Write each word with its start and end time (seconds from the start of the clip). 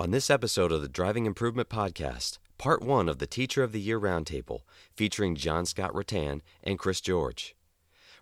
On 0.00 0.12
this 0.12 0.30
episode 0.30 0.70
of 0.70 0.80
the 0.80 0.88
Driving 0.88 1.26
Improvement 1.26 1.68
Podcast, 1.68 2.38
part 2.56 2.82
one 2.82 3.08
of 3.08 3.18
the 3.18 3.26
Teacher 3.26 3.64
of 3.64 3.72
the 3.72 3.80
Year 3.80 3.98
Roundtable, 3.98 4.60
featuring 4.94 5.34
John 5.34 5.66
Scott 5.66 5.92
Rattan 5.92 6.40
and 6.62 6.78
Chris 6.78 7.00
George. 7.00 7.56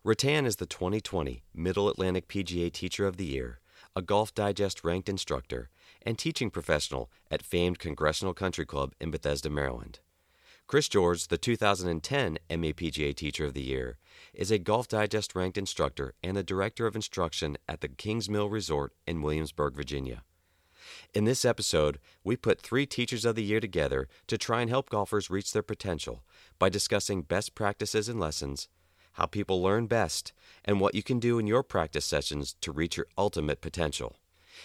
Rattan 0.03 0.47
is 0.47 0.57
the 0.57 0.65
2020 0.65 1.43
Middle 1.53 1.91
Atlantic 1.91 2.29
PGA 2.29 2.73
Teacher 2.73 3.07
of 3.07 3.19
the 3.19 3.27
Year, 3.27 3.61
a 3.95 4.01
Golf 4.01 4.35
Digest 4.35 4.85
ranked 4.85 5.11
instructor, 5.11 5.69
and 6.01 6.19
teaching 6.19 6.49
professional 6.49 7.11
at 7.31 7.43
famed 7.43 7.79
Congressional 7.79 8.33
Country 8.33 8.65
Club 8.65 8.95
in 8.99 9.11
Bethesda, 9.11 9.51
Maryland. 9.51 9.99
Chris 10.67 10.89
George, 10.89 11.29
the 11.29 11.37
2010 11.37 12.39
MAPGA 12.49 13.15
Teacher 13.15 13.45
of 13.45 13.53
the 13.53 13.63
Year, 13.63 13.99
is 14.33 14.51
a 14.51 14.59
Golf 14.59 14.89
Digest 14.89 15.35
ranked 15.35 15.59
instructor 15.59 16.15
and 16.23 16.39
the 16.39 16.43
Director 16.43 16.87
of 16.87 16.97
Instruction 16.97 17.59
at 17.69 17.83
the 17.83 17.89
Kingsmill 17.89 18.51
Resort 18.51 18.95
in 19.07 19.21
Williamsburg, 19.21 19.75
Virginia. 19.75 20.23
In 21.15 21.25
this 21.25 21.45
episode, 21.45 21.99
we 22.25 22.37
put 22.37 22.61
three 22.61 22.87
Teachers 22.87 23.25
of 23.25 23.37
the 23.37 23.43
Year 23.43 23.61
together 23.61 24.09
to 24.27 24.37
try 24.37 24.61
and 24.61 24.69
help 24.69 24.91
golfers 24.91 25.31
reach 25.31 25.53
their 25.53 25.63
potential 25.63 26.23
by 26.59 26.69
discussing 26.69 27.23
best 27.23 27.55
practices 27.55 28.09
and 28.09 28.21
lessons, 28.21 28.69
how 29.13 29.27
people 29.27 29.63
learn 29.63 29.87
best, 29.87 30.33
and 30.65 30.81
what 30.81 30.95
you 30.95 31.03
can 31.03 31.19
do 31.19 31.39
in 31.39 31.47
your 31.47 31.63
practice 31.63 32.05
sessions 32.05 32.55
to 32.61 32.73
reach 32.73 32.97
your 32.97 33.07
ultimate 33.17 33.61
potential. 33.61 34.17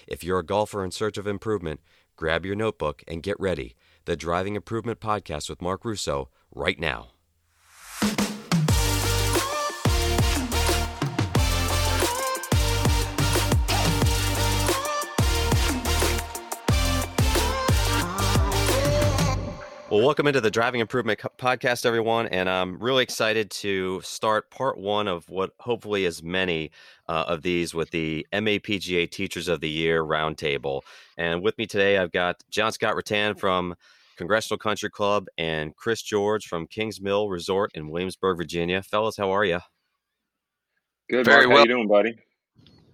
If 0.07 0.23
you're 0.23 0.39
a 0.39 0.45
golfer 0.45 0.83
in 0.83 0.91
search 0.91 1.17
of 1.17 1.27
improvement, 1.27 1.79
grab 2.15 2.45
your 2.45 2.55
notebook 2.55 3.03
and 3.07 3.23
get 3.23 3.39
ready. 3.39 3.75
The 4.05 4.15
Driving 4.15 4.55
Improvement 4.55 4.99
Podcast 4.99 5.49
with 5.49 5.61
Mark 5.61 5.85
Russo 5.85 6.29
right 6.53 6.79
now. 6.79 7.11
Well, 19.91 19.99
welcome 19.99 20.25
into 20.25 20.39
the 20.39 20.49
Driving 20.49 20.79
Improvement 20.79 21.19
Podcast, 21.37 21.85
everyone. 21.85 22.27
And 22.27 22.49
I'm 22.49 22.79
really 22.79 23.03
excited 23.03 23.51
to 23.51 23.99
start 23.99 24.49
part 24.49 24.77
one 24.77 25.09
of 25.09 25.27
what 25.27 25.51
hopefully 25.59 26.05
is 26.05 26.23
many 26.23 26.71
uh, 27.09 27.25
of 27.27 27.41
these 27.41 27.73
with 27.73 27.89
the 27.89 28.25
MAPGA 28.31 29.11
Teachers 29.11 29.49
of 29.49 29.59
the 29.59 29.69
Year 29.69 30.01
Roundtable. 30.01 30.83
And 31.17 31.43
with 31.43 31.57
me 31.57 31.67
today, 31.67 31.97
I've 31.97 32.13
got 32.13 32.41
John 32.49 32.71
Scott 32.71 32.95
Rattan 32.95 33.35
from 33.35 33.75
Congressional 34.15 34.59
Country 34.59 34.89
Club 34.89 35.27
and 35.37 35.75
Chris 35.75 36.01
George 36.01 36.47
from 36.47 36.67
Kingsmill 36.67 37.29
Resort 37.29 37.71
in 37.75 37.89
Williamsburg, 37.89 38.37
Virginia. 38.37 38.81
Fellas, 38.81 39.17
how 39.17 39.31
are 39.31 39.43
you? 39.43 39.59
Good. 41.09 41.25
Very 41.25 41.47
Mark. 41.47 41.49
well. 41.49 41.57
How 41.57 41.63
are 41.63 41.67
you 41.67 41.73
doing, 41.75 41.87
buddy? 41.89 42.15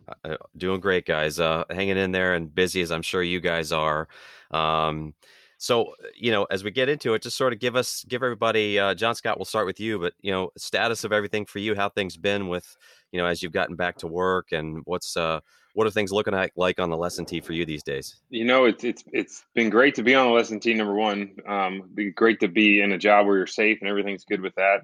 Uh, 0.07 0.29
uh, 0.29 0.37
doing 0.57 0.79
great, 0.79 1.05
guys. 1.05 1.39
Uh, 1.39 1.63
hanging 1.69 1.97
in 1.97 2.11
there 2.11 2.33
and 2.33 2.55
busy 2.55 2.81
as 2.81 2.91
I'm 2.91 3.03
sure 3.03 3.21
you 3.21 3.39
guys 3.39 3.71
are. 3.71 4.07
Um, 4.49 5.13
so, 5.57 5.93
you 6.15 6.31
know, 6.31 6.45
as 6.51 6.63
we 6.63 6.71
get 6.71 6.87
into 6.87 7.13
it, 7.13 7.23
just 7.23 7.37
sort 7.37 7.51
of 7.51 7.59
give 7.59 7.75
us, 7.75 8.05
give 8.07 8.21
everybody, 8.21 8.77
uh, 8.77 8.93
John 8.93 9.15
Scott, 9.15 9.37
we'll 9.37 9.45
start 9.45 9.65
with 9.65 9.79
you, 9.79 9.97
but, 9.97 10.13
you 10.21 10.31
know, 10.31 10.51
status 10.57 11.03
of 11.03 11.11
everything 11.11 11.45
for 11.45 11.59
you, 11.59 11.75
how 11.75 11.89
things 11.89 12.15
been 12.15 12.47
with, 12.47 12.77
you 13.11 13.19
know, 13.19 13.25
as 13.25 13.41
you've 13.41 13.51
gotten 13.51 13.75
back 13.75 13.97
to 13.97 14.07
work 14.07 14.51
and 14.51 14.81
what's, 14.85 15.17
uh, 15.17 15.39
what 15.73 15.87
are 15.87 15.91
things 15.91 16.11
looking 16.11 16.33
like 16.55 16.79
on 16.79 16.89
the 16.89 16.97
lesson 16.97 17.25
tee 17.25 17.39
for 17.39 17.53
you 17.53 17.65
these 17.65 17.83
days? 17.83 18.17
You 18.29 18.45
know, 18.45 18.65
it's, 18.65 18.83
it's, 18.83 19.03
it's 19.11 19.45
been 19.55 19.69
great 19.69 19.95
to 19.95 20.03
be 20.03 20.15
on 20.15 20.27
the 20.27 20.33
lesson 20.33 20.59
tee, 20.59 20.73
number 20.73 20.93
one. 20.93 21.35
Um, 21.47 21.89
be 21.93 22.11
great 22.11 22.39
to 22.41 22.47
be 22.47 22.81
in 22.81 22.91
a 22.93 22.97
job 22.97 23.25
where 23.25 23.37
you're 23.37 23.47
safe 23.47 23.79
and 23.81 23.89
everything's 23.89 24.25
good 24.25 24.41
with 24.41 24.55
that. 24.55 24.81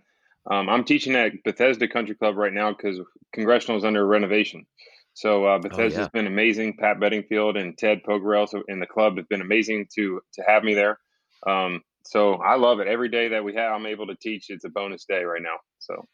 Um, 0.49 0.69
I'm 0.69 0.83
teaching 0.83 1.16
at 1.16 1.44
Bethesda 1.44 1.88
Country 1.88 2.16
Club 2.16 2.35
right 2.35 2.53
now 2.53 2.71
because 2.71 2.99
Congressional 3.31 3.77
is 3.77 3.85
under 3.85 4.05
renovation. 4.05 4.66
So 5.14 5.45
uh, 5.45 5.59
Bethesda's 5.59 5.97
oh, 5.97 6.02
yeah. 6.02 6.08
been 6.14 6.28
amazing. 6.28 6.78
Pat 6.78 7.00
Bedingfield 7.00 7.56
and 7.56 7.78
Ted 7.78 8.02
Pogorel 8.03 8.47
in 8.67 8.80
the 8.80 8.88
club 8.88 9.17
have 9.17 9.30
been 9.30 9.42
amazing 9.42 9.88
to 9.95 10.22
to 10.33 10.44
have 10.47 10.64
me 10.64 10.73
there. 10.73 11.00
Um, 11.45 11.81
so 12.06 12.36
I 12.36 12.56
love 12.56 12.80
it. 12.80 12.88
Every 12.88 13.09
day 13.09 13.30
that 13.30 13.44
we 13.44 13.56
have, 13.56 13.73
I'm 13.73 13.86
able 13.86 14.08
to 14.08 14.16
teach. 14.16 14.50
It's 14.50 14.66
a 14.66 14.69
bonus 14.69 15.06
day 15.06 15.23
right 15.23 15.41
now. 15.41 15.58
So 15.80 16.06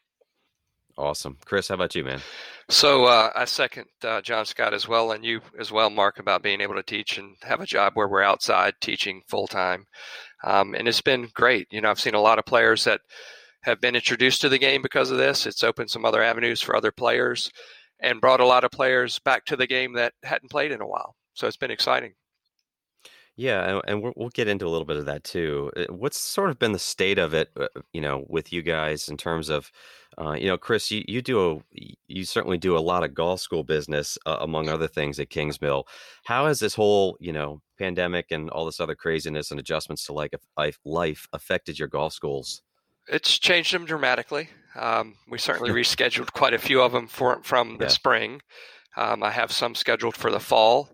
awesome, 0.98 1.38
Chris. 1.44 1.68
How 1.68 1.76
about 1.76 1.94
you, 1.94 2.04
man? 2.04 2.20
So 2.68 3.06
uh, 3.06 3.30
I 3.34 3.46
second 3.46 3.86
uh, 4.04 4.20
John 4.20 4.44
Scott 4.44 4.74
as 4.74 4.86
well, 4.86 5.12
and 5.12 5.24
you 5.24 5.40
as 5.58 5.72
well, 5.72 5.90
Mark, 5.90 6.18
about 6.18 6.42
being 6.42 6.60
able 6.60 6.74
to 6.74 6.82
teach 6.82 7.18
and 7.18 7.36
have 7.42 7.60
a 7.60 7.66
job 7.66 7.94
where 7.94 8.08
we're 8.08 8.22
outside 8.22 8.74
teaching 8.80 9.22
full 9.28 9.46
time. 9.46 9.86
Um, 10.44 10.74
and 10.74 10.86
it's 10.86 11.00
been 11.00 11.28
great. 11.34 11.68
You 11.70 11.80
know, 11.80 11.90
I've 11.90 12.00
seen 12.00 12.14
a 12.14 12.20
lot 12.20 12.38
of 12.38 12.44
players 12.44 12.84
that 12.84 13.00
have 13.62 13.80
been 13.80 13.96
introduced 13.96 14.40
to 14.42 14.48
the 14.48 14.58
game 14.58 14.82
because 14.82 15.10
of 15.10 15.18
this. 15.18 15.46
It's 15.46 15.64
opened 15.64 15.90
some 15.90 16.04
other 16.04 16.22
avenues 16.22 16.62
for 16.62 16.76
other 16.76 16.92
players 16.92 17.50
and 18.02 18.20
brought 18.20 18.40
a 18.40 18.46
lot 18.46 18.64
of 18.64 18.70
players 18.70 19.18
back 19.18 19.44
to 19.46 19.56
the 19.56 19.66
game 19.66 19.94
that 19.94 20.14
hadn't 20.22 20.50
played 20.50 20.72
in 20.72 20.80
a 20.80 20.86
while. 20.86 21.16
So 21.34 21.46
it's 21.46 21.56
been 21.56 21.70
exciting. 21.70 22.14
Yeah, 23.36 23.80
and 23.86 24.02
we'll 24.16 24.28
get 24.28 24.48
into 24.48 24.66
a 24.66 24.68
little 24.68 24.84
bit 24.84 24.98
of 24.98 25.06
that 25.06 25.24
too. 25.24 25.70
Uh, 25.74 25.84
what's 25.88 26.20
sort 26.20 26.50
of 26.50 26.58
been 26.58 26.72
the 26.72 26.78
state 26.78 27.18
of 27.18 27.32
it, 27.32 27.48
uh, 27.58 27.68
you 27.90 28.00
know, 28.02 28.26
with 28.28 28.52
you 28.52 28.60
guys 28.60 29.08
in 29.08 29.16
terms 29.16 29.48
of, 29.48 29.70
uh, 30.20 30.32
you 30.32 30.46
know, 30.46 30.58
Chris, 30.58 30.90
you, 30.90 31.02
you 31.08 31.22
do 31.22 31.62
a, 31.72 31.84
you 32.06 32.24
certainly 32.24 32.58
do 32.58 32.76
a 32.76 32.80
lot 32.80 33.02
of 33.02 33.14
golf 33.14 33.40
school 33.40 33.64
business 33.64 34.18
uh, 34.26 34.36
among 34.40 34.68
other 34.68 34.88
things 34.88 35.18
at 35.18 35.30
Kingsmill. 35.30 35.84
How 36.24 36.46
has 36.48 36.60
this 36.60 36.74
whole, 36.74 37.16
you 37.18 37.32
know, 37.32 37.62
pandemic 37.78 38.26
and 38.30 38.50
all 38.50 38.66
this 38.66 38.80
other 38.80 38.94
craziness 38.94 39.50
and 39.50 39.58
adjustments 39.58 40.04
to 40.06 40.12
like 40.12 40.34
life 40.58 40.78
life 40.84 41.26
affected 41.32 41.78
your 41.78 41.88
golf 41.88 42.12
schools? 42.12 42.60
It's 43.08 43.38
changed 43.38 43.72
them 43.72 43.86
dramatically. 43.86 44.50
Um, 44.76 45.14
we 45.28 45.38
certainly 45.38 45.70
rescheduled 45.70 46.32
quite 46.32 46.54
a 46.54 46.58
few 46.58 46.80
of 46.80 46.92
them 46.92 47.08
for, 47.08 47.42
from 47.42 47.78
the 47.78 47.86
yeah. 47.86 47.90
spring. 47.90 48.40
Um, 48.96 49.22
I 49.22 49.30
have 49.30 49.52
some 49.52 49.74
scheduled 49.74 50.16
for 50.16 50.30
the 50.30 50.40
fall, 50.40 50.90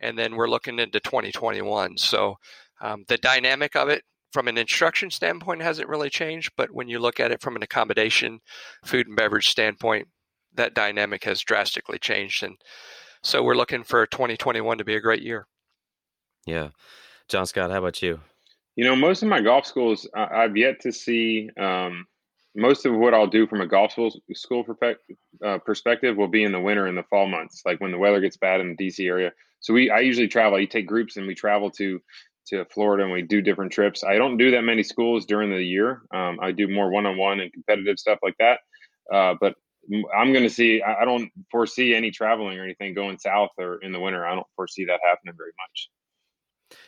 and 0.00 0.18
then 0.18 0.36
we're 0.36 0.48
looking 0.48 0.78
into 0.78 1.00
2021. 1.00 1.96
So 1.98 2.36
um, 2.80 3.04
the 3.08 3.18
dynamic 3.18 3.76
of 3.76 3.88
it 3.88 4.02
from 4.32 4.48
an 4.48 4.58
instruction 4.58 5.10
standpoint 5.10 5.62
hasn't 5.62 5.88
really 5.88 6.10
changed, 6.10 6.52
but 6.56 6.72
when 6.72 6.88
you 6.88 6.98
look 6.98 7.20
at 7.20 7.32
it 7.32 7.40
from 7.40 7.56
an 7.56 7.62
accommodation, 7.62 8.40
food 8.84 9.08
and 9.08 9.16
beverage 9.16 9.48
standpoint, 9.48 10.08
that 10.54 10.74
dynamic 10.74 11.24
has 11.24 11.40
drastically 11.40 11.98
changed. 11.98 12.42
And 12.42 12.56
so 13.22 13.42
we're 13.42 13.56
looking 13.56 13.82
for 13.82 14.06
2021 14.06 14.78
to 14.78 14.84
be 14.84 14.94
a 14.94 15.00
great 15.00 15.22
year. 15.22 15.46
Yeah. 16.46 16.68
John 17.28 17.46
Scott, 17.46 17.70
how 17.70 17.78
about 17.78 18.02
you? 18.02 18.20
You 18.76 18.84
know, 18.84 18.96
most 18.96 19.22
of 19.22 19.28
my 19.28 19.40
golf 19.40 19.66
schools, 19.66 20.08
I've 20.14 20.56
yet 20.56 20.80
to 20.80 20.92
see 20.92 21.50
um, 21.58 22.06
most 22.54 22.84
of 22.86 22.94
what 22.94 23.14
I'll 23.14 23.26
do 23.26 23.46
from 23.46 23.60
a 23.60 23.66
golf 23.66 23.92
school, 23.92 24.12
school 24.34 24.64
uh, 25.44 25.58
perspective 25.58 26.16
will 26.16 26.28
be 26.28 26.44
in 26.44 26.52
the 26.52 26.60
winter 26.60 26.86
and 26.86 26.98
the 26.98 27.04
fall 27.04 27.28
months, 27.28 27.62
like 27.64 27.80
when 27.80 27.92
the 27.92 27.98
weather 27.98 28.20
gets 28.20 28.36
bad 28.36 28.60
in 28.60 28.74
the 28.76 28.86
DC 28.86 29.06
area. 29.06 29.32
So 29.60 29.74
we, 29.74 29.90
I 29.90 30.00
usually 30.00 30.28
travel. 30.28 30.58
You 30.58 30.66
take 30.66 30.86
groups 30.86 31.16
and 31.16 31.26
we 31.26 31.34
travel 31.34 31.70
to 31.72 32.00
to 32.48 32.64
Florida 32.64 33.04
and 33.04 33.12
we 33.12 33.22
do 33.22 33.40
different 33.40 33.70
trips. 33.70 34.02
I 34.02 34.16
don't 34.16 34.36
do 34.36 34.52
that 34.52 34.62
many 34.62 34.82
schools 34.82 35.26
during 35.26 35.50
the 35.50 35.62
year. 35.62 36.02
Um, 36.12 36.38
I 36.42 36.52
do 36.52 36.66
more 36.66 36.90
one 36.90 37.06
on 37.06 37.16
one 37.16 37.38
and 37.38 37.52
competitive 37.52 37.98
stuff 37.98 38.18
like 38.22 38.34
that. 38.40 38.60
Uh, 39.12 39.34
but 39.40 39.54
I'm 40.16 40.32
going 40.32 40.44
to 40.44 40.50
see. 40.50 40.82
I 40.82 41.04
don't 41.04 41.30
foresee 41.50 41.94
any 41.94 42.10
traveling 42.10 42.58
or 42.58 42.64
anything 42.64 42.94
going 42.94 43.18
south 43.18 43.50
or 43.58 43.78
in 43.82 43.92
the 43.92 44.00
winter. 44.00 44.26
I 44.26 44.34
don't 44.34 44.46
foresee 44.56 44.86
that 44.86 45.00
happening 45.02 45.34
very 45.36 45.52
much. 45.58 45.90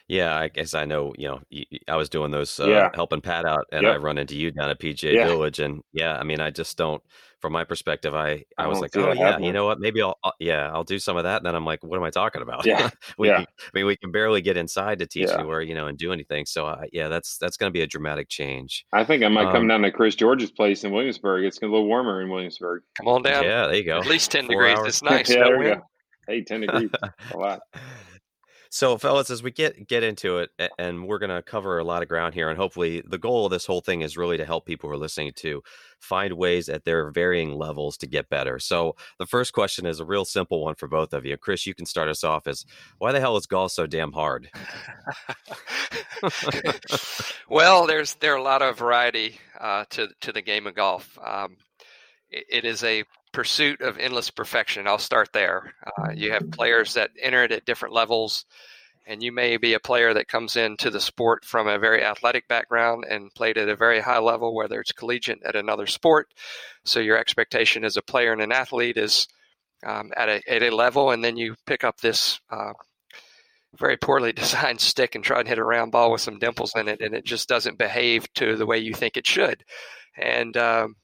Yeah, 0.09 0.37
I 0.37 0.49
guess 0.49 0.75
I 0.75 0.85
know. 0.85 1.13
You 1.17 1.29
know, 1.29 1.41
I 1.89 1.97
was 1.97 2.09
doing 2.09 2.31
those 2.31 2.59
uh, 2.59 2.69
yeah. 2.69 2.91
helping 2.95 3.21
Pat 3.21 3.45
out, 3.45 3.67
and 3.73 3.83
yep. 3.83 3.95
I 3.95 3.97
run 3.97 4.19
into 4.19 4.37
you 4.37 4.51
down 4.51 4.71
at 4.71 4.79
PGA 4.79 5.15
yeah. 5.15 5.27
Village, 5.27 5.59
and 5.59 5.83
yeah, 5.93 6.17
I 6.17 6.25
mean, 6.25 6.41
I 6.41 6.51
just 6.51 6.77
don't. 6.77 7.03
From 7.41 7.53
my 7.53 7.65
perspective, 7.65 8.15
I 8.15 8.31
I, 8.31 8.45
I 8.59 8.67
was 8.69 8.79
like, 8.79 8.97
oh 8.97 9.13
yeah, 9.13 9.31
happening. 9.31 9.49
you 9.49 9.53
know 9.53 9.67
what? 9.67 9.81
Maybe 9.81 10.01
I'll, 10.01 10.17
I'll, 10.23 10.35
yeah, 10.39 10.71
I'll 10.73 10.85
do 10.85 11.01
some 11.01 11.17
of 11.17 11.25
that. 11.25 11.39
And 11.39 11.47
then 11.47 11.57
I'm 11.57 11.65
like, 11.65 11.83
what 11.83 11.97
am 11.97 12.05
I 12.05 12.11
talking 12.11 12.41
about? 12.41 12.65
Yeah, 12.65 12.89
we, 13.19 13.29
yeah. 13.29 13.41
I 13.41 13.47
mean, 13.75 13.87
we 13.87 13.97
can 13.97 14.13
barely 14.13 14.41
get 14.41 14.57
inside 14.57 15.01
to 15.01 15.07
teach 15.07 15.27
yeah. 15.27 15.41
anywhere, 15.41 15.61
you 15.61 15.75
know, 15.75 15.89
and 15.89 15.99
do 15.99 16.13
anything. 16.13 16.47
So 16.47 16.67
uh, 16.67 16.83
yeah, 16.93 17.09
that's 17.09 17.39
that's 17.39 17.57
going 17.57 17.69
to 17.69 17.73
be 17.73 17.81
a 17.81 17.87
dramatic 17.87 18.29
change. 18.29 18.85
I 18.93 19.03
think 19.03 19.25
I 19.25 19.29
might 19.29 19.47
um, 19.47 19.53
come 19.53 19.67
down 19.67 19.83
to 19.83 19.91
Chris 19.91 20.15
George's 20.15 20.53
place 20.53 20.85
in 20.85 20.93
Williamsburg. 20.93 21.45
It's 21.45 21.59
a 21.59 21.63
little 21.63 21.87
warmer 21.87 22.23
in 22.23 22.29
Williamsburg. 22.29 22.83
Come 22.99 23.09
on 23.09 23.23
down. 23.23 23.43
Yeah, 23.43 23.67
there 23.67 23.75
you 23.75 23.85
go. 23.85 23.99
At 23.99 24.07
least 24.07 24.31
ten 24.31 24.47
Four 24.47 24.63
degrees. 24.63 24.79
Hours. 24.79 24.89
It's 24.89 25.03
nice. 25.03 25.29
yeah, 25.31 25.45
there 25.45 25.59
we 25.59 25.65
go. 25.65 25.83
Hey, 26.29 26.45
ten 26.45 26.61
degrees, 26.61 26.91
a 27.33 27.37
lot. 27.37 27.63
So, 28.75 28.97
fellas, 28.97 29.29
as 29.29 29.43
we 29.43 29.51
get 29.51 29.87
get 29.87 30.03
into 30.03 30.39
it, 30.39 30.51
and 30.79 31.07
we're 31.07 31.19
going 31.19 31.29
to 31.29 31.43
cover 31.43 31.79
a 31.79 31.85
lot 31.85 32.01
of 32.01 32.09
ground 32.09 32.33
here, 32.33 32.49
and 32.49 32.57
hopefully, 32.57 33.03
the 33.07 33.19
goal 33.19 33.45
of 33.45 33.53
this 33.53 33.67
whole 33.67 33.83
thing 33.83 34.01
is 34.01 34.17
really 34.17 34.39
to 34.39 34.47
help 34.47 34.65
people 34.65 34.89
who 34.89 34.95
are 34.95 34.99
listening 34.99 35.35
to 35.37 35.63
find 36.01 36.33
ways 36.39 36.71
at 36.71 36.87
their 36.87 37.11
varying 37.11 37.53
levels 37.53 37.99
to 37.99 38.07
get 38.07 38.31
better. 38.31 38.59
So, 38.59 38.97
the 39.19 39.27
first 39.27 39.53
question 39.53 39.85
is 39.85 40.01
a 40.01 40.07
real 40.07 40.25
simple 40.25 40.65
one 40.65 40.75
for 40.75 40.89
both 40.89 41.13
of 41.13 41.27
you. 41.27 41.37
Chris, 41.37 41.67
you 41.67 41.75
can 41.75 41.85
start 41.85 42.09
us 42.09 42.25
off. 42.25 42.47
Is 42.47 42.65
why 42.97 43.13
the 43.13 43.21
hell 43.21 43.37
is 43.37 43.45
golf 43.45 43.73
so 43.73 43.87
damn 43.87 44.13
hard? 44.13 44.49
well, 47.51 47.87
there's 47.87 48.15
there 48.15 48.33
are 48.33 48.39
a 48.39 48.43
lot 48.43 48.63
of 48.63 48.79
variety 48.79 49.37
uh, 49.61 49.85
to 49.91 50.09
to 50.23 50.33
the 50.33 50.41
game 50.41 50.67
of 50.67 50.75
golf. 50.75 51.19
Um, 51.23 51.59
it, 52.31 52.47
it 52.49 52.65
is 52.65 52.83
a 52.85 53.05
pursuit 53.33 53.81
of 53.81 53.99
endless 53.99 54.31
perfection. 54.31 54.87
I'll 54.87 54.99
start 54.99 55.31
there. 55.33 55.75
Uh, 55.87 56.11
you 56.15 56.33
have 56.33 56.51
players 56.51 56.95
that 56.95 57.11
enter 57.21 57.45
it 57.45 57.53
at 57.53 57.65
different 57.65 57.95
levels, 57.95 58.45
and 59.07 59.23
you 59.23 59.33
may 59.33 59.57
be 59.57 59.75
a 59.75 59.81
player 59.81 60.15
that 60.15 60.29
comes 60.29 60.57
into 60.57 60.91
the 60.91 61.01
sport 61.01 61.45
from 61.45 61.67
a 61.67 61.79
very 61.79 62.05
athletic 62.05 62.47
background 62.49 63.05
and 63.09 63.35
played 63.35 63.59
at 63.59 63.69
a 63.69 63.77
very 63.77 64.01
high 64.01 64.19
level, 64.19 64.55
whether 64.55 64.81
it's 64.81 64.93
collegiate 64.93 65.43
at 65.45 65.57
another 65.57 65.87
sport. 65.87 66.29
So 66.85 67.01
your 67.01 67.19
expectation 67.19 67.85
as 67.85 67.97
a 67.97 68.03
player 68.03 68.33
and 68.33 68.43
an 68.43 68.53
athlete 68.53 68.97
is 68.97 69.27
um, 69.85 70.13
at, 70.17 70.29
a, 70.29 70.41
at 70.49 70.63
a 70.63 70.75
level, 70.75 71.11
and 71.11 71.25
then 71.25 71.37
you 71.37 71.55
pick 71.67 71.85
up 71.85 72.01
this. 72.01 72.41
Uh, 72.51 72.73
very 73.79 73.97
poorly 73.97 74.33
designed 74.35 74.81
stick 74.81 75.15
and 75.15 75.25
try 75.25 75.39
and 75.41 75.49
hit 75.49 75.59
a 75.59 75.65
round 75.65 75.93
ball 75.93 76.13
with 76.13 76.21
some 76.21 76.39
dimples 76.39 76.75
in 76.77 76.89
it, 76.89 77.01
and 77.01 77.15
it 77.15 77.25
just 77.25 77.49
doesn't 77.49 77.79
behave 77.79 78.31
to 78.35 78.55
the 78.55 78.67
way 78.67 78.79
you 78.79 78.93
think 78.93 79.17
it 79.17 79.27
should. 79.27 79.65
And 80.17 80.57
um, 80.59 80.97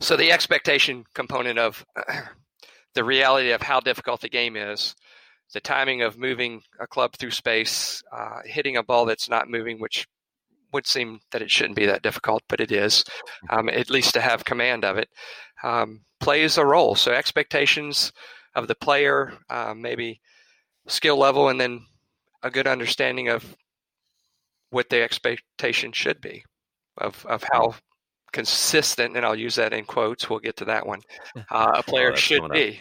so 0.00 0.16
the 0.16 0.32
expectation 0.32 1.04
component 1.14 1.58
of 1.58 1.84
the 2.94 3.04
reality 3.04 3.50
of 3.50 3.62
how 3.62 3.80
difficult 3.80 4.20
the 4.20 4.28
game 4.28 4.56
is, 4.56 4.94
the 5.54 5.60
timing 5.60 6.02
of 6.02 6.18
moving 6.18 6.62
a 6.80 6.86
club 6.86 7.14
through 7.16 7.30
space, 7.30 8.02
uh, 8.12 8.40
hitting 8.44 8.76
a 8.76 8.82
ball 8.82 9.06
that's 9.06 9.28
not 9.28 9.48
moving, 9.48 9.78
which 9.78 10.06
would 10.72 10.86
seem 10.86 11.20
that 11.32 11.42
it 11.42 11.50
shouldn't 11.50 11.76
be 11.76 11.86
that 11.86 12.02
difficult, 12.02 12.42
but 12.48 12.60
it 12.60 12.70
is, 12.70 13.04
um, 13.50 13.68
at 13.68 13.90
least 13.90 14.14
to 14.14 14.20
have 14.20 14.44
command 14.44 14.84
of 14.84 14.98
it, 14.98 15.08
um, 15.62 16.00
plays 16.20 16.58
a 16.58 16.64
role. 16.64 16.94
So 16.94 17.12
expectations 17.12 18.12
of 18.54 18.68
the 18.68 18.74
player, 18.74 19.32
uh, 19.48 19.74
maybe 19.74 20.20
skill 20.86 21.16
level, 21.16 21.48
and 21.48 21.60
then 21.60 21.86
a 22.42 22.50
good 22.50 22.66
understanding 22.66 23.28
of 23.28 23.56
what 24.70 24.90
the 24.90 25.02
expectation 25.02 25.92
should 25.92 26.20
be 26.20 26.44
of, 26.98 27.24
of 27.26 27.44
how 27.52 27.74
consistent, 28.32 29.16
and 29.16 29.24
I'll 29.24 29.36
use 29.36 29.56
that 29.56 29.72
in 29.72 29.84
quotes, 29.84 30.28
we'll 30.28 30.38
get 30.38 30.56
to 30.58 30.64
that 30.66 30.86
one, 30.86 31.00
uh, 31.50 31.72
a 31.76 31.82
player 31.82 32.12
oh, 32.12 32.16
should 32.16 32.50
be. 32.50 32.80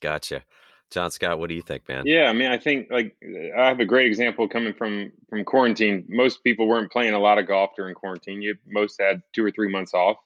Gotcha. 0.00 0.42
John 0.90 1.10
Scott, 1.10 1.38
what 1.38 1.48
do 1.48 1.54
you 1.54 1.62
think, 1.62 1.88
man? 1.88 2.02
Yeah, 2.04 2.24
I 2.28 2.34
mean, 2.34 2.50
I 2.50 2.58
think 2.58 2.88
like 2.90 3.16
I 3.56 3.66
have 3.66 3.80
a 3.80 3.86
great 3.86 4.06
example 4.06 4.46
coming 4.46 4.74
from 4.74 5.10
from 5.30 5.42
quarantine. 5.42 6.04
Most 6.06 6.44
people 6.44 6.68
weren't 6.68 6.92
playing 6.92 7.14
a 7.14 7.18
lot 7.18 7.38
of 7.38 7.48
golf 7.48 7.70
during 7.76 7.94
quarantine. 7.94 8.42
You 8.42 8.56
most 8.66 9.00
had 9.00 9.22
two 9.32 9.42
or 9.42 9.50
three 9.50 9.70
months 9.70 9.94
off. 9.94 10.18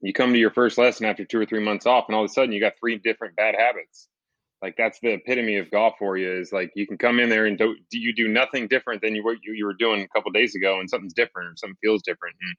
You 0.00 0.14
come 0.14 0.32
to 0.32 0.38
your 0.38 0.50
first 0.50 0.78
lesson 0.78 1.04
after 1.04 1.24
two 1.24 1.38
or 1.38 1.44
three 1.44 1.62
months 1.62 1.84
off, 1.84 2.06
and 2.08 2.16
all 2.16 2.24
of 2.24 2.30
a 2.30 2.32
sudden 2.32 2.52
you 2.52 2.60
got 2.60 2.74
three 2.80 2.96
different 2.96 3.36
bad 3.36 3.56
habits. 3.58 4.08
Like 4.62 4.74
that's 4.78 4.98
the 5.00 5.12
epitome 5.12 5.58
of 5.58 5.70
golf 5.70 5.96
for 5.98 6.16
you. 6.16 6.32
Is 6.32 6.50
like 6.50 6.72
you 6.74 6.86
can 6.86 6.96
come 6.96 7.20
in 7.20 7.28
there 7.28 7.44
and 7.44 7.58
do, 7.58 7.76
you 7.90 8.14
do 8.14 8.26
nothing 8.26 8.68
different 8.68 9.02
than 9.02 9.14
you 9.14 9.22
were 9.22 9.36
you, 9.42 9.52
you 9.52 9.66
were 9.66 9.74
doing 9.74 10.00
a 10.00 10.08
couple 10.08 10.32
days 10.32 10.54
ago, 10.54 10.80
and 10.80 10.88
something's 10.88 11.12
different 11.12 11.48
or 11.48 11.56
something 11.56 11.76
feels 11.82 12.02
different. 12.02 12.36
And 12.40 12.56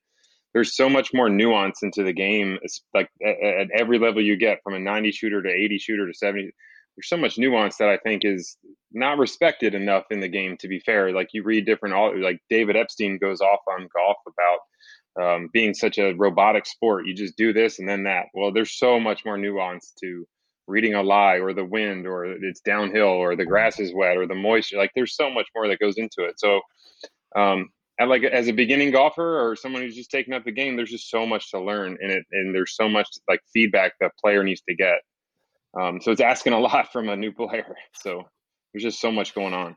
there's 0.54 0.76
so 0.76 0.90
much 0.90 1.14
more 1.14 1.30
nuance 1.30 1.84
into 1.84 2.04
the 2.04 2.14
game. 2.14 2.58
It's 2.62 2.82
like 2.94 3.10
at, 3.26 3.36
at 3.44 3.68
every 3.78 4.00
level 4.00 4.22
you 4.22 4.38
get, 4.38 4.60
from 4.64 4.74
a 4.74 4.80
90 4.80 5.12
shooter 5.12 5.42
to 5.42 5.50
80 5.50 5.78
shooter 5.78 6.08
to 6.08 6.14
70 6.14 6.52
there's 6.98 7.10
so 7.10 7.18
much 7.18 7.38
nuance 7.38 7.78
that 7.78 7.90
I 7.90 7.98
think 7.98 8.26
is 8.26 8.58
not 8.92 9.20
respected 9.20 9.76
enough 9.76 10.06
in 10.10 10.20
the 10.20 10.28
game. 10.28 10.58
To 10.58 10.68
be 10.68 10.80
fair, 10.80 11.12
like 11.12 11.30
you 11.32 11.44
read 11.44 11.66
different, 11.66 11.94
all 11.94 12.20
like 12.20 12.40
David 12.50 12.76
Epstein 12.76 13.20
goes 13.20 13.40
off 13.40 13.60
on 13.70 13.88
golf 13.96 14.18
about 14.28 15.24
um, 15.24 15.50
being 15.54 15.76
such 15.76 16.00
a 16.00 16.14
robotic 16.14 16.66
sport. 16.66 17.06
You 17.06 17.14
just 17.14 17.38
do 17.38 17.54
this 17.54 17.78
and 17.78 17.88
then 17.88 18.04
that. 18.04 18.26
Well, 18.34 18.52
there's 18.52 18.78
so 18.78 19.00
much 19.00 19.26
more 19.26 19.38
nuance 19.38 19.94
to 20.02 20.26
reading 20.66 20.96
a 20.96 21.04
lie 21.04 21.38
or 21.38 21.54
the 21.54 21.64
wind 21.64 22.08
or 22.08 22.26
it's 22.26 22.62
downhill 22.62 23.06
or 23.06 23.36
the 23.36 23.46
grass 23.46 23.80
is 23.80 23.94
wet 23.94 24.18
or 24.18 24.26
the 24.26 24.36
moisture. 24.36 24.78
Like 24.78 24.92
there's 24.96 25.16
so 25.16 25.30
much 25.30 25.48
more 25.56 25.68
that 25.68 25.80
goes 25.80 25.98
into 25.98 26.24
it. 26.24 26.40
So, 26.40 26.62
um, 27.36 27.70
and 28.00 28.10
like 28.10 28.24
as 28.24 28.48
a 28.48 28.52
beginning 28.52 28.92
golfer 28.92 29.40
or 29.40 29.56
someone 29.56 29.82
who's 29.82 29.96
just 29.96 30.12
taking 30.12 30.34
up 30.34 30.46
the 30.46 30.52
game, 30.52 30.76
there's 30.76 30.92
just 30.92 31.10
so 31.10 31.26
much 31.26 31.52
to 31.52 31.60
learn 31.60 31.98
in 32.02 32.10
it, 32.10 32.24
and 32.32 32.54
there's 32.54 32.76
so 32.76 32.88
much 32.88 33.08
like 33.28 33.42
feedback 33.54 33.94
that 34.00 34.12
player 34.20 34.44
needs 34.44 34.62
to 34.70 34.76
get. 34.76 35.00
Um, 35.80 36.00
so 36.02 36.12
it's 36.12 36.22
asking 36.22 36.54
a 36.54 36.60
lot 36.68 36.92
from 36.92 37.10
a 37.10 37.16
new 37.16 37.32
player. 37.32 37.76
So 37.94 38.24
there's 38.74 38.84
just 38.84 39.02
so 39.02 39.12
much 39.12 39.34
going 39.34 39.54
on. 39.54 39.76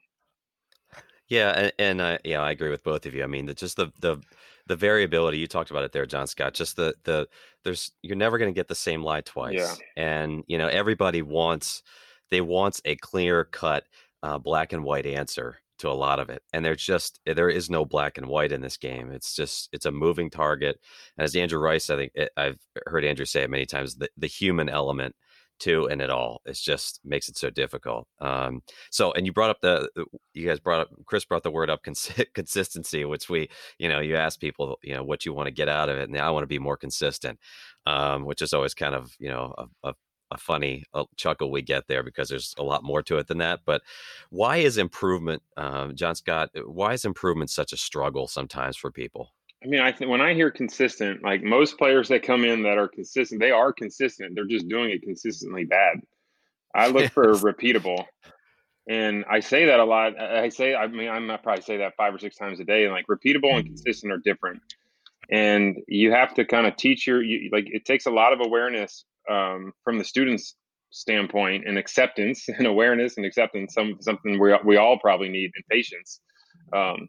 Yeah, 1.28 1.50
and, 1.50 1.72
and 1.78 2.00
uh, 2.00 2.18
yeah, 2.24 2.40
I 2.40 2.50
agree 2.50 2.70
with 2.70 2.82
both 2.82 3.06
of 3.06 3.14
you. 3.14 3.22
I 3.22 3.26
mean, 3.26 3.46
the, 3.46 3.54
just 3.54 3.76
the 3.76 3.92
the 4.00 4.20
the 4.66 4.76
variability 4.76 5.38
you 5.38 5.46
talked 5.46 5.70
about 5.70 5.84
it 5.84 5.92
there, 5.92 6.06
John 6.06 6.26
Scott. 6.26 6.54
Just 6.54 6.76
the 6.76 6.94
the 7.04 7.28
there's 7.64 7.92
you're 8.02 8.16
never 8.16 8.36
going 8.36 8.52
to 8.52 8.58
get 8.58 8.68
the 8.68 8.74
same 8.74 9.02
lie 9.02 9.20
twice, 9.20 9.54
yeah. 9.54 9.74
and 9.96 10.44
you 10.46 10.58
know 10.58 10.66
everybody 10.66 11.22
wants 11.22 11.82
they 12.30 12.40
wants 12.40 12.82
a 12.84 12.96
clear 12.96 13.44
cut 13.44 13.84
uh, 14.22 14.38
black 14.38 14.72
and 14.72 14.84
white 14.84 15.06
answer 15.06 15.59
to 15.80 15.90
a 15.90 15.92
lot 15.92 16.20
of 16.20 16.30
it, 16.30 16.42
and 16.52 16.64
there's 16.64 16.82
just 16.82 17.20
there 17.26 17.50
is 17.50 17.70
no 17.70 17.84
black 17.84 18.18
and 18.18 18.26
white 18.26 18.52
in 18.52 18.60
this 18.60 18.76
game. 18.76 19.10
It's 19.10 19.34
just 19.34 19.68
it's 19.72 19.86
a 19.86 19.92
moving 19.92 20.30
target, 20.30 20.78
and 21.16 21.24
as 21.24 21.36
Andrew 21.36 21.60
Rice, 21.60 21.90
I 21.90 21.96
think 21.96 22.12
it, 22.14 22.30
I've 22.36 22.58
heard 22.86 23.04
Andrew 23.04 23.26
say 23.26 23.42
it 23.42 23.50
many 23.50 23.66
times, 23.66 23.96
the 23.96 24.08
the 24.16 24.26
human 24.26 24.68
element 24.68 25.14
to 25.60 25.86
and 25.88 26.02
it 26.02 26.10
all. 26.10 26.40
It's 26.44 26.60
just 26.60 27.00
makes 27.04 27.28
it 27.28 27.36
so 27.36 27.50
difficult. 27.50 28.08
Um, 28.20 28.62
so, 28.90 29.12
and 29.12 29.26
you 29.26 29.32
brought 29.32 29.50
up 29.50 29.60
the, 29.60 29.88
you 30.34 30.46
guys 30.46 30.58
brought 30.58 30.80
up, 30.80 30.88
Chris 31.06 31.24
brought 31.24 31.42
the 31.42 31.50
word 31.50 31.70
up 31.70 31.82
cons- 31.82 32.10
consistency, 32.34 33.04
which 33.04 33.28
we, 33.28 33.48
you 33.78 33.88
know, 33.88 34.00
you 34.00 34.16
ask 34.16 34.40
people, 34.40 34.78
you 34.82 34.94
know, 34.94 35.04
what 35.04 35.24
you 35.24 35.32
want 35.32 35.46
to 35.46 35.52
get 35.52 35.68
out 35.68 35.88
of 35.88 35.98
it. 35.98 36.08
And 36.08 36.18
I 36.18 36.30
want 36.30 36.42
to 36.42 36.48
be 36.48 36.58
more 36.58 36.76
consistent, 36.76 37.38
um, 37.86 38.24
which 38.24 38.42
is 38.42 38.52
always 38.52 38.74
kind 38.74 38.94
of, 38.94 39.14
you 39.18 39.28
know, 39.28 39.54
a, 39.58 39.90
a, 39.90 39.94
a 40.30 40.38
funny 40.38 40.84
uh, 40.94 41.04
chuckle 41.16 41.50
we 41.50 41.62
get 41.62 41.86
there 41.88 42.02
because 42.02 42.28
there's 42.28 42.54
a 42.58 42.62
lot 42.62 42.84
more 42.84 43.02
to 43.02 43.18
it 43.18 43.26
than 43.26 43.38
that. 43.38 43.60
But 43.64 43.82
why 44.30 44.58
is 44.58 44.78
improvement, 44.78 45.42
um, 45.56 45.94
John 45.96 46.14
Scott, 46.14 46.50
uh, 46.56 46.60
why 46.60 46.92
is 46.92 47.04
improvement 47.04 47.50
such 47.50 47.72
a 47.72 47.76
struggle 47.76 48.28
sometimes 48.28 48.76
for 48.76 48.90
people? 48.90 49.32
I 49.62 49.66
mean, 49.66 49.80
I 49.80 49.92
think 49.92 50.10
when 50.10 50.22
I 50.22 50.32
hear 50.32 50.50
consistent, 50.50 51.22
like 51.22 51.42
most 51.42 51.76
players 51.76 52.08
that 52.08 52.22
come 52.22 52.44
in 52.44 52.62
that 52.62 52.78
are 52.78 52.88
consistent, 52.88 53.40
they 53.40 53.50
are 53.50 53.72
consistent. 53.72 54.34
They're 54.34 54.46
just 54.46 54.68
doing 54.68 54.90
it 54.90 55.02
consistently 55.02 55.64
bad. 55.64 56.00
I 56.74 56.88
look 56.88 57.10
for 57.12 57.34
repeatable. 57.34 58.04
And 58.88 59.24
I 59.30 59.40
say 59.40 59.66
that 59.66 59.78
a 59.78 59.84
lot. 59.84 60.18
I 60.18 60.48
say, 60.48 60.74
I 60.74 60.86
mean, 60.86 61.08
I 61.08 61.36
probably 61.36 61.62
say 61.62 61.76
that 61.78 61.94
five 61.96 62.14
or 62.14 62.18
six 62.18 62.36
times 62.36 62.58
a 62.60 62.64
day. 62.64 62.84
And 62.84 62.92
like 62.92 63.06
repeatable 63.06 63.52
and 63.54 63.64
mm-hmm. 63.64 63.74
consistent 63.74 64.12
are 64.12 64.18
different. 64.18 64.62
And 65.30 65.76
you 65.86 66.10
have 66.12 66.34
to 66.34 66.44
kind 66.44 66.66
of 66.66 66.76
teach 66.76 67.06
your, 67.06 67.22
you, 67.22 67.50
like, 67.52 67.66
it 67.68 67.84
takes 67.84 68.06
a 68.06 68.10
lot 68.10 68.32
of 68.32 68.40
awareness 68.40 69.04
um, 69.30 69.72
from 69.84 69.98
the 69.98 70.04
students' 70.04 70.56
standpoint 70.90 71.66
and 71.66 71.78
acceptance 71.78 72.48
and 72.48 72.66
awareness 72.66 73.16
and 73.16 73.24
acceptance, 73.24 73.74
some, 73.74 73.96
something 74.00 74.38
we, 74.40 74.54
we 74.64 74.76
all 74.76 74.98
probably 74.98 75.28
need 75.28 75.50
and 75.54 75.64
patience. 75.70 76.20
Um, 76.72 77.08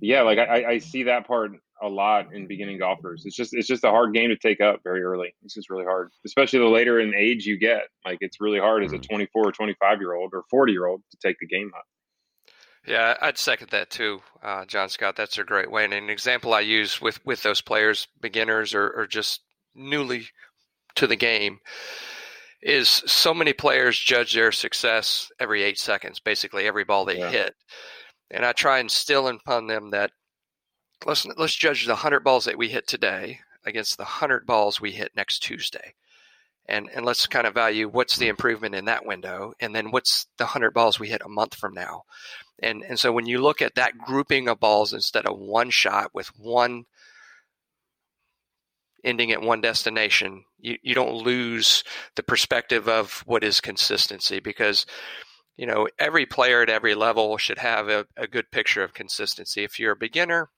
yeah, 0.00 0.22
like 0.22 0.38
I, 0.38 0.64
I 0.64 0.78
see 0.78 1.04
that 1.04 1.26
part 1.26 1.52
a 1.82 1.88
lot 1.88 2.34
in 2.34 2.46
beginning 2.46 2.78
golfers. 2.78 3.24
It's 3.24 3.36
just 3.36 3.54
it's 3.54 3.66
just 3.66 3.84
a 3.84 3.90
hard 3.90 4.14
game 4.14 4.30
to 4.30 4.36
take 4.36 4.60
up 4.60 4.80
very 4.84 5.02
early. 5.02 5.34
It's 5.42 5.54
just 5.54 5.70
really 5.70 5.84
hard, 5.84 6.10
especially 6.24 6.60
the 6.60 6.66
later 6.66 7.00
in 7.00 7.14
age 7.14 7.46
you 7.46 7.58
get. 7.58 7.82
Like 8.04 8.18
it's 8.20 8.40
really 8.40 8.58
hard 8.58 8.84
as 8.84 8.92
a 8.92 8.96
mm-hmm. 8.96 9.14
24 9.14 9.48
or 9.48 9.52
25 9.52 10.00
year 10.00 10.14
old 10.14 10.30
or 10.32 10.44
40 10.50 10.72
year 10.72 10.86
old 10.86 11.02
to 11.10 11.18
take 11.22 11.36
the 11.40 11.46
game 11.46 11.70
up. 11.76 11.84
Yeah, 12.86 13.16
I'd 13.20 13.38
second 13.38 13.70
that 13.70 13.88
too, 13.88 14.20
uh, 14.42 14.66
John 14.66 14.90
Scott. 14.90 15.16
That's 15.16 15.38
a 15.38 15.44
great 15.44 15.70
way. 15.70 15.84
And 15.84 15.94
an 15.94 16.10
example 16.10 16.52
I 16.52 16.60
use 16.60 17.00
with 17.00 17.24
with 17.24 17.42
those 17.42 17.60
players, 17.60 18.08
beginners 18.20 18.74
or, 18.74 18.90
or 18.90 19.06
just 19.06 19.40
newly 19.74 20.28
to 20.96 21.06
the 21.06 21.16
game, 21.16 21.58
is 22.62 22.88
so 22.88 23.34
many 23.34 23.52
players 23.52 23.98
judge 23.98 24.34
their 24.34 24.50
success 24.50 25.30
every 25.38 25.62
eight 25.62 25.78
seconds, 25.78 26.18
basically 26.20 26.66
every 26.66 26.84
ball 26.84 27.04
they 27.04 27.18
yeah. 27.18 27.30
hit. 27.30 27.54
And 28.30 28.44
I 28.44 28.52
try 28.52 28.78
and 28.78 28.90
still 28.90 29.28
upon 29.28 29.66
them 29.66 29.90
that 29.90 30.10
let's 31.04 31.26
let's 31.36 31.54
judge 31.54 31.86
the 31.86 31.94
hundred 31.94 32.20
balls 32.20 32.46
that 32.46 32.58
we 32.58 32.68
hit 32.68 32.86
today 32.86 33.40
against 33.66 33.96
the 33.96 34.04
hundred 34.04 34.46
balls 34.46 34.80
we 34.80 34.92
hit 34.92 35.12
next 35.14 35.40
Tuesday, 35.40 35.94
and 36.66 36.88
and 36.94 37.04
let's 37.04 37.26
kind 37.26 37.46
of 37.46 37.54
value 37.54 37.88
what's 37.88 38.16
the 38.16 38.28
improvement 38.28 38.74
in 38.74 38.86
that 38.86 39.06
window, 39.06 39.52
and 39.60 39.74
then 39.74 39.90
what's 39.90 40.26
the 40.38 40.46
hundred 40.46 40.72
balls 40.72 40.98
we 40.98 41.08
hit 41.08 41.22
a 41.24 41.28
month 41.28 41.54
from 41.54 41.74
now, 41.74 42.04
and 42.62 42.82
and 42.82 42.98
so 42.98 43.12
when 43.12 43.26
you 43.26 43.42
look 43.42 43.60
at 43.60 43.74
that 43.74 43.98
grouping 43.98 44.48
of 44.48 44.60
balls 44.60 44.92
instead 44.92 45.26
of 45.26 45.38
one 45.38 45.70
shot 45.70 46.10
with 46.14 46.28
one 46.38 46.84
ending 49.04 49.30
at 49.32 49.42
one 49.42 49.60
destination, 49.60 50.44
you, 50.58 50.76
you 50.82 50.94
don't 50.94 51.14
lose 51.14 51.84
the 52.16 52.22
perspective 52.22 52.88
of 52.88 53.22
what 53.26 53.44
is 53.44 53.60
consistency 53.60 54.40
because 54.40 54.86
you 55.56 55.66
know 55.66 55.86
every 55.98 56.26
player 56.26 56.62
at 56.62 56.70
every 56.70 56.94
level 56.94 57.36
should 57.38 57.58
have 57.58 57.88
a, 57.88 58.06
a 58.16 58.26
good 58.26 58.50
picture 58.50 58.82
of 58.82 58.94
consistency. 58.94 59.62
If 59.62 59.78
you're 59.78 59.92
a 59.92 59.96
beginner, 59.96 60.50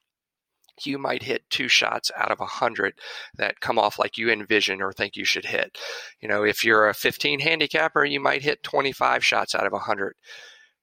you 0.85 0.99
might 0.99 1.23
hit 1.23 1.49
two 1.49 1.69
shots 1.69 2.11
out 2.17 2.31
of 2.31 2.41
a 2.41 2.47
hundred 2.47 2.95
that 3.37 3.61
come 3.61 3.79
off 3.79 3.99
like 3.99 4.19
you 4.19 4.31
envision 4.31 4.83
or 4.83 4.93
think 4.93 5.17
you 5.17 5.25
should 5.25 5.47
hit. 5.47 5.79
You 6.21 6.29
know, 6.29 6.45
if 6.45 6.65
you're 6.65 6.89
a 6.89 6.95
15 6.95 7.41
handicapper, 7.41 8.05
you 8.05 8.21
might 8.21 8.43
hit 8.43 8.63
25 8.63 9.25
shots 9.25 9.55
out 9.55 9.67
of 9.67 9.73
a 9.73 9.79
hundred, 9.79 10.15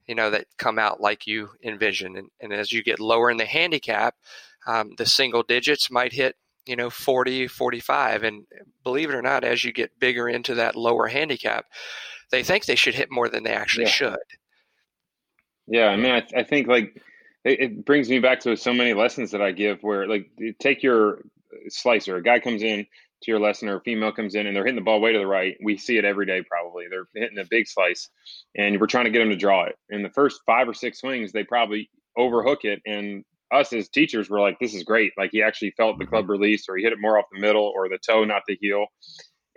you 0.08 0.16
know, 0.16 0.32
that 0.32 0.46
come 0.58 0.80
out 0.80 1.00
like 1.00 1.28
you 1.28 1.50
envision. 1.64 2.16
And, 2.18 2.30
and 2.42 2.54
as 2.54 2.72
you 2.72 2.84
get 2.84 3.00
lower 3.00 3.30
in 3.30 3.38
the 3.38 3.46
handicap, 3.46 4.16
um, 4.66 4.92
the 4.98 5.06
single 5.06 5.44
digits 5.44 5.92
might 5.92 6.14
hit, 6.14 6.36
you 6.66 6.76
know, 6.76 6.90
40, 6.90 7.48
45. 7.48 8.24
And 8.24 8.46
believe 8.84 9.10
it 9.10 9.16
or 9.16 9.22
not, 9.22 9.44
as 9.44 9.64
you 9.64 9.72
get 9.72 10.00
bigger 10.00 10.28
into 10.28 10.56
that 10.56 10.76
lower 10.76 11.08
handicap, 11.08 11.66
they 12.32 12.44
think 12.44 12.66
they 12.66 12.76
should 12.76 12.96
hit 12.96 13.12
more 13.12 13.30
than 13.30 13.44
they 13.44 13.54
actually 13.54 13.86
yeah. 13.86 13.92
should. 13.92 14.20
Yeah. 15.68 15.88
I 15.88 15.96
mean, 15.96 16.12
I, 16.12 16.40
I 16.40 16.44
think 16.44 16.68
like, 16.68 17.02
it, 17.44 17.60
it 17.60 17.86
brings 17.86 18.10
me 18.10 18.20
back 18.20 18.40
to 18.42 18.56
so 18.56 18.74
many 18.74 18.94
lessons 18.94 19.32
that 19.32 19.42
I 19.42 19.52
give 19.52 19.84
where 19.84 20.08
like 20.08 20.30
take 20.60 20.84
your 20.84 21.24
slicer, 21.70 22.18
a 22.18 22.24
guy 22.24 22.40
comes 22.40 22.64
in 22.64 22.86
to 23.24 23.32
your 23.32 23.40
lesson 23.40 23.70
or 23.70 23.78
a 23.78 23.82
female 23.82 24.12
comes 24.12 24.36
in 24.36 24.48
and 24.48 24.56
they're 24.56 24.66
hitting 24.66 24.76
the 24.76 24.82
ball 24.82 25.02
way 25.02 25.14
to 25.14 25.20
the 25.20 25.28
right. 25.28 25.58
We 25.64 25.78
see 25.78 25.98
it 25.98 26.06
every 26.06 26.26
day 26.26 26.42
probably. 26.42 26.86
They're 26.90 27.08
hitting 27.16 27.40
a 27.40 27.46
big 27.46 27.68
slice 27.68 28.10
and 28.56 28.80
we're 28.80 28.88
trying 28.88 29.06
to 29.06 29.12
get 29.12 29.20
them 29.20 29.30
to 29.30 29.36
draw 29.36 29.64
it. 29.64 29.78
In 29.90 30.04
the 30.04 30.10
first 30.10 30.42
five 30.46 30.68
or 30.68 30.74
six 30.74 31.00
swings, 31.00 31.32
they 31.32 31.44
probably 31.44 31.90
overhook 32.18 32.64
it 32.64 32.82
and 32.86 33.24
us 33.54 33.72
as 33.74 33.90
teachers 33.90 34.30
were 34.30 34.40
like, 34.40 34.58
this 34.60 34.74
is 34.74 34.84
great. 34.84 35.14
Like 35.18 35.32
he 35.32 35.42
actually 35.42 35.72
felt 35.78 35.98
the 35.98 36.06
mm-hmm. 36.06 36.14
club 36.14 36.30
release 36.30 36.66
or 36.68 36.78
he 36.78 36.84
hit 36.84 36.94
it 36.94 37.00
more 37.00 37.18
off 37.18 37.26
the 37.32 37.40
middle 37.40 37.72
or 37.76 37.88
the 37.90 38.00
toe, 38.06 38.24
not 38.24 38.44
the 38.48 38.58
heel. 38.60 38.88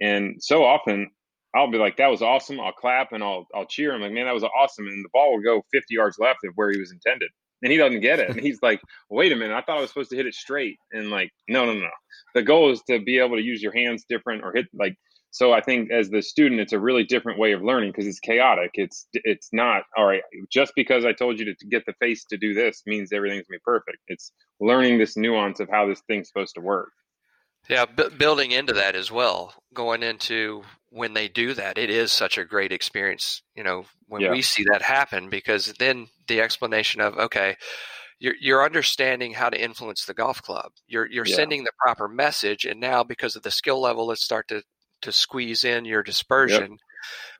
And 0.00 0.36
so 0.40 0.64
often 0.64 1.10
I'll 1.54 1.70
be 1.70 1.78
like, 1.78 1.96
that 1.96 2.08
was 2.08 2.22
awesome. 2.22 2.60
I'll 2.60 2.72
clap 2.72 3.12
and 3.12 3.24
I'll 3.24 3.46
I'll 3.54 3.66
cheer. 3.66 3.94
I'm 3.94 4.02
like, 4.02 4.12
man, 4.12 4.26
that 4.26 4.34
was 4.34 4.44
awesome. 4.44 4.86
And 4.86 5.04
the 5.04 5.08
ball 5.12 5.34
will 5.34 5.42
go 5.42 5.62
50 5.72 5.94
yards 5.94 6.18
left 6.18 6.40
of 6.44 6.52
where 6.54 6.70
he 6.70 6.78
was 6.78 6.92
intended. 6.92 7.30
And 7.62 7.72
he 7.72 7.78
doesn't 7.78 8.00
get 8.00 8.20
it. 8.20 8.28
And 8.30 8.40
he's 8.40 8.58
like, 8.62 8.80
wait 9.08 9.32
a 9.32 9.36
minute, 9.36 9.56
I 9.56 9.62
thought 9.62 9.78
I 9.78 9.80
was 9.80 9.88
supposed 9.90 10.10
to 10.10 10.16
hit 10.16 10.26
it 10.26 10.34
straight. 10.34 10.76
And 10.92 11.10
like, 11.10 11.30
no, 11.48 11.64
no, 11.64 11.72
no. 11.72 11.88
The 12.34 12.42
goal 12.42 12.70
is 12.70 12.82
to 12.90 13.00
be 13.00 13.18
able 13.18 13.36
to 13.36 13.42
use 13.42 13.62
your 13.62 13.72
hands 13.72 14.04
different 14.08 14.44
or 14.44 14.52
hit 14.52 14.66
like 14.74 14.96
so 15.36 15.52
I 15.52 15.60
think 15.60 15.90
as 15.90 16.08
the 16.08 16.22
student, 16.22 16.62
it's 16.62 16.72
a 16.72 16.80
really 16.80 17.04
different 17.04 17.38
way 17.38 17.52
of 17.52 17.62
learning 17.62 17.90
because 17.90 18.06
it's 18.06 18.20
chaotic. 18.20 18.70
It's 18.72 19.06
it's 19.12 19.50
not 19.52 19.82
all 19.94 20.06
right. 20.06 20.22
Just 20.50 20.72
because 20.74 21.04
I 21.04 21.12
told 21.12 21.38
you 21.38 21.44
to 21.54 21.66
get 21.66 21.84
the 21.84 21.92
face 22.00 22.24
to 22.30 22.38
do 22.38 22.54
this 22.54 22.82
means 22.86 23.12
everything's 23.12 23.46
gonna 23.46 23.58
be 23.58 23.62
perfect. 23.62 23.98
It's 24.08 24.32
learning 24.60 24.96
this 24.96 25.14
nuance 25.14 25.60
of 25.60 25.68
how 25.68 25.86
this 25.86 26.00
thing's 26.06 26.28
supposed 26.28 26.54
to 26.54 26.62
work. 26.62 26.88
Yeah, 27.68 27.84
b- 27.84 28.08
building 28.16 28.52
into 28.52 28.72
that 28.72 28.96
as 28.96 29.12
well, 29.12 29.52
going 29.74 30.02
into 30.02 30.62
when 30.88 31.12
they 31.12 31.28
do 31.28 31.52
that, 31.52 31.76
it 31.76 31.90
is 31.90 32.12
such 32.12 32.38
a 32.38 32.44
great 32.46 32.72
experience. 32.72 33.42
You 33.54 33.64
know, 33.64 33.84
when 34.06 34.22
yeah. 34.22 34.30
we 34.30 34.40
see 34.40 34.64
that 34.72 34.80
happen, 34.80 35.28
because 35.28 35.74
then 35.78 36.06
the 36.28 36.40
explanation 36.40 37.02
of 37.02 37.18
okay, 37.18 37.56
you're, 38.18 38.36
you're 38.40 38.64
understanding 38.64 39.34
how 39.34 39.50
to 39.50 39.62
influence 39.62 40.06
the 40.06 40.14
golf 40.14 40.40
club. 40.40 40.72
You're 40.86 41.04
you're 41.04 41.26
yeah. 41.26 41.36
sending 41.36 41.64
the 41.64 41.72
proper 41.78 42.08
message, 42.08 42.64
and 42.64 42.80
now 42.80 43.04
because 43.04 43.36
of 43.36 43.42
the 43.42 43.50
skill 43.50 43.82
level, 43.82 44.06
let's 44.06 44.24
start 44.24 44.48
to 44.48 44.62
to 45.06 45.12
squeeze 45.12 45.64
in 45.64 45.84
your 45.84 46.02
dispersion. 46.02 46.72
Yep. 46.72 46.80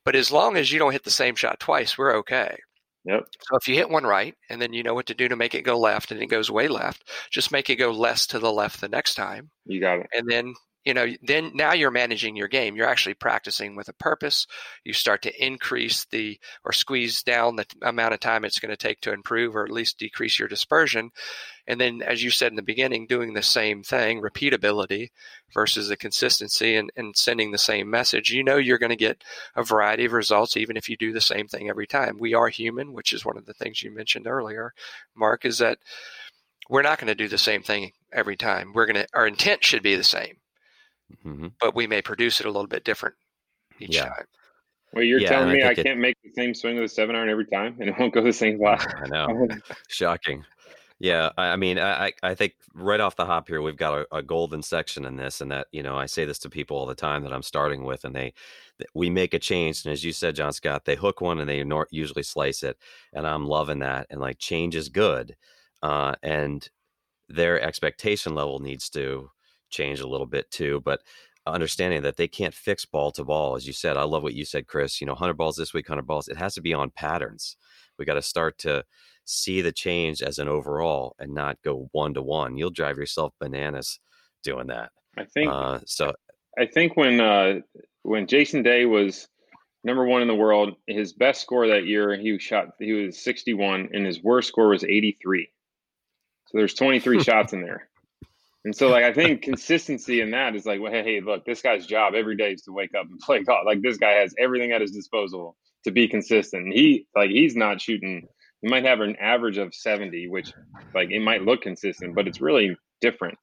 But 0.05 0.17
as 0.17 0.33
long 0.33 0.57
as 0.57 0.73
you 0.73 0.79
don't 0.79 0.93
hit 0.93 1.05
the 1.05 1.11
same 1.11 1.35
shot 1.35 1.61
twice, 1.61 1.99
we're 1.99 2.17
okay. 2.17 2.57
Yep. 3.05 3.25
So 3.41 3.57
if 3.57 3.69
you 3.69 3.75
hit 3.75 3.91
one 3.91 4.05
right 4.05 4.35
and 4.51 4.61
then 4.61 4.73
you 4.73 4.83
know 4.83 4.95
what 4.95 5.07
to 5.07 5.15
do 5.15 5.29
to 5.29 5.37
make 5.37 5.55
it 5.55 5.63
go 5.63 5.79
left 5.79 6.11
and 6.11 6.21
it 6.21 6.27
goes 6.27 6.51
way 6.51 6.67
left, 6.67 7.09
just 7.31 7.53
make 7.53 7.71
it 7.71 7.77
go 7.77 7.93
less 7.93 8.27
to 8.29 8.39
the 8.39 8.53
left 8.53 8.81
the 8.81 8.89
next 8.89 9.15
time. 9.15 9.51
You 9.65 9.81
got 9.81 10.01
it. 10.01 10.07
And 10.13 10.29
then 10.29 10.55
you 10.87 10.95
know, 10.95 11.09
then 11.21 11.51
now 11.53 11.73
you're 11.73 11.91
managing 11.91 12.37
your 12.37 12.47
game. 12.47 12.77
You're 12.77 12.87
actually 12.87 13.15
practicing 13.15 13.75
with 13.75 13.89
a 13.89 13.93
purpose. 13.93 14.47
You 14.85 14.93
start 14.93 15.21
to 15.23 15.45
increase 15.45 16.05
the 16.05 16.39
or 16.65 16.73
squeeze 16.73 17.25
down 17.25 17.57
the 17.57 17.67
amount 17.83 18.15
of 18.15 18.21
time 18.21 18.45
it's 18.45 18.61
going 18.61 18.71
to 18.71 18.77
take 18.77 19.01
to 19.01 19.13
improve 19.13 19.57
or 19.57 19.65
at 19.65 19.73
least 19.73 19.99
decrease 19.99 20.39
your 20.39 20.47
dispersion. 20.47 21.11
And 21.67 21.81
then, 21.81 22.03
as 22.03 22.23
you 22.23 22.31
said 22.31 22.53
in 22.53 22.57
the 22.57 22.63
beginning, 22.63 23.09
doing 23.09 23.35
the 23.35 23.43
same 23.43 23.83
thing, 23.83 24.23
repeatability 24.23 25.09
versus 25.53 25.89
the 25.89 25.97
consistency 25.97 26.77
and, 26.77 26.93
and 26.95 27.17
sending 27.17 27.51
the 27.51 27.59
same 27.59 27.91
message, 27.91 28.31
you 28.31 28.45
know 28.45 28.57
you're 28.57 28.79
going 28.79 28.91
to 28.91 28.97
get 28.97 29.25
a 29.57 29.65
variety 29.65 30.05
of 30.05 30.13
results 30.13 30.57
even 30.57 30.77
if 30.77 30.89
you 30.89 30.97
do 30.97 31.13
the 31.13 31.21
same 31.21 31.49
thing 31.49 31.69
every 31.69 31.89
time. 31.89 32.17
We 32.17 32.33
are 32.33 32.49
human, 32.49 32.93
which 32.93 33.13
is 33.13 33.25
one 33.25 33.37
of 33.37 33.47
the 33.47 33.55
things 33.55 33.83
you 33.83 33.91
mentioned 33.91 34.29
earlier, 34.29 34.73
Mark, 35.17 35.45
is 35.45 35.59
that 35.59 35.79
we're 36.71 36.83
not 36.83 37.01
going 37.01 37.09
to 37.09 37.17
do 37.17 37.27
the 37.27 37.39
same 37.39 37.65
thing 37.65 37.91
every 38.13 38.37
time. 38.37 38.73
We're 38.73 38.87
going 38.87 39.03
to, 39.03 39.09
our 39.15 39.27
intent 39.27 39.65
should 39.65 39.83
be 39.83 39.97
the 39.97 40.05
same 40.05 40.37
mm-hmm. 41.25 41.49
but 41.61 41.75
we 41.75 41.87
may 41.87 42.03
produce 42.03 42.41
it 42.41 42.47
a 42.47 42.51
little 42.51 42.67
bit 42.67 42.85
different 42.85 43.15
each 43.79 43.95
yeah. 43.95 44.05
time. 44.05 44.25
Well, 44.93 45.05
you're 45.05 45.21
yeah, 45.21 45.29
telling 45.29 45.53
me 45.53 45.63
I, 45.63 45.71
I 45.71 45.75
can't 45.75 45.99
make 45.99 46.17
the 46.23 46.31
same 46.33 46.55
swing 46.55 46.77
with 46.77 46.85
a 46.85 46.89
seven 46.89 47.17
iron 47.17 47.29
every 47.29 47.47
time, 47.47 47.77
and 47.81 47.91
it 47.91 47.99
won't 47.99 48.15
go 48.15 48.23
the 48.23 48.33
same 48.33 48.59
flat. 48.59 48.87
I 49.03 49.09
know, 49.09 49.49
shocking. 49.89 50.45
Yeah, 50.99 51.31
I 51.37 51.57
mean, 51.57 51.79
I 51.79 52.13
I 52.23 52.35
think 52.35 52.55
right 52.73 53.01
off 53.01 53.17
the 53.17 53.27
hop 53.27 53.49
here, 53.49 53.61
we've 53.61 53.77
got 53.77 53.99
a, 53.99 54.17
a, 54.17 54.23
golden 54.23 54.63
section 54.63 55.05
in 55.05 55.17
this, 55.17 55.43
and 55.43 55.51
that 55.51 55.67
you 55.71 55.83
know, 55.83 55.97
I 55.97 56.07
say 56.07 56.25
this 56.25 56.39
to 56.41 56.51
people 56.51 56.79
all 56.79 56.87
the 56.87 56.95
time 56.95 57.23
that 57.25 57.35
I'm 57.35 57.43
starting 57.43 57.85
with, 57.85 58.07
and 58.07 58.17
they 58.17 58.33
we 58.95 59.11
make 59.11 59.35
a 59.35 59.39
change, 59.39 59.85
and 59.85 59.93
as 59.93 60.03
you 60.03 60.13
said, 60.13 60.37
John 60.37 60.55
Scott, 60.55 60.87
they 60.87 60.97
hook 60.97 61.21
one 61.21 61.39
and 61.39 61.49
they 61.49 61.63
usually 61.91 62.23
slice 62.23 62.63
it, 62.63 62.79
and 63.13 63.27
I'm 63.27 63.47
loving 63.47 63.81
that, 63.81 64.07
and 64.09 64.21
like 64.21 64.39
change 64.39 64.75
is 64.75 64.89
good, 64.89 65.37
uh, 65.83 66.15
and 66.23 66.67
their 67.29 67.61
expectation 67.61 68.35
level 68.35 68.61
needs 68.61 68.89
to 68.91 69.31
change 69.71 70.01
a 70.01 70.09
little 70.09 70.27
bit 70.27 70.51
too. 70.51 70.81
But 70.85 71.01
understanding 71.47 72.03
that 72.03 72.17
they 72.17 72.29
can't 72.29 72.55
fix 72.55 72.85
ball 72.85 73.13
to 73.13 73.25
ball, 73.25 73.57
as 73.57 73.67
you 73.67 73.73
said, 73.73 73.97
I 73.97 74.03
love 74.03 74.23
what 74.23 74.35
you 74.35 74.45
said, 74.45 74.67
Chris. 74.67 75.01
You 75.01 75.07
know, 75.07 75.15
hundred 75.15 75.35
balls 75.35 75.57
this 75.57 75.73
week, 75.73 75.89
hundred 75.89 76.07
balls. 76.07 76.29
It 76.29 76.37
has 76.37 76.55
to 76.55 76.61
be 76.61 76.75
on 76.75 76.91
patterns. 76.91 77.57
We 77.99 78.05
got 78.05 78.15
to 78.15 78.23
start 78.23 78.59
to 78.59 78.85
see 79.25 79.61
the 79.61 79.73
change 79.73 80.23
as 80.23 80.39
an 80.39 80.49
overall 80.49 81.15
and 81.19 81.35
not 81.35 81.61
go 81.63 81.89
one 81.93 82.15
to 82.15 82.23
one. 82.23 82.57
You'll 82.57 82.71
drive 82.71 82.97
yourself 82.97 83.33
bananas 83.41 83.99
doing 84.43 84.69
that. 84.69 84.91
I 85.17 85.25
think 85.25 85.51
uh, 85.51 85.81
so. 85.87 86.13
I 86.59 86.67
think 86.67 86.97
when 86.97 87.21
uh, 87.21 87.61
when 88.03 88.27
Jason 88.27 88.63
Day 88.63 88.87
was 88.87 89.29
number 89.85 90.05
one 90.05 90.23
in 90.23 90.29
the 90.29 90.35
world, 90.35 90.75
his 90.87 91.13
best 91.13 91.41
score 91.41 91.69
that 91.69 91.87
year 91.87 92.17
he 92.17 92.39
shot 92.39 92.69
he 92.79 92.93
was 92.93 93.23
61, 93.23 93.91
and 93.93 94.07
his 94.07 94.23
worst 94.23 94.49
score 94.49 94.69
was 94.69 94.85
83. 94.85 95.49
So 96.49 96.59
there's 96.59 96.75
23 96.75 97.23
shots 97.23 97.53
in 97.53 97.63
there. 97.63 97.89
And 98.67 98.75
so, 98.75 98.89
like, 98.89 99.05
I 99.05 99.13
think 99.13 99.43
consistency 99.43 100.21
in 100.21 100.33
that 100.33 100.57
is 100.57 100.67
like, 100.67 100.81
well, 100.81 100.91
hey, 100.91 101.05
hey, 101.05 101.21
look, 101.21 101.45
this 101.45 101.63
guy's 101.63 101.87
job 101.87 102.15
every 102.17 102.37
day 102.37 102.51
is 102.51 102.63
to 102.63 102.73
wake 102.73 102.97
up 102.99 103.07
and 103.09 103.17
play 103.21 103.45
golf. 103.45 103.65
Like, 103.65 103.81
this 103.81 103.97
guy 103.97 104.15
has 104.15 104.35
everything 104.41 104.73
at 104.73 104.81
his 104.81 104.91
disposal 104.91 105.57
to 105.85 105.93
be 105.93 106.09
consistent. 106.09 106.75
He, 106.75 107.07
like, 107.15 107.31
he's 107.31 107.55
not 107.55 107.81
shooting. 107.81 108.27
He 108.63 108.69
might 108.69 108.85
have 108.85 109.01
an 109.03 109.15
average 109.21 109.57
of 109.57 109.73
70, 109.73 110.27
which, 110.31 110.53
like, 110.97 111.13
it 111.13 111.21
might 111.21 111.45
look 111.45 111.63
consistent, 111.63 112.17
but 112.17 112.27
it's 112.27 112.41
really 112.41 112.77
different. 113.01 113.39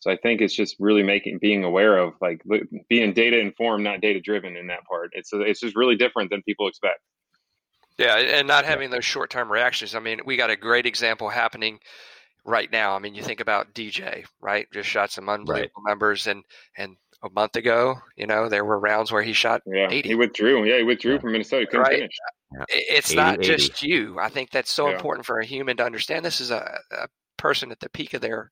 So 0.00 0.10
I 0.10 0.18
think 0.18 0.42
it's 0.42 0.54
just 0.54 0.76
really 0.78 1.02
making 1.02 1.38
being 1.40 1.64
aware 1.64 1.96
of 1.96 2.12
like 2.20 2.40
being 2.88 3.14
data 3.14 3.36
informed, 3.40 3.82
not 3.82 4.00
data 4.00 4.20
driven 4.20 4.56
in 4.56 4.68
that 4.68 4.84
part. 4.88 5.10
It's 5.12 5.30
it's 5.32 5.58
just 5.58 5.74
really 5.74 5.96
different 5.96 6.30
than 6.30 6.40
people 6.42 6.68
expect. 6.68 7.00
Yeah, 7.98 8.14
and 8.14 8.46
not 8.46 8.64
having 8.64 8.90
those 8.90 9.04
short 9.04 9.28
term 9.28 9.50
reactions. 9.50 9.96
I 9.96 9.98
mean, 9.98 10.20
we 10.24 10.36
got 10.36 10.50
a 10.50 10.56
great 10.56 10.86
example 10.86 11.30
happening 11.30 11.80
right 12.48 12.70
now. 12.72 12.96
I 12.96 12.98
mean, 12.98 13.14
you 13.14 13.22
think 13.22 13.40
about 13.40 13.74
DJ, 13.74 14.24
right? 14.40 14.66
Just 14.72 14.88
shot 14.88 15.10
some 15.10 15.28
unbelievable 15.28 15.82
right. 15.84 15.90
numbers, 15.90 16.26
and 16.26 16.42
and 16.76 16.96
a 17.22 17.30
month 17.30 17.56
ago, 17.56 17.96
you 18.16 18.26
know, 18.26 18.48
there 18.48 18.64
were 18.64 18.78
rounds 18.78 19.12
where 19.12 19.22
he 19.22 19.32
shot 19.32 19.62
yeah, 19.66 19.88
80. 19.90 20.08
He 20.08 20.14
withdrew. 20.14 20.64
Yeah, 20.64 20.78
he 20.78 20.82
withdrew 20.84 21.14
yeah. 21.14 21.20
from 21.20 21.32
Minnesota. 21.32 21.66
Couldn't 21.66 21.80
right? 21.80 21.98
finish. 21.98 22.16
It's 22.68 23.10
80, 23.10 23.16
not 23.16 23.40
just 23.40 23.82
you. 23.82 24.18
I 24.18 24.28
think 24.28 24.50
that's 24.50 24.72
so 24.72 24.88
yeah. 24.88 24.94
important 24.94 25.26
for 25.26 25.38
a 25.38 25.44
human 25.44 25.76
to 25.78 25.84
understand. 25.84 26.24
This 26.24 26.40
is 26.40 26.50
a, 26.50 26.78
a 26.92 27.08
person 27.36 27.70
at 27.70 27.80
the 27.80 27.90
peak 27.90 28.14
of 28.14 28.20
their 28.20 28.50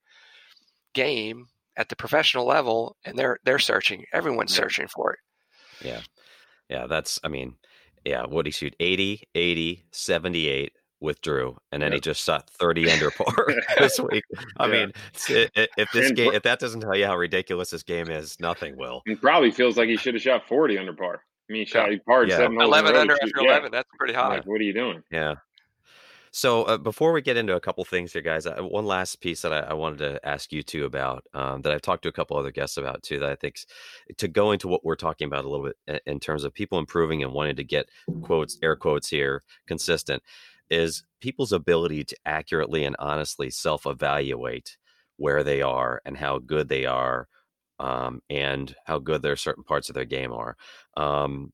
game 0.93 1.47
at 1.77 1.89
the 1.89 1.95
professional 1.95 2.45
level, 2.45 2.97
and 3.05 3.17
they're 3.17 3.39
they're 3.43 3.59
searching. 3.59 4.05
Everyone's 4.13 4.53
searching 4.53 4.87
for 4.87 5.13
it. 5.13 5.19
Yeah, 5.85 6.01
yeah. 6.69 6.87
That's. 6.87 7.19
I 7.23 7.29
mean, 7.29 7.55
yeah. 8.05 8.25
What 8.25 8.45
he 8.45 8.51
shoot? 8.51 8.75
80, 8.79 9.23
80, 9.33 9.85
78, 9.91 10.73
withdrew, 10.99 11.57
and 11.71 11.81
then 11.81 11.91
yep. 11.91 11.97
he 11.97 12.01
just 12.01 12.23
shot 12.23 12.49
30 12.49 12.91
under 12.91 13.11
par 13.17 13.47
this 13.79 13.99
week. 13.99 14.23
I 14.57 14.67
yeah. 14.67 14.71
mean, 14.71 14.91
if 15.77 15.91
this 15.91 16.11
game, 16.11 16.33
if 16.33 16.43
that 16.43 16.59
doesn't 16.59 16.81
tell 16.81 16.95
you 16.95 17.05
how 17.05 17.17
ridiculous 17.17 17.69
this 17.69 17.83
game 17.83 18.09
is, 18.09 18.39
nothing 18.39 18.77
will. 18.77 19.01
He 19.05 19.15
probably 19.15 19.51
feels 19.51 19.77
like 19.77 19.89
he 19.89 19.97
should 19.97 20.13
have 20.13 20.23
shot 20.23 20.47
40 20.47 20.77
under 20.77 20.93
par. 20.93 21.21
I 21.49 21.53
mean, 21.53 21.61
he 21.61 21.65
shot 21.65 21.91
he 21.91 21.99
parred 21.99 22.29
yeah. 22.29 22.37
seven 22.37 22.59
11 22.59 22.95
under 22.95 23.13
after 23.13 23.41
yeah. 23.41 23.51
11. 23.51 23.71
That's 23.71 23.89
pretty 23.97 24.13
high. 24.13 24.29
Like, 24.29 24.45
what 24.45 24.59
are 24.59 24.65
you 24.65 24.73
doing? 24.73 25.03
Yeah. 25.11 25.35
So 26.31 26.63
uh, 26.63 26.77
before 26.77 27.13
we 27.13 27.21
get 27.21 27.37
into 27.37 27.55
a 27.55 27.59
couple 27.59 27.83
things 27.85 28.13
here, 28.13 28.21
guys, 28.21 28.45
uh, 28.45 28.57
one 28.61 28.85
last 28.85 29.21
piece 29.21 29.41
that 29.41 29.53
I, 29.53 29.59
I, 29.59 29.73
wanted 29.73 29.97
to 29.99 30.27
ask 30.27 30.51
you 30.51 30.61
two 30.61 30.85
about 30.85 31.23
um, 31.33 31.63
that 31.63 31.73
I've 31.73 31.81
talked 31.81 32.03
to 32.03 32.09
a 32.09 32.11
couple 32.11 32.37
other 32.37 32.51
guests 32.51 32.77
about 32.77 33.01
too. 33.01 33.17
That 33.17 33.31
I 33.31 33.35
think 33.35 33.55
to 34.17 34.27
go 34.27 34.51
into 34.51 34.67
what 34.67 34.85
we're 34.85 34.95
talking 34.95 35.25
about 35.25 35.45
a 35.45 35.49
little 35.49 35.65
bit 35.65 35.77
in, 35.87 36.13
in 36.13 36.19
terms 36.19 36.43
of 36.43 36.53
people 36.53 36.77
improving 36.77 37.23
and 37.23 37.33
wanting 37.33 37.55
to 37.55 37.63
get 37.63 37.89
quotes, 38.21 38.59
air 38.61 38.75
quotes 38.75 39.09
here, 39.09 39.41
consistent 39.67 40.21
is 40.69 41.03
people's 41.21 41.51
ability 41.51 42.03
to 42.05 42.17
accurately 42.25 42.83
and 42.83 42.95
honestly 42.99 43.49
self 43.49 43.85
evaluate 43.85 44.77
where 45.17 45.43
they 45.43 45.61
are 45.61 46.01
and 46.05 46.17
how 46.17 46.39
good 46.39 46.69
they 46.69 46.85
are 46.85 47.27
um, 47.79 48.21
and 48.29 48.75
how 48.85 48.99
good 48.99 49.21
their 49.21 49.35
certain 49.35 49.63
parts 49.63 49.89
of 49.89 49.95
their 49.95 50.05
game 50.05 50.31
are. 50.31 50.55
Um, 50.95 51.51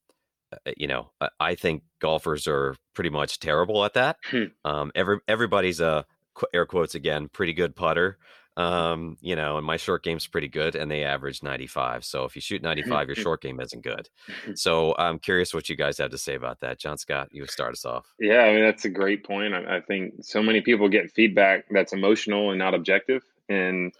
uh, 0.51 0.71
you 0.77 0.87
know, 0.87 1.11
I 1.39 1.55
think 1.55 1.83
golfers 1.99 2.47
are 2.47 2.75
pretty 2.93 3.09
much 3.09 3.39
terrible 3.39 3.83
at 3.85 3.93
that. 3.93 4.17
Hmm. 4.25 4.43
Um, 4.63 4.91
every 4.95 5.19
everybody's 5.27 5.79
a 5.79 6.05
air 6.53 6.65
quotes 6.65 6.95
again 6.95 7.29
pretty 7.29 7.53
good 7.53 7.75
putter, 7.75 8.17
um, 8.55 9.17
you 9.21 9.35
know, 9.35 9.57
and 9.57 9.65
my 9.65 9.77
short 9.77 10.03
game's 10.03 10.27
pretty 10.27 10.47
good, 10.47 10.75
and 10.75 10.89
they 10.89 11.03
average 11.03 11.41
95. 11.41 12.05
So 12.05 12.25
if 12.25 12.35
you 12.35 12.41
shoot 12.41 12.61
95, 12.61 13.07
your 13.07 13.15
short 13.15 13.41
game 13.41 13.59
isn't 13.59 13.83
good. 13.83 14.09
So 14.55 14.95
I'm 14.97 15.19
curious 15.19 15.53
what 15.53 15.69
you 15.69 15.75
guys 15.75 15.97
have 15.97 16.11
to 16.11 16.17
say 16.17 16.35
about 16.35 16.59
that. 16.59 16.79
John 16.79 16.97
Scott, 16.97 17.29
you 17.31 17.45
start 17.47 17.73
us 17.73 17.85
off. 17.85 18.05
Yeah, 18.19 18.41
I 18.41 18.53
mean 18.53 18.63
that's 18.63 18.85
a 18.85 18.89
great 18.89 19.23
point. 19.23 19.53
I, 19.53 19.77
I 19.77 19.81
think 19.81 20.15
so 20.21 20.43
many 20.43 20.61
people 20.61 20.87
get 20.87 21.11
feedback 21.11 21.65
that's 21.71 21.93
emotional 21.93 22.51
and 22.51 22.59
not 22.59 22.75
objective, 22.75 23.23
and 23.49 23.91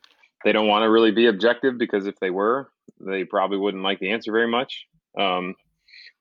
they 0.43 0.51
don't 0.51 0.67
want 0.67 0.83
to 0.83 0.89
really 0.89 1.11
be 1.11 1.25
objective 1.25 1.77
because 1.77 2.05
if 2.05 2.19
they 2.19 2.29
were, 2.29 2.69
they 2.99 3.23
probably 3.23 3.57
wouldn't 3.57 3.83
like 3.83 3.99
the 3.99 4.11
answer 4.11 4.31
very 4.31 4.47
much. 4.47 4.85
Um, 5.19 5.55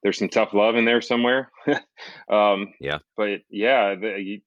there's 0.03 0.19
some 0.19 0.29
tough 0.29 0.55
love 0.55 0.75
in 0.77 0.85
there 0.85 1.01
somewhere. 1.01 1.51
um, 2.31 2.73
yeah, 2.81 2.99
but 3.17 3.41
yeah, 3.51 3.95
the, 3.95 4.43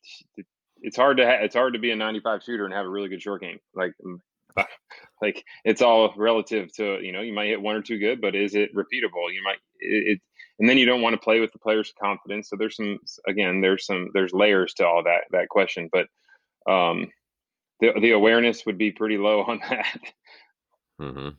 it's 0.86 0.96
hard 0.96 1.18
to 1.18 1.26
ha- 1.26 1.42
it's 1.42 1.56
hard 1.56 1.74
to 1.74 1.80
be 1.80 1.90
a 1.90 1.96
95 1.96 2.44
shooter 2.44 2.66
and 2.66 2.74
have 2.74 2.86
a 2.86 2.90
really 2.90 3.10
good 3.10 3.22
short 3.22 3.42
game. 3.42 3.60
Like 3.74 3.94
like 5.22 5.44
it's 5.64 5.82
all 5.82 6.14
relative 6.16 6.72
to 6.76 7.00
you 7.02 7.12
know 7.12 7.22
you 7.22 7.34
might 7.34 7.48
hit 7.48 7.62
one 7.62 7.76
or 7.76 7.82
two 7.82 7.98
good, 7.98 8.22
but 8.22 8.36
is 8.36 8.54
it 8.54 8.74
repeatable? 8.76 9.34
You 9.34 9.42
might 9.44 9.58
it, 9.80 10.08
it 10.08 10.22
and 10.60 10.70
then 10.70 10.78
you 10.78 10.86
don't 10.86 11.02
want 11.02 11.14
to 11.14 11.20
play 11.20 11.40
with 11.40 11.52
the 11.52 11.60
player's 11.60 11.92
confidence. 12.02 12.50
So 12.50 12.56
there's 12.56 12.76
some 12.76 13.00
again 13.28 13.62
there's 13.62 13.86
some 13.86 14.12
there's 14.14 14.32
layers 14.32 14.76
to 14.76 14.86
all 14.86 15.04
that 15.04 15.24
that 15.32 15.50
question, 15.50 15.90
but 15.92 16.08
um 16.72 17.08
the 17.80 17.92
the 18.00 18.12
awareness 18.12 18.66
would 18.68 18.78
be 18.78 18.92
pretty 18.92 19.18
low 19.18 19.42
on 19.48 19.60
that. 19.68 20.00
Mm-hmm. 21.02 21.30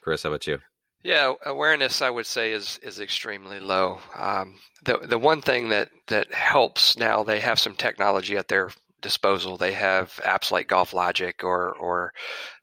Chris, 0.00 0.22
how 0.22 0.30
about 0.30 0.46
you? 0.46 0.58
Yeah, 1.02 1.32
awareness 1.46 2.02
I 2.02 2.10
would 2.10 2.26
say 2.26 2.52
is 2.52 2.78
is 2.82 3.00
extremely 3.00 3.58
low. 3.58 4.00
Um, 4.14 4.58
the 4.84 4.98
the 4.98 5.18
one 5.18 5.40
thing 5.40 5.70
that 5.70 5.88
that 6.08 6.32
helps 6.32 6.96
now 6.98 7.24
they 7.24 7.40
have 7.40 7.58
some 7.58 7.74
technology 7.74 8.36
at 8.36 8.48
their 8.48 8.70
disposal. 9.00 9.56
They 9.56 9.72
have 9.72 10.12
apps 10.24 10.50
like 10.50 10.68
GolfLogix 10.68 11.42
or 11.42 11.74
or 11.76 12.12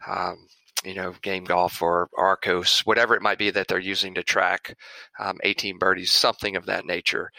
um, 0.08 0.48
you 0.86 0.94
know 0.94 1.16
Game 1.24 1.46
Golf 1.46 1.82
or 1.82 2.10
Arccos, 2.16 2.82
whatever 2.86 3.16
it 3.16 3.24
might 3.24 3.40
be 3.40 3.50
that 3.50 3.68
they're 3.68 3.80
using 3.80 4.14
to 4.16 4.24
track 4.24 4.76
um, 5.20 5.40
18 5.44 5.80
birdies, 5.80 6.12
something 6.12 6.56
of 6.56 6.68
that 6.68 6.86
nature. 6.86 7.32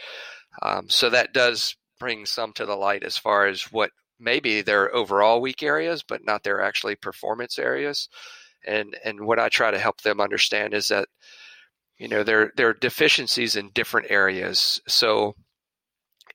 Um, 0.62 0.88
so 0.88 1.10
that 1.10 1.32
does 1.32 1.76
bring 2.00 2.26
some 2.26 2.52
to 2.54 2.66
the 2.66 2.76
light 2.76 3.04
as 3.04 3.16
far 3.16 3.46
as 3.46 3.62
what 3.72 3.90
maybe 4.18 4.62
their 4.62 4.92
overall 4.94 5.40
weak 5.40 5.62
areas, 5.62 6.02
but 6.02 6.24
not 6.24 6.42
their 6.42 6.60
actually 6.60 6.96
performance 6.96 7.56
areas 7.58 8.08
and 8.66 8.96
and 9.04 9.20
what 9.20 9.38
I 9.38 9.48
try 9.48 9.70
to 9.70 9.78
help 9.78 10.02
them 10.02 10.20
understand 10.20 10.74
is 10.74 10.88
that 10.88 11.08
you 11.98 12.08
know 12.08 12.22
there 12.22 12.52
there 12.56 12.68
are 12.68 12.74
deficiencies 12.74 13.56
in 13.56 13.70
different 13.74 14.10
areas. 14.10 14.80
So 14.88 15.34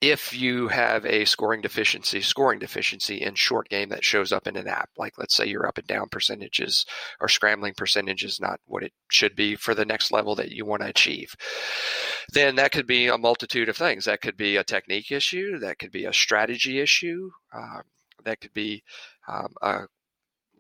if 0.04 0.34
you 0.34 0.68
have 0.68 1.06
a 1.06 1.24
scoring 1.24 1.62
deficiency, 1.62 2.20
scoring 2.20 2.60
deficiency 2.60 3.22
in 3.22 3.36
short 3.36 3.70
game 3.70 3.88
that 3.88 4.04
shows 4.04 4.34
up 4.34 4.48
in 4.48 4.58
an 4.58 4.68
app, 4.68 4.90
like 4.98 5.18
let's 5.18 5.34
say 5.34 5.46
your 5.46 5.66
up 5.66 5.78
and 5.78 5.88
down 5.88 6.10
percentages 6.10 6.86
or 7.22 7.30
scrambling 7.30 7.74
percentage 7.74 8.24
is 8.26 8.38
not 8.38 8.60
what 8.66 8.84
it 8.84 8.92
should 9.10 9.34
be 9.34 9.56
for 9.56 9.74
the 9.74 9.86
next 9.86 10.12
level 10.12 10.36
that 10.36 10.52
you 10.52 10.66
want 10.66 10.82
to 10.82 10.90
achieve, 10.90 11.34
then 12.34 12.56
that 12.58 12.74
could 12.74 12.86
be 12.86 13.08
a 13.08 13.18
multitude 13.18 13.70
of 13.70 13.78
things. 13.78 14.04
That 14.04 14.22
could 14.22 14.36
be 14.36 14.58
a 14.58 14.64
technique 14.66 15.10
issue, 15.10 15.58
that 15.60 15.80
could 15.80 15.92
be 15.92 16.04
a 16.04 16.12
strategy 16.12 16.82
issue, 16.82 17.30
um, 17.54 17.84
that 18.26 18.42
could 18.42 18.54
be 18.54 18.84
um, 19.30 19.54
a 19.62 19.82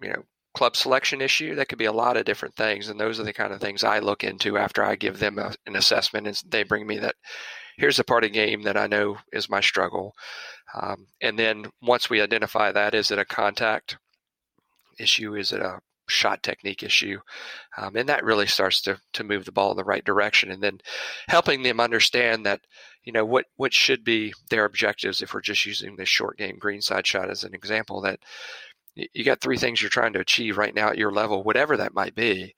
you 0.01 0.09
know 0.09 0.23
club 0.53 0.75
selection 0.75 1.21
issue. 1.21 1.55
That 1.55 1.67
could 1.67 1.77
be 1.77 1.85
a 1.85 1.91
lot 1.91 2.17
of 2.17 2.25
different 2.25 2.55
things. 2.55 2.89
And 2.89 2.99
those 2.99 3.19
are 3.19 3.23
the 3.23 3.33
kind 3.33 3.53
of 3.53 3.59
things 3.59 3.83
I 3.83 3.99
look 3.99 4.23
into 4.23 4.57
after 4.57 4.83
I 4.83 4.95
give 4.95 5.19
them 5.19 5.39
a, 5.39 5.53
an 5.65 5.75
assessment 5.75 6.27
and 6.27 6.41
they 6.47 6.63
bring 6.63 6.85
me 6.85 6.99
that 6.99 7.15
here's 7.77 7.97
the 7.97 8.03
part 8.03 8.23
of 8.23 8.31
game 8.33 8.63
that 8.63 8.77
I 8.77 8.87
know 8.87 9.17
is 9.31 9.49
my 9.49 9.61
struggle. 9.61 10.13
Um, 10.79 11.07
and 11.21 11.37
then 11.37 11.65
once 11.81 12.09
we 12.09 12.21
identify 12.21 12.71
that, 12.71 12.93
is 12.93 13.11
it 13.11 13.19
a 13.19 13.25
contact 13.25 13.97
issue? 14.99 15.35
Is 15.35 15.51
it 15.51 15.61
a 15.61 15.79
shot 16.07 16.43
technique 16.43 16.83
issue? 16.83 17.19
Um, 17.77 17.95
and 17.95 18.09
that 18.09 18.23
really 18.23 18.47
starts 18.47 18.81
to, 18.83 18.99
to 19.13 19.23
move 19.23 19.45
the 19.45 19.51
ball 19.51 19.71
in 19.71 19.77
the 19.77 19.83
right 19.83 20.03
direction. 20.03 20.51
And 20.51 20.61
then 20.61 20.79
helping 21.27 21.63
them 21.63 21.79
understand 21.79 22.45
that, 22.45 22.61
you 23.03 23.11
know, 23.11 23.25
what, 23.25 23.45
what 23.55 23.73
should 23.73 24.03
be 24.03 24.33
their 24.49 24.65
objectives 24.65 25.21
if 25.21 25.33
we're 25.33 25.41
just 25.41 25.65
using 25.65 25.95
this 25.95 26.09
short 26.09 26.37
game 26.37 26.57
greenside 26.59 27.07
shot 27.07 27.29
as 27.29 27.43
an 27.43 27.53
example 27.53 28.01
that, 28.01 28.19
you 28.95 29.23
got 29.23 29.41
three 29.41 29.57
things 29.57 29.81
you're 29.81 29.89
trying 29.89 30.13
to 30.13 30.19
achieve 30.19 30.57
right 30.57 30.73
now 30.73 30.89
at 30.89 30.97
your 30.97 31.11
level, 31.11 31.43
whatever 31.43 31.77
that 31.77 31.93
might 31.93 32.15
be. 32.15 32.55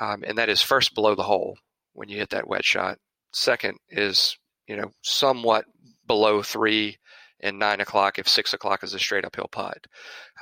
Um, 0.00 0.24
and 0.26 0.38
that 0.38 0.48
is 0.48 0.62
first 0.62 0.94
below 0.94 1.14
the 1.14 1.22
hole 1.22 1.56
when 1.92 2.08
you 2.08 2.18
hit 2.18 2.30
that 2.30 2.48
wet 2.48 2.64
shot. 2.64 2.98
Second 3.32 3.78
is, 3.90 4.36
you 4.66 4.76
know, 4.76 4.90
somewhat 5.02 5.64
below 6.06 6.42
three 6.42 6.98
and 7.40 7.58
nine 7.58 7.80
o'clock 7.80 8.18
if 8.18 8.28
six 8.28 8.54
o'clock 8.54 8.82
is 8.82 8.94
a 8.94 8.98
straight 8.98 9.24
uphill 9.24 9.48
putt. 9.50 9.86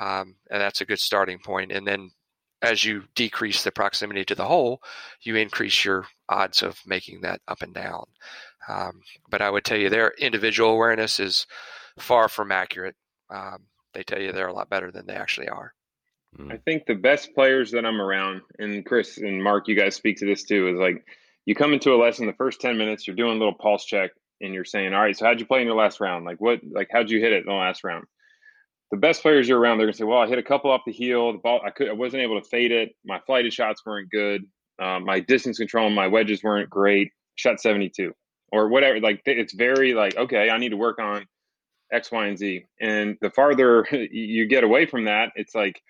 Um, 0.01 0.37
and 0.51 0.61
that's 0.61 0.81
a 0.81 0.87
good 0.87 1.01
starting 1.01 1.39
point. 1.39 1.73
And 1.73 1.87
then 1.87 2.11
as 2.63 2.85
you 2.85 3.03
decrease 3.15 3.65
the 3.65 3.73
proximity 3.73 4.25
to 4.25 4.35
the 4.35 4.45
hole, 4.45 4.81
you 5.21 5.35
increase 5.37 5.85
your 5.85 6.07
odds 6.29 6.63
of 6.63 6.79
making 6.87 7.23
that 7.23 7.41
up 7.49 7.61
and 7.63 7.75
down. 7.75 8.05
Um, 8.69 9.01
but 9.29 9.43
I 9.43 9.51
would 9.51 9.65
tell 9.65 9.79
you 9.79 9.91
their 9.91 10.13
individual 10.19 10.71
awareness 10.71 11.19
is 11.19 11.47
far 11.99 12.29
from 12.29 12.53
accurate. 12.53 12.95
Um, 13.31 13.65
they 13.95 14.03
tell 14.03 14.21
you 14.21 14.33
they're 14.33 14.49
a 14.49 14.53
lot 14.53 14.71
better 14.71 14.91
than 14.91 15.07
they 15.07 15.15
actually 15.15 15.49
are. 15.49 15.75
I 16.51 16.57
think 16.57 16.87
the 16.87 16.95
best 16.95 17.35
players 17.35 17.73
that 17.73 17.85
I'm 17.85 18.01
around, 18.01 18.41
and 18.59 18.87
Chris 18.87 19.19
and 19.19 19.43
Mark, 19.43 19.69
you 19.69 19.77
guys 19.77 19.95
speak 19.95 20.17
to 20.19 20.27
this 20.27 20.45
too, 20.45 20.69
is 20.69 20.79
like 20.79 21.05
you 21.45 21.55
come 21.55 21.75
into 21.75 21.93
a 21.93 22.01
lesson 22.03 22.27
the 22.27 22.33
first 22.33 22.61
10 22.61 22.79
minutes, 22.79 23.07
you're 23.07 23.17
doing 23.17 23.37
a 23.37 23.39
little 23.39 23.55
pulse 23.55 23.85
check 23.85 24.13
and 24.41 24.55
you're 24.55 24.65
saying, 24.65 24.95
All 24.95 25.01
right, 25.01 25.17
so 25.17 25.27
how'd 25.27 25.41
you 25.41 25.47
play 25.47 25.61
in 25.61 25.67
your 25.67 25.77
last 25.77 26.01
round? 26.01 26.25
Like 26.25 26.41
what 26.41 26.61
like 26.71 26.89
how'd 26.91 27.11
you 27.11 27.21
hit 27.21 27.33
it 27.33 27.45
in 27.45 27.47
the 27.47 27.53
last 27.53 27.85
round? 27.85 28.07
The 28.91 28.97
best 28.97 29.23
players 29.23 29.47
you're 29.47 29.59
around, 29.59 29.79
they're 29.79 29.87
gonna 29.87 29.97
say, 29.97 30.05
Well, 30.05 30.21
I 30.21 30.27
hit 30.27 30.39
a 30.39 30.43
couple 30.43 30.71
off 30.71 30.83
the 30.87 30.93
heel, 30.93 31.33
the 31.33 31.39
ball 31.39 31.61
I 31.65 31.71
could 31.71 31.91
I 31.91 31.93
wasn't 31.93 32.23
able 32.23 32.41
to 32.41 32.49
fade 32.49 32.73
it, 32.73 32.95
my 33.05 33.21
flighted 33.27 33.53
shots 33.53 33.83
weren't 33.85 34.11
good, 34.11 34.43
um, 34.81 35.05
my 35.05 35.21
distance 35.21 35.59
control, 35.59 35.91
my 35.91 36.09
wedges 36.09 36.43
weren't 36.43 36.71
great, 36.71 37.13
shot 37.35 37.61
72. 37.61 38.13
Or 38.55 38.69
whatever. 38.69 39.01
Like 39.01 39.23
it's 39.25 39.55
very 39.55 39.95
like, 39.95 40.15
okay, 40.17 40.51
I 40.51 40.59
need 40.59 40.71
to 40.71 40.77
work 40.77 40.99
on 40.99 41.27
X, 41.93 42.11
Y, 42.11 42.27
and 42.27 42.39
Z. 42.39 42.65
And 42.81 43.17
the 43.21 43.31
farther 43.31 43.87
you 44.11 44.47
get 44.47 44.65
away 44.65 44.87
from 44.87 45.05
that, 45.05 45.33
it's 45.37 45.55
like, 45.55 45.81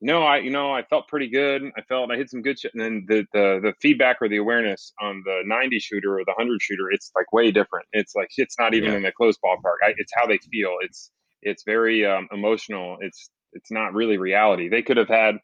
no, 0.00 0.22
I, 0.22 0.38
you 0.38 0.50
know, 0.50 0.72
I 0.72 0.82
felt 0.82 1.06
pretty 1.06 1.28
good. 1.28 1.62
I 1.76 1.82
felt 1.82 2.10
I 2.10 2.16
hit 2.16 2.28
some 2.28 2.42
good 2.42 2.58
shit. 2.58 2.72
And 2.74 2.82
then 2.82 3.04
the, 3.06 3.24
the, 3.32 3.60
the 3.62 3.72
feedback 3.80 4.16
or 4.20 4.28
the 4.28 4.38
awareness 4.38 4.92
on 5.00 5.22
the 5.24 5.42
90 5.44 5.78
shooter 5.78 6.18
or 6.18 6.24
the 6.24 6.34
100 6.36 6.60
shooter, 6.60 6.90
it's 6.90 7.12
like 7.14 7.32
way 7.32 7.52
different. 7.52 7.86
It's 7.92 8.14
like, 8.16 8.28
it's 8.36 8.58
not 8.58 8.74
even 8.74 8.90
yeah. 8.90 8.96
in 8.96 9.02
the 9.04 9.12
close 9.12 9.36
ballpark. 9.44 9.76
I, 9.84 9.94
it's 9.96 10.12
how 10.16 10.26
they 10.26 10.38
feel. 10.38 10.72
It's, 10.80 11.12
it's 11.42 11.62
very 11.64 12.04
um, 12.04 12.26
emotional. 12.32 12.96
It's, 13.00 13.30
it's 13.52 13.70
not 13.70 13.94
really 13.94 14.18
reality. 14.18 14.68
They 14.68 14.82
could 14.82 14.96
have 14.96 15.08
had 15.08 15.36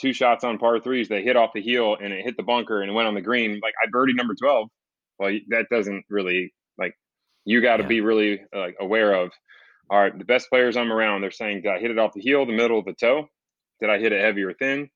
two 0.00 0.14
shots 0.14 0.44
on 0.44 0.56
par 0.56 0.80
threes. 0.80 1.08
They 1.08 1.22
hit 1.22 1.36
off 1.36 1.50
the 1.54 1.60
heel 1.62 1.96
and 2.02 2.12
it 2.12 2.24
hit 2.24 2.38
the 2.38 2.42
bunker 2.42 2.80
and 2.80 2.90
it 2.90 2.94
went 2.94 3.08
on 3.08 3.14
the 3.14 3.20
green. 3.20 3.60
Like 3.62 3.74
I 3.82 3.90
birdied 3.90 4.16
number 4.16 4.34
12. 4.34 4.68
Well, 5.18 5.38
that 5.48 5.66
doesn't 5.70 6.04
really 6.08 6.54
like 6.78 6.94
you 7.44 7.60
got 7.60 7.76
to 7.78 7.82
yeah. 7.82 7.88
be 7.88 8.00
really 8.00 8.42
uh, 8.54 8.68
aware 8.80 9.14
of 9.14 9.30
all 9.90 10.00
right 10.00 10.18
the 10.18 10.24
best 10.24 10.48
players 10.48 10.76
i'm 10.76 10.92
around 10.92 11.20
they're 11.20 11.30
saying 11.30 11.62
did 11.62 11.70
i 11.70 11.78
hit 11.78 11.90
it 11.90 11.98
off 11.98 12.12
the 12.14 12.20
heel 12.20 12.46
the 12.46 12.52
middle 12.52 12.78
of 12.78 12.84
the 12.84 12.94
toe? 12.94 13.28
Did 13.80 13.90
i 13.90 13.98
hit 13.98 14.12
it 14.12 14.20
heavy 14.20 14.42
or 14.42 14.54
thin? 14.54 14.88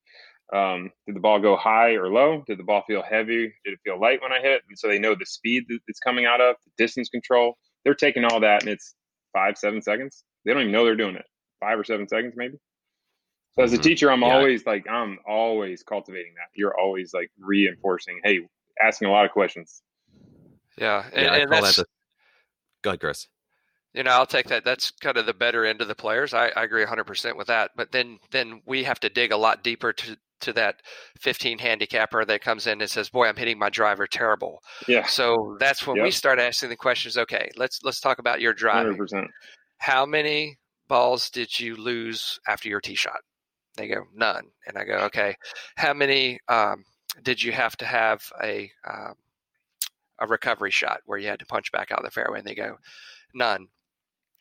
Um, 0.50 0.92
did 1.06 1.14
the 1.14 1.20
ball 1.20 1.40
go 1.40 1.56
high 1.56 1.92
or 1.92 2.08
low? 2.08 2.42
Did 2.46 2.58
the 2.58 2.64
ball 2.64 2.82
feel 2.86 3.02
heavy? 3.02 3.52
Did 3.64 3.74
it 3.74 3.80
feel 3.84 4.00
light 4.00 4.22
when 4.22 4.32
i 4.32 4.40
hit? 4.40 4.56
It 4.56 4.62
and 4.68 4.78
so 4.78 4.88
they 4.88 4.98
know 4.98 5.14
the 5.14 5.26
speed 5.26 5.64
that 5.68 5.78
it's 5.88 6.00
coming 6.00 6.24
out 6.24 6.40
of 6.40 6.56
the 6.64 6.82
distance 6.82 7.10
control. 7.10 7.58
They're 7.84 7.94
taking 7.94 8.24
all 8.24 8.40
that 8.40 8.62
and 8.62 8.70
it's 8.70 8.94
five 9.32 9.58
seven 9.58 9.82
seconds. 9.82 10.24
They 10.44 10.52
don't 10.52 10.62
even 10.62 10.72
know 10.72 10.84
they're 10.84 10.96
doing 10.96 11.16
it. 11.16 11.26
Five 11.60 11.78
or 11.78 11.84
seven 11.84 12.08
seconds 12.08 12.34
maybe. 12.36 12.56
So 13.56 13.64
as 13.64 13.72
a 13.72 13.76
mm-hmm. 13.76 13.82
teacher 13.82 14.10
i'm 14.10 14.22
yeah. 14.22 14.34
always 14.34 14.64
like 14.64 14.88
i'm 14.88 15.18
always 15.28 15.82
cultivating 15.82 16.34
that. 16.36 16.48
You're 16.54 16.78
always 16.78 17.12
like 17.12 17.30
reinforcing 17.38 18.20
hey 18.24 18.40
asking 18.82 19.08
a 19.08 19.10
lot 19.10 19.26
of 19.26 19.32
questions. 19.32 19.82
Yeah 20.78 21.04
and, 21.12 21.26
yeah, 21.26 21.34
and 21.34 21.52
that's, 21.52 21.82
Go 22.82 22.90
ahead, 22.90 23.00
Chris. 23.00 23.28
You 23.94 24.02
know, 24.02 24.10
I'll 24.10 24.26
take 24.26 24.48
that. 24.48 24.64
That's 24.64 24.90
kind 24.90 25.16
of 25.16 25.26
the 25.26 25.34
better 25.34 25.64
end 25.64 25.80
of 25.80 25.88
the 25.88 25.94
players. 25.94 26.34
I, 26.34 26.48
I 26.48 26.64
agree 26.64 26.84
100% 26.84 27.36
with 27.36 27.46
that. 27.46 27.70
But 27.74 27.90
then, 27.90 28.18
then 28.30 28.60
we 28.66 28.84
have 28.84 29.00
to 29.00 29.08
dig 29.08 29.32
a 29.32 29.36
lot 29.36 29.64
deeper 29.64 29.92
to 29.92 30.16
to 30.40 30.52
that 30.52 30.76
15 31.20 31.58
handicapper 31.58 32.24
that 32.24 32.40
comes 32.40 32.66
in 32.66 32.80
and 32.80 32.88
says, 32.88 33.08
"Boy, 33.08 33.26
I'm 33.26 33.36
hitting 33.36 33.58
my 33.58 33.70
driver 33.70 34.06
terrible." 34.06 34.62
Yeah. 34.86 35.06
So 35.06 35.56
that's 35.58 35.86
when 35.86 35.96
yep. 35.96 36.04
we 36.04 36.10
start 36.10 36.38
asking 36.38 36.68
the 36.68 36.76
questions. 36.76 37.16
Okay, 37.16 37.50
let's 37.56 37.80
let's 37.82 38.00
talk 38.00 38.18
about 38.18 38.40
your 38.40 38.54
driving. 38.54 38.96
100%. 38.96 39.26
How 39.78 40.06
many 40.06 40.56
balls 40.88 41.30
did 41.30 41.58
you 41.58 41.76
lose 41.76 42.38
after 42.46 42.68
your 42.68 42.80
tee 42.80 42.94
shot? 42.94 43.20
They 43.76 43.88
go 43.88 44.04
none, 44.14 44.44
and 44.66 44.76
I 44.76 44.84
go, 44.84 44.98
okay. 45.06 45.34
How 45.76 45.94
many 45.94 46.38
um, 46.48 46.84
did 47.22 47.42
you 47.42 47.52
have 47.52 47.76
to 47.78 47.84
have 47.84 48.22
a 48.42 48.70
um, 48.88 49.14
a 50.18 50.26
recovery 50.26 50.70
shot 50.70 51.00
where 51.06 51.18
you 51.18 51.28
had 51.28 51.38
to 51.40 51.46
punch 51.46 51.72
back 51.72 51.90
out 51.90 51.98
of 51.98 52.04
the 52.04 52.10
fairway, 52.10 52.38
and 52.38 52.46
they 52.46 52.54
go, 52.54 52.76
none. 53.34 53.68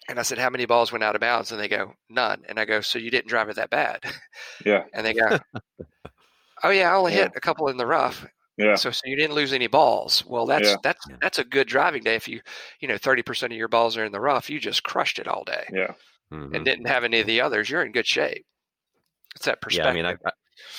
And 0.09 0.19
I 0.19 0.21
said, 0.21 0.37
how 0.37 0.49
many 0.49 0.65
balls 0.65 0.91
went 0.91 1.03
out 1.03 1.15
of 1.15 1.21
bounds? 1.21 1.51
And 1.51 1.59
they 1.59 1.67
go, 1.67 1.93
none. 2.09 2.43
And 2.47 2.59
I 2.59 2.65
go, 2.65 2.81
so 2.81 2.99
you 2.99 3.11
didn't 3.11 3.27
drive 3.27 3.49
it 3.49 3.55
that 3.57 3.69
bad? 3.69 4.03
Yeah. 4.65 4.83
And 4.93 5.05
they 5.05 5.13
go, 5.13 5.37
oh 6.63 6.69
yeah, 6.69 6.91
I 6.91 6.95
only 6.95 7.13
yeah. 7.13 7.23
hit 7.23 7.33
a 7.35 7.41
couple 7.41 7.67
in 7.67 7.77
the 7.77 7.85
rough. 7.85 8.25
Yeah. 8.57 8.75
So, 8.75 8.89
so 8.89 9.01
you 9.05 9.15
didn't 9.15 9.35
lose 9.35 9.53
any 9.53 9.67
balls. 9.67 10.25
Well, 10.25 10.47
that's 10.47 10.69
yeah. 10.69 10.77
that's 10.81 11.05
that's 11.21 11.37
a 11.37 11.43
good 11.43 11.67
driving 11.67 12.01
day. 12.01 12.15
If 12.15 12.27
you 12.27 12.41
you 12.79 12.87
know 12.87 12.97
thirty 12.97 13.21
percent 13.21 13.53
of 13.53 13.57
your 13.57 13.67
balls 13.67 13.95
are 13.97 14.05
in 14.05 14.11
the 14.11 14.19
rough, 14.19 14.49
you 14.49 14.59
just 14.59 14.81
crushed 14.81 15.19
it 15.19 15.27
all 15.27 15.43
day. 15.43 15.63
Yeah. 15.71 15.93
Mm-hmm. 16.33 16.55
And 16.55 16.65
didn't 16.65 16.87
have 16.87 17.03
any 17.03 17.19
of 17.19 17.27
the 17.27 17.39
others. 17.39 17.69
You're 17.69 17.85
in 17.85 17.91
good 17.91 18.07
shape. 18.07 18.45
It's 19.35 19.45
that 19.45 19.61
perspective. 19.61 19.95
Yeah, 19.95 20.09
I 20.09 20.13
mean, 20.13 20.19
I, 20.25 20.31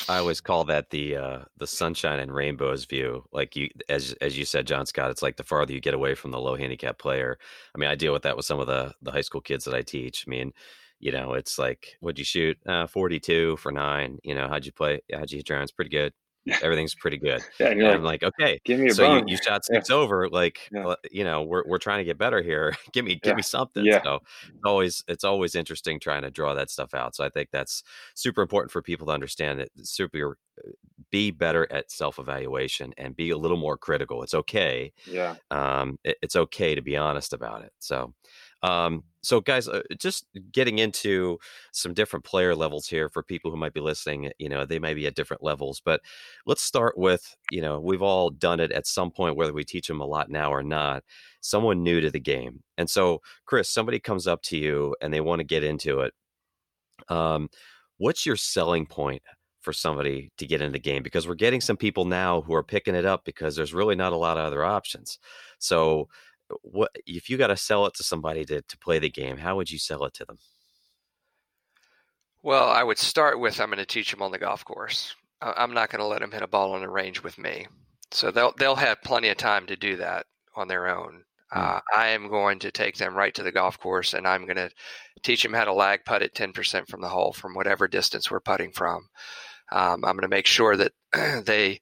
I 0.08 0.18
always 0.18 0.40
call 0.40 0.64
that 0.64 0.90
the 0.90 1.16
uh, 1.16 1.38
the 1.56 1.66
sunshine 1.66 2.18
and 2.20 2.34
rainbows 2.34 2.84
view. 2.84 3.24
Like 3.32 3.56
you, 3.56 3.68
as 3.88 4.12
as 4.20 4.36
you 4.38 4.44
said, 4.44 4.66
John 4.66 4.86
Scott, 4.86 5.10
it's 5.10 5.22
like 5.22 5.36
the 5.36 5.44
farther 5.44 5.72
you 5.72 5.80
get 5.80 5.94
away 5.94 6.14
from 6.14 6.30
the 6.30 6.40
low 6.40 6.56
handicap 6.56 6.98
player. 6.98 7.38
I 7.74 7.78
mean, 7.78 7.88
I 7.90 7.94
deal 7.94 8.12
with 8.12 8.22
that 8.22 8.36
with 8.36 8.46
some 8.46 8.60
of 8.60 8.66
the 8.66 8.94
the 9.02 9.12
high 9.12 9.20
school 9.22 9.40
kids 9.40 9.64
that 9.64 9.74
I 9.74 9.82
teach. 9.82 10.24
I 10.26 10.30
mean, 10.30 10.52
you 11.00 11.12
know, 11.12 11.34
it's 11.34 11.58
like, 11.58 11.96
what'd 12.00 12.18
you 12.18 12.24
shoot? 12.24 12.58
Uh, 12.66 12.86
Forty 12.86 13.20
two 13.20 13.56
for 13.58 13.72
nine. 13.72 14.18
You 14.24 14.34
know, 14.34 14.48
how'd 14.48 14.66
you 14.66 14.72
play? 14.72 15.00
How'd 15.12 15.30
you 15.30 15.38
hit 15.38 15.48
your 15.48 15.58
irons? 15.58 15.72
Pretty 15.72 15.90
good 15.90 16.12
everything's 16.62 16.94
pretty 16.94 17.18
good. 17.18 17.42
Yeah, 17.58 17.68
and 17.68 17.86
I'm 17.86 18.02
like, 18.02 18.22
okay, 18.22 18.60
give 18.64 18.78
me 18.78 18.88
a 18.88 18.94
so 18.94 19.16
you, 19.16 19.24
you, 19.26 19.36
shot 19.36 19.64
six 19.64 19.90
yeah. 19.90 19.96
over. 19.96 20.28
Like, 20.28 20.68
yeah. 20.72 20.94
you 21.10 21.24
know, 21.24 21.42
we're 21.42 21.64
we're 21.66 21.78
trying 21.78 21.98
to 21.98 22.04
get 22.04 22.18
better 22.18 22.42
here. 22.42 22.74
give 22.92 23.04
me 23.04 23.16
give 23.16 23.32
yeah. 23.32 23.36
me 23.36 23.42
something. 23.42 23.84
Yeah. 23.84 24.02
So 24.02 24.20
it's 24.48 24.64
always 24.64 25.04
it's 25.08 25.24
always 25.24 25.54
interesting 25.54 26.00
trying 26.00 26.22
to 26.22 26.30
draw 26.30 26.54
that 26.54 26.70
stuff 26.70 26.94
out. 26.94 27.14
So 27.14 27.24
I 27.24 27.28
think 27.28 27.50
that's 27.52 27.82
super 28.14 28.42
important 28.42 28.70
for 28.70 28.82
people 28.82 29.06
to 29.08 29.12
understand 29.12 29.60
that 29.60 29.70
super 29.86 30.38
uh, 30.58 30.70
be 31.10 31.30
better 31.30 31.66
at 31.72 31.90
self 31.90 32.18
evaluation 32.18 32.92
and 32.98 33.16
be 33.16 33.30
a 33.30 33.38
little 33.38 33.56
more 33.56 33.76
critical. 33.76 34.22
It's 34.22 34.34
okay. 34.34 34.92
Yeah. 35.06 35.36
Um, 35.50 35.98
it, 36.04 36.16
it's 36.22 36.36
okay 36.36 36.74
to 36.74 36.82
be 36.82 36.96
honest 36.96 37.32
about 37.32 37.62
it. 37.62 37.72
So 37.78 38.14
Um, 38.62 39.04
so, 39.22 39.40
guys, 39.40 39.68
uh, 39.68 39.82
just 39.98 40.26
getting 40.52 40.78
into 40.78 41.38
some 41.72 41.94
different 41.94 42.24
player 42.24 42.54
levels 42.54 42.86
here 42.88 43.08
for 43.08 43.22
people 43.22 43.50
who 43.50 43.56
might 43.56 43.74
be 43.74 43.80
listening. 43.80 44.30
You 44.38 44.48
know, 44.48 44.64
they 44.64 44.78
might 44.78 44.94
be 44.94 45.06
at 45.06 45.14
different 45.14 45.42
levels, 45.42 45.80
but 45.84 46.00
let's 46.46 46.62
start 46.62 46.96
with 46.98 47.36
you 47.50 47.60
know 47.60 47.80
we've 47.80 48.02
all 48.02 48.30
done 48.30 48.60
it 48.60 48.72
at 48.72 48.86
some 48.86 49.10
point, 49.10 49.36
whether 49.36 49.52
we 49.52 49.64
teach 49.64 49.88
them 49.88 50.00
a 50.00 50.06
lot 50.06 50.30
now 50.30 50.52
or 50.52 50.62
not. 50.62 51.04
Someone 51.40 51.82
new 51.82 52.00
to 52.00 52.10
the 52.10 52.20
game, 52.20 52.62
and 52.76 52.88
so 52.90 53.20
Chris, 53.46 53.70
somebody 53.70 54.00
comes 54.00 54.26
up 54.26 54.42
to 54.44 54.56
you 54.56 54.94
and 55.00 55.12
they 55.12 55.20
want 55.20 55.40
to 55.40 55.44
get 55.44 55.64
into 55.64 56.00
it. 56.00 56.14
Um, 57.08 57.48
what's 57.98 58.26
your 58.26 58.36
selling 58.36 58.86
point 58.86 59.22
for 59.60 59.72
somebody 59.72 60.30
to 60.38 60.46
get 60.46 60.60
into 60.60 60.72
the 60.72 60.78
game? 60.78 61.02
Because 61.02 61.26
we're 61.28 61.34
getting 61.34 61.60
some 61.60 61.76
people 61.76 62.04
now 62.04 62.42
who 62.42 62.54
are 62.54 62.62
picking 62.62 62.94
it 62.94 63.04
up 63.04 63.24
because 63.24 63.56
there's 63.56 63.74
really 63.74 63.96
not 63.96 64.12
a 64.12 64.16
lot 64.16 64.38
of 64.38 64.46
other 64.46 64.64
options. 64.64 65.18
So 65.58 66.08
what 66.62 66.90
if 67.06 67.28
you 67.28 67.36
got 67.36 67.48
to 67.48 67.56
sell 67.56 67.86
it 67.86 67.94
to 67.94 68.04
somebody 68.04 68.44
to, 68.44 68.62
to 68.62 68.78
play 68.78 68.98
the 68.98 69.10
game 69.10 69.38
how 69.38 69.56
would 69.56 69.70
you 69.70 69.78
sell 69.78 70.04
it 70.04 70.14
to 70.14 70.24
them? 70.24 70.38
Well 72.42 72.68
i 72.68 72.82
would 72.82 72.98
start 72.98 73.40
with 73.40 73.60
i'm 73.60 73.68
going 73.68 73.78
to 73.78 73.86
teach 73.86 74.10
them 74.10 74.22
on 74.22 74.32
the 74.32 74.38
golf 74.38 74.64
course. 74.64 75.14
I'm 75.40 75.72
not 75.72 75.90
going 75.90 76.00
to 76.00 76.06
let 76.06 76.20
them 76.20 76.32
hit 76.32 76.42
a 76.42 76.48
ball 76.48 76.72
on 76.72 76.80
the 76.80 76.88
range 76.88 77.22
with 77.22 77.38
me. 77.38 77.66
So 78.10 78.30
they'll 78.30 78.52
they'll 78.58 78.76
have 78.76 79.02
plenty 79.02 79.28
of 79.28 79.36
time 79.36 79.66
to 79.66 79.76
do 79.76 79.96
that 79.96 80.26
on 80.56 80.68
their 80.68 80.88
own. 80.88 81.24
Mm. 81.54 81.76
uh, 81.76 81.80
i 81.96 82.08
am 82.08 82.28
going 82.28 82.58
to 82.58 82.70
take 82.70 82.96
them 82.96 83.14
right 83.14 83.34
to 83.34 83.42
the 83.42 83.52
golf 83.52 83.78
course 83.78 84.12
and 84.12 84.26
i'm 84.26 84.44
going 84.44 84.56
to 84.56 84.70
teach 85.22 85.42
them 85.42 85.54
how 85.54 85.64
to 85.64 85.72
lag 85.72 86.04
putt 86.04 86.22
at 86.22 86.34
10% 86.34 86.86
from 86.88 87.00
the 87.00 87.08
hole 87.08 87.32
from 87.32 87.54
whatever 87.54 87.88
distance 87.88 88.30
we're 88.30 88.38
putting 88.38 88.70
from. 88.70 89.08
Um, 89.72 90.04
i'm 90.04 90.16
going 90.16 90.22
to 90.22 90.28
make 90.28 90.46
sure 90.46 90.76
that 90.76 90.92
they 91.44 91.80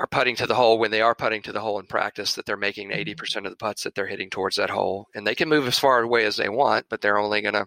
are 0.00 0.06
putting 0.06 0.34
to 0.36 0.46
the 0.46 0.54
hole 0.54 0.78
when 0.78 0.90
they 0.90 1.02
are 1.02 1.14
putting 1.14 1.42
to 1.42 1.52
the 1.52 1.60
hole 1.60 1.78
in 1.78 1.86
practice 1.86 2.34
that 2.34 2.46
they're 2.46 2.56
making 2.56 2.90
80% 2.90 3.14
mm-hmm. 3.14 3.44
of 3.44 3.52
the 3.52 3.56
putts 3.56 3.84
that 3.84 3.94
they're 3.94 4.06
hitting 4.06 4.30
towards 4.30 4.56
that 4.56 4.70
hole. 4.70 5.06
And 5.14 5.26
they 5.26 5.34
can 5.34 5.48
move 5.48 5.66
as 5.66 5.78
far 5.78 6.00
away 6.00 6.24
as 6.24 6.36
they 6.36 6.48
want 6.48 6.86
but 6.88 7.00
they're 7.00 7.18
only 7.18 7.42
going 7.42 7.54
to 7.54 7.66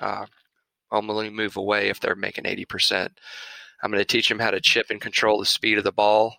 uh, 0.00 0.26
only 0.92 1.30
move 1.30 1.56
away 1.56 1.88
if 1.88 2.00
they're 2.00 2.14
making 2.14 2.44
80% 2.44 3.10
i'm 3.82 3.90
going 3.90 4.00
to 4.00 4.04
teach 4.04 4.28
them 4.28 4.38
how 4.38 4.50
to 4.50 4.60
chip 4.60 4.86
and 4.90 5.00
control 5.00 5.38
the 5.38 5.46
speed 5.46 5.78
of 5.78 5.84
the 5.84 5.92
ball 5.92 6.36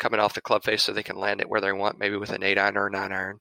coming 0.00 0.18
off 0.18 0.34
the 0.34 0.40
club 0.40 0.64
face 0.64 0.82
so 0.82 0.92
they 0.92 1.04
can 1.04 1.18
land 1.18 1.40
it 1.40 1.48
where 1.48 1.60
they 1.60 1.72
want, 1.72 1.98
maybe 1.98 2.16
with 2.16 2.30
an 2.30 2.42
eight 2.42 2.58
iron 2.58 2.76
or 2.76 2.88
a 2.88 2.90
nine 2.90 3.12
iron. 3.12 3.38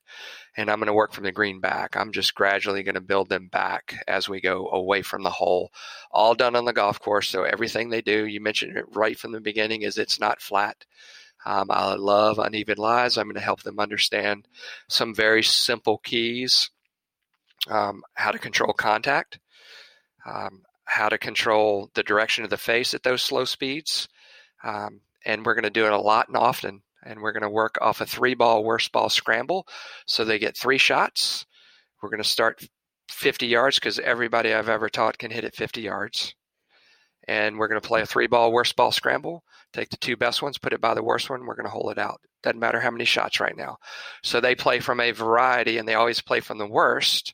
And 0.56 0.70
I'm 0.70 0.78
going 0.80 0.88
to 0.88 0.94
work 0.94 1.14
from 1.14 1.24
the 1.24 1.32
green 1.32 1.60
back. 1.60 1.96
I'm 1.96 2.12
just 2.12 2.36
gradually 2.36 2.84
going 2.84 2.96
to 2.96 3.02
build 3.02 3.30
them 3.30 3.48
back 3.48 4.04
as 4.08 4.30
we 4.30 4.42
go 4.42 4.70
away 4.70 5.02
from 5.02 5.24
the 5.24 5.30
hole. 5.32 5.72
All 6.12 6.36
done 6.36 6.56
on 6.56 6.66
the 6.66 6.74
golf 6.74 7.00
course. 7.00 7.30
So 7.30 7.44
everything 7.44 7.90
they 7.90 8.02
do, 8.02 8.28
you 8.28 8.42
mentioned 8.42 8.78
it 8.78 8.86
right 8.90 9.18
from 9.18 9.32
the 9.32 9.42
beginning, 9.42 9.82
is 9.82 9.98
it's 9.98 10.20
not 10.20 10.42
flat. 10.42 10.86
Um, 11.46 11.72
I 11.72 11.96
love 11.96 12.38
uneven 12.38 12.78
lies. 12.78 13.18
I'm 13.18 13.26
going 13.26 13.36
to 13.36 13.42
help 13.42 13.64
them 13.64 13.80
understand 13.80 14.48
some 14.90 15.16
very 15.16 15.42
simple 15.42 15.98
keys 15.98 16.70
um, 17.68 18.04
how 18.14 18.32
to 18.32 18.40
control 18.40 18.74
contact, 18.74 19.40
um, 20.26 20.64
how 20.86 21.10
to 21.10 21.18
control 21.18 21.90
the 21.94 22.04
direction 22.04 22.44
of 22.44 22.50
the 22.50 22.58
face 22.58 22.94
at 22.94 23.04
those 23.04 23.22
slow 23.22 23.46
speeds. 23.46 24.08
Um, 24.64 25.02
and 25.26 25.46
we're 25.46 25.56
going 25.56 25.64
to 25.64 25.70
do 25.70 25.86
it 25.86 25.92
a 25.92 25.98
lot 25.98 26.28
and 26.28 26.38
often. 26.38 26.82
And 27.04 27.22
we're 27.22 27.32
going 27.32 27.44
to 27.44 27.50
work 27.50 27.78
off 27.82 28.02
a 28.02 28.06
three 28.06 28.34
ball 28.34 28.64
worst 28.64 28.92
ball 28.92 29.10
scramble. 29.10 29.68
So 30.06 30.26
they 30.26 30.38
get 30.38 30.58
three 30.58 30.78
shots. 30.78 31.46
We're 32.02 32.10
going 32.10 32.24
to 32.24 32.28
start 32.28 32.68
50 33.10 33.48
yards 33.48 33.78
because 33.80 34.00
everybody 34.00 34.54
I've 34.54 34.70
ever 34.70 34.90
taught 34.90 35.18
can 35.18 35.32
hit 35.32 35.44
it 35.44 35.56
50 35.56 35.82
yards. 35.82 36.36
And 37.28 37.58
we're 37.58 37.68
going 37.68 37.82
to 37.82 37.88
play 37.88 38.02
a 38.02 38.06
three 38.06 38.28
ball 38.28 38.52
worst 38.52 38.76
ball 38.76 38.92
scramble. 38.92 39.44
Take 39.72 39.90
the 39.90 39.98
two 39.98 40.18
best 40.18 40.42
ones, 40.42 40.58
put 40.58 40.74
it 40.74 40.82
by 40.82 40.94
the 40.94 41.04
worst 41.04 41.30
one. 41.30 41.46
We're 41.46 41.56
going 41.56 41.66
to 41.66 41.72
hold 41.72 41.92
it 41.92 42.00
out. 42.00 42.22
Doesn't 42.42 42.60
matter 42.60 42.80
how 42.80 42.92
many 42.92 43.06
shots 43.06 43.40
right 43.40 43.56
now. 43.56 43.78
So 44.24 44.40
they 44.40 44.56
play 44.56 44.80
from 44.80 45.00
a 45.00 45.12
variety 45.12 45.78
and 45.78 45.88
they 45.88 45.94
always 45.94 46.22
play 46.22 46.40
from 46.40 46.58
the 46.58 46.68
worst. 46.68 47.34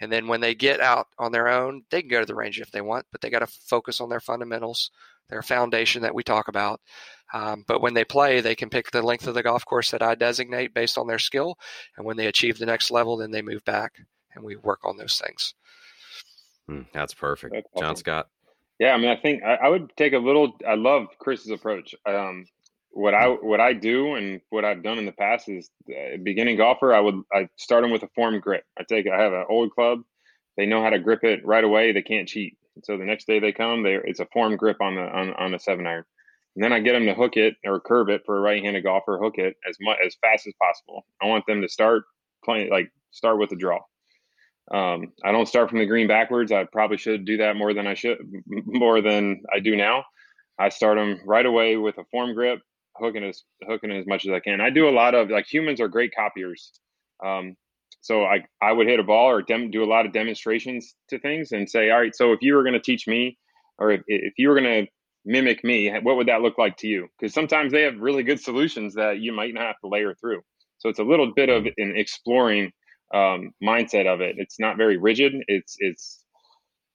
And 0.00 0.12
then 0.12 0.26
when 0.26 0.40
they 0.40 0.54
get 0.54 0.80
out 0.80 1.06
on 1.18 1.32
their 1.32 1.48
own, 1.48 1.82
they 1.90 2.02
can 2.02 2.10
go 2.10 2.20
to 2.20 2.26
the 2.26 2.34
range 2.34 2.60
if 2.60 2.70
they 2.70 2.80
want, 2.80 3.06
but 3.12 3.20
they 3.20 3.30
got 3.30 3.40
to 3.40 3.46
focus 3.46 4.00
on 4.00 4.08
their 4.08 4.20
fundamentals, 4.20 4.90
their 5.28 5.42
foundation 5.42 6.02
that 6.02 6.14
we 6.14 6.22
talk 6.22 6.48
about. 6.48 6.80
Um, 7.32 7.64
but 7.66 7.80
when 7.80 7.94
they 7.94 8.04
play, 8.04 8.40
they 8.40 8.54
can 8.54 8.68
pick 8.68 8.90
the 8.90 9.02
length 9.02 9.26
of 9.26 9.34
the 9.34 9.42
golf 9.42 9.64
course 9.64 9.90
that 9.90 10.02
I 10.02 10.14
designate 10.14 10.74
based 10.74 10.98
on 10.98 11.06
their 11.06 11.18
skill. 11.18 11.58
And 11.96 12.04
when 12.04 12.16
they 12.16 12.26
achieve 12.26 12.58
the 12.58 12.66
next 12.66 12.90
level, 12.90 13.16
then 13.16 13.30
they 13.30 13.42
move 13.42 13.64
back 13.64 13.94
and 14.34 14.44
we 14.44 14.56
work 14.56 14.80
on 14.84 14.96
those 14.96 15.20
things. 15.24 15.54
Mm, 16.70 16.86
that's 16.92 17.14
perfect. 17.14 17.54
That's 17.54 17.66
awesome. 17.74 17.86
John 17.86 17.96
Scott. 17.96 18.28
Yeah, 18.78 18.92
I 18.92 18.98
mean, 18.98 19.10
I 19.10 19.16
think 19.16 19.42
I, 19.42 19.54
I, 19.54 19.68
would 19.68 19.92
take 19.96 20.12
a 20.12 20.18
little. 20.18 20.56
I 20.66 20.74
love 20.74 21.06
Chris's 21.18 21.50
approach. 21.50 21.94
Um, 22.06 22.46
what 22.90 23.14
I 23.14 23.28
what 23.28 23.60
I 23.60 23.72
do 23.72 24.14
and 24.16 24.40
what 24.50 24.64
I've 24.64 24.82
done 24.82 24.98
in 24.98 25.06
the 25.06 25.12
past 25.12 25.48
is 25.48 25.70
uh, 25.88 26.16
beginning 26.22 26.56
golfer. 26.56 26.92
I 26.92 27.00
would 27.00 27.22
I 27.32 27.48
start 27.56 27.82
them 27.82 27.90
with 27.90 28.02
a 28.02 28.08
form 28.14 28.38
grip. 28.40 28.64
I 28.78 28.82
take 28.82 29.06
I 29.06 29.20
have 29.20 29.32
an 29.32 29.46
old 29.48 29.70
club. 29.72 30.02
They 30.56 30.66
know 30.66 30.82
how 30.82 30.90
to 30.90 30.98
grip 30.98 31.24
it 31.24 31.44
right 31.44 31.64
away. 31.64 31.92
They 31.92 32.02
can't 32.02 32.28
cheat. 32.28 32.58
So 32.84 32.96
the 32.98 33.04
next 33.04 33.26
day 33.26 33.38
they 33.38 33.52
come, 33.52 33.82
they 33.82 33.94
it's 33.94 34.20
a 34.20 34.26
form 34.26 34.56
grip 34.56 34.80
on 34.80 34.96
the 34.96 35.02
on, 35.02 35.32
on 35.34 35.54
a 35.54 35.58
seven 35.58 35.86
iron. 35.86 36.04
And 36.54 36.62
then 36.62 36.72
I 36.72 36.80
get 36.80 36.92
them 36.92 37.06
to 37.06 37.14
hook 37.14 37.36
it 37.36 37.54
or 37.64 37.80
curve 37.80 38.08
it 38.10 38.22
for 38.26 38.36
a 38.36 38.40
right-handed 38.40 38.84
golfer, 38.84 39.18
hook 39.18 39.38
it 39.38 39.56
as 39.68 39.76
much 39.80 39.98
as 40.04 40.16
fast 40.20 40.46
as 40.46 40.52
possible. 40.60 41.06
I 41.22 41.26
want 41.26 41.46
them 41.46 41.62
to 41.62 41.68
start 41.68 42.02
playing 42.44 42.70
like 42.70 42.90
start 43.10 43.38
with 43.38 43.52
a 43.52 43.56
draw. 43.56 43.78
Um, 44.72 45.12
I 45.24 45.32
don't 45.32 45.48
start 45.48 45.70
from 45.70 45.78
the 45.78 45.86
green 45.86 46.08
backwards. 46.08 46.52
I 46.52 46.64
probably 46.64 46.98
should 46.98 47.24
do 47.24 47.38
that 47.38 47.56
more 47.56 47.74
than 47.74 47.86
I 47.86 47.94
should, 47.94 48.18
more 48.46 49.00
than 49.00 49.42
I 49.52 49.60
do 49.60 49.76
now. 49.76 50.04
I 50.58 50.68
start 50.68 50.98
them 50.98 51.20
right 51.26 51.44
away 51.44 51.76
with 51.76 51.98
a 51.98 52.04
form 52.10 52.34
grip, 52.34 52.60
hooking 52.96 53.24
as 53.24 53.42
hooking 53.66 53.90
as 53.90 54.06
much 54.06 54.26
as 54.26 54.32
I 54.32 54.40
can. 54.40 54.60
I 54.60 54.70
do 54.70 54.88
a 54.88 54.90
lot 54.90 55.14
of 55.14 55.30
like 55.30 55.46
humans 55.50 55.80
are 55.80 55.88
great 55.88 56.14
copiers. 56.14 56.72
Um, 57.24 57.56
so 58.02 58.24
I 58.24 58.44
I 58.60 58.72
would 58.72 58.86
hit 58.86 59.00
a 59.00 59.04
ball 59.04 59.30
or 59.30 59.42
dem, 59.42 59.70
do 59.70 59.82
a 59.82 59.86
lot 59.86 60.06
of 60.06 60.12
demonstrations 60.12 60.94
to 61.08 61.18
things 61.18 61.52
and 61.52 61.68
say, 61.68 61.90
all 61.90 62.00
right, 62.00 62.14
so 62.14 62.32
if 62.32 62.40
you 62.42 62.54
were 62.54 62.62
going 62.62 62.74
to 62.74 62.80
teach 62.80 63.06
me, 63.06 63.38
or 63.78 63.92
if 63.92 64.02
if 64.06 64.34
you 64.36 64.48
were 64.48 64.60
going 64.60 64.86
to 64.86 64.92
mimic 65.24 65.62
me, 65.64 65.92
what 66.02 66.16
would 66.16 66.28
that 66.28 66.42
look 66.42 66.58
like 66.58 66.76
to 66.78 66.88
you? 66.88 67.08
Because 67.18 67.34
sometimes 67.34 67.72
they 67.72 67.82
have 67.82 67.98
really 67.98 68.22
good 68.22 68.40
solutions 68.40 68.94
that 68.94 69.20
you 69.20 69.32
might 69.32 69.54
not 69.54 69.64
have 69.64 69.80
to 69.80 69.88
layer 69.88 70.14
through. 70.14 70.40
So 70.78 70.88
it's 70.88 70.98
a 70.98 71.04
little 71.04 71.32
bit 71.32 71.48
of 71.48 71.66
an 71.76 71.94
exploring 71.96 72.72
um, 73.14 73.52
mindset 73.62 74.06
of 74.06 74.20
it. 74.20 74.36
It's 74.38 74.58
not 74.58 74.76
very 74.76 74.96
rigid. 74.96 75.32
It's 75.46 75.76
it's 75.78 76.24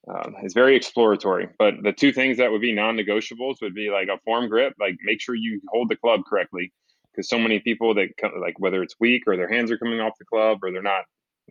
um, 0.10 0.36
it's 0.42 0.54
very 0.54 0.76
exploratory. 0.76 1.50
But 1.58 1.76
the 1.84 1.94
two 1.94 2.12
things 2.12 2.38
that 2.38 2.52
would 2.52 2.62
be 2.62 2.74
non-negotiables 2.74 3.56
would 3.62 3.74
be 3.74 3.90
like 3.90 4.08
a 4.08 4.20
form 4.26 4.50
grip, 4.50 4.74
like 4.80 4.96
make 5.04 5.22
sure 5.22 5.36
you 5.36 5.62
hold 5.70 5.90
the 5.90 5.96
club 5.96 6.22
correctly, 6.30 6.74
because 7.12 7.30
so 7.30 7.40
many 7.40 7.60
people 7.60 7.94
that 7.96 8.10
come, 8.20 8.32
like 8.42 8.60
whether 8.60 8.84
it's 8.84 8.96
weak 9.00 9.24
or 9.28 9.38
their 9.38 9.52
hands 9.52 9.72
are 9.72 9.78
coming 9.78 10.00
off 10.00 10.14
the 10.20 10.26
club 10.26 10.60
or 10.64 10.72
they're 10.72 10.82
not 10.82 11.04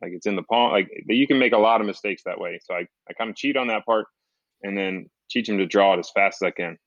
like 0.02 0.12
it's 0.12 0.26
in 0.26 0.36
the 0.36 0.42
palm, 0.42 0.72
like 0.72 0.88
you 1.06 1.26
can 1.26 1.38
make 1.38 1.52
a 1.52 1.58
lot 1.58 1.80
of 1.80 1.86
mistakes 1.86 2.22
that 2.24 2.38
way. 2.38 2.58
So 2.62 2.74
I 2.74 2.86
I 3.08 3.12
kind 3.14 3.30
of 3.30 3.36
cheat 3.36 3.56
on 3.56 3.68
that 3.68 3.86
part, 3.86 4.06
and 4.62 4.76
then 4.76 5.06
teach 5.30 5.46
them 5.46 5.58
to 5.58 5.66
draw 5.66 5.94
it 5.94 5.98
as 5.98 6.10
fast 6.10 6.42
as 6.42 6.46
I 6.46 6.50
can. 6.50 6.78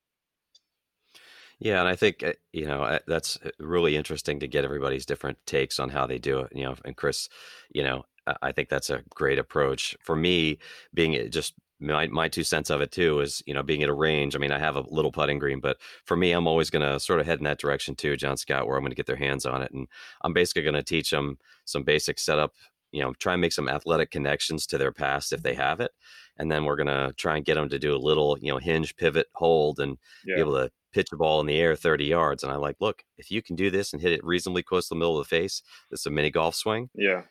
Yeah, 1.59 1.79
and 1.79 1.89
I 1.89 1.95
think 1.95 2.23
uh, 2.23 2.33
you 2.53 2.65
know 2.65 2.99
that's 3.05 3.37
uh, 3.43 3.49
really 3.59 3.97
interesting 3.97 4.39
to 4.39 4.47
get 4.47 4.63
everybody's 4.63 5.05
different 5.05 5.37
takes 5.45 5.79
on 5.79 5.89
how 5.89 6.07
they 6.07 6.17
do 6.17 6.39
it. 6.39 6.55
You 6.55 6.63
know, 6.63 6.75
and 6.85 6.95
Chris, 6.95 7.27
you 7.73 7.83
know, 7.83 8.05
I 8.41 8.51
think 8.51 8.69
that's 8.69 8.89
a 8.89 9.03
great 9.09 9.39
approach. 9.39 9.95
For 10.01 10.15
me, 10.15 10.59
being 10.93 11.15
uh, 11.19 11.27
just 11.27 11.53
my 11.79 12.07
my 12.07 12.29
two 12.29 12.43
cents 12.43 12.69
of 12.69 12.81
it 12.81 12.91
too 12.91 13.19
is 13.19 13.43
you 13.45 13.53
know 13.53 13.63
being 13.63 13.83
at 13.83 13.89
a 13.89 13.93
range. 13.93 14.35
I 14.35 14.39
mean, 14.39 14.51
I 14.51 14.59
have 14.59 14.75
a 14.75 14.85
little 14.89 15.11
putting 15.11 15.39
green, 15.39 15.59
but 15.59 15.77
for 16.05 16.15
me, 16.15 16.31
I'm 16.31 16.47
always 16.47 16.69
going 16.69 16.87
to 16.89 16.99
sort 16.99 17.19
of 17.19 17.25
head 17.25 17.39
in 17.39 17.45
that 17.45 17.59
direction 17.59 17.95
too, 17.95 18.17
John 18.17 18.37
Scott, 18.37 18.67
where 18.67 18.77
I'm 18.77 18.83
going 18.83 18.91
to 18.91 18.95
get 18.95 19.05
their 19.05 19.15
hands 19.15 19.45
on 19.45 19.61
it, 19.61 19.71
and 19.71 19.87
I'm 20.21 20.33
basically 20.33 20.63
going 20.63 20.75
to 20.75 20.83
teach 20.83 21.11
them 21.11 21.37
some 21.65 21.83
basic 21.83 22.19
setup. 22.19 22.53
You 22.91 23.03
know, 23.03 23.13
try 23.13 23.33
and 23.33 23.41
make 23.41 23.53
some 23.53 23.69
athletic 23.69 24.11
connections 24.11 24.65
to 24.67 24.77
their 24.77 24.91
past 24.91 25.33
if 25.33 25.43
they 25.43 25.53
have 25.53 25.79
it, 25.79 25.91
and 26.37 26.51
then 26.51 26.65
we're 26.65 26.75
gonna 26.75 27.13
try 27.17 27.35
and 27.35 27.45
get 27.45 27.55
them 27.55 27.69
to 27.69 27.79
do 27.79 27.95
a 27.95 27.97
little, 27.97 28.37
you 28.39 28.51
know, 28.51 28.57
hinge, 28.57 28.95
pivot, 28.95 29.27
hold, 29.33 29.79
and 29.79 29.97
yeah. 30.25 30.35
be 30.35 30.41
able 30.41 30.53
to 30.53 30.69
pitch 30.91 31.09
a 31.11 31.17
ball 31.17 31.39
in 31.39 31.45
the 31.45 31.59
air 31.59 31.75
30 31.75 32.05
yards. 32.05 32.41
And 32.43 32.51
i'm 32.51 32.61
like, 32.61 32.77
look, 32.79 33.03
if 33.17 33.29
you 33.29 33.43
can 33.43 33.55
do 33.55 33.69
this 33.69 33.93
and 33.93 34.01
hit 34.01 34.11
it 34.11 34.23
reasonably 34.23 34.63
close 34.63 34.87
to 34.87 34.95
the 34.95 34.99
middle 34.99 35.19
of 35.19 35.27
the 35.27 35.35
face, 35.35 35.61
it's 35.91 36.05
a 36.05 36.09
mini 36.09 36.31
golf 36.31 36.55
swing. 36.55 36.89
Yeah, 36.95 37.23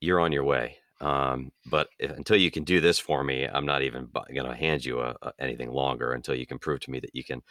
you're 0.00 0.20
on 0.20 0.32
your 0.32 0.44
way. 0.44 0.76
Um, 1.00 1.52
but 1.66 1.88
if, 1.98 2.10
until 2.10 2.36
you 2.36 2.50
can 2.50 2.64
do 2.64 2.80
this 2.80 2.98
for 2.98 3.22
me, 3.22 3.44
I'm 3.44 3.66
not 3.66 3.82
even 3.82 4.08
going 4.12 4.46
to 4.46 4.56
hand 4.56 4.84
you 4.84 5.00
a, 5.00 5.14
a, 5.22 5.32
anything 5.38 5.70
longer 5.70 6.12
until 6.12 6.34
you 6.34 6.46
can 6.46 6.58
prove 6.58 6.80
to 6.80 6.90
me 6.90 7.00
that 7.00 7.14
you 7.14 7.22
can 7.22 7.42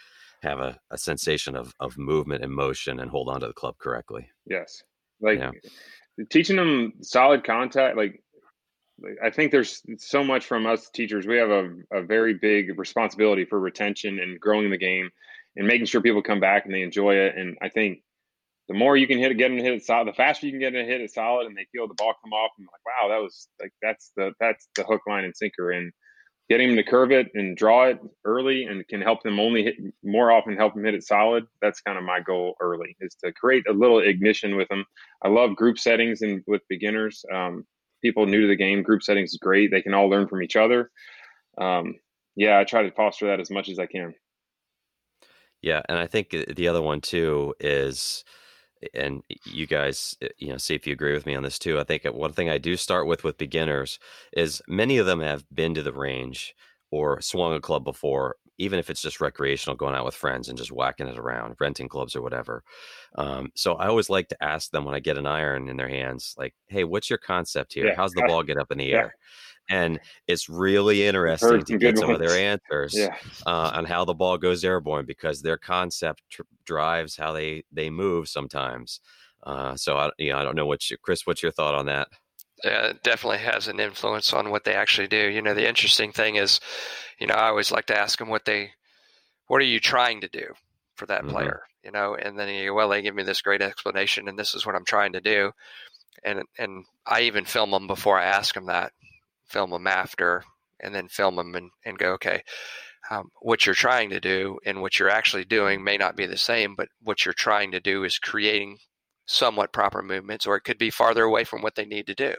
have 0.41 0.59
a, 0.59 0.77
a 0.91 0.97
sensation 0.97 1.55
of, 1.55 1.73
of 1.79 1.97
movement 1.97 2.43
and 2.43 2.51
motion 2.51 2.99
and 2.99 3.09
hold 3.09 3.29
on 3.29 3.41
to 3.41 3.47
the 3.47 3.53
club 3.53 3.77
correctly. 3.77 4.27
Yes. 4.45 4.83
Like 5.21 5.39
teaching 6.29 6.55
them 6.55 6.93
solid 7.01 7.43
contact, 7.43 7.97
like 7.97 8.21
I 9.23 9.29
think 9.29 9.51
there's 9.51 9.81
so 9.97 10.23
much 10.23 10.45
from 10.45 10.65
us 10.65 10.89
teachers. 10.89 11.27
We 11.27 11.37
have 11.37 11.49
a, 11.49 11.69
a 11.91 12.03
very 12.03 12.33
big 12.33 12.79
responsibility 12.79 13.45
for 13.45 13.59
retention 13.59 14.19
and 14.19 14.39
growing 14.39 14.69
the 14.69 14.77
game 14.77 15.09
and 15.55 15.67
making 15.67 15.87
sure 15.87 16.01
people 16.01 16.21
come 16.21 16.39
back 16.39 16.65
and 16.65 16.73
they 16.73 16.81
enjoy 16.81 17.15
it. 17.15 17.35
And 17.35 17.57
I 17.61 17.69
think 17.69 17.99
the 18.69 18.73
more 18.73 18.95
you 18.95 19.07
can 19.07 19.19
hit 19.19 19.31
it, 19.31 19.37
get 19.37 19.49
them 19.49 19.57
to 19.57 19.63
hit 19.63 19.73
it 19.73 19.83
solid, 19.83 20.07
the 20.07 20.13
faster 20.13 20.45
you 20.45 20.53
can 20.53 20.61
get 20.61 20.73
them 20.73 20.85
to 20.85 20.91
hit 20.91 21.01
it 21.01 21.13
solid 21.13 21.47
and 21.47 21.57
they 21.57 21.67
feel 21.71 21.87
the 21.87 21.93
ball 21.95 22.13
come 22.23 22.33
off 22.33 22.51
and 22.57 22.67
like, 22.67 22.85
wow, 22.85 23.09
that 23.09 23.21
was 23.21 23.49
like, 23.61 23.71
that's 23.81 24.11
the, 24.15 24.31
that's 24.39 24.67
the 24.75 24.83
hook, 24.83 25.01
line 25.07 25.25
and 25.25 25.35
sinker. 25.35 25.71
And 25.71 25.91
getting 26.49 26.67
them 26.69 26.77
to 26.77 26.83
curve 26.83 27.11
it 27.11 27.27
and 27.33 27.57
draw 27.57 27.85
it 27.85 27.99
early 28.23 28.65
and 28.65 28.87
can 28.87 29.01
help 29.01 29.23
them 29.23 29.39
only 29.39 29.63
hit 29.63 29.75
more 30.03 30.31
often, 30.31 30.55
help 30.55 30.75
them 30.75 30.85
hit 30.85 30.93
it 30.93 31.03
solid. 31.03 31.45
That's 31.61 31.81
kind 31.81 31.97
of 31.97 32.03
my 32.03 32.19
goal 32.19 32.55
early 32.59 32.95
is 32.99 33.15
to 33.23 33.31
create 33.33 33.63
a 33.67 33.73
little 33.73 33.99
ignition 33.99 34.55
with 34.55 34.67
them. 34.67 34.85
I 35.23 35.29
love 35.29 35.55
group 35.55 35.79
settings 35.79 36.21
and 36.21 36.43
with 36.45 36.61
beginners. 36.69 37.25
Um, 37.33 37.65
people 38.01 38.27
new 38.27 38.41
to 38.41 38.47
the 38.47 38.55
game. 38.55 38.83
Group 38.83 39.01
settings 39.01 39.31
is 39.31 39.39
great. 39.39 39.71
They 39.71 39.81
can 39.81 39.95
all 39.95 40.07
learn 40.07 40.27
from 40.27 40.43
each 40.43 40.55
other. 40.55 40.91
Um, 41.57 41.95
yeah, 42.35 42.59
I 42.59 42.63
try 42.63 42.83
to 42.83 42.91
foster 42.91 43.27
that 43.27 43.39
as 43.39 43.49
much 43.49 43.69
as 43.69 43.79
I 43.79 43.87
can. 43.87 44.13
Yeah, 45.61 45.81
and 45.89 45.97
I 45.97 46.05
think 46.05 46.29
the 46.29 46.67
other 46.67 46.81
one 46.81 47.01
too 47.01 47.55
is, 47.59 48.23
and 48.93 49.23
you 49.45 49.67
guys, 49.67 50.17
you 50.37 50.49
know, 50.49 50.57
see 50.57 50.75
if 50.75 50.85
you 50.85 50.93
agree 50.93 51.13
with 51.13 51.25
me 51.25 51.35
on 51.35 51.43
this 51.43 51.59
too. 51.59 51.79
I 51.79 51.83
think 51.83 52.03
one 52.05 52.33
thing 52.33 52.49
I 52.49 52.57
do 52.57 52.75
start 52.77 53.07
with 53.07 53.23
with 53.23 53.37
beginners 53.37 53.99
is 54.33 54.61
many 54.67 54.97
of 54.97 55.05
them 55.05 55.19
have 55.19 55.43
been 55.53 55.73
to 55.75 55.83
the 55.83 55.93
range 55.93 56.55
or 56.91 57.19
swung 57.21 57.53
a 57.53 57.59
club 57.59 57.83
before, 57.83 58.35
even 58.57 58.79
if 58.79 58.89
it's 58.89 59.01
just 59.01 59.19
recreational, 59.19 59.75
going 59.75 59.95
out 59.95 60.05
with 60.05 60.15
friends 60.15 60.49
and 60.49 60.57
just 60.57 60.71
whacking 60.71 61.07
it 61.07 61.17
around, 61.17 61.55
renting 61.59 61.89
clubs 61.89 62.15
or 62.15 62.21
whatever. 62.21 62.63
Um, 63.15 63.51
so 63.55 63.73
I 63.73 63.87
always 63.87 64.09
like 64.09 64.29
to 64.29 64.43
ask 64.43 64.71
them 64.71 64.85
when 64.85 64.95
I 64.95 64.99
get 64.99 65.17
an 65.17 65.25
iron 65.25 65.67
in 65.67 65.77
their 65.77 65.89
hands, 65.89 66.35
like, 66.37 66.53
"Hey, 66.67 66.83
what's 66.83 67.09
your 67.09 67.19
concept 67.19 67.73
here? 67.73 67.87
Yeah. 67.87 67.95
How's 67.95 68.13
the 68.13 68.23
ball 68.27 68.43
get 68.43 68.57
up 68.57 68.71
in 68.71 68.77
the 68.77 68.85
yeah. 68.85 68.97
air?" 68.97 69.15
And 69.67 69.99
it's 70.27 70.47
really 70.47 71.05
interesting 71.05 71.63
to 71.63 71.77
get 71.77 71.97
some 71.97 72.09
ones. 72.09 72.21
of 72.21 72.27
their 72.27 72.37
answers 72.51 72.95
yeah. 72.95 73.15
uh, 73.45 73.71
on 73.73 73.85
how 73.85 74.05
the 74.05 74.13
ball 74.13 74.37
goes 74.37 74.63
airborne 74.63 75.05
because 75.05 75.41
their 75.41 75.57
concept 75.57 76.21
tr- 76.29 76.43
drives 76.65 77.17
how 77.17 77.31
they 77.31 77.63
they 77.71 77.89
move 77.89 78.27
sometimes. 78.27 78.99
Uh, 79.43 79.75
so 79.75 79.97
I, 79.97 80.11
you 80.17 80.31
know, 80.31 80.37
I 80.37 80.43
don't 80.43 80.55
know 80.55 80.65
what 80.65 80.89
you, 80.89 80.97
Chris. 80.97 81.25
What's 81.25 81.41
your 81.41 81.51
thought 81.51 81.75
on 81.75 81.87
that? 81.87 82.09
uh, 82.63 82.93
definitely 83.03 83.39
has 83.39 83.67
an 83.67 83.79
influence 83.79 84.33
on 84.33 84.49
what 84.49 84.63
they 84.63 84.73
actually 84.73 85.07
do. 85.07 85.29
You 85.29 85.41
know, 85.41 85.53
the 85.53 85.67
interesting 85.67 86.11
thing 86.11 86.35
is, 86.35 86.59
you 87.19 87.27
know, 87.27 87.33
I 87.33 87.47
always 87.47 87.71
like 87.71 87.87
to 87.87 87.97
ask 87.97 88.17
them 88.19 88.29
what 88.29 88.45
they, 88.45 88.71
what 89.47 89.61
are 89.61 89.65
you 89.65 89.79
trying 89.79 90.21
to 90.21 90.29
do 90.29 90.53
for 90.95 91.05
that 91.07 91.21
mm-hmm. 91.21 91.31
player? 91.31 91.63
You 91.83 91.91
know, 91.91 92.15
and 92.15 92.37
then 92.39 92.49
you, 92.49 92.69
go, 92.69 92.73
well, 92.73 92.89
they 92.89 93.01
give 93.01 93.13
me 93.13 93.23
this 93.23 93.41
great 93.41 93.61
explanation, 93.61 94.27
and 94.27 94.39
this 94.39 94.55
is 94.55 94.65
what 94.65 94.75
I'm 94.75 94.85
trying 94.85 95.13
to 95.13 95.21
do, 95.21 95.51
and 96.23 96.41
and 96.57 96.83
I 97.05 97.21
even 97.21 97.45
film 97.45 97.69
them 97.69 97.85
before 97.85 98.17
I 98.17 98.25
ask 98.25 98.55
them 98.55 98.65
that, 98.65 98.91
film 99.47 99.71
them 99.71 99.87
after, 99.87 100.43
and 100.79 100.93
then 100.93 101.07
film 101.07 101.35
them 101.35 101.55
and, 101.55 101.71
and 101.85 101.97
go, 101.97 102.13
okay, 102.13 102.43
um, 103.09 103.29
what 103.41 103.65
you're 103.65 103.75
trying 103.75 104.09
to 104.09 104.19
do 104.19 104.59
and 104.65 104.81
what 104.81 104.97
you're 104.97 105.09
actually 105.09 105.45
doing 105.45 105.83
may 105.83 105.97
not 105.97 106.17
be 106.17 106.25
the 106.25 106.37
same, 106.37 106.75
but 106.75 106.89
what 107.01 107.23
you're 107.23 107.33
trying 107.33 107.71
to 107.71 107.79
do 107.79 108.03
is 108.03 108.17
creating 108.17 108.77
somewhat 109.27 109.73
proper 109.73 110.01
movements, 110.01 110.45
or 110.45 110.55
it 110.55 110.63
could 110.63 110.77
be 110.77 110.89
farther 110.89 111.23
away 111.23 111.43
from 111.43 111.61
what 111.61 111.75
they 111.75 111.85
need 111.85 112.07
to 112.07 112.15
do. 112.15 112.33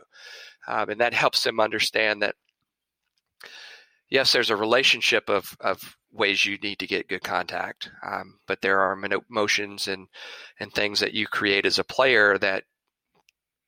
Um, 0.69 0.91
and 0.91 1.01
that 1.01 1.15
helps 1.15 1.43
them 1.43 1.61
understand 1.61 2.23
that, 2.23 2.35
yes, 4.09 4.33
there's 4.33 4.51
a 4.51 4.57
relationship 4.57 5.29
of, 5.29 5.57
of 5.61 5.97
ways 6.13 6.45
you 6.45 6.57
need 6.59 6.79
to 6.79 6.87
get 6.87 7.09
good 7.09 7.23
contact, 7.23 7.91
um, 8.05 8.39
but 8.47 8.61
there 8.61 8.81
are 8.81 8.99
motions 9.29 9.89
and, 9.89 10.07
and 10.61 10.73
things 10.73 11.01
that 11.01 11.15
you 11.15 11.27
create 11.27 11.67
as 11.67 11.79
a 11.79 11.85
player 11.85 12.39
that 12.39 12.65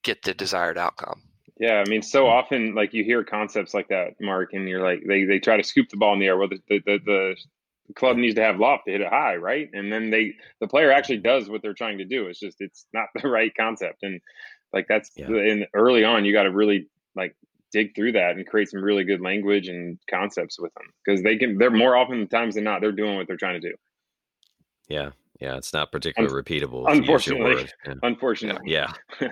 get 0.03 0.22
the 0.22 0.35
desired 0.35 0.79
outcome. 0.79 1.22
Yeah, 1.59 1.83
I 1.85 1.88
mean, 1.88 2.03
so 2.03 2.29
often, 2.29 2.75
like 2.75 2.94
you 2.94 3.03
hear 3.03 3.25
concepts 3.25 3.75
like 3.75 3.88
that, 3.88 4.14
Mark, 4.21 4.53
and 4.53 4.68
you're 4.68 4.83
like, 4.83 5.03
they, 5.07 5.25
they 5.25 5.40
try 5.40 5.57
to 5.57 5.64
scoop 5.64 5.88
the 5.88 5.97
ball 5.97 6.14
in 6.14 6.21
the 6.21 6.27
air. 6.27 6.37
Well, 6.37 6.49
the, 6.49 6.61
the, 6.68 6.81
the, 6.85 6.99
the 7.88 7.94
club 7.94 8.16
needs 8.16 8.37
to 8.37 8.42
have 8.42 8.61
loft 8.61 8.85
to 8.87 8.92
hit 8.92 9.01
it 9.01 9.09
high, 9.09 9.37
right? 9.37 9.68
And 9.73 9.92
then 9.92 10.11
they 10.11 10.35
the 10.61 10.68
player 10.68 10.92
actually 10.92 11.18
does 11.18 11.49
what 11.49 11.62
they're 11.62 11.75
trying 11.75 11.99
to 11.99 12.05
do. 12.05 12.27
It's 12.27 12.38
just 12.38 12.61
it's 12.61 12.87
not 12.92 13.07
the 13.21 13.29
right 13.29 13.53
concept, 13.57 14.03
and 14.03 14.21
like 14.73 14.87
that's 14.88 15.11
yeah. 15.16 15.27
in 15.27 15.66
early 15.75 16.05
on 16.05 16.25
you 16.25 16.33
got 16.33 16.44
to 16.44 16.53
really 16.53 16.87
like 17.16 17.35
dig 17.73 17.94
through 17.94 18.12
that 18.12 18.37
and 18.37 18.47
create 18.47 18.71
some 18.71 18.83
really 18.83 19.05
good 19.05 19.21
language 19.21 19.68
and 19.68 19.99
concepts 20.09 20.59
with 20.59 20.73
them 20.75 20.87
because 21.05 21.23
they 21.23 21.37
can 21.37 21.59
they're 21.59 21.71
more 21.71 21.97
often 21.97 22.29
times 22.29 22.55
than 22.55 22.64
not 22.64 22.81
they're 22.81 22.92
doing 22.92 23.16
what 23.16 23.27
they're 23.27 23.37
trying 23.37 23.61
to 23.61 23.68
do. 23.71 23.75
Yeah, 24.88 25.11
yeah, 25.40 25.57
it's 25.57 25.72
not 25.72 25.92
particularly 25.92 26.35
Un- 26.35 26.42
repeatable. 26.42 26.85
Unfortunately, 26.88 27.68
yeah. 27.87 27.94
unfortunately, 28.03 28.70
yeah. 28.70 28.92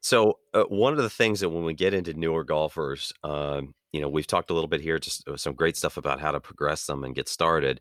so 0.00 0.38
uh, 0.54 0.64
one 0.64 0.92
of 0.92 0.98
the 0.98 1.10
things 1.10 1.40
that 1.40 1.50
when 1.50 1.64
we 1.64 1.74
get 1.74 1.94
into 1.94 2.14
newer 2.14 2.44
golfers, 2.44 3.12
um, 3.24 3.74
you 3.92 4.00
know, 4.00 4.08
we've 4.08 4.26
talked 4.26 4.50
a 4.50 4.54
little 4.54 4.68
bit 4.68 4.80
here, 4.80 4.98
just 4.98 5.26
uh, 5.28 5.36
some 5.36 5.54
great 5.54 5.76
stuff 5.76 5.96
about 5.96 6.20
how 6.20 6.30
to 6.30 6.40
progress 6.40 6.86
them 6.86 7.04
and 7.04 7.14
get 7.14 7.28
started. 7.28 7.80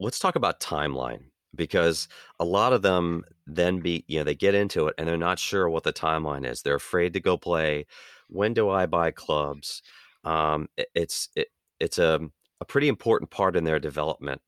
Let's 0.00 0.18
talk 0.18 0.36
about 0.36 0.60
timeline 0.60 1.20
because 1.54 2.08
a 2.40 2.44
lot 2.44 2.72
of 2.72 2.82
them 2.82 3.24
then 3.46 3.80
be, 3.80 4.04
you 4.08 4.18
know, 4.18 4.24
they 4.24 4.34
get 4.34 4.54
into 4.54 4.88
it 4.88 4.94
and 4.98 5.06
they're 5.06 5.16
not 5.16 5.38
sure 5.38 5.68
what 5.68 5.84
the 5.84 5.92
timeline 5.92 6.46
is. 6.46 6.62
They're 6.62 6.74
afraid 6.74 7.12
to 7.14 7.20
go 7.20 7.36
play. 7.36 7.86
When 8.28 8.54
do 8.54 8.68
I 8.68 8.86
buy 8.86 9.12
clubs? 9.12 9.82
Um, 10.24 10.68
it, 10.76 10.88
it's 10.94 11.28
it, 11.36 11.48
it's 11.80 11.98
a 11.98 12.20
a 12.60 12.64
pretty 12.64 12.88
important 12.88 13.30
part 13.30 13.56
in 13.56 13.64
their 13.64 13.78
development, 13.78 14.40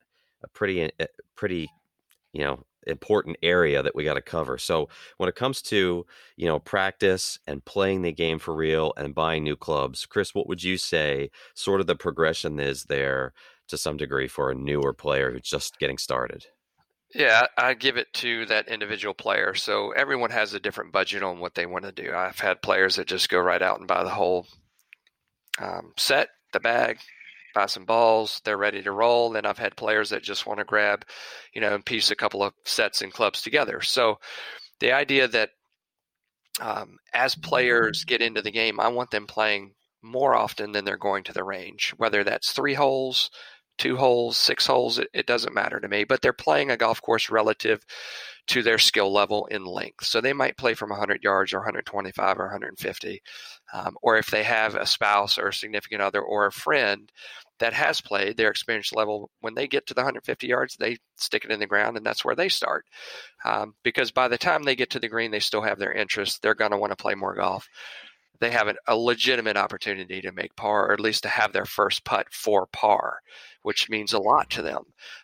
a 0.43 0.47
pretty 0.49 0.81
a 0.81 0.91
eh, 0.99 1.05
pretty 1.35 1.69
you 2.37 2.43
know 2.43 2.63
important 2.85 3.35
area 3.43 3.83
that 3.83 3.95
we 3.95 4.03
got 4.03 4.13
to 4.13 4.21
cover. 4.21 4.57
So 4.57 4.87
when 5.17 5.27
it 5.27 5.35
comes 5.35 5.61
to, 5.63 6.05
you 6.37 6.47
know, 6.47 6.59
practice 6.59 7.37
and 7.45 7.65
playing 7.65 8.01
the 8.01 8.11
game 8.11 8.39
for 8.39 8.55
real 8.55 8.93
and 8.95 9.13
buying 9.13 9.43
new 9.43 9.57
clubs, 9.57 10.05
Chris, 10.05 10.33
what 10.33 10.47
would 10.47 10.63
you 10.63 10.77
say 10.77 11.29
sort 11.53 11.81
of 11.81 11.87
the 11.87 11.95
progression 11.95 12.59
is 12.59 12.85
there 12.85 13.33
to 13.67 13.77
some 13.77 13.97
degree 13.97 14.27
for 14.27 14.49
a 14.49 14.55
newer 14.55 14.93
player 14.93 15.31
who's 15.31 15.41
just 15.41 15.79
getting 15.79 15.97
started? 15.97 16.45
Yeah, 17.13 17.47
I 17.57 17.73
give 17.73 17.97
it 17.97 18.11
to 18.13 18.45
that 18.45 18.67
individual 18.67 19.13
player. 19.13 19.53
So 19.55 19.91
everyone 19.91 20.29
has 20.29 20.53
a 20.53 20.59
different 20.59 20.91
budget 20.91 21.23
on 21.23 21.39
what 21.39 21.55
they 21.55 21.65
want 21.65 21.85
to 21.85 21.91
do. 21.91 22.13
I've 22.13 22.39
had 22.39 22.61
players 22.61 22.95
that 22.95 23.07
just 23.07 23.29
go 23.29 23.39
right 23.39 23.61
out 23.61 23.79
and 23.79 23.87
buy 23.87 24.03
the 24.03 24.09
whole 24.09 24.45
um, 25.59 25.93
set, 25.97 26.29
the 26.53 26.59
bag, 26.59 26.99
some 27.65 27.85
balls, 27.85 28.41
they're 28.45 28.57
ready 28.57 28.81
to 28.83 28.91
roll. 28.91 29.31
Then 29.31 29.45
I've 29.45 29.57
had 29.57 29.75
players 29.75 30.11
that 30.11 30.23
just 30.23 30.45
want 30.45 30.59
to 30.59 30.65
grab, 30.65 31.05
you 31.53 31.61
know, 31.61 31.73
and 31.73 31.85
piece 31.85 32.11
a 32.11 32.15
couple 32.15 32.43
of 32.43 32.53
sets 32.65 33.01
and 33.01 33.11
clubs 33.11 33.41
together. 33.41 33.81
So 33.81 34.19
the 34.79 34.91
idea 34.91 35.27
that 35.27 35.49
um, 36.61 36.97
as 37.13 37.35
players 37.35 38.03
get 38.03 38.21
into 38.21 38.41
the 38.41 38.51
game, 38.51 38.79
I 38.79 38.87
want 38.87 39.11
them 39.11 39.27
playing 39.27 39.73
more 40.01 40.35
often 40.35 40.71
than 40.71 40.85
they're 40.85 40.97
going 40.97 41.23
to 41.25 41.33
the 41.33 41.43
range, 41.43 41.93
whether 41.97 42.23
that's 42.23 42.51
three 42.51 42.73
holes, 42.73 43.29
two 43.77 43.97
holes, 43.97 44.37
six 44.37 44.65
holes, 44.65 44.99
it, 44.99 45.09
it, 45.13 45.27
doesn't 45.27 45.53
matter 45.53 45.79
to 45.79 45.87
me. 45.87 46.03
But 46.03 46.21
they're 46.21 46.33
playing 46.33 46.71
a 46.71 46.77
golf 46.77 47.01
course 47.01 47.29
relative 47.29 47.83
to 48.47 48.63
their 48.63 48.79
skill 48.79 49.11
level 49.11 49.45
in 49.47 49.65
length. 49.65 50.05
So 50.05 50.21
they 50.21 50.33
might 50.33 50.57
play 50.57 50.73
from 50.73 50.89
100 50.89 51.23
yards 51.23 51.53
or 51.53 51.59
125 51.59 52.39
or 52.39 52.45
150. 52.45 53.21
Um, 53.73 53.97
or 54.01 54.17
if 54.17 54.31
they 54.31 54.43
have 54.43 54.75
a 54.75 54.85
spouse 54.85 55.37
or 55.37 55.49
a 55.49 55.53
significant 55.53 56.01
other 56.01 56.21
or 56.21 56.47
a 56.47 56.51
friend 56.51 57.11
that 57.59 57.73
has 57.73 58.01
played 58.01 58.37
their 58.37 58.49
experience 58.49 58.93
level 58.93 59.29
when 59.41 59.55
they 59.55 59.67
get 59.67 59.87
to 59.87 59.93
the 59.93 60.01
150 60.01 60.47
yards 60.47 60.75
they 60.75 60.97
stick 61.15 61.45
it 61.45 61.51
in 61.51 61.59
the 61.59 61.67
ground 61.67 61.97
and 61.97 62.05
that's 62.05 62.23
where 62.23 62.35
they 62.35 62.49
start. 62.49 62.85
Um, 63.45 63.73
because 63.83 64.11
by 64.11 64.27
the 64.27 64.37
time 64.37 64.63
they 64.63 64.75
get 64.75 64.89
to 64.91 64.99
the 64.99 65.09
green 65.09 65.31
they 65.31 65.39
still 65.39 65.61
have 65.61 65.79
their 65.79 65.93
interest. 65.93 66.41
They're 66.41 66.55
going 66.55 66.71
to 66.71 66.77
want 66.77 66.91
to 66.91 67.01
play 67.01 67.15
more 67.15 67.35
golf. 67.35 67.67
They 68.39 68.51
have 68.51 68.67
an, 68.67 68.77
a 68.87 68.95
legitimate 68.95 69.57
opportunity 69.57 70.21
to 70.21 70.31
make 70.31 70.55
par 70.55 70.87
or 70.87 70.93
at 70.93 70.99
least 70.99 71.23
to 71.23 71.29
have 71.29 71.53
their 71.53 71.65
first 71.65 72.05
putt 72.05 72.27
for 72.31 72.67
par 72.67 73.19
which 73.63 73.89
means 73.89 74.13
a 74.13 74.19
lot 74.19 74.49
to 74.49 74.61
them. 74.61 74.81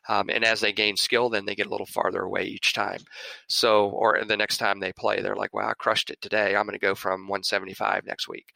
Um, 0.10 0.30
and 0.30 0.44
as 0.44 0.60
they 0.60 0.74
gain 0.74 0.98
skill 0.98 1.30
then 1.30 1.46
they 1.46 1.56
get 1.56 1.68
a 1.68 1.70
little 1.70 1.86
farther 1.86 2.22
away 2.22 2.44
each 2.44 2.74
time. 2.74 3.00
So 3.48 3.90
or 3.90 4.24
the 4.26 4.38
next 4.38 4.58
time 4.58 4.80
they 4.80 4.94
play 4.94 5.22
they're 5.22 5.36
like 5.36 5.54
wow 5.54 5.70
i 5.70 5.74
crushed 5.74 6.10
it 6.10 6.22
today. 6.22 6.56
I'm 6.56 6.66
going 6.66 6.74
to 6.74 6.80
go 6.80 6.96
from 6.96 7.28
175 7.28 8.06
next 8.06 8.28
week. 8.28 8.48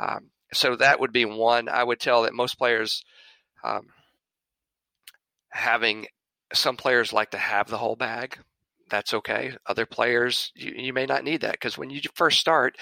Um, 0.00 0.30
so 0.52 0.76
that 0.76 1.00
would 1.00 1.12
be 1.12 1.24
one 1.24 1.68
i 1.68 1.82
would 1.82 2.00
tell 2.00 2.22
that 2.22 2.34
most 2.34 2.58
players 2.58 3.04
um, 3.64 3.86
having 5.50 6.06
some 6.52 6.76
players 6.76 7.12
like 7.12 7.30
to 7.30 7.38
have 7.38 7.68
the 7.68 7.78
whole 7.78 7.96
bag. 7.96 8.38
That's 8.90 9.12
okay. 9.14 9.52
Other 9.66 9.86
players, 9.86 10.52
you, 10.54 10.72
you 10.76 10.92
may 10.92 11.06
not 11.06 11.24
need 11.24 11.42
that 11.42 11.52
because 11.52 11.76
when 11.76 11.90
you 11.90 12.00
first 12.14 12.38
start, 12.38 12.76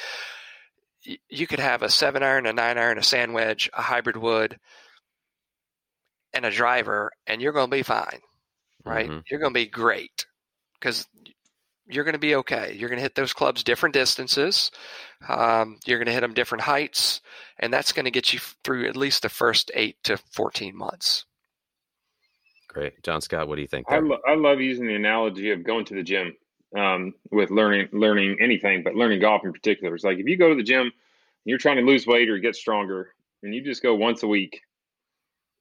you, 1.03 1.17
you 1.29 1.47
could 1.47 1.59
have 1.59 1.83
a 1.83 1.89
seven 1.89 2.23
iron, 2.23 2.47
a 2.47 2.53
nine 2.53 2.79
iron, 2.79 2.99
a 2.99 3.03
sand 3.03 3.35
wedge, 3.35 3.69
a 3.77 3.83
hybrid 3.83 4.17
wood, 4.17 4.59
and 6.33 6.45
a 6.45 6.51
driver, 6.51 7.11
and 7.27 7.41
you're 7.41 7.53
going 7.53 7.71
to 7.71 7.77
be 7.77 7.83
fine, 7.83 8.21
right? 8.85 9.09
Mm-hmm. 9.09 9.21
You're 9.31 9.41
going 9.41 9.53
to 9.53 9.59
be 9.59 9.67
great 9.67 10.27
because 10.79 11.07
you're 11.89 12.05
going 12.05 12.15
to 12.15 12.19
be 12.19 12.35
okay. 12.37 12.75
You're 12.77 12.89
going 12.89 12.99
to 12.99 13.03
hit 13.03 13.15
those 13.15 13.33
clubs 13.33 13.63
different 13.63 13.93
distances. 13.95 14.71
Um, 15.29 15.79
you're 15.87 15.99
going 15.99 16.07
to 16.07 16.13
hit 16.13 16.21
them 16.21 16.35
different 16.35 16.63
heights, 16.63 17.21
and 17.59 17.73
that's 17.73 17.93
going 17.93 18.05
to 18.05 18.11
get 18.11 18.33
you 18.33 18.41
through 18.65 18.87
at 18.87 18.97
least 18.97 19.23
the 19.23 19.29
first 19.29 19.71
eight 19.75 19.97
to 20.05 20.17
14 20.17 20.77
months. 20.77 21.25
Great. 22.69 23.03
John 23.03 23.21
Scott, 23.21 23.49
what 23.49 23.57
do 23.57 23.63
you 23.63 23.69
think? 23.69 23.87
I, 23.89 23.99
lo- 23.99 24.21
I 24.29 24.35
love 24.35 24.61
using 24.61 24.87
the 24.87 24.95
analogy 24.95 25.51
of 25.51 25.65
going 25.65 25.85
to 25.87 25.95
the 25.95 26.03
gym 26.03 26.37
um, 26.77 27.15
with 27.31 27.51
learning, 27.51 27.89
learning 27.93 28.37
anything, 28.41 28.83
but 28.83 28.95
learning 28.95 29.21
golf 29.21 29.45
in 29.45 29.53
particular. 29.53 29.95
It's 29.95 30.05
like 30.05 30.19
if 30.19 30.27
you 30.27 30.37
go 30.37 30.51
to 30.51 30.55
the 30.55 30.63
gym, 30.63 30.93
you're 31.45 31.59
trying 31.59 31.77
to 31.77 31.83
lose 31.83 32.07
weight 32.07 32.29
or 32.29 32.39
get 32.39 32.57
stronger, 32.57 33.13
and 33.43 33.55
you 33.55 33.63
just 33.63 33.83
go 33.83 33.95
once 33.95 34.23
a 34.25 34.27
week, 34.27 34.61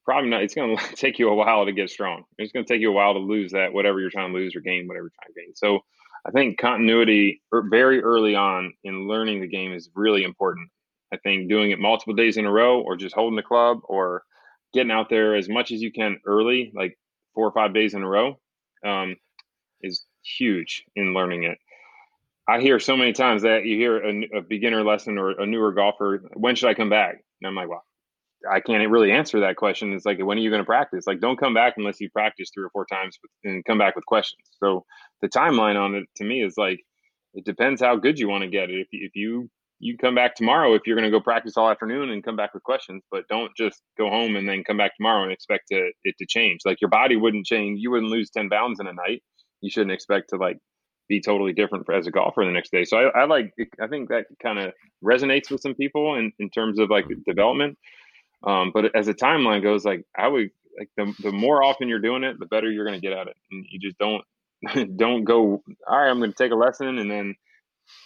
probably 0.04 0.30
not. 0.30 0.44
It's 0.44 0.56
going 0.56 0.76
to 0.78 0.96
take 0.96 1.20
you 1.20 1.30
a 1.30 1.36
while 1.36 1.66
to 1.66 1.72
get 1.72 1.90
strong. 1.90 2.26
It's 2.38 2.52
going 2.52 2.66
to 2.66 2.74
take 2.74 2.82
you 2.82 2.90
a 2.90 2.94
while 2.94 3.14
to 3.14 3.20
lose 3.20 3.52
that 3.52 3.72
whatever 3.72 4.00
you're 4.00 4.10
trying 4.10 4.34
to 4.34 4.38
lose 4.38 4.56
or 4.56 4.60
gain, 4.60 4.88
whatever 4.88 5.06
you're 5.06 5.12
trying 5.22 5.34
to 5.34 5.40
gain. 5.40 5.56
So 5.56 5.84
I 6.26 6.32
think 6.32 6.58
continuity 6.58 7.42
er, 7.54 7.64
very 7.70 8.02
early 8.02 8.36
on 8.36 8.74
in 8.84 9.08
learning 9.08 9.42
the 9.42 9.48
game 9.48 9.74
is 9.74 9.90
really 9.96 10.24
important. 10.24 10.70
I 11.14 11.18
think 11.18 11.50
doing 11.50 11.72
it 11.72 11.80
multiple 11.80 12.16
days 12.16 12.38
in 12.38 12.46
a 12.46 12.52
row 12.52 12.82
or 12.82 12.96
just 12.96 13.16
holding 13.16 13.36
the 13.36 13.44
club 13.44 13.80
or 13.84 14.24
getting 14.74 14.92
out 14.92 15.10
there 15.10 15.36
as 15.36 15.48
much 15.48 15.72
as 15.72 15.82
you 15.82 15.92
can 15.92 16.20
early, 16.26 16.72
like 16.76 16.98
four 17.36 17.48
or 17.48 17.52
five 17.52 17.74
days 17.74 17.94
in 17.94 18.04
a 18.04 18.08
row, 18.08 18.40
um, 18.84 19.16
is 19.82 20.06
huge 20.24 20.84
in 20.96 21.14
learning 21.14 21.44
it. 21.44 21.58
I 22.48 22.60
hear 22.60 22.80
so 22.80 22.98
many 22.98 23.14
times 23.14 23.44
that 23.44 23.66
you 23.66 23.76
hear 23.78 23.98
a, 23.98 24.38
a, 24.38 24.42
beginner 24.42 24.84
lesson 24.84 25.18
or 25.18 25.32
a 25.32 25.46
newer 25.46 25.72
golfer, 25.72 26.24
when 26.34 26.56
should 26.56 26.70
I 26.70 26.74
come 26.76 26.90
back? 26.90 27.24
And 27.42 27.48
I'm 27.48 27.56
like, 27.56 27.70
well, 27.70 27.84
I 28.50 28.60
can't 28.60 28.90
really 28.90 29.12
answer 29.12 29.40
that 29.42 29.56
question. 29.56 29.94
It's 29.94 30.06
like, 30.06 30.20
when 30.24 30.38
are 30.38 30.42
you 30.42 30.50
going 30.50 30.62
to 30.62 30.66
practice? 30.66 31.06
Like, 31.08 31.20
don't 31.20 31.40
come 31.40 31.54
back 31.54 31.76
unless 31.78 32.00
you 32.00 32.10
practice 32.10 32.50
three 32.54 32.66
or 32.66 32.70
four 32.70 32.86
times 32.86 33.18
and 33.44 33.64
come 33.66 33.78
back 33.78 33.96
with 33.96 34.06
questions. 34.06 34.42
So 34.60 34.86
the 35.22 35.30
timeline 35.30 35.76
on 35.76 35.96
it 35.96 36.06
to 36.18 36.24
me 36.24 36.44
is 36.44 36.56
like, 36.58 36.80
it 37.34 37.46
depends 37.46 37.82
how 37.82 37.98
good 37.98 38.18
you 38.18 38.30
want 38.30 38.44
to 38.44 38.50
get 38.50 38.70
it. 38.70 38.80
If 38.80 38.88
if 38.92 39.12
you 39.16 39.50
you 39.80 39.98
come 39.98 40.16
back 40.16 40.36
tomorrow 40.36 40.74
if 40.74 40.84
you're 40.86 40.96
going 40.96 41.10
to 41.10 41.16
go 41.16 41.22
practice 41.22 41.58
all 41.58 41.70
afternoon 41.70 42.10
and 42.10 42.24
come 42.24 42.36
back 42.36 42.54
with 42.54 42.64
questions 42.64 43.04
but 43.12 43.28
don't 43.28 43.52
just 43.58 43.82
go 43.98 44.10
home 44.10 44.36
and 44.36 44.48
then 44.48 44.64
come 44.64 44.78
back 44.78 44.96
tomorrow 44.96 45.24
and 45.24 45.32
expect 45.32 45.68
to, 45.70 45.92
it 46.04 46.16
to 46.18 46.26
change 46.26 46.62
like 46.66 46.80
your 46.82 46.90
body 46.90 47.16
wouldn't 47.16 47.46
change 47.46 47.80
you 47.82 47.92
wouldn't 47.92 48.12
lose 48.12 48.30
10 48.30 48.50
pounds 48.50 48.80
in 48.80 48.88
a 48.88 48.94
night 48.94 49.22
you 49.62 49.70
shouldn't 49.70 49.92
expect 49.92 50.30
to 50.30 50.38
like 50.38 50.58
be 51.08 51.22
totally 51.22 51.54
different 51.54 51.86
as 51.94 52.08
a 52.08 52.12
golfer 52.12 52.44
the 52.46 52.52
next 52.52 52.72
day 52.72 52.84
so 52.84 52.98
i, 52.98 53.22
I 53.22 53.26
like 53.26 53.54
i 53.82 53.88
think 53.88 54.10
that 54.10 54.26
kind 54.42 54.60
of 54.60 54.74
resonates 55.04 55.52
with 55.52 55.62
some 55.62 55.76
people 55.76 56.16
in, 56.16 56.32
in 56.40 56.50
terms 56.50 56.80
of 56.80 56.90
like 56.90 57.06
development 57.28 57.78
um, 58.46 58.72
but 58.74 58.96
as 58.96 59.06
the 59.06 59.14
timeline 59.14 59.62
goes 59.62 59.86
like 59.86 60.06
i 60.18 60.28
would 60.28 60.50
like 60.78 60.90
the, 60.98 61.14
the 61.22 61.32
more 61.32 61.64
often 61.64 61.88
you're 61.88 62.00
doing 62.00 62.24
it 62.24 62.38
the 62.40 62.46
better 62.46 62.70
you're 62.72 62.86
going 62.86 63.00
to 63.00 63.08
get 63.08 63.18
at 63.18 63.28
it 63.28 63.36
and 63.52 63.66
you 63.70 63.80
just 63.80 63.98
don't 63.98 64.24
don't 64.98 65.24
go 65.24 65.62
all 65.88 65.98
right 65.98 66.10
i'm 66.10 66.20
going 66.20 66.32
to 66.32 66.38
take 66.38 66.52
a 66.52 66.56
lesson 66.56 67.00
and 67.00 67.10
then 67.10 67.36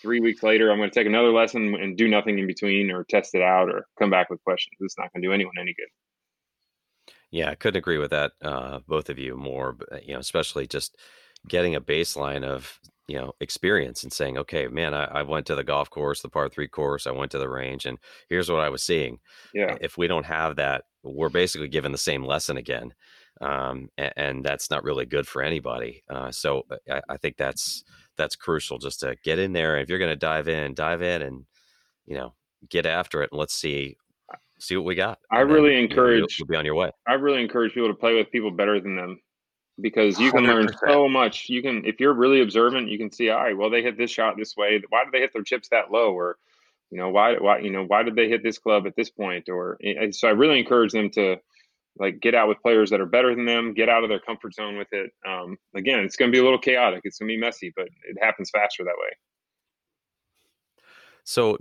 three 0.02 0.20
weeks 0.20 0.44
later, 0.44 0.72
I'm 0.72 0.78
going 0.78 0.90
to 0.90 0.96
take 0.96 1.08
another 1.08 1.32
lesson 1.32 1.76
and 1.76 1.98
do 1.98 2.08
nothing 2.08 2.40
in 2.40 2.48
between 2.48 2.92
or 2.92 3.04
test 3.04 3.36
it 3.36 3.42
out 3.42 3.70
or 3.70 3.86
come 3.98 4.10
back 4.10 4.30
with 4.30 4.44
questions. 4.44 4.76
It's 4.80 4.98
not 4.98 5.12
going 5.14 5.22
to 5.22 5.28
do 5.28 5.34
anyone 5.34 5.54
any 5.60 5.74
good. 5.74 7.14
Yeah, 7.32 7.50
I 7.50 7.56
couldn't 7.56 7.78
agree 7.78 8.00
with 8.00 8.12
that, 8.12 8.32
uh, 8.42 8.80
both 8.88 9.10
of 9.10 9.20
you 9.20 9.38
more, 9.38 9.74
but, 9.74 10.06
you 10.06 10.14
know, 10.14 10.20
especially 10.20 10.66
just 10.66 10.98
getting 11.48 11.76
a 11.76 11.82
baseline 11.82 12.44
of, 12.44 12.80
you 13.10 13.18
know, 13.18 13.34
experience 13.42 14.04
and 14.04 14.14
saying, 14.14 14.38
okay, 14.38 14.68
man, 14.68 14.94
I, 14.94 15.06
I 15.06 15.22
went 15.24 15.48
to 15.48 15.56
the 15.56 15.64
golf 15.64 15.90
course, 15.90 16.22
the 16.22 16.30
par 16.30 16.48
three 16.48 16.68
course, 16.68 17.08
I 17.08 17.12
went 17.12 17.32
to 17.32 17.40
the 17.40 17.50
range, 17.50 17.88
and 17.88 17.98
here's 18.30 18.52
what 18.52 18.60
I 18.60 18.70
was 18.70 18.84
seeing. 18.84 19.18
Yeah. 19.52 19.76
If 19.82 19.98
we 19.98 20.06
don't 20.06 20.28
have 20.28 20.58
that, 20.58 20.84
we're 21.02 21.30
basically 21.30 21.70
given 21.70 21.92
the 21.92 21.98
same 21.98 22.24
lesson 22.24 22.58
again. 22.58 22.94
Um, 23.42 23.90
and, 23.98 24.14
and, 24.16 24.46
that's 24.46 24.70
not 24.70 24.84
really 24.84 25.06
good 25.06 25.26
for 25.26 25.42
anybody. 25.42 26.04
Uh, 26.10 26.30
so 26.30 26.64
uh, 26.70 26.76
I, 26.92 27.14
I 27.14 27.18
think 27.18 27.38
that's, 27.38 27.86
that's 28.18 28.36
crucial 28.36 28.78
just 28.78 29.00
to 29.00 29.16
get 29.24 29.40
in 29.40 29.54
there. 29.54 29.78
If 29.78 29.88
you're 29.88 29.98
going 29.98 30.12
to 30.12 30.18
dive 30.18 30.50
in, 30.50 30.74
dive 30.74 31.02
in 31.02 31.22
and, 31.22 31.46
you 32.06 32.18
know, 32.18 32.34
get 32.70 32.86
after 32.86 33.24
it 33.24 33.30
and 33.32 33.40
let's 33.40 33.54
see, 33.54 33.96
see 34.60 34.76
what 34.76 34.86
we 34.86 34.94
got. 34.94 35.20
I 35.32 35.40
really 35.40 35.76
then, 35.76 35.86
encourage, 35.86 36.16
you 36.16 36.22
know, 36.22 36.28
you'll, 36.40 36.48
be 36.48 36.56
on 36.58 36.66
your 36.66 36.76
way. 36.76 36.92
I 37.08 37.14
really 37.14 37.42
encourage 37.42 37.74
people 37.74 37.88
to 37.88 37.96
play 37.96 38.14
with 38.14 38.30
people 38.30 38.52
better 38.52 38.82
than 38.82 38.98
them 38.98 39.22
because 39.82 40.20
you 40.20 40.32
can 40.32 40.44
100%. 40.44 40.48
learn 40.48 40.70
so 40.88 41.08
much. 41.08 41.50
You 41.50 41.62
can, 41.62 41.86
if 41.86 42.00
you're 42.00 42.14
really 42.14 42.42
observant, 42.42 42.90
you 42.90 42.98
can 42.98 43.12
see, 43.12 43.30
all 43.30 43.42
right, 43.42 43.58
well, 43.58 43.70
they 43.70 43.82
hit 43.82 43.98
this 43.98 44.12
shot 44.12 44.36
this 44.38 44.56
way. 44.56 44.82
Why 44.90 45.04
did 45.04 45.14
they 45.14 45.20
hit 45.20 45.34
their 45.34 45.44
chips 45.44 45.70
that 45.70 45.92
low? 45.92 46.14
Or, 46.14 46.38
you 46.92 46.98
know, 46.98 47.10
why, 47.10 47.36
why, 47.36 47.60
you 47.60 47.70
know, 47.70 47.86
why 47.86 48.04
did 48.04 48.16
they 48.16 48.30
hit 48.30 48.44
this 48.44 48.58
club 48.58 48.88
at 48.88 48.96
this 48.96 49.10
point? 49.10 49.50
Or, 49.50 49.78
so 50.12 50.28
I 50.28 50.32
really 50.32 50.60
encourage 50.60 50.92
them 50.92 51.10
to, 51.12 51.38
like 52.00 52.20
get 52.22 52.34
out 52.34 52.48
with 52.48 52.62
players 52.62 52.90
that 52.90 53.02
are 53.02 53.06
better 53.06 53.36
than 53.36 53.46
them, 53.46 53.74
get 53.74 53.90
out 53.90 54.04
of 54.04 54.10
their 54.10 54.20
comfort 54.20 54.54
zone 54.54 54.78
with 54.78 54.88
it. 54.92 55.12
Um, 55.28 55.58
again, 55.76 56.00
it's 56.00 56.16
going 56.16 56.32
to 56.32 56.36
be 56.36 56.40
a 56.40 56.44
little 56.44 56.60
chaotic. 56.60 57.02
It's 57.04 57.20
going 57.20 57.28
to 57.28 57.36
be 57.36 57.40
messy, 57.40 57.74
but 57.76 57.88
it 58.08 58.18
happens 58.22 58.50
faster 58.50 58.84
that 58.86 58.96
way. 58.98 59.10
So 61.26 61.58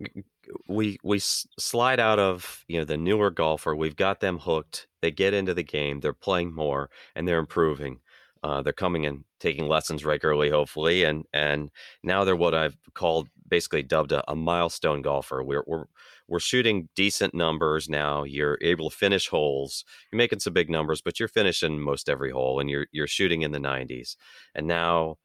we 0.67 0.99
we 1.03 1.19
slide 1.19 2.01
out 2.01 2.19
of 2.19 2.65
you 2.69 2.79
know 2.79 2.85
the 2.85 2.97
newer 2.97 3.31
golfer. 3.31 3.77
We've 3.77 3.97
got 3.97 4.21
them 4.21 4.39
hooked. 4.39 4.87
They 5.03 5.11
get 5.11 5.35
into 5.35 5.53
the 5.53 5.63
game. 5.63 6.01
They're 6.01 6.15
playing 6.15 6.55
more 6.55 6.89
and 7.15 7.29
they're 7.29 7.39
improving. 7.39 8.01
Uh, 8.43 8.63
they're 8.63 8.73
coming 8.73 9.07
and 9.07 9.25
taking 9.41 9.67
lessons 9.67 10.05
regularly, 10.05 10.51
hopefully, 10.51 11.05
and 11.05 11.25
and 11.33 11.71
now 12.03 12.25
they're 12.25 12.37
what 12.37 12.55
I've 12.55 12.77
called 12.95 13.29
basically 13.49 13.83
dubbed 13.83 14.13
a, 14.13 14.23
a 14.31 14.35
milestone 14.35 15.03
golfer. 15.03 15.43
We're 15.43 15.65
we're 15.67 15.85
we're 16.29 16.41
shooting 16.41 16.89
decent 16.95 17.35
numbers 17.35 17.89
now. 17.89 18.23
You're 18.23 18.59
able 18.61 18.91
to 18.91 18.97
finish 18.97 19.29
holes. 19.29 19.85
You're 20.13 20.19
making 20.19 20.41
some 20.41 20.53
big 20.53 20.71
numbers, 20.71 21.01
but 21.01 21.19
you're 21.19 21.29
finishing 21.29 21.81
most 21.81 22.09
every 22.09 22.31
hole, 22.31 22.61
and 22.61 22.69
you're 22.69 22.87
you're 22.93 23.07
shooting 23.07 23.43
in 23.43 23.53
the 23.53 23.59
90s. 23.59 24.17
And 24.55 24.67
now 24.67 25.17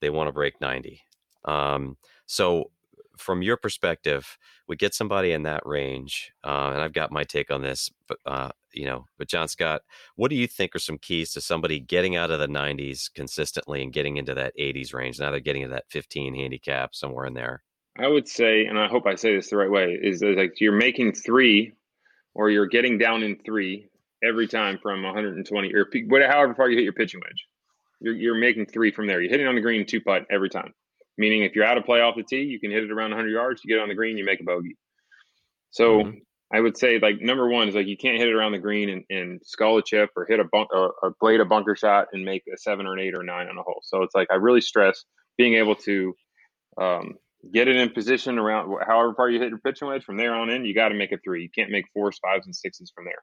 they 0.00 0.10
want 0.10 0.28
to 0.28 0.32
break 0.32 0.60
90. 0.60 1.00
Um, 1.44 1.96
so 2.26 2.70
from 3.16 3.42
your 3.42 3.56
perspective, 3.56 4.36
we 4.66 4.76
get 4.76 4.94
somebody 4.94 5.32
in 5.32 5.44
that 5.44 5.64
range, 5.64 6.32
uh, 6.44 6.70
and 6.74 6.82
I've 6.82 6.92
got 6.92 7.12
my 7.12 7.24
take 7.24 7.50
on 7.50 7.62
this, 7.62 7.90
but 8.08 8.18
uh, 8.26 8.50
you 8.72 8.84
know, 8.84 9.06
but 9.18 9.28
John 9.28 9.48
Scott, 9.48 9.82
what 10.16 10.28
do 10.28 10.36
you 10.36 10.46
think 10.46 10.74
are 10.74 10.80
some 10.80 10.98
keys 10.98 11.32
to 11.32 11.40
somebody 11.40 11.80
getting 11.80 12.16
out 12.16 12.30
of 12.30 12.40
the 12.40 12.48
90s 12.48 13.12
consistently 13.14 13.82
and 13.82 13.92
getting 13.92 14.16
into 14.16 14.34
that 14.34 14.56
80s 14.58 14.94
range? 14.94 15.18
Now 15.18 15.30
they're 15.30 15.40
getting 15.40 15.62
to 15.62 15.68
that 15.70 15.90
15 15.90 16.34
handicap 16.34 16.94
somewhere 16.94 17.26
in 17.26 17.34
there. 17.34 17.62
I 17.98 18.08
would 18.08 18.26
say, 18.26 18.64
and 18.66 18.78
I 18.78 18.88
hope 18.88 19.06
I 19.06 19.14
say 19.16 19.36
this 19.36 19.50
the 19.50 19.56
right 19.56 19.70
way, 19.70 19.98
is 20.00 20.22
like 20.22 20.60
you're 20.60 20.72
making 20.72 21.12
three, 21.12 21.72
or 22.34 22.48
you're 22.48 22.66
getting 22.66 22.96
down 22.96 23.22
in 23.22 23.36
three 23.44 23.88
every 24.24 24.48
time 24.48 24.78
from 24.82 25.02
120 25.02 25.74
or 25.74 25.88
whatever, 26.06 26.32
however 26.32 26.54
far 26.54 26.70
you 26.70 26.76
hit 26.76 26.84
your 26.84 26.92
pitching 26.92 27.20
wedge. 27.20 27.46
You're, 28.00 28.14
you're 28.14 28.34
making 28.34 28.66
three 28.66 28.90
from 28.90 29.06
there. 29.06 29.20
You're 29.20 29.30
hitting 29.30 29.46
on 29.46 29.54
the 29.54 29.60
green 29.60 29.86
two 29.86 30.00
putt 30.00 30.26
every 30.30 30.48
time. 30.48 30.72
Meaning, 31.18 31.44
if 31.44 31.54
you're 31.54 31.66
out 31.66 31.76
of 31.76 31.84
play 31.84 32.00
off 32.00 32.16
the 32.16 32.22
tee, 32.22 32.42
you 32.42 32.58
can 32.58 32.70
hit 32.70 32.84
it 32.84 32.90
around 32.90 33.10
100 33.10 33.28
yards. 33.28 33.62
You 33.62 33.74
get 33.74 33.82
on 33.82 33.88
the 33.88 33.94
green, 33.94 34.16
you 34.16 34.24
make 34.24 34.40
a 34.40 34.44
bogey. 34.44 34.76
So 35.70 36.04
mm-hmm. 36.04 36.18
I 36.54 36.60
would 36.60 36.76
say, 36.76 36.98
like 36.98 37.20
number 37.20 37.48
one 37.48 37.68
is 37.68 37.74
like 37.74 37.86
you 37.86 37.96
can't 37.96 38.18
hit 38.18 38.28
it 38.28 38.34
around 38.34 38.52
the 38.52 38.58
green 38.58 38.90
and, 38.90 39.04
and 39.08 39.40
skull 39.42 39.78
a 39.78 39.82
chip 39.82 40.10
or 40.16 40.26
hit 40.26 40.38
a 40.38 40.44
bunk 40.44 40.68
or, 40.72 40.94
or 41.02 41.14
blade 41.20 41.40
a 41.40 41.46
bunker 41.46 41.74
shot 41.74 42.08
and 42.12 42.24
make 42.24 42.42
a 42.52 42.58
seven 42.58 42.86
or 42.86 42.92
an 42.94 43.00
eight 43.00 43.14
or 43.14 43.22
nine 43.22 43.48
on 43.48 43.56
a 43.56 43.62
hole. 43.62 43.80
So 43.82 44.02
it's 44.02 44.14
like 44.14 44.28
I 44.30 44.34
really 44.34 44.60
stress 44.60 45.04
being 45.38 45.54
able 45.54 45.76
to 45.76 46.14
um, 46.80 47.14
get 47.52 47.68
it 47.68 47.76
in 47.76 47.90
position 47.90 48.38
around 48.38 48.70
however 48.86 49.14
far 49.14 49.30
you 49.30 49.40
hit 49.40 49.48
your 49.48 49.58
pitching 49.58 49.88
wedge. 49.88 50.04
From 50.04 50.18
there 50.18 50.34
on 50.34 50.50
in, 50.50 50.64
you 50.64 50.74
got 50.74 50.88
to 50.88 50.94
make 50.94 51.12
a 51.12 51.18
three. 51.24 51.42
You 51.42 51.50
can't 51.54 51.70
make 51.70 51.86
fours, 51.94 52.18
fives, 52.18 52.46
and 52.46 52.54
sixes 52.54 52.92
from 52.94 53.06
there. 53.06 53.22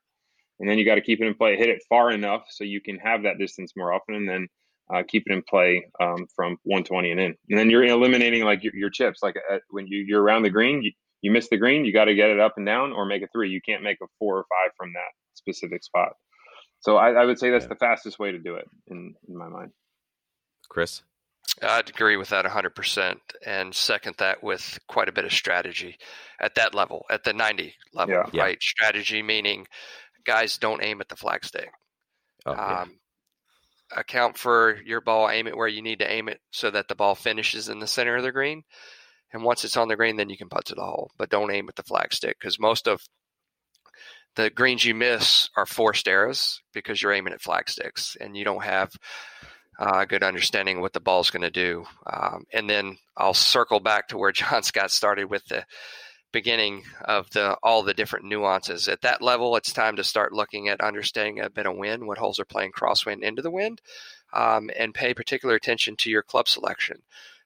And 0.59 0.69
then 0.69 0.77
you 0.77 0.85
got 0.85 0.95
to 0.95 1.01
keep 1.01 1.21
it 1.21 1.27
in 1.27 1.35
play, 1.35 1.55
hit 1.55 1.69
it 1.69 1.83
far 1.87 2.11
enough 2.11 2.43
so 2.49 2.63
you 2.63 2.81
can 2.81 2.97
have 2.97 3.23
that 3.23 3.37
distance 3.37 3.73
more 3.77 3.93
often, 3.93 4.15
and 4.15 4.29
then 4.29 4.47
uh, 4.93 5.03
keep 5.07 5.23
it 5.27 5.33
in 5.33 5.41
play 5.47 5.85
um, 6.01 6.25
from 6.35 6.57
120 6.63 7.11
and 7.11 7.19
in. 7.19 7.35
And 7.49 7.59
then 7.59 7.69
you're 7.69 7.85
eliminating 7.85 8.43
like 8.43 8.63
your, 8.63 8.75
your 8.75 8.89
chips. 8.89 9.19
Like 9.21 9.35
uh, 9.51 9.59
when 9.69 9.87
you, 9.87 10.03
you're 10.05 10.21
around 10.21 10.41
the 10.41 10.49
green, 10.49 10.81
you, 10.81 10.91
you 11.21 11.31
miss 11.31 11.49
the 11.49 11.57
green, 11.57 11.85
you 11.85 11.93
got 11.93 12.05
to 12.05 12.15
get 12.15 12.29
it 12.29 12.39
up 12.39 12.53
and 12.57 12.65
down 12.65 12.91
or 12.91 13.05
make 13.05 13.23
a 13.23 13.27
three. 13.27 13.49
You 13.49 13.61
can't 13.61 13.83
make 13.83 13.97
a 14.01 14.07
four 14.17 14.37
or 14.37 14.43
five 14.43 14.71
from 14.77 14.93
that 14.93 15.11
specific 15.33 15.83
spot. 15.83 16.13
So 16.81 16.95
I, 16.95 17.11
I 17.11 17.25
would 17.25 17.39
say 17.39 17.49
that's 17.49 17.65
yeah. 17.65 17.69
the 17.69 17.75
fastest 17.75 18.19
way 18.19 18.31
to 18.31 18.39
do 18.39 18.55
it 18.55 18.65
in, 18.87 19.13
in 19.27 19.37
my 19.37 19.49
mind. 19.49 19.71
Chris? 20.69 21.01
I'd 21.61 21.89
agree 21.89 22.15
with 22.15 22.29
that 22.29 22.45
100% 22.45 23.17
and 23.45 23.75
second 23.75 24.15
that 24.19 24.43
with 24.43 24.79
quite 24.87 25.09
a 25.09 25.11
bit 25.11 25.25
of 25.25 25.33
strategy 25.33 25.97
at 26.39 26.55
that 26.55 26.73
level, 26.73 27.05
at 27.09 27.23
the 27.23 27.33
90 27.33 27.73
level, 27.93 28.13
yeah. 28.13 28.41
right? 28.41 28.57
Yeah. 28.61 28.61
Strategy 28.61 29.21
meaning 29.21 29.65
guys 30.25 30.57
don't 30.57 30.83
aim 30.83 31.01
at 31.01 31.09
the 31.09 31.15
flagstick. 31.15 31.67
Oh, 32.45 32.53
yeah. 32.53 32.81
um, 32.81 32.99
account 33.95 34.37
for 34.37 34.79
your 34.85 35.01
ball, 35.01 35.29
aim 35.29 35.47
it 35.47 35.57
where 35.57 35.67
you 35.67 35.81
need 35.81 35.99
to 35.99 36.09
aim 36.09 36.29
it 36.29 36.39
so 36.51 36.69
that 36.69 36.87
the 36.87 36.95
ball 36.95 37.15
finishes 37.15 37.69
in 37.69 37.79
the 37.79 37.87
center 37.87 38.15
of 38.15 38.23
the 38.23 38.31
green. 38.31 38.63
And 39.31 39.43
once 39.43 39.63
it's 39.63 39.77
on 39.77 39.87
the 39.87 39.95
green, 39.95 40.15
then 40.15 40.29
you 40.29 40.37
can 40.37 40.49
putt 40.49 40.65
to 40.65 40.75
the 40.75 40.83
hole, 40.83 41.11
but 41.17 41.29
don't 41.29 41.51
aim 41.51 41.69
at 41.69 41.75
the 41.75 41.83
flagstick 41.83 42.33
because 42.39 42.59
most 42.59 42.87
of 42.87 43.01
the 44.35 44.49
greens 44.49 44.85
you 44.85 44.95
miss 44.95 45.49
are 45.55 45.65
forced 45.65 46.07
errors 46.07 46.61
because 46.73 47.01
you're 47.01 47.13
aiming 47.13 47.33
at 47.33 47.41
flagsticks 47.41 48.15
and 48.19 48.37
you 48.37 48.43
don't 48.43 48.63
have 48.63 48.91
uh, 49.79 50.05
good 50.05 50.23
understanding 50.23 50.77
of 50.77 50.81
what 50.81 50.93
the 50.93 50.99
ball's 50.99 51.29
going 51.29 51.41
to 51.41 51.49
do. 51.49 51.85
Um, 52.05 52.43
and 52.53 52.69
then 52.69 52.97
I'll 53.15 53.33
circle 53.33 53.79
back 53.79 54.09
to 54.09 54.17
where 54.17 54.31
John 54.33 54.63
Scott 54.63 54.91
started 54.91 55.29
with 55.29 55.45
the 55.45 55.65
beginning 56.31 56.83
of 57.05 57.29
the 57.31 57.57
all 57.63 57.81
the 57.81 57.93
different 57.93 58.25
nuances. 58.25 58.87
At 58.87 59.01
that 59.01 59.21
level, 59.21 59.55
it's 59.55 59.73
time 59.73 59.95
to 59.95 60.03
start 60.03 60.33
looking 60.33 60.67
at 60.67 60.81
understanding 60.81 61.39
a 61.39 61.49
bit 61.49 61.65
of 61.65 61.75
wind, 61.75 62.05
what 62.05 62.17
holes 62.17 62.39
are 62.39 62.45
playing 62.45 62.71
crosswind 62.71 63.23
into 63.23 63.41
the 63.41 63.51
wind, 63.51 63.81
um, 64.33 64.69
and 64.77 64.93
pay 64.93 65.13
particular 65.13 65.55
attention 65.55 65.95
to 65.97 66.09
your 66.09 66.23
club 66.23 66.47
selection. 66.47 67.01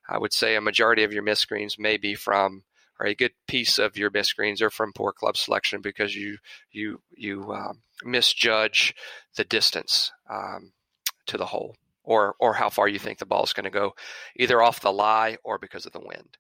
I 0.08 0.18
would 0.18 0.34
say 0.34 0.56
a 0.56 0.62
majority 0.62 1.04
of 1.04 1.14
your 1.14 1.24
missed 1.24 1.48
greens 1.48 1.78
may 1.80 1.98
be 1.98 2.16
from 2.16 2.64
or 3.00 3.08
a 3.08 3.16
good 3.16 3.34
piece 3.48 3.80
of 3.80 3.98
your 3.98 4.12
missed 4.12 4.36
greens 4.36 4.62
are 4.62 4.70
from 4.70 4.94
poor 4.94 5.12
club 5.12 5.38
selection 5.38 5.82
because 5.82 6.16
you 6.16 6.38
you 6.72 7.02
you 7.16 7.52
um, 7.52 7.82
misjudge 8.04 8.96
the 9.36 9.44
distance 9.44 10.12
um, 10.30 10.72
to 11.26 11.38
the 11.38 11.46
hole 11.46 11.76
or 12.04 12.36
or 12.40 12.54
how 12.54 12.70
far 12.70 12.88
you 12.88 13.00
think 13.00 13.20
the 13.20 13.26
ball 13.26 13.44
is 13.44 13.54
going 13.54 13.64
to 13.66 13.70
go, 13.70 13.96
either 14.38 14.62
off 14.62 14.82
the 14.82 14.92
lie 14.92 15.38
or 15.44 15.58
because 15.58 15.86
of 15.86 15.92
the 15.92 16.00
wind. 16.00 16.38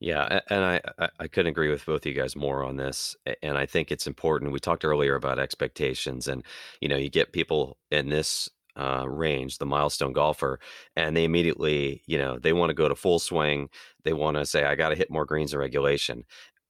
Yeah, 0.00 0.40
and 0.48 0.64
I 0.64 0.80
I 1.18 1.26
couldn't 1.26 1.50
agree 1.50 1.70
with 1.70 1.84
both 1.84 2.02
of 2.02 2.06
you 2.06 2.14
guys 2.14 2.36
more 2.36 2.62
on 2.62 2.76
this, 2.76 3.16
and 3.42 3.58
I 3.58 3.66
think 3.66 3.90
it's 3.90 4.06
important. 4.06 4.52
We 4.52 4.60
talked 4.60 4.84
earlier 4.84 5.16
about 5.16 5.40
expectations, 5.40 6.28
and 6.28 6.44
you 6.80 6.88
know, 6.88 6.96
you 6.96 7.10
get 7.10 7.32
people 7.32 7.78
in 7.90 8.08
this 8.08 8.48
uh, 8.78 9.04
range, 9.08 9.58
the 9.58 9.66
milestone 9.66 10.12
golfer, 10.12 10.60
and 10.96 11.16
they 11.16 11.24
immediately, 11.24 12.02
you 12.06 12.18
know, 12.18 12.38
they 12.38 12.52
want 12.52 12.70
to 12.70 12.74
go 12.74 12.88
to 12.88 12.94
full 12.94 13.18
swing. 13.18 13.68
They 14.04 14.12
want 14.12 14.36
to 14.36 14.46
say, 14.46 14.64
I 14.64 14.74
got 14.74 14.90
to 14.90 14.96
hit 14.96 15.10
more 15.10 15.24
greens 15.26 15.52
in 15.52 15.58
regulation. 15.58 16.24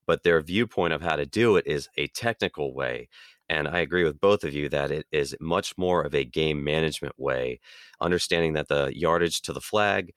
But 0.06 0.22
their 0.22 0.40
viewpoint 0.40 0.94
of 0.94 1.02
how 1.02 1.16
to 1.16 1.26
do 1.26 1.56
it 1.56 1.66
is 1.66 1.88
a 1.96 2.06
technical 2.08 2.74
way. 2.74 3.08
And 3.50 3.68
I 3.68 3.80
agree 3.80 4.04
with 4.04 4.20
both 4.20 4.44
of 4.44 4.54
you 4.54 4.68
that 4.70 4.90
it 4.90 5.06
is 5.12 5.36
much 5.40 5.76
more 5.76 6.02
of 6.02 6.14
a 6.14 6.24
game 6.24 6.64
management 6.64 7.18
way, 7.18 7.60
understanding 8.00 8.54
that 8.54 8.68
the 8.68 8.90
yardage 8.94 9.42
to 9.42 9.52
the 9.52 9.60
flag 9.60 10.12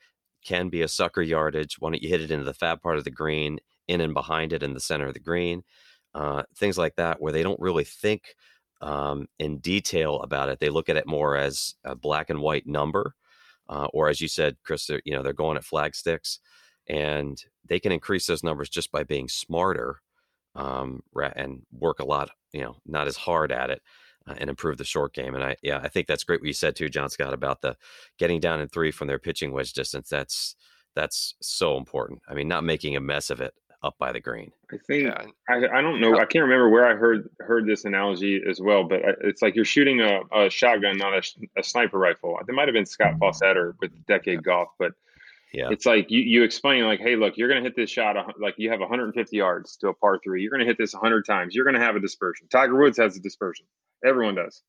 can 0.45 0.69
be 0.69 0.81
a 0.81 0.87
sucker 0.87 1.21
yardage. 1.21 1.75
Why 1.79 1.91
don't 1.91 2.01
you 2.01 2.09
hit 2.09 2.21
it 2.21 2.31
into 2.31 2.45
the 2.45 2.53
fat 2.53 2.81
part 2.81 2.97
of 2.97 3.03
the 3.03 3.11
green, 3.11 3.59
in 3.87 4.01
and 4.01 4.13
behind 4.13 4.53
it 4.53 4.63
in 4.63 4.73
the 4.73 4.79
center 4.79 5.07
of 5.07 5.13
the 5.13 5.19
green? 5.19 5.63
Uh, 6.13 6.43
things 6.55 6.77
like 6.77 6.95
that, 6.95 7.21
where 7.21 7.31
they 7.31 7.43
don't 7.43 7.59
really 7.59 7.85
think 7.85 8.35
um, 8.81 9.27
in 9.39 9.59
detail 9.59 10.19
about 10.21 10.49
it. 10.49 10.59
They 10.59 10.69
look 10.69 10.89
at 10.89 10.97
it 10.97 11.07
more 11.07 11.37
as 11.37 11.75
a 11.83 11.95
black 11.95 12.29
and 12.29 12.39
white 12.39 12.67
number, 12.67 13.15
uh, 13.69 13.87
or 13.93 14.09
as 14.09 14.19
you 14.19 14.27
said, 14.27 14.57
Chris, 14.63 14.89
you 14.89 15.13
know, 15.13 15.23
they're 15.23 15.33
going 15.33 15.57
at 15.57 15.63
flag 15.63 15.95
sticks, 15.95 16.39
and 16.87 17.41
they 17.67 17.79
can 17.79 17.91
increase 17.91 18.25
those 18.25 18.43
numbers 18.43 18.69
just 18.69 18.91
by 18.91 19.03
being 19.03 19.29
smarter 19.29 20.01
um, 20.55 21.01
and 21.35 21.61
work 21.71 21.99
a 21.99 22.05
lot, 22.05 22.29
you 22.51 22.61
know, 22.61 22.75
not 22.85 23.07
as 23.07 23.15
hard 23.15 23.51
at 23.51 23.69
it. 23.69 23.81
Uh, 24.27 24.35
and 24.37 24.51
improve 24.51 24.77
the 24.77 24.83
short 24.83 25.15
game. 25.15 25.33
And 25.33 25.43
I, 25.43 25.55
yeah, 25.63 25.79
I 25.81 25.87
think 25.87 26.05
that's 26.05 26.23
great 26.23 26.41
what 26.41 26.47
you 26.47 26.53
said 26.53 26.75
too, 26.75 26.89
John 26.89 27.09
Scott, 27.09 27.33
about 27.33 27.61
the 27.61 27.75
getting 28.19 28.39
down 28.39 28.61
in 28.61 28.67
three 28.67 28.91
from 28.91 29.07
their 29.07 29.17
pitching 29.17 29.51
wedge 29.51 29.73
distance. 29.73 30.09
That's 30.09 30.55
that's 30.93 31.33
so 31.41 31.75
important. 31.75 32.21
I 32.29 32.35
mean, 32.35 32.47
not 32.47 32.63
making 32.63 32.95
a 32.95 33.01
mess 33.01 33.31
of 33.31 33.41
it 33.41 33.55
up 33.83 33.97
by 33.97 34.11
the 34.11 34.19
green. 34.19 34.51
I 34.71 34.77
think 34.77 35.03
yeah. 35.03 35.25
I, 35.49 35.79
I 35.79 35.81
don't 35.81 35.99
know. 35.99 36.15
I 36.15 36.25
can't 36.25 36.43
remember 36.43 36.69
where 36.69 36.85
I 36.85 36.95
heard 36.95 37.29
heard 37.39 37.65
this 37.65 37.85
analogy 37.85 38.41
as 38.47 38.59
well, 38.59 38.83
but 38.83 39.03
uh, 39.03 39.13
it's 39.21 39.41
like 39.41 39.55
you're 39.55 39.65
shooting 39.65 40.01
a, 40.01 40.21
a 40.31 40.49
shotgun, 40.49 40.97
not 40.97 41.13
a, 41.13 41.21
a, 41.57 41.63
sniper 41.63 41.97
rifle. 41.97 42.37
It 42.47 42.53
might 42.53 42.67
have 42.67 42.73
been 42.73 42.85
Scott 42.85 43.11
mm-hmm. 43.11 43.19
Fawcett 43.19 43.57
or 43.57 43.75
with 43.79 43.91
Decade 44.05 44.35
yeah. 44.35 44.41
Golf, 44.41 44.69
but 44.77 44.93
yeah, 45.53 45.69
it's 45.71 45.85
like 45.85 46.11
you, 46.11 46.21
you 46.21 46.43
explain 46.43 46.85
like, 46.85 46.99
hey, 46.99 47.15
look, 47.15 47.37
you're 47.37 47.49
going 47.49 47.61
to 47.61 47.67
hit 47.67 47.75
this 47.75 47.89
shot 47.89 48.15
like 48.39 48.55
you 48.57 48.69
have 48.69 48.79
150 48.79 49.35
yards 49.35 49.77
to 49.77 49.89
a 49.89 49.93
par 49.93 50.19
three. 50.23 50.41
You're 50.41 50.51
going 50.51 50.61
to 50.61 50.67
hit 50.67 50.77
this 50.77 50.93
100 50.93 51.25
times. 51.25 51.55
You're 51.55 51.65
going 51.65 51.75
to 51.75 51.81
have 51.81 51.95
a 51.95 51.99
dispersion. 51.99 52.47
Tiger 52.51 52.77
Woods 52.77 52.97
has 52.97 53.17
a 53.17 53.19
dispersion. 53.19 53.65
Everyone 54.05 54.35
does. 54.35 54.61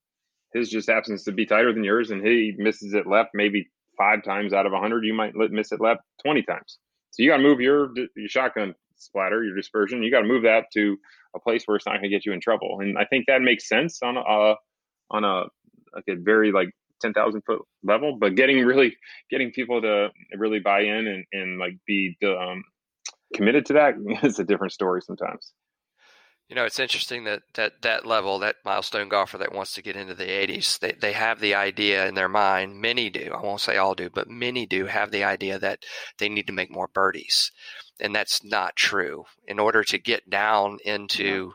His 0.52 0.68
just 0.68 0.88
happens 0.88 1.24
to 1.24 1.32
be 1.32 1.46
tighter 1.46 1.72
than 1.72 1.84
yours, 1.84 2.10
and 2.10 2.26
he 2.26 2.54
misses 2.58 2.94
it 2.94 3.06
left 3.06 3.30
maybe 3.32 3.70
five 3.96 4.24
times 4.24 4.52
out 4.52 4.66
of 4.66 4.72
100. 4.72 5.04
You 5.04 5.14
might 5.14 5.34
miss 5.34 5.72
it 5.72 5.80
left 5.80 6.02
20 6.24 6.42
times. 6.42 6.78
So 7.10 7.22
you 7.22 7.30
got 7.30 7.36
to 7.36 7.42
move 7.42 7.60
your 7.60 7.92
your 8.16 8.28
shotgun 8.28 8.74
splatter, 9.02 9.44
your 9.44 9.54
dispersion. 9.54 10.02
You 10.02 10.10
got 10.10 10.20
to 10.20 10.28
move 10.28 10.42
that 10.42 10.66
to 10.74 10.96
a 11.34 11.40
place 11.40 11.62
where 11.66 11.76
it's 11.76 11.86
not 11.86 11.92
going 11.92 12.04
to 12.04 12.08
get 12.08 12.26
you 12.26 12.32
in 12.32 12.40
trouble. 12.40 12.78
And 12.80 12.96
I 12.98 13.04
think 13.04 13.26
that 13.26 13.42
makes 13.42 13.68
sense 13.68 14.00
on 14.02 14.16
a 14.16 14.54
on 15.10 15.24
a 15.24 15.44
like 15.94 16.04
a 16.08 16.14
very 16.16 16.52
like 16.52 16.70
ten 17.00 17.12
thousand 17.12 17.42
foot 17.42 17.62
level. 17.82 18.16
But 18.18 18.34
getting 18.34 18.64
really 18.64 18.96
getting 19.30 19.52
people 19.52 19.82
to 19.82 20.08
really 20.36 20.60
buy 20.60 20.82
in 20.82 21.06
and 21.06 21.24
and 21.32 21.58
like 21.58 21.74
be 21.86 22.16
um, 22.24 22.62
committed 23.34 23.66
to 23.66 23.72
that 23.74 23.94
is 24.22 24.38
a 24.38 24.44
different 24.44 24.72
story 24.72 25.02
sometimes. 25.02 25.52
You 26.48 26.56
know, 26.56 26.64
it's 26.64 26.80
interesting 26.80 27.24
that 27.24 27.42
that 27.54 27.80
that 27.82 28.04
level, 28.04 28.38
that 28.40 28.56
milestone 28.64 29.08
golfer 29.08 29.38
that 29.38 29.54
wants 29.54 29.72
to 29.74 29.82
get 29.82 29.96
into 29.96 30.14
the 30.14 30.26
80s, 30.26 30.78
they 30.78 30.92
they 30.92 31.12
have 31.12 31.40
the 31.40 31.54
idea 31.54 32.06
in 32.06 32.14
their 32.14 32.28
mind. 32.28 32.78
Many 32.78 33.08
do. 33.08 33.32
I 33.34 33.42
won't 33.42 33.62
say 33.62 33.78
all 33.78 33.94
do, 33.94 34.10
but 34.10 34.28
many 34.28 34.66
do 34.66 34.86
have 34.86 35.10
the 35.10 35.24
idea 35.24 35.58
that 35.58 35.84
they 36.18 36.28
need 36.28 36.46
to 36.48 36.52
make 36.52 36.70
more 36.70 36.88
birdies 36.88 37.50
and 38.02 38.14
that's 38.14 38.44
not 38.44 38.76
true. 38.76 39.24
In 39.46 39.58
order 39.58 39.84
to 39.84 39.98
get 39.98 40.28
down 40.28 40.78
into 40.84 41.52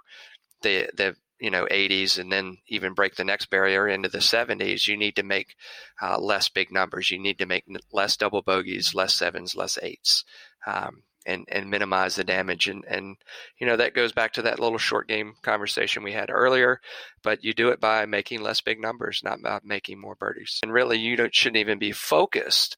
the 0.61 0.89
the 0.95 1.15
you 1.39 1.51
know 1.51 1.67
80s 1.69 2.17
and 2.17 2.31
then 2.31 2.57
even 2.67 2.93
break 2.93 3.15
the 3.15 3.23
next 3.23 3.47
barrier 3.49 3.87
into 3.87 4.09
the 4.09 4.19
70s, 4.19 4.87
you 4.87 4.97
need 4.97 5.15
to 5.17 5.23
make 5.23 5.55
uh, 6.01 6.17
less 6.19 6.49
big 6.49 6.71
numbers. 6.71 7.11
You 7.11 7.19
need 7.19 7.37
to 7.39 7.45
make 7.45 7.65
less 7.91 8.17
double 8.17 8.41
bogeys, 8.41 8.95
less 8.95 9.13
sevens, 9.13 9.55
less 9.55 9.77
eights. 9.81 10.23
Um, 10.65 11.03
and, 11.27 11.45
and 11.49 11.69
minimize 11.69 12.15
the 12.15 12.23
damage. 12.23 12.67
And, 12.67 12.83
and, 12.85 13.17
you 13.59 13.67
know, 13.67 13.75
that 13.75 13.93
goes 13.93 14.13
back 14.13 14.33
to 14.33 14.43
that 14.43 14.59
little 14.59 14.77
short 14.77 15.07
game 15.07 15.33
conversation 15.43 16.01
we 16.01 16.13
had 16.13 16.31
earlier, 16.31 16.81
but 17.21 17.43
you 17.43 17.53
do 17.53 17.69
it 17.69 17.79
by 17.79 18.05
making 18.05 18.41
less 18.41 18.61
big 18.61 18.79
numbers, 18.79 19.21
not 19.23 19.41
by 19.41 19.59
making 19.63 19.99
more 19.99 20.15
birdies. 20.15 20.59
And 20.63 20.73
really, 20.73 20.97
you 20.97 21.15
don't, 21.17 21.35
shouldn't 21.35 21.57
even 21.57 21.77
be 21.77 21.91
focused 21.91 22.77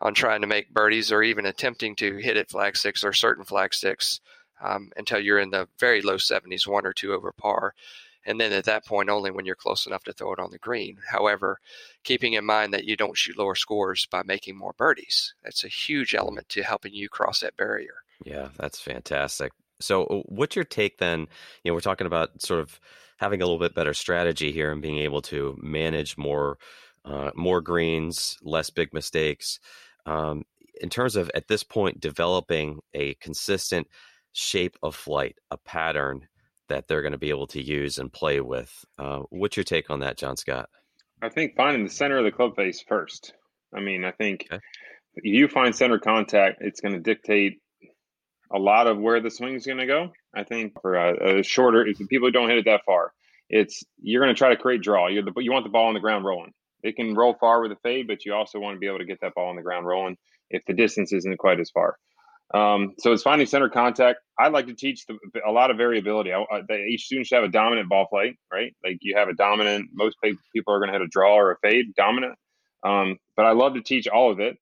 on 0.00 0.14
trying 0.14 0.40
to 0.40 0.46
make 0.46 0.72
birdies 0.72 1.12
or 1.12 1.22
even 1.22 1.44
attempting 1.44 1.96
to 1.96 2.16
hit 2.16 2.36
at 2.36 2.48
flag 2.48 2.76
sticks 2.76 3.04
or 3.04 3.12
certain 3.12 3.44
flag 3.44 3.74
sticks 3.74 4.20
um, 4.62 4.90
until 4.96 5.18
you're 5.18 5.38
in 5.38 5.50
the 5.50 5.68
very 5.78 6.00
low 6.00 6.16
70s, 6.16 6.66
one 6.66 6.86
or 6.86 6.92
two 6.92 7.12
over 7.12 7.32
par. 7.32 7.74
And 8.26 8.40
then 8.40 8.52
at 8.52 8.64
that 8.64 8.86
point, 8.86 9.08
only 9.08 9.30
when 9.30 9.46
you're 9.46 9.54
close 9.54 9.86
enough 9.86 10.04
to 10.04 10.12
throw 10.12 10.32
it 10.32 10.38
on 10.38 10.50
the 10.50 10.58
green. 10.58 10.98
However, 11.08 11.58
keeping 12.04 12.34
in 12.34 12.44
mind 12.44 12.72
that 12.74 12.84
you 12.84 12.96
don't 12.96 13.16
shoot 13.16 13.38
lower 13.38 13.54
scores 13.54 14.06
by 14.10 14.22
making 14.24 14.56
more 14.56 14.74
birdies. 14.76 15.34
That's 15.42 15.64
a 15.64 15.68
huge 15.68 16.14
element 16.14 16.48
to 16.50 16.62
helping 16.62 16.92
you 16.92 17.08
cross 17.08 17.40
that 17.40 17.56
barrier. 17.56 17.94
Yeah, 18.24 18.48
that's 18.58 18.80
fantastic. 18.80 19.52
So, 19.80 20.04
uh, 20.04 20.22
what's 20.26 20.56
your 20.56 20.66
take 20.66 20.98
then? 20.98 21.20
You 21.64 21.70
know, 21.70 21.74
we're 21.74 21.80
talking 21.80 22.06
about 22.06 22.42
sort 22.42 22.60
of 22.60 22.78
having 23.16 23.40
a 23.40 23.44
little 23.44 23.58
bit 23.58 23.74
better 23.74 23.94
strategy 23.94 24.52
here 24.52 24.72
and 24.72 24.82
being 24.82 24.98
able 24.98 25.22
to 25.22 25.58
manage 25.62 26.18
more, 26.18 26.58
uh, 27.04 27.30
more 27.34 27.62
greens, 27.62 28.36
less 28.42 28.68
big 28.68 28.92
mistakes 28.92 29.58
um, 30.06 30.44
in 30.80 30.88
terms 30.88 31.16
of 31.16 31.30
at 31.34 31.48
this 31.48 31.62
point 31.62 32.00
developing 32.00 32.80
a 32.94 33.14
consistent 33.14 33.86
shape 34.32 34.76
of 34.82 34.94
flight, 34.94 35.36
a 35.50 35.56
pattern 35.56 36.28
that 36.70 36.88
they're 36.88 37.02
going 37.02 37.12
to 37.12 37.18
be 37.18 37.30
able 37.30 37.46
to 37.48 37.62
use 37.62 37.98
and 37.98 38.12
play 38.12 38.40
with. 38.40 38.84
Uh, 38.98 39.20
what's 39.30 39.56
your 39.56 39.64
take 39.64 39.90
on 39.90 40.00
that, 40.00 40.16
John 40.16 40.36
Scott? 40.36 40.68
I 41.22 41.28
think 41.28 41.54
finding 41.54 41.84
the 41.84 41.90
center 41.90 42.18
of 42.18 42.24
the 42.24 42.32
club 42.32 42.56
face 42.56 42.82
first. 42.86 43.34
I 43.74 43.80
mean, 43.80 44.04
I 44.04 44.10
think 44.12 44.46
okay. 44.50 44.62
if 45.14 45.24
you 45.24 45.46
find 45.48 45.74
center 45.74 45.98
contact, 45.98 46.62
it's 46.62 46.80
going 46.80 46.94
to 46.94 47.00
dictate 47.00 47.58
a 48.52 48.58
lot 48.58 48.86
of 48.86 48.98
where 48.98 49.20
the 49.20 49.30
swing 49.30 49.54
is 49.54 49.66
going 49.66 49.78
to 49.78 49.86
go. 49.86 50.10
I 50.34 50.44
think 50.44 50.72
for 50.80 50.96
a, 50.96 51.38
a 51.38 51.42
shorter, 51.42 51.86
if 51.86 51.98
people 52.08 52.30
don't 52.30 52.48
hit 52.48 52.58
it 52.58 52.64
that 52.64 52.82
far, 52.86 53.12
it's 53.48 53.84
you're 54.00 54.22
going 54.24 54.34
to 54.34 54.38
try 54.38 54.48
to 54.48 54.56
create 54.56 54.82
draw. 54.82 55.08
You're 55.08 55.22
the, 55.22 55.32
you 55.36 55.52
want 55.52 55.64
the 55.64 55.70
ball 55.70 55.88
on 55.88 55.94
the 55.94 56.00
ground 56.00 56.24
rolling 56.24 56.52
it 56.82 56.96
can 56.96 57.14
roll 57.14 57.34
far 57.34 57.60
with 57.60 57.72
a 57.72 57.76
fade, 57.82 58.06
but 58.06 58.24
you 58.24 58.34
also 58.34 58.58
want 58.58 58.76
to 58.76 58.78
be 58.78 58.86
able 58.86 58.98
to 58.98 59.04
get 59.04 59.20
that 59.20 59.34
ball 59.34 59.48
on 59.48 59.56
the 59.56 59.62
ground 59.62 59.86
rolling 59.86 60.16
if 60.50 60.64
the 60.66 60.72
distance 60.72 61.12
isn't 61.12 61.38
quite 61.38 61.60
as 61.60 61.70
far. 61.70 61.96
Um, 62.52 62.94
so 62.98 63.12
it's 63.12 63.22
finding 63.22 63.46
center 63.46 63.68
contact. 63.68 64.18
I 64.38 64.48
like 64.48 64.66
to 64.66 64.74
teach 64.74 65.06
the, 65.06 65.16
a 65.46 65.52
lot 65.52 65.70
of 65.70 65.76
variability. 65.76 66.32
I, 66.32 66.42
I, 66.50 66.76
each 66.88 67.04
student 67.04 67.26
should 67.26 67.36
have 67.36 67.44
a 67.44 67.48
dominant 67.48 67.88
ball 67.88 68.06
flight, 68.10 68.36
right? 68.52 68.74
Like 68.84 68.98
you 69.02 69.16
have 69.16 69.28
a 69.28 69.34
dominant. 69.34 69.90
Most 69.92 70.16
people 70.22 70.74
are 70.74 70.78
going 70.78 70.88
to 70.88 70.94
hit 70.94 71.02
a 71.02 71.08
draw 71.08 71.36
or 71.36 71.52
a 71.52 71.56
fade 71.62 71.94
dominant. 71.94 72.34
Um, 72.84 73.18
but 73.36 73.46
I 73.46 73.52
love 73.52 73.74
to 73.74 73.82
teach 73.82 74.08
all 74.08 74.32
of 74.32 74.40
it, 74.40 74.56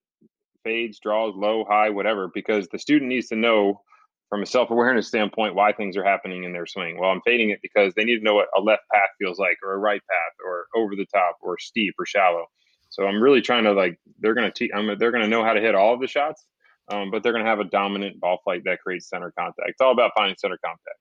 fades, 0.63 0.99
draws, 0.99 1.33
low, 1.35 1.65
high, 1.67 1.89
whatever, 1.89 2.29
because 2.33 2.67
the 2.67 2.77
student 2.77 3.09
needs 3.09 3.27
to 3.29 3.35
know 3.35 3.81
from 4.29 4.43
a 4.43 4.45
self 4.45 4.69
awareness 4.69 5.07
standpoint 5.07 5.55
why 5.55 5.71
things 5.71 5.97
are 5.97 6.03
happening 6.03 6.43
in 6.43 6.53
their 6.53 6.67
swing. 6.67 6.99
Well, 6.99 7.09
I'm 7.09 7.21
fading 7.25 7.49
it 7.49 7.59
because 7.63 7.93
they 7.95 8.03
need 8.03 8.19
to 8.19 8.23
know 8.23 8.35
what 8.35 8.49
a 8.55 8.61
left 8.61 8.83
path 8.93 9.09
feels 9.17 9.39
like, 9.39 9.57
or 9.63 9.73
a 9.73 9.77
right 9.77 10.01
path, 10.07 10.33
or 10.45 10.67
over 10.75 10.95
the 10.95 11.07
top, 11.11 11.37
or 11.41 11.57
steep, 11.57 11.95
or 11.97 12.05
shallow. 12.05 12.45
So 12.89 13.05
I'm 13.05 13.21
really 13.21 13.41
trying 13.41 13.63
to 13.63 13.73
like 13.73 13.97
they're 14.19 14.35
going 14.35 14.51
to 14.51 14.53
teach. 14.53 14.71
They're 14.71 15.11
going 15.11 15.23
to 15.23 15.29
know 15.29 15.43
how 15.43 15.53
to 15.53 15.61
hit 15.61 15.75
all 15.75 15.93
of 15.93 16.01
the 16.01 16.07
shots, 16.07 16.45
um, 16.89 17.11
but 17.11 17.23
they're 17.23 17.33
going 17.33 17.43
to 17.43 17.49
have 17.49 17.59
a 17.59 17.65
dominant 17.65 18.19
ball 18.19 18.39
flight 18.43 18.63
that 18.65 18.79
creates 18.81 19.09
center 19.09 19.31
contact. 19.37 19.69
It's 19.69 19.81
all 19.81 19.91
about 19.91 20.11
finding 20.15 20.35
center 20.37 20.57
contact. 20.63 20.97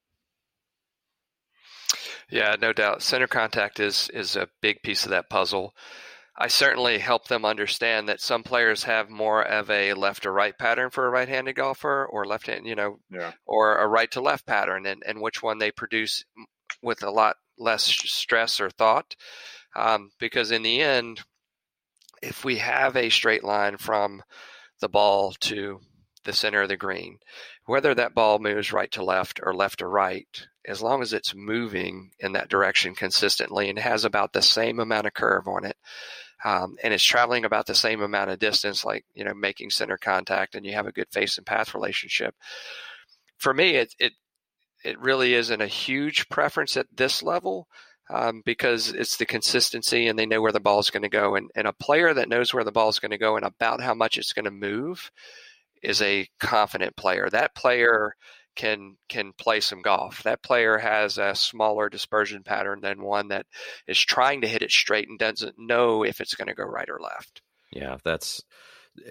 Yeah, 2.30 2.56
no 2.60 2.72
doubt. 2.72 3.02
Center 3.02 3.26
contact 3.26 3.80
is 3.80 4.10
is 4.12 4.36
a 4.36 4.48
big 4.60 4.82
piece 4.82 5.04
of 5.04 5.10
that 5.10 5.30
puzzle. 5.30 5.74
I 6.40 6.46
certainly 6.48 6.98
help 6.98 7.26
them 7.26 7.44
understand 7.44 8.08
that 8.08 8.20
some 8.20 8.44
players 8.44 8.84
have 8.84 9.10
more 9.10 9.42
of 9.42 9.70
a 9.70 9.94
left 9.94 10.22
to 10.22 10.30
right 10.30 10.56
pattern 10.56 10.90
for 10.90 11.06
a 11.06 11.10
right-handed 11.10 11.56
golfer, 11.56 12.06
or 12.06 12.26
left 12.26 12.46
hand, 12.46 12.64
you 12.64 12.76
know, 12.76 13.00
yeah. 13.10 13.32
or 13.44 13.78
a 13.78 13.88
right 13.88 14.10
to 14.12 14.20
left 14.20 14.46
pattern, 14.46 14.86
and, 14.86 15.02
and 15.04 15.20
which 15.20 15.42
one 15.42 15.58
they 15.58 15.72
produce 15.72 16.24
with 16.80 17.02
a 17.02 17.10
lot 17.10 17.36
less 17.58 17.82
stress 17.82 18.60
or 18.60 18.70
thought. 18.70 19.16
Um, 19.74 20.10
because 20.20 20.52
in 20.52 20.62
the 20.62 20.80
end, 20.80 21.22
if 22.22 22.44
we 22.44 22.58
have 22.58 22.96
a 22.96 23.10
straight 23.10 23.42
line 23.42 23.76
from 23.76 24.22
the 24.80 24.88
ball 24.88 25.32
to 25.40 25.80
the 26.24 26.32
center 26.32 26.62
of 26.62 26.68
the 26.68 26.76
green, 26.76 27.18
whether 27.66 27.94
that 27.94 28.14
ball 28.14 28.38
moves 28.38 28.72
right 28.72 28.90
to 28.92 29.04
left 29.04 29.40
or 29.42 29.54
left 29.54 29.78
to 29.78 29.86
right, 29.86 30.46
as 30.66 30.82
long 30.82 31.00
as 31.00 31.12
it's 31.12 31.34
moving 31.34 32.10
in 32.18 32.32
that 32.32 32.48
direction 32.48 32.94
consistently 32.94 33.70
and 33.70 33.78
has 33.78 34.04
about 34.04 34.32
the 34.32 34.42
same 34.42 34.78
amount 34.78 35.06
of 35.06 35.14
curve 35.14 35.48
on 35.48 35.64
it, 35.64 35.76
um, 36.44 36.76
and 36.82 36.94
it's 36.94 37.04
traveling 37.04 37.44
about 37.44 37.66
the 37.66 37.74
same 37.74 38.02
amount 38.02 38.30
of 38.30 38.38
distance, 38.38 38.84
like 38.84 39.04
you 39.14 39.24
know, 39.24 39.34
making 39.34 39.70
center 39.70 39.96
contact, 39.96 40.54
and 40.54 40.64
you 40.64 40.72
have 40.72 40.86
a 40.86 40.92
good 40.92 41.08
face 41.10 41.36
and 41.38 41.46
path 41.46 41.74
relationship. 41.74 42.34
For 43.38 43.52
me, 43.52 43.76
it 43.76 43.94
it 43.98 44.12
it 44.84 45.00
really 45.00 45.34
isn't 45.34 45.60
a 45.60 45.66
huge 45.66 46.28
preference 46.28 46.76
at 46.76 46.86
this 46.94 47.22
level 47.22 47.68
um, 48.10 48.42
because 48.44 48.90
it's 48.90 49.16
the 49.16 49.26
consistency, 49.26 50.06
and 50.06 50.18
they 50.18 50.26
know 50.26 50.40
where 50.40 50.52
the 50.52 50.60
ball 50.60 50.78
is 50.78 50.90
going 50.90 51.02
to 51.02 51.08
go, 51.08 51.34
and 51.34 51.50
and 51.54 51.66
a 51.66 51.72
player 51.72 52.12
that 52.14 52.28
knows 52.28 52.52
where 52.52 52.64
the 52.64 52.72
ball 52.72 52.88
is 52.88 52.98
going 52.98 53.10
to 53.10 53.18
go 53.18 53.36
and 53.36 53.44
about 53.44 53.80
how 53.80 53.94
much 53.94 54.18
it's 54.18 54.32
going 54.32 54.44
to 54.44 54.50
move 54.50 55.10
is 55.82 56.02
a 56.02 56.28
confident 56.40 56.96
player. 56.96 57.28
That 57.30 57.54
player 57.54 58.14
can 58.56 58.96
can 59.08 59.32
play 59.32 59.60
some 59.60 59.82
golf. 59.82 60.22
That 60.24 60.42
player 60.42 60.78
has 60.78 61.16
a 61.16 61.34
smaller 61.34 61.88
dispersion 61.88 62.42
pattern 62.42 62.80
than 62.80 63.02
one 63.02 63.28
that 63.28 63.46
is 63.86 63.98
trying 63.98 64.42
to 64.42 64.48
hit 64.48 64.62
it 64.62 64.70
straight 64.70 65.08
and 65.08 65.18
doesn't 65.18 65.54
know 65.58 66.04
if 66.04 66.20
it's 66.20 66.34
going 66.34 66.48
to 66.48 66.54
go 66.54 66.64
right 66.64 66.88
or 66.88 66.98
left. 67.00 67.40
Yeah, 67.72 67.98
that's 68.04 68.42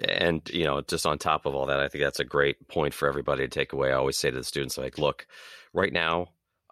and 0.06 0.48
you 0.52 0.64
know 0.64 0.82
just 0.82 1.06
on 1.06 1.18
top 1.18 1.46
of 1.46 1.54
all 1.54 1.66
that, 1.66 1.80
I 1.80 1.88
think 1.88 2.04
that's 2.04 2.20
a 2.20 2.24
great 2.24 2.68
point 2.68 2.94
for 2.94 3.08
everybody 3.08 3.44
to 3.44 3.48
take 3.48 3.72
away. 3.72 3.90
I 3.90 3.94
always 3.96 4.18
say 4.18 4.30
to 4.30 4.36
the 4.36 4.44
students 4.44 4.76
like, 4.76 4.98
look, 4.98 5.26
right 5.72 5.92
now, 5.92 6.28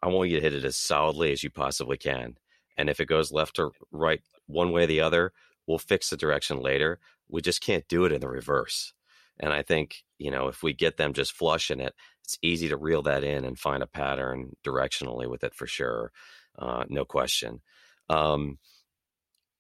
I 0.06 0.10
want 0.10 0.30
you 0.30 0.36
to 0.36 0.42
hit 0.42 0.54
it 0.54 0.64
as 0.64 0.76
solidly 0.76 1.32
as 1.32 1.42
you 1.42 1.50
possibly 1.50 1.96
can, 1.98 2.36
and 2.76 2.88
if 2.90 3.00
it 3.00 3.06
goes 3.06 3.32
left 3.32 3.58
or 3.58 3.72
right, 3.92 4.20
one 4.46 4.72
way 4.72 4.84
or 4.84 4.86
the 4.86 5.00
other, 5.00 5.32
we'll 5.66 5.78
fix 5.78 6.10
the 6.10 6.16
direction 6.16 6.60
later. 6.60 6.98
We 7.28 7.42
just 7.42 7.62
can't 7.62 7.88
do 7.88 8.04
it 8.04 8.12
in 8.12 8.20
the 8.20 8.28
reverse 8.28 8.92
And 9.38 9.52
I 9.52 9.62
think, 9.62 10.04
you 10.18 10.30
know, 10.30 10.48
if 10.48 10.62
we 10.62 10.72
get 10.72 10.96
them 10.96 11.12
just 11.12 11.32
flushing 11.32 11.80
it, 11.80 11.94
it's 12.24 12.38
easy 12.42 12.68
to 12.68 12.76
reel 12.76 13.02
that 13.02 13.24
in 13.24 13.44
and 13.44 13.58
find 13.58 13.82
a 13.82 13.86
pattern 13.86 14.56
directionally 14.64 15.28
with 15.30 15.44
it 15.44 15.54
for 15.54 15.66
sure. 15.66 16.12
Uh, 16.58 16.84
no 16.88 17.04
question. 17.04 17.60
Um, 18.08 18.58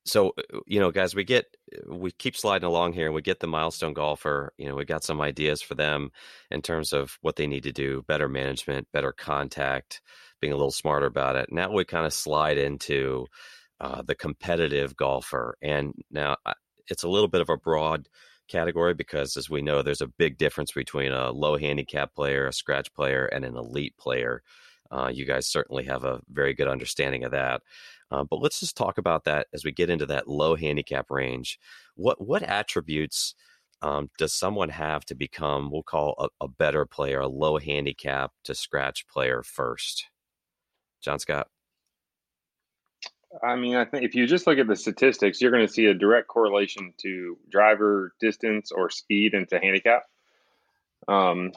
so 0.04 0.32
uh, 0.38 0.58
you 0.66 0.80
know 0.80 0.90
guys 0.90 1.14
we 1.14 1.24
get 1.24 1.46
we 1.88 2.10
keep 2.12 2.36
sliding 2.36 2.66
along 2.66 2.92
here 2.92 3.06
and 3.06 3.14
we 3.14 3.22
get 3.22 3.40
the 3.40 3.46
milestone 3.46 3.92
golfer 3.94 4.52
you 4.58 4.68
know 4.68 4.74
we 4.74 4.84
got 4.84 5.04
some 5.04 5.20
ideas 5.20 5.60
for 5.62 5.74
them 5.74 6.10
in 6.50 6.62
terms 6.62 6.92
of 6.92 7.18
what 7.22 7.36
they 7.36 7.46
need 7.46 7.64
to 7.64 7.72
do 7.72 8.02
better 8.06 8.28
management 8.28 8.86
better 8.92 9.12
contact 9.12 10.00
being 10.40 10.52
a 10.52 10.56
little 10.56 10.70
smarter 10.70 11.06
about 11.06 11.36
it 11.36 11.50
now 11.52 11.70
we 11.70 11.84
kind 11.84 12.06
of 12.06 12.12
slide 12.12 12.58
into 12.58 13.26
uh, 13.80 14.02
the 14.02 14.14
competitive 14.14 14.96
golfer 14.96 15.56
and 15.62 15.92
now 16.10 16.36
it's 16.88 17.02
a 17.02 17.08
little 17.08 17.28
bit 17.28 17.40
of 17.40 17.50
a 17.50 17.56
broad 17.56 18.08
category 18.48 18.94
because 18.94 19.36
as 19.36 19.50
we 19.50 19.60
know 19.60 19.82
there's 19.82 20.00
a 20.00 20.06
big 20.06 20.38
difference 20.38 20.72
between 20.72 21.12
a 21.12 21.30
low 21.30 21.56
handicap 21.56 22.14
player 22.14 22.46
a 22.46 22.52
scratch 22.52 22.92
player 22.94 23.26
and 23.26 23.44
an 23.44 23.56
elite 23.56 23.96
player 23.98 24.42
uh, 24.92 25.10
you 25.12 25.26
guys 25.26 25.48
certainly 25.48 25.84
have 25.84 26.04
a 26.04 26.20
very 26.30 26.54
good 26.54 26.68
understanding 26.68 27.24
of 27.24 27.32
that 27.32 27.60
uh, 28.10 28.24
but 28.24 28.40
let's 28.40 28.60
just 28.60 28.76
talk 28.76 28.98
about 28.98 29.24
that 29.24 29.48
as 29.52 29.64
we 29.64 29.72
get 29.72 29.90
into 29.90 30.06
that 30.06 30.28
low 30.28 30.54
handicap 30.56 31.10
range. 31.10 31.58
What 31.96 32.20
what 32.24 32.42
attributes 32.42 33.34
um, 33.82 34.10
does 34.18 34.32
someone 34.32 34.70
have 34.70 35.04
to 35.06 35.14
become? 35.14 35.70
We'll 35.70 35.82
call 35.82 36.14
a, 36.18 36.44
a 36.44 36.48
better 36.48 36.86
player, 36.86 37.20
a 37.20 37.28
low 37.28 37.58
handicap 37.58 38.32
to 38.44 38.54
scratch 38.54 39.06
player 39.08 39.42
first. 39.42 40.06
John 41.06 41.20
Scott. 41.20 41.48
I 43.40 43.54
mean, 43.54 43.76
I 43.76 43.84
think 43.84 44.02
if 44.02 44.16
you 44.16 44.26
just 44.26 44.46
look 44.46 44.58
at 44.58 44.66
the 44.66 44.74
statistics, 44.74 45.40
you're 45.40 45.52
going 45.52 45.66
to 45.66 45.72
see 45.72 45.86
a 45.86 45.94
direct 45.94 46.26
correlation 46.26 46.94
to 47.02 47.38
driver 47.48 48.12
distance 48.18 48.72
or 48.72 48.90
speed 48.90 49.32
into 49.32 49.60
handicap. 49.60 50.02
Um, 51.06 51.52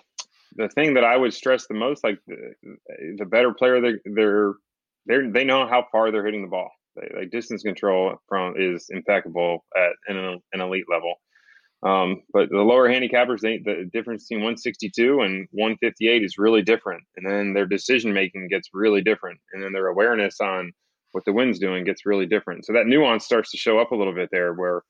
the 0.56 0.70
thing 0.70 0.94
that 0.94 1.04
I 1.04 1.18
would 1.18 1.34
stress 1.34 1.66
the 1.66 1.74
most, 1.74 2.04
like 2.04 2.20
the, 2.28 2.54
the 3.18 3.26
better 3.26 3.52
player 3.52 3.82
they're, 3.82 4.00
they're 4.06 4.54
they 5.08 5.28
they 5.32 5.44
know 5.46 5.68
how 5.68 5.88
far 5.92 6.12
they're 6.12 6.26
hitting 6.26 6.44
the 6.44 6.48
ball. 6.48 6.70
They, 6.96 7.10
like 7.22 7.32
distance 7.32 7.64
control 7.64 8.18
from 8.28 8.54
is 8.56 8.88
impeccable 8.92 9.66
at 9.76 9.94
an, 10.08 10.40
an 10.54 10.62
elite 10.62 10.86
level. 10.92 11.16
Um, 11.82 12.24
but 12.34 12.50
the 12.50 12.58
lower 12.58 12.90
handicappers, 12.90 13.40
they, 13.40 13.58
the 13.58 13.90
difference 13.94 14.26
between 14.28 14.44
162 14.44 15.22
and 15.22 15.48
158 15.52 16.24
is 16.24 16.38
really 16.38 16.62
different. 16.62 17.04
And 17.16 17.26
then 17.26 17.54
their 17.54 17.66
decision 17.66 18.14
making 18.14 18.50
gets 18.50 18.70
really 18.74 19.02
different. 19.02 19.40
And 19.54 19.64
then 19.64 19.72
their 19.72 19.88
awareness 19.88 20.42
on 20.42 20.74
what 21.14 21.24
the 21.26 21.34
wind's 21.34 21.60
doing 21.60 21.86
gets 21.86 22.06
really 22.06 22.26
different. 22.26 22.66
So 22.66 22.74
that 22.74 22.86
nuance 22.86 23.26
starts 23.26 23.52
to 23.52 23.58
show 23.58 23.80
up 23.80 23.92
a 23.92 23.96
little 23.96 24.14
bit 24.14 24.30
there 24.32 24.54
where, 24.54 24.82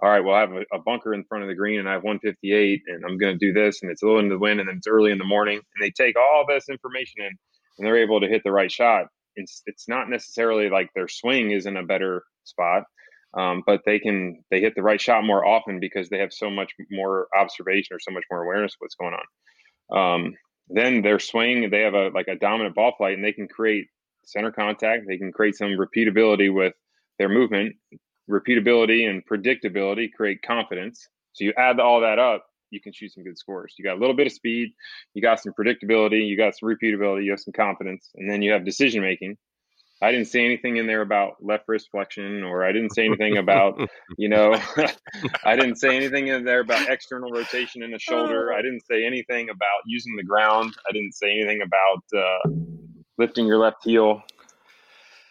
all 0.00 0.08
right, 0.08 0.20
well, 0.20 0.36
I 0.36 0.40
have 0.40 0.52
a, 0.52 0.64
a 0.72 0.78
bunker 0.78 1.14
in 1.14 1.24
front 1.24 1.42
of 1.42 1.48
the 1.48 1.54
green 1.54 1.80
and 1.80 1.88
I 1.88 1.92
have 1.92 2.04
158 2.04 2.82
and 2.86 3.04
I'm 3.04 3.18
going 3.18 3.38
to 3.38 3.46
do 3.46 3.52
this 3.52 3.82
and 3.82 3.90
it's 3.90 4.02
a 4.02 4.06
little 4.06 4.20
in 4.20 4.28
the 4.28 4.38
wind 4.38 4.60
and 4.60 4.68
then 4.68 4.76
it's 4.76 4.86
early 4.86 5.10
in 5.10 5.18
the 5.18 5.24
morning. 5.24 5.56
And 5.56 5.82
they 5.82 5.90
take 5.90 6.16
all 6.16 6.44
this 6.48 6.68
information 6.68 7.22
in 7.22 7.36
and 7.78 7.86
they're 7.86 7.98
able 7.98 8.20
to 8.20 8.28
hit 8.28 8.42
the 8.44 8.52
right 8.52 8.70
shot 8.70 9.06
it's 9.36 9.62
it's 9.66 9.88
not 9.88 10.08
necessarily 10.10 10.68
like 10.68 10.90
their 10.94 11.08
swing 11.08 11.52
is 11.52 11.66
in 11.66 11.76
a 11.76 11.84
better 11.84 12.24
spot, 12.44 12.84
um, 13.36 13.62
but 13.66 13.82
they 13.84 13.98
can 13.98 14.42
they 14.50 14.60
hit 14.60 14.74
the 14.74 14.82
right 14.82 15.00
shot 15.00 15.24
more 15.24 15.44
often 15.44 15.78
because 15.78 16.08
they 16.08 16.18
have 16.18 16.32
so 16.32 16.50
much 16.50 16.72
more 16.90 17.28
observation 17.38 17.94
or 17.94 18.00
so 18.00 18.10
much 18.10 18.24
more 18.30 18.42
awareness 18.42 18.72
of 18.72 18.78
what's 18.80 18.94
going 18.94 19.14
on. 19.14 19.24
Um, 19.96 20.34
then 20.68 21.02
their 21.02 21.18
swing, 21.18 21.70
they 21.70 21.82
have 21.82 21.94
a 21.94 22.08
like 22.08 22.28
a 22.28 22.36
dominant 22.36 22.74
ball 22.74 22.94
flight, 22.96 23.14
and 23.14 23.24
they 23.24 23.32
can 23.32 23.48
create 23.48 23.86
center 24.24 24.50
contact. 24.50 25.06
They 25.06 25.18
can 25.18 25.32
create 25.32 25.56
some 25.56 25.76
repeatability 25.76 26.52
with 26.52 26.74
their 27.18 27.28
movement. 27.28 27.76
Repeatability 28.28 29.08
and 29.08 29.22
predictability 29.24 30.12
create 30.12 30.42
confidence. 30.42 31.06
So 31.32 31.44
you 31.44 31.52
add 31.56 31.78
all 31.78 32.00
that 32.00 32.18
up, 32.18 32.44
you 32.70 32.80
can 32.80 32.92
shoot 32.92 33.12
some 33.12 33.22
good 33.22 33.38
scores. 33.38 33.74
You 33.78 33.84
got 33.84 33.96
a 33.96 34.00
little 34.00 34.16
bit 34.16 34.26
of 34.26 34.32
speed, 34.32 34.70
you 35.14 35.22
got 35.22 35.40
some 35.40 35.52
predictability, 35.52 36.26
you 36.26 36.36
got 36.36 36.56
some 36.56 36.68
repeatability, 36.68 37.24
you 37.24 37.30
have 37.30 37.40
some 37.40 37.52
confidence, 37.52 38.10
and 38.16 38.28
then 38.28 38.42
you 38.42 38.52
have 38.52 38.64
decision 38.64 39.02
making. 39.02 39.36
I 40.02 40.10
didn't 40.10 40.26
say 40.26 40.44
anything 40.44 40.76
in 40.76 40.86
there 40.86 41.00
about 41.00 41.36
left 41.40 41.64
wrist 41.68 41.88
flexion, 41.90 42.42
or 42.42 42.64
I 42.64 42.72
didn't 42.72 42.94
say 42.94 43.06
anything 43.06 43.36
about, 43.38 43.80
you 44.18 44.28
know, 44.28 44.54
I 45.44 45.56
didn't 45.56 45.76
say 45.76 45.96
anything 45.96 46.28
in 46.28 46.44
there 46.44 46.60
about 46.60 46.88
external 46.88 47.30
rotation 47.30 47.82
in 47.82 47.90
the 47.90 47.98
shoulder. 47.98 48.52
I 48.52 48.62
didn't 48.62 48.84
say 48.86 49.06
anything 49.06 49.48
about 49.48 49.82
using 49.86 50.16
the 50.16 50.22
ground. 50.22 50.74
I 50.88 50.92
didn't 50.92 51.14
say 51.14 51.30
anything 51.30 51.62
about 51.62 52.04
uh, 52.14 52.50
lifting 53.18 53.46
your 53.46 53.58
left 53.58 53.84
heel. 53.84 54.22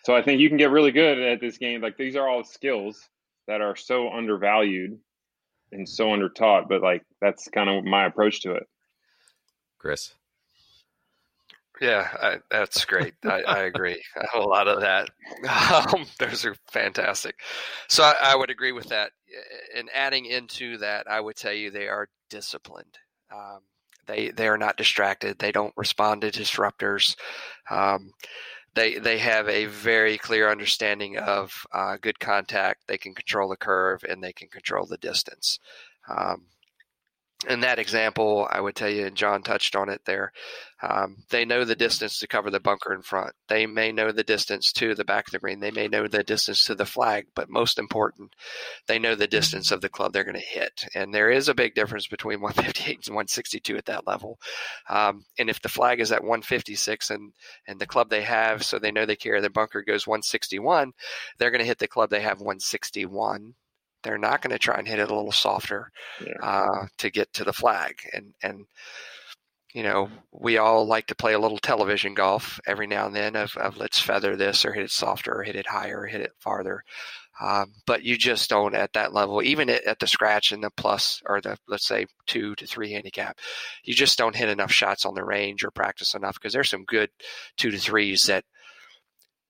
So 0.04 0.16
I 0.16 0.22
think 0.22 0.40
you 0.40 0.50
can 0.50 0.58
get 0.58 0.72
really 0.72 0.92
good 0.92 1.20
at 1.20 1.42
this 1.42 1.58
game. 1.58 1.82
Like 1.82 1.98
these 1.98 2.16
are 2.16 2.28
all 2.28 2.44
skills 2.44 3.10
that 3.48 3.62
are 3.62 3.76
so 3.76 4.12
undervalued 4.12 5.00
and 5.72 5.88
so 5.88 6.08
undertaught, 6.08 6.70
but 6.70 6.82
like 6.82 7.04
that's 7.22 7.48
kind 7.48 7.70
of 7.70 7.84
my 7.84 8.06
approach 8.06 8.42
to 8.42 8.54
it. 8.54 8.64
Chris. 9.80 10.14
Yeah, 11.82 12.08
I, 12.22 12.38
that's 12.50 12.86
great. 12.86 13.16
I, 13.24 13.42
I, 13.42 13.60
agree. 13.64 14.02
A 14.36 14.40
lot 14.40 14.68
of 14.68 14.82
that. 14.82 15.10
Um, 15.94 16.06
those 16.20 16.46
are 16.46 16.56
fantastic. 16.72 17.36
So 17.90 18.04
I, 18.04 18.16
I, 18.22 18.36
would 18.36 18.50
agree 18.50 18.72
with 18.72 18.90
that. 18.90 19.12
And 19.76 19.90
adding 19.94 20.26
into 20.26 20.78
that, 20.78 21.10
I 21.10 21.20
would 21.20 21.36
tell 21.36 21.52
you 21.54 21.70
they 21.70 21.88
are 21.88 22.08
disciplined. 22.30 22.98
Um, 23.32 23.60
they 24.06 24.30
they 24.30 24.48
are 24.48 24.58
not 24.58 24.78
distracted. 24.78 25.40
They 25.40 25.52
don't 25.52 25.74
respond 25.76 26.22
to 26.22 26.32
disruptors. 26.32 27.16
Um, 27.70 28.12
they 28.76 29.00
they 29.00 29.18
have 29.18 29.50
a 29.50 29.66
very 29.66 30.18
clear 30.18 30.50
understanding 30.50 31.18
of 31.18 31.66
uh, 31.74 31.98
good 32.00 32.20
contact. 32.20 32.88
They 32.88 32.98
can 32.98 33.16
control 33.16 33.50
the 33.50 33.58
curve 33.58 34.04
and 34.08 34.24
they 34.24 34.34
can 34.34 34.50
control 34.50 34.86
the 34.86 34.98
distance. 34.98 35.60
Um, 36.08 36.46
in 37.48 37.60
that 37.62 37.80
example, 37.80 38.48
I 38.50 38.62
would 38.62 38.76
tell 38.76 38.90
you, 38.90 39.06
and 39.06 39.16
John 39.16 39.44
touched 39.44 39.76
on 39.76 39.90
it 39.90 40.02
there, 40.06 40.32
um, 40.82 41.18
they 41.30 41.46
know 41.46 41.64
the 41.64 41.76
distance 41.76 42.20
to 42.20 42.28
cover 42.28 42.50
the 42.50 42.60
bunker 42.60 42.94
in 42.94 43.02
front. 43.02 43.34
They 43.48 43.66
may 43.66 43.92
know 43.92 44.12
the 44.12 44.24
distance 44.24 44.72
to 44.74 44.96
the 44.96 45.04
back 45.04 45.28
of 45.28 45.32
the 45.32 45.40
green. 45.40 45.60
They 45.60 45.72
may 45.72 45.88
know 45.88 46.08
the 46.08 46.24
distance 46.24 46.64
to 46.66 46.76
the 46.76 46.86
flag, 46.86 47.28
but 47.36 47.50
most 47.50 47.78
important, 47.78 48.34
they 48.88 49.00
know 49.00 49.16
the 49.16 49.28
distance 49.28 49.72
of 49.72 49.82
the 49.82 49.90
club 49.90 50.14
they're 50.14 50.24
going 50.24 50.36
to 50.36 50.40
hit. 50.40 50.86
And 50.96 51.14
there 51.14 51.30
is 51.30 51.50
a 51.50 51.54
big 51.54 51.76
difference 51.76 52.08
between 52.08 52.42
158 52.42 53.08
and 53.08 53.16
162 53.16 53.78
at 53.78 53.86
that 53.86 54.08
level. 54.08 54.40
Um, 54.90 55.26
and 55.38 55.50
if 55.50 55.62
the 55.62 55.70
flag 55.70 56.00
is 56.00 56.12
at 56.12 56.24
156 56.24 57.10
and, 57.10 57.34
and 57.68 57.80
the 57.80 57.86
club 57.86 58.10
they 58.10 58.24
have, 58.24 58.64
so 58.64 58.80
they 58.80 58.92
know 58.92 59.06
they 59.06 59.16
carry 59.16 59.42
the 59.42 59.50
bunker 59.50 59.82
goes 59.82 60.08
161, 60.08 60.94
they're 61.38 61.52
going 61.52 61.60
to 61.60 61.68
hit 61.68 61.80
the 61.80 61.88
club 61.88 62.10
they 62.10 62.22
have 62.22 62.40
161 62.40 63.56
they're 64.06 64.18
not 64.20 64.42
going 64.42 64.52
to 64.52 64.60
try 64.60 64.78
and 64.78 64.88
hit 64.88 65.00
it 65.00 65.10
a 65.10 65.16
little 65.16 65.32
softer 65.32 65.92
yeah. 66.24 66.34
uh, 66.42 66.86
to 67.00 67.10
get 67.10 67.34
to 67.34 67.44
the 67.44 67.52
flag. 67.52 67.96
And 68.14 68.34
and 68.42 68.66
you 69.74 69.84
know, 69.84 70.10
we 70.32 70.58
all 70.58 70.86
like 70.86 71.08
to 71.08 71.16
play 71.16 71.34
a 71.34 71.40
little 71.40 71.58
television 71.58 72.14
golf 72.14 72.62
every 72.66 72.88
now 72.88 73.08
and 73.08 73.16
then 73.16 73.36
of, 73.36 73.58
of 73.58 73.76
let's 73.76 74.00
feather 74.00 74.38
this 74.38 74.64
or 74.64 74.72
hit 74.72 74.86
it 74.86 74.92
softer 74.92 75.38
or 75.38 75.44
hit 75.44 75.58
it 75.58 75.68
higher 75.68 76.02
or 76.02 76.06
hit 76.06 76.22
it 76.22 76.32
farther. 76.40 76.82
Um, 77.42 77.74
but 77.86 78.04
you 78.04 78.18
just 78.18 78.50
don't 78.50 78.74
at 78.74 78.94
that 78.94 79.14
level, 79.14 79.44
even 79.44 79.70
at, 79.70 79.84
at, 79.84 80.00
the 80.00 80.08
scratch 80.08 80.54
and 80.54 80.64
the 80.64 80.70
plus 80.70 81.22
or 81.26 81.42
the 81.42 81.58
let's 81.68 81.86
say 81.86 82.06
two 82.26 82.56
to 82.56 82.66
three 82.66 82.94
handicap, 82.94 83.38
you 83.84 83.94
just 83.94 84.18
don't 84.18 84.36
hit 84.36 84.48
enough 84.48 84.72
shots 84.72 85.06
on 85.06 85.16
the 85.16 85.26
range 85.26 85.66
or 85.66 85.72
practice 85.72 86.14
enough 86.14 86.36
because 86.36 86.54
there's 86.54 86.70
some 86.70 86.86
good 86.86 87.10
two 87.58 87.72
to 87.72 87.78
threes 87.78 88.24
that 88.28 88.46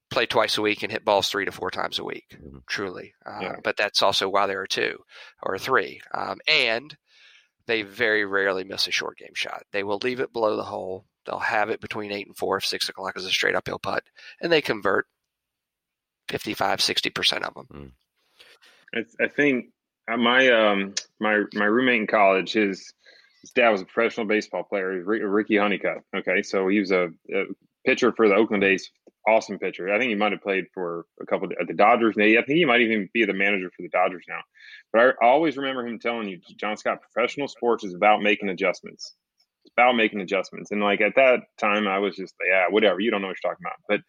play 0.09 0.25
twice 0.25 0.57
a 0.57 0.61
week 0.61 0.83
and 0.83 0.91
hit 0.91 1.05
balls 1.05 1.29
three 1.29 1.45
to 1.45 1.51
four 1.51 1.71
times 1.71 1.99
a 1.99 2.03
week, 2.03 2.25
mm-hmm. 2.33 2.57
truly. 2.67 3.13
Uh, 3.25 3.39
yeah. 3.41 3.55
But 3.63 3.77
that's 3.77 4.01
also 4.01 4.29
why 4.29 4.47
there 4.47 4.61
are 4.61 4.67
two 4.67 4.99
or 5.41 5.57
three. 5.57 6.01
Um, 6.13 6.39
and 6.47 6.95
they 7.67 7.81
very 7.81 8.25
rarely 8.25 8.63
miss 8.63 8.87
a 8.87 8.91
short 8.91 9.17
game 9.17 9.33
shot. 9.33 9.63
They 9.71 9.83
will 9.83 9.99
leave 10.03 10.19
it 10.19 10.33
below 10.33 10.55
the 10.55 10.63
hole. 10.63 11.05
They'll 11.25 11.39
have 11.39 11.69
it 11.69 11.81
between 11.81 12.11
eight 12.11 12.27
and 12.27 12.37
four 12.37 12.57
if 12.57 12.65
six 12.65 12.87
o'clock 12.89 13.17
is 13.17 13.25
a 13.25 13.31
straight 13.31 13.55
uphill 13.55 13.79
putt, 13.79 14.03
and 14.41 14.51
they 14.51 14.61
convert 14.61 15.07
55, 16.29 16.79
60% 16.79 17.43
of 17.43 17.53
them. 17.53 17.91
Mm. 18.93 19.03
I, 19.19 19.27
think 19.27 19.67
uh, 20.09 20.17
my 20.17 20.49
um, 20.49 20.93
my 21.19 21.43
my 21.53 21.65
roommate 21.65 22.01
in 22.01 22.07
college, 22.07 22.53
his 22.53 22.93
his 23.41 23.51
dad 23.51 23.69
was 23.69 23.81
a 23.81 23.85
professional 23.85 24.25
baseball 24.25 24.63
player, 24.63 25.03
Ricky 25.03 25.57
Honeycutt. 25.57 25.97
Okay, 26.15 26.41
so 26.43 26.67
he 26.67 26.79
was 26.79 26.91
a, 26.91 27.09
a 27.33 27.43
pitcher 27.85 28.13
for 28.13 28.29
the 28.29 28.35
Oakland 28.35 28.63
A's 28.63 28.89
awesome 29.27 29.59
pitcher. 29.59 29.93
I 29.93 29.97
think 29.97 30.09
he 30.09 30.15
might 30.15 30.31
have 30.31 30.41
played 30.41 30.65
for 30.73 31.05
a 31.21 31.25
couple 31.25 31.49
at 31.59 31.67
the 31.67 31.73
Dodgers. 31.73 32.15
I 32.17 32.33
think 32.33 32.57
he 32.57 32.65
might 32.65 32.81
even 32.81 33.09
be 33.13 33.25
the 33.25 33.33
manager 33.33 33.69
for 33.75 33.83
the 33.83 33.89
Dodgers 33.89 34.25
now. 34.27 34.39
But 34.93 35.15
I, 35.21 35.25
always 35.25 35.57
remember 35.57 35.85
him 35.85 35.99
telling 35.99 36.27
you, 36.27 36.39
John 36.59 36.77
Scott, 36.77 36.99
professional 37.01 37.47
sports 37.47 37.83
is 37.83 37.93
about 37.93 38.21
making 38.21 38.49
adjustments. 38.49 39.13
It's 39.63 39.73
about 39.75 39.95
making 39.95 40.21
adjustments. 40.21 40.71
And 40.71 40.81
like 40.81 41.01
at 41.01 41.15
that 41.15 41.39
time, 41.59 41.87
I 41.87 41.99
was 41.99 42.15
just 42.15 42.35
yeah, 42.47 42.65
whatever. 42.69 42.99
You 42.99 43.11
don't 43.11 43.21
know 43.21 43.27
what 43.27 43.37
you're 43.43 43.51
talking 43.51 43.65
about. 43.65 43.77
But 43.89 44.01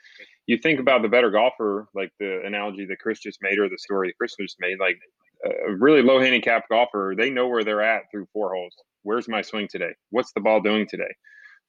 you 0.46 0.58
think 0.58 0.80
about 0.80 1.02
the 1.02 1.08
better 1.08 1.30
golfer, 1.30 1.88
like 1.94 2.10
the 2.20 2.42
analogy 2.44 2.86
that 2.86 2.98
Chris 2.98 3.20
just 3.20 3.38
made, 3.40 3.58
or 3.58 3.68
the 3.68 3.78
story 3.78 4.08
that 4.08 4.18
Chris 4.18 4.34
just 4.38 4.56
made. 4.60 4.78
Like 4.78 4.98
a 5.44 5.74
really 5.74 6.02
low 6.02 6.20
handicap 6.20 6.68
golfer, 6.68 7.14
they 7.16 7.30
know 7.30 7.48
where 7.48 7.64
they're 7.64 7.82
at 7.82 8.02
through 8.10 8.26
four 8.32 8.54
holes. 8.54 8.74
Where's 9.02 9.28
my 9.28 9.42
swing 9.42 9.68
today? 9.70 9.92
What's 10.10 10.32
the 10.32 10.40
ball 10.40 10.60
doing 10.60 10.86
today? 10.88 11.14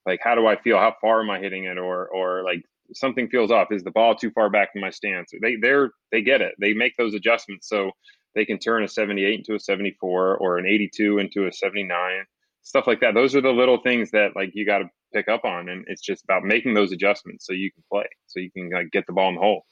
Like 0.06 0.20
how 0.24 0.36
do 0.36 0.48
I 0.48 0.56
feel? 0.62 0.78
How 0.78 0.96
far 1.02 1.22
am 1.22 1.30
I 1.30 1.40
hitting 1.40 1.66
it? 1.66 1.78
Or 1.78 2.08
or 2.08 2.44
like 2.44 2.62
something 2.94 3.30
feels 3.30 3.52
off. 3.52 3.72
Is 3.72 3.84
the 3.84 3.92
ball 3.92 4.16
too 4.16 4.32
far 4.32 4.50
back 4.50 4.70
in 4.76 4.82
my 4.82 4.90
stance? 4.90 5.32
They 5.42 5.56
they're 5.56 5.92
they 6.12 6.22
get 6.22 6.42
it. 6.42 6.54
They 6.60 6.74
make 6.74 6.94
those 6.98 7.14
adjustments. 7.14 7.68
So 7.70 7.92
they 8.36 8.46
can 8.46 8.60
turn 8.60 8.84
a 8.84 8.88
78 8.88 9.40
into 9.40 9.56
a 9.56 9.60
74 9.60 10.38
or 10.38 10.58
an 10.60 10.66
82 10.68 11.18
into 11.18 11.48
a 11.48 11.52
79 11.52 12.26
stuff 12.62 12.86
like 12.86 13.00
that 13.00 13.14
those 13.14 13.36
are 13.36 13.42
the 13.42 13.50
little 13.50 13.80
things 13.82 14.12
that 14.12 14.36
like 14.36 14.52
you 14.54 14.66
got 14.66 14.80
to 14.80 14.86
pick 15.14 15.28
up 15.28 15.44
on 15.46 15.70
and 15.70 15.86
it's 15.88 16.02
just 16.02 16.24
about 16.24 16.44
making 16.44 16.74
those 16.74 16.92
adjustments 16.92 17.46
so 17.46 17.54
you 17.54 17.72
can 17.72 17.84
play 17.92 18.06
so 18.28 18.40
you 18.40 18.52
can 18.52 18.70
like, 18.70 18.92
get 18.92 19.08
the 19.08 19.14
ball 19.14 19.30
in 19.30 19.36
the 19.36 19.42
hole 19.42 19.66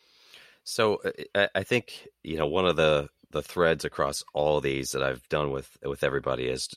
so 0.64 1.00
uh, 1.36 1.48
i 1.54 1.62
think 1.62 2.08
you 2.24 2.38
know 2.38 2.48
one 2.48 2.66
of 2.66 2.76
the 2.76 3.08
the 3.36 3.44
threads 3.44 3.84
across 3.84 4.24
all 4.34 4.62
these 4.62 4.92
that 4.92 5.04
I've 5.04 5.28
done 5.28 5.52
with 5.52 5.78
with 5.84 6.06
everybody 6.06 6.46
is 6.48 6.70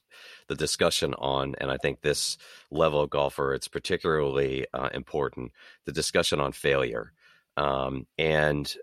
the 0.49 0.57
discussion 0.57 1.15
on, 1.15 1.55
and 1.61 1.71
I 1.71 1.77
think 1.77 2.01
this 2.01 2.37
level 2.73 3.01
of 3.01 3.11
golfer 3.11 3.55
it's 3.55 3.69
particularly 3.69 4.67
uh, 4.75 4.89
important. 4.93 5.53
The 5.85 5.93
discussion 5.93 6.41
on 6.41 6.51
failure, 6.51 7.13
um, 7.57 8.09
and 8.19 8.75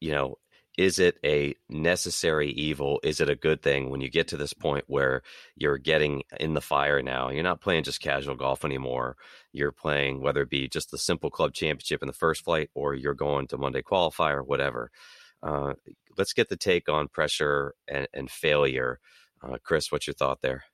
you 0.00 0.10
know, 0.10 0.38
is 0.76 0.98
it 0.98 1.18
a 1.24 1.54
necessary 1.68 2.50
evil? 2.50 2.98
Is 3.04 3.20
it 3.20 3.30
a 3.30 3.36
good 3.36 3.62
thing 3.62 3.90
when 3.90 4.00
you 4.00 4.10
get 4.10 4.26
to 4.28 4.36
this 4.36 4.52
point 4.52 4.84
where 4.88 5.22
you're 5.54 5.78
getting 5.78 6.24
in 6.40 6.54
the 6.54 6.60
fire 6.60 7.02
now? 7.02 7.30
You're 7.30 7.44
not 7.44 7.60
playing 7.60 7.84
just 7.84 8.00
casual 8.00 8.34
golf 8.34 8.64
anymore. 8.64 9.16
You're 9.52 9.70
playing 9.70 10.22
whether 10.22 10.42
it 10.42 10.50
be 10.50 10.66
just 10.66 10.90
the 10.90 10.98
simple 10.98 11.30
club 11.30 11.54
championship 11.54 12.02
in 12.02 12.08
the 12.08 12.12
first 12.12 12.42
flight, 12.42 12.70
or 12.74 12.94
you're 12.94 13.14
going 13.14 13.46
to 13.46 13.58
Monday 13.58 13.82
qualifier, 13.82 14.44
whatever. 14.44 14.90
Uh, 15.42 15.74
let's 16.16 16.32
get 16.32 16.48
the 16.48 16.56
take 16.56 16.88
on 16.88 17.08
pressure 17.08 17.74
and, 17.88 18.06
and 18.14 18.30
failure. 18.30 19.00
Uh, 19.42 19.56
Chris, 19.62 19.90
what's 19.90 20.06
your 20.06 20.14
thought 20.14 20.40
there? 20.42 20.64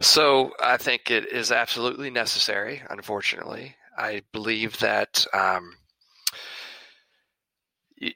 So 0.00 0.52
I 0.60 0.76
think 0.76 1.10
it 1.10 1.32
is 1.32 1.52
absolutely 1.52 2.10
necessary. 2.10 2.82
Unfortunately, 2.90 3.76
I 3.96 4.22
believe 4.32 4.78
that 4.80 5.24
um, 5.32 5.76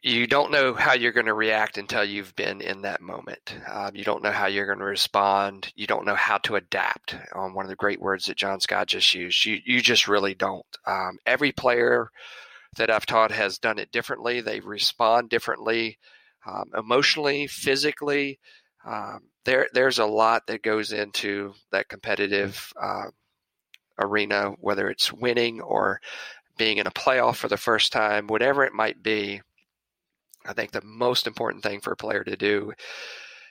you, 0.02 0.26
don't 0.26 0.50
know 0.50 0.74
how 0.74 0.94
you're 0.94 1.12
going 1.12 1.26
to 1.26 1.34
react 1.34 1.78
until 1.78 2.04
you've 2.04 2.34
been 2.34 2.60
in 2.60 2.82
that 2.82 3.00
moment. 3.00 3.56
Um, 3.70 3.94
you 3.94 4.02
don't 4.02 4.22
know 4.22 4.32
how 4.32 4.46
you're 4.46 4.66
going 4.66 4.80
to 4.80 4.84
respond. 4.84 5.72
You 5.76 5.86
don't 5.86 6.04
know 6.04 6.16
how 6.16 6.38
to 6.38 6.56
adapt. 6.56 7.14
Um, 7.34 7.54
one 7.54 7.64
of 7.64 7.68
the 7.68 7.76
great 7.76 8.00
words 8.00 8.26
that 8.26 8.36
John 8.36 8.58
Scott 8.60 8.88
just 8.88 9.14
used. 9.14 9.44
You 9.44 9.60
you 9.64 9.80
just 9.80 10.08
really 10.08 10.34
don't. 10.34 10.66
Um, 10.86 11.18
every 11.24 11.52
player 11.52 12.10
that 12.76 12.90
I've 12.90 13.06
taught 13.06 13.30
has 13.32 13.58
done 13.58 13.78
it 13.78 13.92
differently. 13.92 14.40
They 14.40 14.60
respond 14.60 15.30
differently, 15.30 15.98
um, 16.46 16.70
emotionally, 16.76 17.46
physically. 17.46 18.38
Um, 18.86 19.20
there, 19.44 19.68
there's 19.72 19.98
a 19.98 20.06
lot 20.06 20.46
that 20.46 20.62
goes 20.62 20.92
into 20.92 21.54
that 21.72 21.88
competitive 21.88 22.72
uh, 22.80 23.06
arena, 23.98 24.52
whether 24.60 24.88
it's 24.88 25.12
winning 25.12 25.60
or 25.60 26.00
being 26.56 26.78
in 26.78 26.86
a 26.86 26.92
playoff 26.92 27.36
for 27.36 27.48
the 27.48 27.56
first 27.56 27.92
time, 27.92 28.26
whatever 28.26 28.64
it 28.64 28.72
might 28.72 29.02
be. 29.02 29.40
I 30.44 30.52
think 30.52 30.70
the 30.70 30.82
most 30.84 31.26
important 31.26 31.62
thing 31.62 31.80
for 31.80 31.92
a 31.92 31.96
player 31.96 32.22
to 32.24 32.36
do, 32.36 32.72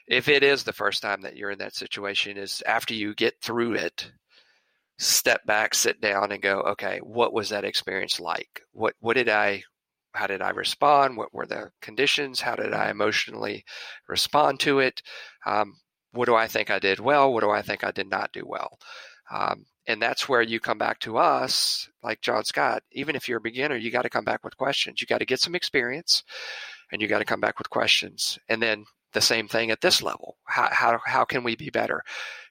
if 0.07 0.27
it 0.29 0.43
is 0.43 0.63
the 0.63 0.73
first 0.73 1.01
time 1.01 1.21
that 1.21 1.35
you're 1.35 1.51
in 1.51 1.59
that 1.59 1.75
situation, 1.75 2.37
is 2.37 2.63
after 2.65 2.93
you 2.93 3.13
get 3.13 3.41
through 3.41 3.73
it, 3.73 4.11
step 4.97 5.45
back, 5.45 5.73
sit 5.73 6.01
down, 6.01 6.31
and 6.31 6.41
go, 6.41 6.61
okay, 6.61 6.99
what 7.03 7.33
was 7.33 7.49
that 7.49 7.65
experience 7.65 8.19
like? 8.19 8.61
What 8.71 8.95
what 8.99 9.15
did 9.15 9.29
I 9.29 9.63
how 10.13 10.27
did 10.27 10.41
I 10.41 10.49
respond? 10.49 11.17
What 11.17 11.33
were 11.33 11.45
the 11.45 11.71
conditions? 11.81 12.41
How 12.41 12.55
did 12.55 12.73
I 12.73 12.89
emotionally 12.89 13.65
respond 14.07 14.59
to 14.61 14.79
it? 14.79 15.01
Um, 15.45 15.75
what 16.11 16.25
do 16.25 16.35
I 16.35 16.47
think 16.47 16.71
I 16.71 16.79
did 16.79 16.99
well? 16.99 17.33
What 17.33 17.41
do 17.41 17.51
I 17.51 17.61
think 17.61 17.83
I 17.83 17.91
did 17.91 18.09
not 18.09 18.31
do 18.31 18.43
well? 18.45 18.79
Um, 19.31 19.65
and 19.87 20.01
that's 20.01 20.27
where 20.29 20.41
you 20.41 20.59
come 20.59 20.77
back 20.77 20.99
to 20.99 21.17
us, 21.17 21.89
like 22.01 22.21
John 22.21 22.43
Scott. 22.45 22.83
Even 22.91 23.15
if 23.15 23.27
you're 23.27 23.39
a 23.39 23.41
beginner, 23.41 23.75
you 23.75 23.91
got 23.91 24.03
to 24.03 24.09
come 24.09 24.23
back 24.23 24.43
with 24.43 24.57
questions. 24.57 25.01
You 25.01 25.07
got 25.07 25.19
to 25.19 25.25
get 25.25 25.39
some 25.39 25.55
experience, 25.55 26.23
and 26.91 27.01
you 27.01 27.07
got 27.07 27.19
to 27.19 27.25
come 27.25 27.41
back 27.41 27.59
with 27.59 27.69
questions. 27.69 28.39
And 28.49 28.61
then 28.61 28.85
the 29.13 29.21
same 29.21 29.47
thing 29.47 29.71
at 29.71 29.81
this 29.81 30.01
level. 30.01 30.37
How 30.45 30.69
how 30.71 30.99
how 31.05 31.25
can 31.25 31.43
we 31.43 31.55
be 31.55 31.69
better? 31.69 32.03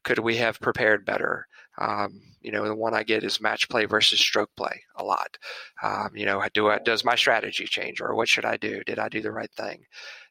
Could 0.04 0.18
we 0.18 0.36
have 0.36 0.60
prepared 0.60 1.04
better? 1.04 1.46
Um, 1.78 2.20
you 2.40 2.52
know, 2.52 2.64
the 2.64 2.74
one 2.74 2.94
I 2.94 3.02
get 3.02 3.24
is 3.24 3.40
match 3.40 3.68
play 3.68 3.84
versus 3.86 4.20
stroke 4.20 4.50
play 4.56 4.82
a 4.96 5.04
lot. 5.04 5.38
Um, 5.82 6.10
you 6.14 6.26
know, 6.26 6.42
do 6.52 6.68
I, 6.68 6.78
does 6.78 7.04
my 7.04 7.16
strategy 7.16 7.64
change 7.64 8.00
or 8.00 8.14
what 8.14 8.28
should 8.28 8.44
I 8.44 8.56
do? 8.56 8.82
Did 8.84 8.98
I 8.98 9.08
do 9.08 9.20
the 9.20 9.32
right 9.32 9.50
thing? 9.50 9.84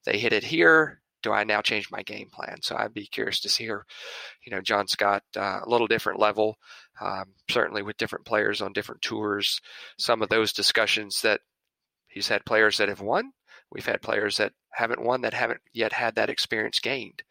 They 0.05 0.17
hit 0.17 0.33
it 0.33 0.43
here. 0.43 1.01
Do 1.21 1.31
I 1.31 1.43
now 1.45 1.61
change 1.61 1.89
my 1.89 2.03
game 2.03 2.29
plan? 2.29 2.57
So 2.61 2.75
I'd 2.75 2.93
be 2.93 3.07
curious 3.07 3.39
to 3.41 3.49
see 3.49 3.63
here, 3.63 3.85
you 4.45 4.51
know, 4.51 4.61
John 4.61 4.87
Scott, 4.87 5.23
uh, 5.37 5.61
a 5.63 5.69
little 5.69 5.87
different 5.87 6.19
level, 6.19 6.57
um, 6.99 7.25
certainly 7.49 7.81
with 7.81 7.97
different 7.97 8.25
players 8.25 8.61
on 8.61 8.73
different 8.73 9.01
tours. 9.01 9.61
Some 9.97 10.21
of 10.21 10.29
those 10.29 10.51
discussions 10.51 11.21
that 11.21 11.39
he's 12.07 12.27
had 12.27 12.45
players 12.45 12.77
that 12.77 12.89
have 12.89 13.01
won. 13.01 13.31
We've 13.71 13.85
had 13.85 14.01
players 14.01 14.37
that 14.37 14.51
haven't 14.71 15.01
won 15.01 15.21
that 15.21 15.33
haven't 15.33 15.61
yet 15.73 15.93
had 15.93 16.15
that 16.15 16.29
experience 16.29 16.79
gained. 16.79 17.23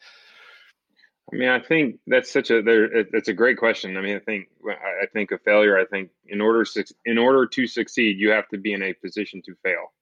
I 1.33 1.37
mean, 1.37 1.49
I 1.49 1.61
think 1.61 1.99
that's 2.07 2.31
such 2.31 2.51
a 2.51 2.63
there. 2.63 2.85
It's 2.85 3.29
a 3.29 3.33
great 3.33 3.57
question. 3.57 3.97
I 3.97 4.03
mean, 4.03 4.17
I 4.17 4.21
think 4.21 4.49
I 4.69 5.07
think 5.13 5.31
a 5.33 5.39
failure. 5.39 5.79
I 5.79 5.87
think 5.87 6.11
in 6.27 6.43
order 6.43 6.65
in 7.07 7.17
order 7.17 7.47
to 7.47 7.67
succeed, 7.67 8.19
you 8.19 8.31
have 8.31 8.49
to 8.49 8.59
be 8.59 8.75
in 8.75 8.83
a 8.83 8.93
position 8.93 9.41
to 9.47 9.55
fail. 9.63 9.93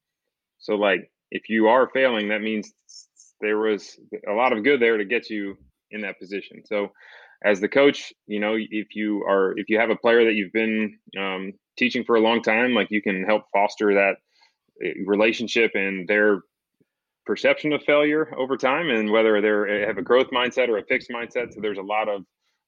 So, 0.58 0.74
like, 0.74 1.10
if 1.30 1.48
you 1.48 1.68
are 1.68 1.88
failing, 1.88 2.28
that 2.28 2.42
means 2.42 2.72
there 3.40 3.58
was 3.58 3.96
a 4.28 4.32
lot 4.32 4.52
of 4.52 4.64
good 4.64 4.80
there 4.80 4.96
to 4.96 5.04
get 5.04 5.30
you 5.30 5.56
in 5.92 6.00
that 6.00 6.18
position. 6.18 6.62
So, 6.66 6.92
as 7.44 7.60
the 7.60 7.68
coach, 7.68 8.12
you 8.26 8.40
know, 8.40 8.56
if 8.58 8.96
you 8.96 9.22
are 9.22 9.56
if 9.56 9.68
you 9.68 9.78
have 9.78 9.90
a 9.90 9.96
player 9.96 10.24
that 10.24 10.34
you've 10.34 10.52
been 10.52 10.98
um, 11.16 11.52
teaching 11.76 12.02
for 12.02 12.16
a 12.16 12.20
long 12.20 12.42
time, 12.42 12.74
like 12.74 12.90
you 12.90 13.02
can 13.02 13.22
help 13.22 13.44
foster 13.52 13.94
that 13.94 14.16
eh, 14.84 14.94
relationship 15.06 15.72
and 15.74 16.08
their 16.08 16.42
perception 17.26 17.72
of 17.72 17.82
failure 17.82 18.32
over 18.36 18.56
time 18.56 18.88
and 18.90 19.10
whether 19.10 19.40
they 19.40 19.86
have 19.86 19.98
a 19.98 20.02
growth 20.02 20.28
mindset 20.30 20.68
or 20.68 20.78
a 20.78 20.84
fixed 20.84 21.10
mindset. 21.10 21.52
So 21.52 21.60
there's 21.60 21.78
a 21.78 21.82
lot 21.82 22.08
of 22.08 22.24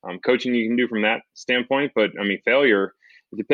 um, 0.09 0.19
coaching 0.25 0.55
you 0.55 0.69
can 0.69 0.77
do 0.77 0.89
from 0.89 1.03
that 1.03 1.23
standpoint. 1.35 1.93
But 1.95 2.11
I 2.21 2.25
mean, 2.25 2.41
failure, 2.45 2.95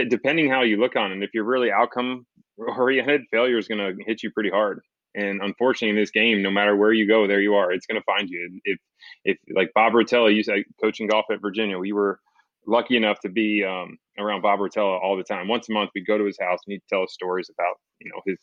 depending 0.09 0.51
how 0.51 0.63
you 0.63 0.79
look 0.79 0.97
on 0.97 1.11
it, 1.11 1.15
And 1.15 1.25
if 1.25 1.31
you're 1.35 1.45
really 1.45 1.71
outcome 1.71 2.27
oriented, 2.59 3.23
failure 3.31 3.59
is 3.59 3.69
going 3.69 3.79
to 3.79 4.05
hit 4.05 4.23
you 4.23 4.31
pretty 4.31 4.51
hard. 4.51 4.81
And 5.15 5.41
unfortunately, 5.43 5.91
in 5.91 5.97
this 5.97 6.11
game, 6.11 6.43
no 6.43 6.51
matter 6.51 6.77
where 6.77 6.93
you 6.93 7.09
go, 7.09 7.27
there 7.27 7.41
you 7.41 7.55
are. 7.55 7.73
It's 7.73 7.87
going 7.87 8.01
to 8.01 8.05
find 8.05 8.29
you. 8.29 8.61
If, 8.65 8.79
if 9.25 9.39
like 9.55 9.71
Bob 9.75 9.95
Rotella, 9.95 10.35
you 10.35 10.43
said 10.43 10.65
coaching 10.83 11.09
golf 11.09 11.27
at 11.31 11.41
Virginia, 11.41 11.79
we 11.79 11.93
were 11.93 12.21
lucky 12.67 12.97
enough 12.97 13.19
to 13.21 13.29
be 13.29 13.65
um, 13.65 13.97
around 14.19 14.43
Bob 14.43 14.61
Rotella 14.61 15.01
all 15.03 15.17
the 15.17 15.25
time. 15.25 15.49
Once 15.49 15.69
a 15.69 15.73
month, 15.73 15.91
we'd 15.95 16.07
go 16.07 16.19
to 16.19 16.25
his 16.25 16.39
house 16.39 16.61
and 16.67 16.73
he'd 16.73 16.83
tell 16.89 17.03
us 17.03 17.13
stories 17.13 17.51
about 17.53 17.77
you 18.01 18.11
know 18.11 18.21
his 18.27 18.39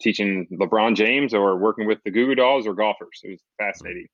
teaching 0.00 0.46
LeBron 0.52 0.96
James 0.96 1.34
or 1.34 1.56
working 1.56 1.86
with 1.86 1.98
the 2.04 2.10
Goo 2.10 2.26
Goo 2.26 2.34
Dolls 2.34 2.66
or 2.66 2.74
golfers. 2.74 3.20
It 3.22 3.30
was 3.30 3.42
fascinating. 3.58 4.06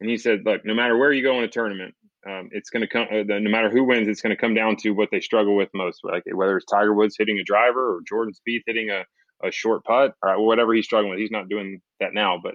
And 0.00 0.08
he 0.08 0.16
said, 0.16 0.42
look, 0.44 0.64
no 0.64 0.74
matter 0.74 0.96
where 0.96 1.12
you 1.12 1.22
go 1.22 1.38
in 1.38 1.44
a 1.44 1.48
tournament, 1.48 1.94
um, 2.28 2.48
it's 2.52 2.70
going 2.70 2.82
to 2.82 2.88
come. 2.88 3.06
Uh, 3.10 3.22
no 3.26 3.50
matter 3.50 3.70
who 3.70 3.84
wins, 3.84 4.08
it's 4.08 4.20
going 4.20 4.34
to 4.34 4.40
come 4.40 4.54
down 4.54 4.76
to 4.76 4.90
what 4.90 5.08
they 5.10 5.20
struggle 5.20 5.56
with 5.56 5.68
most. 5.74 6.00
Like 6.04 6.24
whether 6.32 6.56
it's 6.56 6.66
Tiger 6.66 6.94
Woods 6.94 7.16
hitting 7.18 7.38
a 7.38 7.44
driver 7.44 7.96
or 7.96 8.00
Jordan 8.08 8.34
Spieth 8.34 8.62
hitting 8.66 8.90
a, 8.90 9.04
a 9.46 9.50
short 9.50 9.84
putt 9.84 10.14
or 10.22 10.44
whatever 10.44 10.74
he's 10.74 10.84
struggling 10.84 11.10
with. 11.10 11.20
He's 11.20 11.30
not 11.30 11.48
doing 11.48 11.80
that 12.00 12.14
now, 12.14 12.38
but 12.42 12.54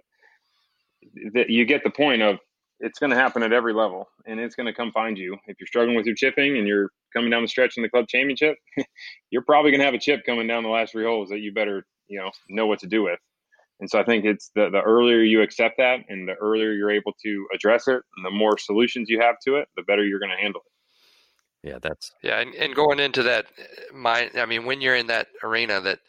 th- 1.34 1.49
you 1.49 1.65
get 1.65 1.84
the 1.84 1.89
point 1.89 2.21
of 2.21 2.39
it's 2.80 2.99
going 2.99 3.11
to 3.11 3.15
happen 3.15 3.43
at 3.43 3.53
every 3.53 3.74
level, 3.74 4.07
and 4.26 4.39
it's 4.39 4.55
going 4.55 4.67
to 4.67 4.74
come 4.74 4.91
find 4.91 5.17
you. 5.17 5.38
If 5.47 5.57
you're 5.59 5.67
struggling 5.67 5.95
with 5.95 6.05
your 6.05 6.15
chipping 6.15 6.57
and 6.57 6.67
you're 6.67 6.89
coming 7.13 7.30
down 7.30 7.41
the 7.41 7.47
stretch 7.47 7.78
in 7.78 7.84
the 7.84 7.89
club 7.89 8.07
championship, 8.09 8.57
you're 9.30 9.43
probably 9.43 9.71
going 9.71 9.80
to 9.80 9.86
have 9.86 9.93
a 9.93 9.99
chip 9.99 10.21
coming 10.26 10.47
down 10.47 10.63
the 10.63 10.69
last 10.69 10.91
three 10.91 11.05
holes 11.05 11.30
that 11.30 11.39
you 11.39 11.53
better 11.53 11.86
you 12.07 12.19
know 12.19 12.31
know 12.49 12.67
what 12.67 12.79
to 12.79 12.87
do 12.87 13.03
with. 13.03 13.19
And 13.79 13.89
so 13.89 13.99
I 13.99 14.03
think 14.03 14.25
it's 14.25 14.51
the 14.55 14.69
the 14.69 14.81
earlier 14.81 15.19
you 15.19 15.41
accept 15.41 15.77
that, 15.77 15.99
and 16.07 16.27
the 16.27 16.35
earlier 16.35 16.71
you're 16.71 16.91
able 16.91 17.13
to 17.23 17.47
address 17.53 17.87
it, 17.87 18.01
and 18.15 18.25
the 18.25 18.31
more 18.31 18.57
solutions 18.57 19.09
you 19.09 19.19
have 19.19 19.35
to 19.45 19.55
it, 19.55 19.67
the 19.75 19.83
better 19.83 20.05
you're 20.05 20.19
going 20.19 20.31
to 20.31 20.41
handle 20.41 20.61
it. 20.65 21.69
Yeah, 21.69 21.79
that's 21.81 22.11
yeah, 22.21 22.39
and, 22.39 22.53
and 22.55 22.75
going 22.75 22.99
into 22.99 23.23
that 23.23 23.47
mind, 23.93 24.31
I 24.35 24.45
mean, 24.45 24.65
when 24.65 24.81
you're 24.81 24.95
in 24.95 25.07
that 25.07 25.27
arena, 25.43 25.79
that 25.81 25.99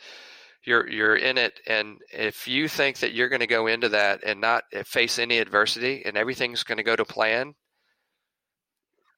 you're 0.65 0.89
you're 0.89 1.17
in 1.17 1.39
it, 1.39 1.61
and 1.67 1.99
if 2.13 2.49
you 2.49 2.69
think 2.69 2.99
that 2.99 3.13
you're 3.13 3.29
going 3.29 3.41
to 3.41 3.47
go 3.47 3.67
into 3.67 3.89
that 3.91 4.25
and 4.25 4.41
not 4.41 4.65
face 4.85 5.19
any 5.19 5.39
adversity, 5.39 6.03
and 6.05 6.17
everything's 6.17 6.65
going 6.65 6.79
to 6.79 6.85
go 6.85 6.97
to 6.97 7.05
plan, 7.05 7.55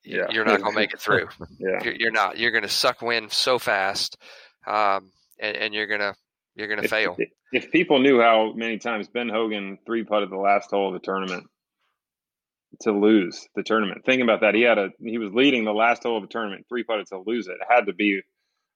yeah. 0.05 0.27
you're 0.31 0.45
not 0.45 0.61
going 0.61 0.73
to 0.73 0.79
make 0.79 0.93
it 0.93 1.01
through. 1.01 1.29
yeah. 1.59 1.83
You're, 1.83 1.95
you're, 1.95 2.13
not. 2.13 2.39
You're 2.39 2.53
going 2.53 2.63
to 2.63 2.69
suck 2.69 3.03
wind 3.03 3.33
so 3.33 3.59
fast, 3.59 4.17
um, 4.67 5.11
and, 5.39 5.57
and 5.57 5.75
you're 5.75 5.87
going 5.87 6.01
to 6.01 6.15
you're 6.57 6.69
going 6.69 6.83
to 6.83 6.89
fail. 6.89 7.17
If 7.53 7.71
people 7.71 8.01
knew 8.01 8.21
how 8.21 8.53
many 8.55 8.79
times 8.79 9.09
Ben 9.09 9.29
Hogan 9.29 9.79
three 9.87 10.05
putted 10.05 10.31
the 10.31 10.37
last 10.37 10.71
hole 10.71 10.89
of 10.89 10.95
the 10.95 11.05
tournament 11.05 11.47
to 12.81 12.93
lose 12.93 13.47
the 13.55 13.63
tournament, 13.63 14.05
think 14.05 14.23
about 14.23 14.41
that. 14.41 14.55
He 14.55 14.63
had 14.63 14.79
a 14.79 14.89
he 14.99 15.19
was 15.19 15.33
leading 15.33 15.65
the 15.65 15.73
last 15.73 16.03
hole 16.03 16.17
of 16.17 16.23
the 16.23 16.29
tournament, 16.29 16.67
three 16.69 16.83
putted 16.83 17.07
to 17.09 17.23
lose 17.25 17.47
it. 17.47 17.53
It 17.53 17.67
had 17.69 17.87
to 17.87 17.93
be. 17.93 18.23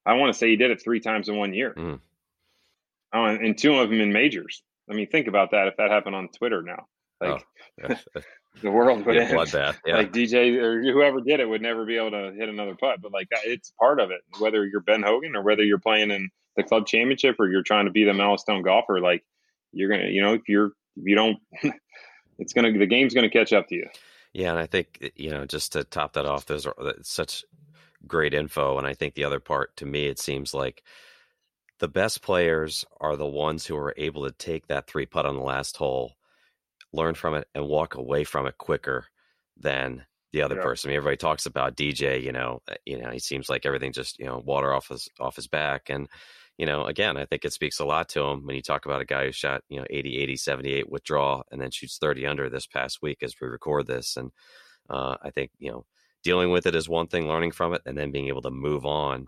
I 0.07 0.15
want 0.15 0.33
to 0.33 0.39
say 0.39 0.49
he 0.49 0.57
did 0.57 0.71
it 0.71 0.83
three 0.83 1.01
times 1.01 1.29
in 1.29 1.37
one 1.37 1.53
year. 1.53 1.75
Mm. 1.77 2.01
Oh, 3.13 3.25
and, 3.25 3.45
and, 3.45 3.59
two 3.59 3.75
of 3.75 3.91
them 3.91 4.01
in 4.01 4.13
majors. 4.13 4.63
I 4.89 4.95
mean, 4.95 5.09
think 5.09 5.27
about 5.27 5.51
that. 5.51 5.67
If 5.67 5.77
that 5.79 5.91
happened 5.91 6.15
on 6.15 6.29
Twitter 6.29 6.63
now, 6.63 6.87
like 7.21 7.45
oh, 7.83 7.95
the 8.63 8.71
world 8.71 9.05
would 9.05 9.17
end. 9.17 9.37
Bloodbath, 9.37 9.79
yeah. 9.85 9.97
Like 9.97 10.13
DJ 10.13 10.57
or 10.57 10.81
whoever 10.83 11.21
did 11.21 11.41
it 11.41 11.49
would 11.49 11.63
never 11.63 11.85
be 11.85 11.97
able 11.97 12.13
to 12.13 12.33
hit 12.37 12.49
another 12.49 12.77
putt. 12.77 13.01
But 13.03 13.13
like 13.13 13.29
it's 13.45 13.73
part 13.79 14.01
of 14.01 14.11
it. 14.11 14.21
Whether 14.39 14.67
you're 14.67 14.81
Ben 14.81 15.03
Hogan 15.03 15.35
or 15.35 15.43
whether 15.43 15.63
you're 15.63 15.79
playing 15.79 16.11
in 16.11 16.31
the 16.57 16.63
club 16.63 16.87
championship 16.87 17.37
or 17.39 17.49
you're 17.49 17.63
trying 17.63 17.87
to 17.87 17.91
be 17.91 18.05
the 18.05 18.15
milestone 18.15 18.63
golfer, 18.63 19.01
like 19.01 19.25
you're 19.73 19.91
gonna, 19.91 20.09
you 20.09 20.23
know, 20.23 20.35
if 20.35 20.49
you're 20.49 20.73
if 20.97 21.05
you 21.05 21.15
don't, 21.15 21.39
it's 22.39 22.53
gonna 22.53 22.77
the 22.77 22.87
game's 22.87 23.15
gonna 23.15 23.31
catch 23.31 23.53
up 23.53 23.69
to 23.69 23.75
you. 23.75 23.87
Yeah, 24.33 24.51
and 24.51 24.59
I 24.59 24.67
think 24.67 25.13
you 25.17 25.31
know 25.31 25.47
just 25.47 25.73
to 25.73 25.85
top 25.85 26.15
that 26.15 26.27
off, 26.27 26.47
there's 26.47 26.67
such 27.03 27.45
great 28.07 28.35
info, 28.35 28.79
and 28.79 28.87
I 28.87 28.95
think 28.95 29.15
the 29.15 29.25
other 29.25 29.41
part 29.41 29.77
to 29.77 29.87
me, 29.87 30.07
it 30.07 30.19
seems 30.19 30.55
like 30.55 30.83
the 31.79 31.89
best 31.89 32.23
players 32.23 32.85
are 33.01 33.17
the 33.17 33.27
ones 33.27 33.67
who 33.67 33.77
are 33.77 33.95
able 33.97 34.25
to 34.25 34.33
take 34.33 34.67
that 34.67 34.87
three 34.87 35.07
putt 35.07 35.27
on 35.27 35.37
the 35.37 35.43
last 35.43 35.77
hole, 35.79 36.13
learn 36.93 37.15
from 37.15 37.35
it, 37.35 37.49
and 37.55 37.67
walk 37.67 37.95
away 37.95 38.23
from 38.25 38.47
it 38.47 38.59
quicker 38.59 39.07
than 39.57 40.05
the 40.33 40.43
other 40.43 40.57
yeah. 40.57 40.63
person. 40.63 40.89
I 40.89 40.91
mean, 40.91 40.97
everybody 40.99 41.17
talks 41.17 41.47
about 41.47 41.77
DJ. 41.77 42.23
You 42.23 42.33
know, 42.33 42.63
uh, 42.71 42.75
you 42.87 43.01
know, 43.01 43.11
he 43.11 43.19
seems 43.19 43.49
like 43.49 43.67
everything 43.67 43.93
just 43.93 44.19
you 44.19 44.27
know 44.27 44.43
water 44.45 44.73
off 44.73 44.89
his 44.89 45.09
off 45.19 45.37
his 45.37 45.49
back, 45.49 45.91
and 45.91 46.09
you 46.61 46.67
know, 46.67 46.85
again, 46.85 47.17
I 47.17 47.25
think 47.25 47.45
it 47.45 47.53
speaks 47.53 47.81
a 47.81 47.85
lot 47.85 48.11
to 48.11 48.23
him 48.23 48.47
when 48.47 48.55
you 48.55 48.63
talk 48.63 48.85
about 48.85 49.01
a 49.01 49.07
guy 49.07 49.25
who 49.25 49.33
shot 49.33 49.63
you 49.69 49.79
know 49.79 49.87
80, 49.89 50.19
80, 50.19 50.37
78 50.37 50.91
withdraw, 50.91 51.43
and 51.51 51.61
then 51.61 51.71
shoots 51.71 51.99
30 51.99 52.27
under 52.27 52.49
this 52.49 52.67
past 52.67 52.99
week 53.01 53.23
as 53.23 53.35
we 53.41 53.49
record 53.49 53.87
this, 53.87 54.17
and 54.17 54.31
uh, 54.89 55.17
I 55.23 55.31
think 55.31 55.51
you 55.59 55.71
know 55.71 55.87
dealing 56.23 56.51
with 56.51 56.67
it 56.67 56.75
is 56.75 56.89
one 56.89 57.07
thing, 57.07 57.27
learning 57.27 57.53
from 57.53 57.73
it, 57.75 57.83
and 57.87 57.97
then 57.97 58.13
being 58.13 58.29
able 58.29 58.43
to 58.43 58.51
move 58.51 58.85
on 58.85 59.27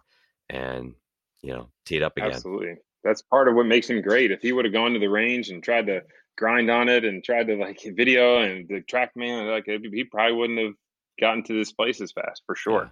and 0.51 0.95
you 1.43 1.53
know, 1.53 1.69
tee 1.85 1.97
it 1.97 2.03
up 2.03 2.17
again. 2.17 2.33
Absolutely. 2.33 2.77
That's 3.05 3.23
part 3.23 3.49
of 3.49 3.55
what 3.55 3.67
makes 3.67 3.91
him 3.91 4.01
great. 4.01 4.31
If 4.31 4.43
he 4.43 4.53
would 4.53 4.65
have 4.65 4.73
gone 4.73 4.93
to 4.93 5.01
the 5.01 5.09
range 5.09 5.51
and 5.51 5.63
tried 5.63 5.87
to 5.87 6.03
grind 6.39 6.71
on 6.71 6.89
it 6.89 7.05
and 7.05 7.23
tried 7.23 7.49
to 7.49 7.57
like 7.57 7.81
video 7.97 8.41
and 8.43 8.69
the 8.69 8.81
TrackMan, 8.81 9.51
like 9.51 9.65
he 9.67 10.05
probably 10.05 10.37
wouldn't 10.37 10.61
have 10.61 10.75
gotten 11.21 11.43
to 11.45 11.53
this 11.53 11.73
place 11.73 12.01
as 12.01 12.13
fast 12.13 12.43
for 12.47 12.55
sure. 12.55 12.85
Yeah. 12.85 12.91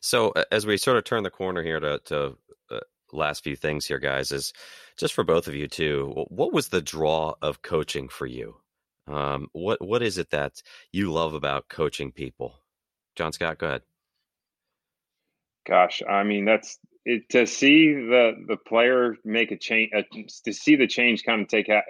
So 0.00 0.32
as 0.50 0.66
we 0.66 0.76
sort 0.76 0.96
of 0.96 1.04
turn 1.04 1.22
the 1.22 1.30
corner 1.30 1.62
here 1.62 1.80
to, 1.80 2.00
to 2.06 2.36
uh, 2.70 2.80
last 3.14 3.44
few 3.44 3.56
things 3.56 3.86
here, 3.86 3.98
guys, 3.98 4.32
is 4.32 4.52
just 4.96 5.14
for 5.14 5.24
both 5.24 5.48
of 5.48 5.54
you 5.54 5.68
too. 5.68 6.26
What 6.28 6.52
was 6.52 6.68
the 6.68 6.82
draw 6.82 7.34
of 7.42 7.62
coaching 7.62 8.08
for 8.08 8.26
you? 8.26 8.56
Um, 9.06 9.48
what 9.52 9.82
what 9.84 10.02
is 10.02 10.18
it 10.18 10.30
that 10.30 10.62
you 10.92 11.12
love 11.12 11.34
about 11.34 11.68
coaching 11.68 12.12
people? 12.12 12.54
John 13.16 13.32
Scott, 13.32 13.58
go 13.58 13.66
ahead. 13.66 13.82
Gosh, 15.66 16.02
I 16.08 16.24
mean 16.24 16.44
that's 16.44 16.78
it, 17.04 17.28
to 17.30 17.46
see 17.46 17.92
the 17.92 18.32
the 18.48 18.56
player 18.56 19.16
make 19.24 19.50
a 19.52 19.58
change, 19.58 19.92
uh, 19.96 20.02
to 20.44 20.52
see 20.52 20.76
the 20.76 20.86
change 20.86 21.24
kind 21.24 21.42
of 21.42 21.48
take 21.48 21.68
uh, 21.68 21.82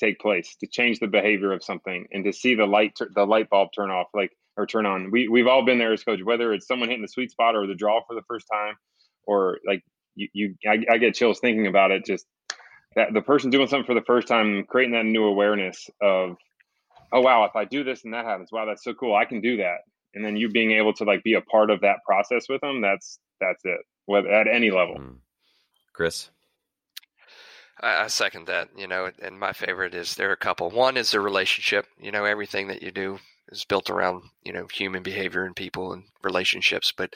take 0.00 0.18
place, 0.18 0.56
to 0.60 0.66
change 0.66 0.98
the 0.98 1.08
behavior 1.08 1.52
of 1.52 1.62
something, 1.62 2.06
and 2.10 2.24
to 2.24 2.32
see 2.32 2.54
the 2.54 2.66
light 2.66 2.98
the 3.14 3.26
light 3.26 3.50
bulb 3.50 3.68
turn 3.74 3.90
off, 3.90 4.08
like 4.14 4.32
or 4.56 4.66
turn 4.66 4.86
on. 4.86 5.10
We 5.10 5.28
we've 5.28 5.46
all 5.46 5.64
been 5.64 5.78
there 5.78 5.92
as 5.92 6.04
coach, 6.04 6.20
whether 6.24 6.52
it's 6.54 6.66
someone 6.66 6.88
hitting 6.88 7.02
the 7.02 7.08
sweet 7.08 7.30
spot 7.30 7.54
or 7.54 7.66
the 7.66 7.74
draw 7.74 8.00
for 8.06 8.14
the 8.14 8.22
first 8.28 8.46
time, 8.50 8.76
or 9.26 9.58
like 9.66 9.82
you, 10.16 10.28
you 10.32 10.54
I, 10.66 10.84
I 10.90 10.98
get 10.98 11.14
chills 11.14 11.38
thinking 11.38 11.66
about 11.66 11.92
it. 11.92 12.04
Just 12.04 12.26
that 12.96 13.12
the 13.12 13.22
person 13.22 13.50
doing 13.50 13.68
something 13.68 13.86
for 13.86 13.94
the 13.94 14.04
first 14.06 14.26
time, 14.26 14.64
creating 14.68 14.94
that 14.94 15.04
new 15.04 15.24
awareness 15.24 15.88
of, 16.02 16.36
oh 17.12 17.20
wow, 17.20 17.44
if 17.44 17.54
I 17.54 17.64
do 17.64 17.84
this 17.84 18.04
and 18.04 18.14
that 18.14 18.24
happens, 18.24 18.50
wow, 18.50 18.64
that's 18.64 18.82
so 18.82 18.94
cool, 18.94 19.14
I 19.14 19.24
can 19.24 19.40
do 19.40 19.58
that. 19.58 19.78
And 20.14 20.24
then 20.24 20.36
you 20.36 20.48
being 20.48 20.72
able 20.72 20.94
to 20.94 21.04
like 21.04 21.22
be 21.22 21.34
a 21.34 21.42
part 21.42 21.70
of 21.70 21.82
that 21.82 21.98
process 22.06 22.46
with 22.48 22.60
them, 22.62 22.80
that's 22.80 23.18
that's 23.40 23.64
it 23.64 23.80
whether 24.06 24.30
at 24.30 24.48
any 24.48 24.70
level. 24.70 24.96
Mm. 24.96 25.16
Chris. 25.92 26.30
I 27.78 28.06
second 28.06 28.46
that, 28.46 28.70
you 28.74 28.86
know, 28.86 29.10
and 29.20 29.38
my 29.38 29.52
favorite 29.52 29.94
is 29.94 30.14
there 30.14 30.30
are 30.30 30.32
a 30.32 30.36
couple. 30.36 30.70
One 30.70 30.96
is 30.96 31.10
the 31.10 31.20
relationship. 31.20 31.86
You 32.00 32.10
know, 32.10 32.24
everything 32.24 32.68
that 32.68 32.82
you 32.82 32.90
do 32.90 33.18
is 33.48 33.66
built 33.66 33.90
around, 33.90 34.22
you 34.42 34.52
know, 34.54 34.66
human 34.72 35.02
behavior 35.02 35.44
and 35.44 35.54
people 35.54 35.92
and 35.92 36.04
relationships, 36.22 36.90
but 36.96 37.14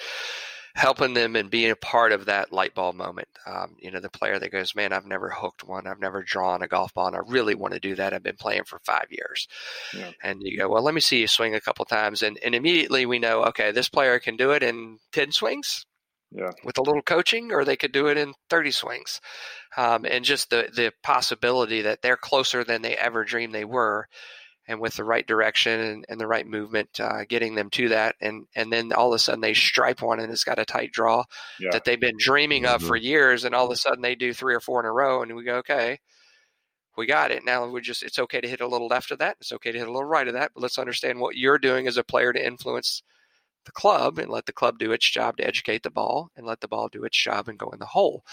helping 0.74 1.14
them 1.14 1.36
and 1.36 1.50
being 1.50 1.70
a 1.70 1.76
part 1.76 2.12
of 2.12 2.26
that 2.26 2.52
light 2.52 2.74
bulb 2.74 2.94
moment. 2.94 3.28
Um, 3.46 3.76
you 3.78 3.90
know, 3.90 4.00
the 4.00 4.10
player 4.10 4.38
that 4.38 4.52
goes, 4.52 4.74
man, 4.74 4.92
I've 4.92 5.06
never 5.06 5.30
hooked 5.30 5.66
one. 5.66 5.86
I've 5.86 6.00
never 6.00 6.22
drawn 6.22 6.62
a 6.62 6.68
golf 6.68 6.94
ball 6.94 7.08
and 7.08 7.16
I 7.16 7.20
really 7.26 7.54
want 7.54 7.74
to 7.74 7.80
do 7.80 7.94
that. 7.96 8.12
I've 8.12 8.22
been 8.22 8.36
playing 8.36 8.64
for 8.64 8.78
five 8.84 9.06
years. 9.10 9.48
Yeah. 9.96 10.10
And 10.22 10.42
you 10.42 10.58
go, 10.58 10.68
well, 10.68 10.82
let 10.82 10.94
me 10.94 11.00
see 11.00 11.20
you 11.20 11.26
swing 11.26 11.54
a 11.54 11.60
couple 11.60 11.84
times. 11.84 12.22
And, 12.22 12.38
and 12.44 12.54
immediately 12.54 13.06
we 13.06 13.18
know, 13.18 13.44
okay, 13.44 13.72
this 13.72 13.88
player 13.88 14.18
can 14.18 14.36
do 14.36 14.52
it 14.52 14.62
in 14.62 14.98
10 15.12 15.32
swings 15.32 15.86
yeah. 16.32 16.50
with 16.64 16.78
a 16.78 16.82
little 16.82 17.02
coaching, 17.02 17.52
or 17.52 17.64
they 17.64 17.76
could 17.76 17.92
do 17.92 18.06
it 18.06 18.16
in 18.16 18.34
30 18.48 18.70
swings. 18.70 19.20
Um, 19.76 20.04
and 20.04 20.24
just 20.24 20.50
the, 20.50 20.68
the 20.74 20.92
possibility 21.02 21.82
that 21.82 22.02
they're 22.02 22.16
closer 22.16 22.64
than 22.64 22.82
they 22.82 22.96
ever 22.96 23.24
dreamed 23.24 23.54
they 23.54 23.64
were. 23.64 24.08
And 24.70 24.80
with 24.80 24.94
the 24.94 25.02
right 25.02 25.26
direction 25.26 25.80
and, 25.80 26.04
and 26.08 26.20
the 26.20 26.28
right 26.28 26.46
movement, 26.46 27.00
uh, 27.00 27.24
getting 27.28 27.56
them 27.56 27.70
to 27.70 27.88
that, 27.88 28.14
and 28.20 28.46
and 28.54 28.72
then 28.72 28.92
all 28.92 29.12
of 29.12 29.16
a 29.16 29.18
sudden 29.18 29.40
they 29.40 29.52
stripe 29.52 30.00
one 30.00 30.20
and 30.20 30.30
it's 30.30 30.44
got 30.44 30.60
a 30.60 30.64
tight 30.64 30.92
draw 30.92 31.24
yeah. 31.58 31.70
that 31.72 31.84
they've 31.84 31.98
been 31.98 32.16
dreaming 32.16 32.62
mm-hmm. 32.62 32.76
of 32.76 32.82
for 32.82 32.94
years, 32.94 33.44
and 33.44 33.52
all 33.52 33.66
of 33.66 33.72
a 33.72 33.76
sudden 33.76 34.00
they 34.00 34.14
do 34.14 34.32
three 34.32 34.54
or 34.54 34.60
four 34.60 34.78
in 34.78 34.86
a 34.86 34.92
row, 34.92 35.22
and 35.22 35.34
we 35.34 35.42
go, 35.42 35.56
okay, 35.56 35.98
we 36.96 37.06
got 37.06 37.32
it. 37.32 37.44
Now 37.44 37.68
we 37.68 37.80
just 37.80 38.04
it's 38.04 38.20
okay 38.20 38.40
to 38.40 38.48
hit 38.48 38.60
a 38.60 38.68
little 38.68 38.86
left 38.86 39.10
of 39.10 39.18
that, 39.18 39.38
it's 39.40 39.50
okay 39.50 39.72
to 39.72 39.78
hit 39.78 39.88
a 39.88 39.90
little 39.90 40.04
right 40.04 40.28
of 40.28 40.34
that, 40.34 40.52
but 40.54 40.62
let's 40.62 40.78
understand 40.78 41.18
what 41.18 41.36
you're 41.36 41.58
doing 41.58 41.88
as 41.88 41.96
a 41.96 42.04
player 42.04 42.32
to 42.32 42.46
influence 42.46 43.02
the 43.64 43.72
club 43.72 44.18
and 44.18 44.30
let 44.30 44.46
the 44.46 44.52
club 44.52 44.78
do 44.78 44.92
its 44.92 45.08
job 45.08 45.36
to 45.36 45.46
educate 45.46 45.82
the 45.82 45.90
ball 45.90 46.30
and 46.36 46.46
let 46.46 46.60
the 46.60 46.68
ball 46.68 46.88
do 46.88 47.04
its 47.04 47.22
job 47.22 47.48
and 47.48 47.58
go 47.58 47.70
in 47.70 47.78
the 47.78 47.86
hole. 47.86 48.24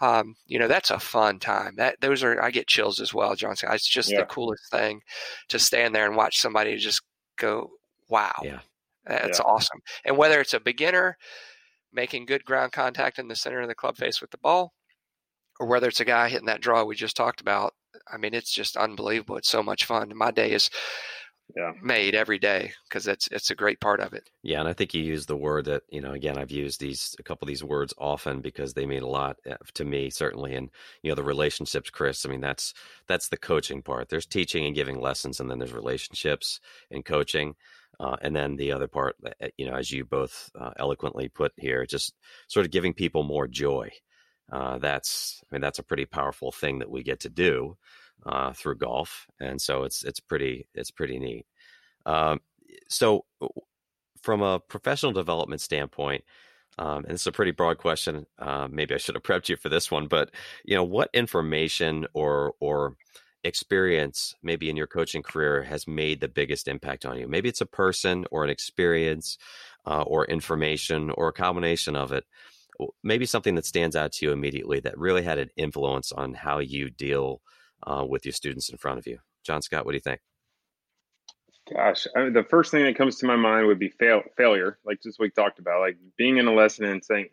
Um, 0.00 0.34
you 0.46 0.58
know, 0.58 0.68
that's 0.68 0.90
a 0.90 0.98
fun 0.98 1.38
time. 1.38 1.76
That 1.76 2.00
those 2.00 2.22
are 2.22 2.42
I 2.42 2.50
get 2.50 2.66
chills 2.66 3.00
as 3.00 3.14
well, 3.14 3.34
John 3.34 3.56
Scott. 3.56 3.74
It's 3.74 3.88
just 3.88 4.10
yeah. 4.10 4.20
the 4.20 4.26
coolest 4.26 4.70
thing 4.70 5.00
to 5.48 5.58
stand 5.58 5.94
there 5.94 6.06
and 6.06 6.16
watch 6.16 6.38
somebody 6.38 6.76
just 6.76 7.02
go, 7.38 7.70
wow. 8.08 8.34
Yeah. 8.42 8.60
That's 9.06 9.38
yeah. 9.38 9.44
awesome. 9.44 9.80
And 10.04 10.16
whether 10.16 10.40
it's 10.40 10.54
a 10.54 10.60
beginner 10.60 11.16
making 11.92 12.26
good 12.26 12.44
ground 12.44 12.72
contact 12.72 13.18
in 13.18 13.28
the 13.28 13.36
center 13.36 13.60
of 13.60 13.68
the 13.68 13.74
club 13.74 13.96
face 13.96 14.20
with 14.20 14.30
the 14.30 14.38
ball, 14.38 14.72
or 15.60 15.66
whether 15.66 15.88
it's 15.88 16.00
a 16.00 16.04
guy 16.04 16.28
hitting 16.28 16.46
that 16.46 16.60
draw 16.60 16.84
we 16.84 16.94
just 16.94 17.16
talked 17.16 17.40
about, 17.40 17.74
I 18.10 18.16
mean, 18.16 18.34
it's 18.34 18.52
just 18.52 18.76
unbelievable. 18.76 19.36
It's 19.36 19.50
so 19.50 19.62
much 19.62 19.84
fun. 19.84 20.12
My 20.16 20.30
day 20.30 20.52
is 20.52 20.70
yeah. 21.56 21.72
made 21.82 22.14
every 22.14 22.38
day 22.38 22.72
because 22.88 23.06
it's 23.06 23.28
it's 23.28 23.50
a 23.50 23.54
great 23.54 23.80
part 23.80 24.00
of 24.00 24.12
it. 24.12 24.30
Yeah, 24.42 24.60
and 24.60 24.68
I 24.68 24.72
think 24.72 24.94
you 24.94 25.02
use 25.02 25.26
the 25.26 25.36
word 25.36 25.66
that 25.66 25.82
you 25.90 26.00
know. 26.00 26.12
Again, 26.12 26.38
I've 26.38 26.50
used 26.50 26.80
these 26.80 27.14
a 27.18 27.22
couple 27.22 27.46
of 27.46 27.48
these 27.48 27.64
words 27.64 27.94
often 27.98 28.40
because 28.40 28.74
they 28.74 28.86
mean 28.86 29.02
a 29.02 29.08
lot 29.08 29.36
eh, 29.46 29.56
to 29.74 29.84
me, 29.84 30.10
certainly. 30.10 30.54
And 30.54 30.70
you 31.02 31.10
know, 31.10 31.14
the 31.14 31.22
relationships, 31.22 31.90
Chris. 31.90 32.24
I 32.24 32.28
mean, 32.28 32.40
that's 32.40 32.74
that's 33.06 33.28
the 33.28 33.36
coaching 33.36 33.82
part. 33.82 34.08
There's 34.08 34.26
teaching 34.26 34.66
and 34.66 34.74
giving 34.74 35.00
lessons, 35.00 35.40
and 35.40 35.50
then 35.50 35.58
there's 35.58 35.72
relationships 35.72 36.60
and 36.90 37.04
coaching. 37.04 37.54
Uh, 38.00 38.16
and 38.22 38.34
then 38.34 38.56
the 38.56 38.72
other 38.72 38.88
part, 38.88 39.16
eh, 39.40 39.48
you 39.56 39.66
know, 39.66 39.74
as 39.74 39.90
you 39.90 40.04
both 40.04 40.50
uh, 40.58 40.72
eloquently 40.78 41.28
put 41.28 41.52
here, 41.56 41.86
just 41.86 42.14
sort 42.48 42.66
of 42.66 42.72
giving 42.72 42.94
people 42.94 43.22
more 43.22 43.46
joy. 43.46 43.90
Uh, 44.50 44.78
that's, 44.78 45.40
I 45.44 45.54
mean, 45.54 45.62
that's 45.62 45.78
a 45.78 45.84
pretty 45.84 46.04
powerful 46.04 46.52
thing 46.52 46.80
that 46.80 46.90
we 46.90 47.02
get 47.02 47.20
to 47.20 47.30
do 47.30 47.76
uh, 48.24 48.52
through 48.52 48.76
golf, 48.76 49.26
and 49.40 49.60
so 49.60 49.84
it's 49.84 50.04
it's 50.04 50.20
pretty 50.20 50.68
it's 50.74 50.90
pretty 50.90 51.18
neat. 51.18 51.46
Um, 52.06 52.40
so, 52.88 53.24
from 54.22 54.42
a 54.42 54.60
professional 54.60 55.12
development 55.12 55.60
standpoint, 55.60 56.24
um, 56.78 57.04
and 57.04 57.12
it's 57.12 57.26
a 57.26 57.32
pretty 57.32 57.50
broad 57.50 57.78
question. 57.78 58.26
Uh, 58.38 58.68
maybe 58.70 58.94
I 58.94 58.98
should 58.98 59.14
have 59.14 59.22
prepped 59.24 59.48
you 59.48 59.56
for 59.56 59.68
this 59.68 59.90
one, 59.90 60.06
but 60.08 60.30
you 60.64 60.74
know, 60.74 60.84
what 60.84 61.10
information 61.12 62.06
or 62.14 62.54
or 62.60 62.96
experience 63.44 64.36
maybe 64.44 64.70
in 64.70 64.76
your 64.76 64.86
coaching 64.86 65.22
career 65.22 65.64
has 65.64 65.88
made 65.88 66.20
the 66.20 66.28
biggest 66.28 66.68
impact 66.68 67.04
on 67.04 67.18
you? 67.18 67.28
Maybe 67.28 67.48
it's 67.48 67.60
a 67.60 67.66
person 67.66 68.24
or 68.30 68.44
an 68.44 68.50
experience 68.50 69.38
uh, 69.86 70.02
or 70.02 70.24
information 70.26 71.10
or 71.10 71.28
a 71.28 71.32
combination 71.32 71.96
of 71.96 72.12
it. 72.12 72.24
Maybe 73.02 73.26
something 73.26 73.54
that 73.56 73.66
stands 73.66 73.94
out 73.94 74.12
to 74.12 74.26
you 74.26 74.32
immediately 74.32 74.80
that 74.80 74.98
really 74.98 75.22
had 75.22 75.38
an 75.38 75.50
influence 75.56 76.10
on 76.10 76.34
how 76.34 76.58
you 76.58 76.90
deal 76.90 77.42
uh, 77.86 78.04
with 78.08 78.24
your 78.24 78.32
students 78.32 78.70
in 78.70 78.78
front 78.78 78.98
of 78.98 79.06
you. 79.06 79.18
John 79.44 79.62
Scott, 79.62 79.84
what 79.84 79.92
do 79.92 79.96
you 79.96 80.00
think? 80.00 80.20
Gosh, 81.72 82.06
I 82.16 82.24
mean, 82.24 82.32
the 82.32 82.44
first 82.44 82.70
thing 82.70 82.84
that 82.84 82.96
comes 82.96 83.18
to 83.18 83.26
my 83.26 83.36
mind 83.36 83.66
would 83.66 83.78
be 83.78 83.88
fail, 83.88 84.22
failure, 84.36 84.78
like 84.84 85.00
just 85.00 85.18
we 85.20 85.30
talked 85.30 85.58
about, 85.58 85.80
like 85.80 85.96
being 86.16 86.36
in 86.38 86.48
a 86.48 86.52
lesson 86.52 86.84
and 86.84 87.04
saying, 87.04 87.28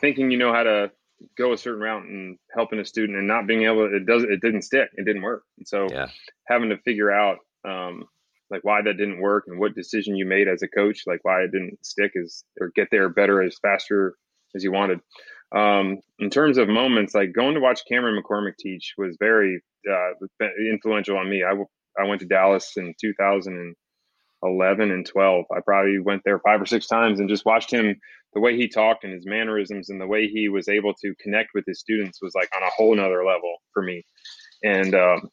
thinking 0.00 0.30
you 0.30 0.38
know 0.38 0.52
how 0.52 0.64
to 0.64 0.90
go 1.38 1.52
a 1.52 1.58
certain 1.58 1.80
route 1.80 2.04
and 2.04 2.38
helping 2.54 2.78
a 2.78 2.84
student 2.84 3.18
and 3.18 3.26
not 3.26 3.46
being 3.46 3.64
able 3.64 3.88
to, 3.88 3.96
it 3.96 4.06
doesn't 4.06 4.30
it 4.30 4.40
didn't 4.42 4.62
stick, 4.62 4.90
it 4.94 5.06
didn't 5.06 5.22
work, 5.22 5.44
and 5.56 5.66
so 5.66 5.88
yeah. 5.90 6.08
having 6.46 6.68
to 6.68 6.78
figure 6.78 7.10
out 7.10 7.38
um, 7.66 8.04
like 8.50 8.64
why 8.64 8.82
that 8.82 8.98
didn't 8.98 9.20
work 9.20 9.44
and 9.46 9.58
what 9.58 9.74
decision 9.74 10.14
you 10.14 10.26
made 10.26 10.46
as 10.46 10.62
a 10.62 10.68
coach, 10.68 11.02
like 11.06 11.20
why 11.24 11.40
it 11.40 11.50
didn't 11.50 11.84
stick 11.84 12.12
is 12.14 12.44
or 12.60 12.70
get 12.76 12.88
there 12.90 13.08
better 13.08 13.42
as 13.42 13.56
faster 13.62 14.14
as 14.54 14.62
you 14.62 14.72
wanted. 14.72 15.00
Um, 15.54 16.00
in 16.18 16.30
terms 16.30 16.58
of 16.58 16.68
moments, 16.68 17.14
like 17.14 17.32
going 17.32 17.54
to 17.54 17.60
watch 17.60 17.86
Cameron 17.88 18.20
McCormick 18.20 18.56
teach 18.58 18.94
was 18.98 19.16
very 19.18 19.62
uh, 19.90 20.46
influential 20.70 21.16
on 21.16 21.28
me. 21.28 21.42
I, 21.42 21.52
I 22.00 22.06
went 22.06 22.20
to 22.20 22.26
Dallas 22.26 22.72
in 22.76 22.94
2011 23.00 24.90
and 24.90 25.06
12. 25.06 25.44
I 25.50 25.60
probably 25.64 25.98
went 26.00 26.22
there 26.24 26.40
five 26.40 26.60
or 26.60 26.66
six 26.66 26.86
times 26.86 27.20
and 27.20 27.28
just 27.28 27.46
watched 27.46 27.70
him. 27.70 27.94
The 28.34 28.40
way 28.40 28.56
he 28.56 28.68
talked 28.68 29.04
and 29.04 29.12
his 29.12 29.26
mannerisms 29.26 29.90
and 29.90 30.00
the 30.00 30.06
way 30.06 30.26
he 30.26 30.48
was 30.48 30.68
able 30.68 30.92
to 30.94 31.14
connect 31.22 31.50
with 31.54 31.64
his 31.66 31.78
students 31.78 32.20
was 32.20 32.34
like 32.34 32.48
on 32.54 32.62
a 32.62 32.70
whole 32.70 32.94
nother 32.94 33.24
level 33.24 33.56
for 33.72 33.82
me. 33.82 34.04
And 34.64 34.94
um, 34.94 35.28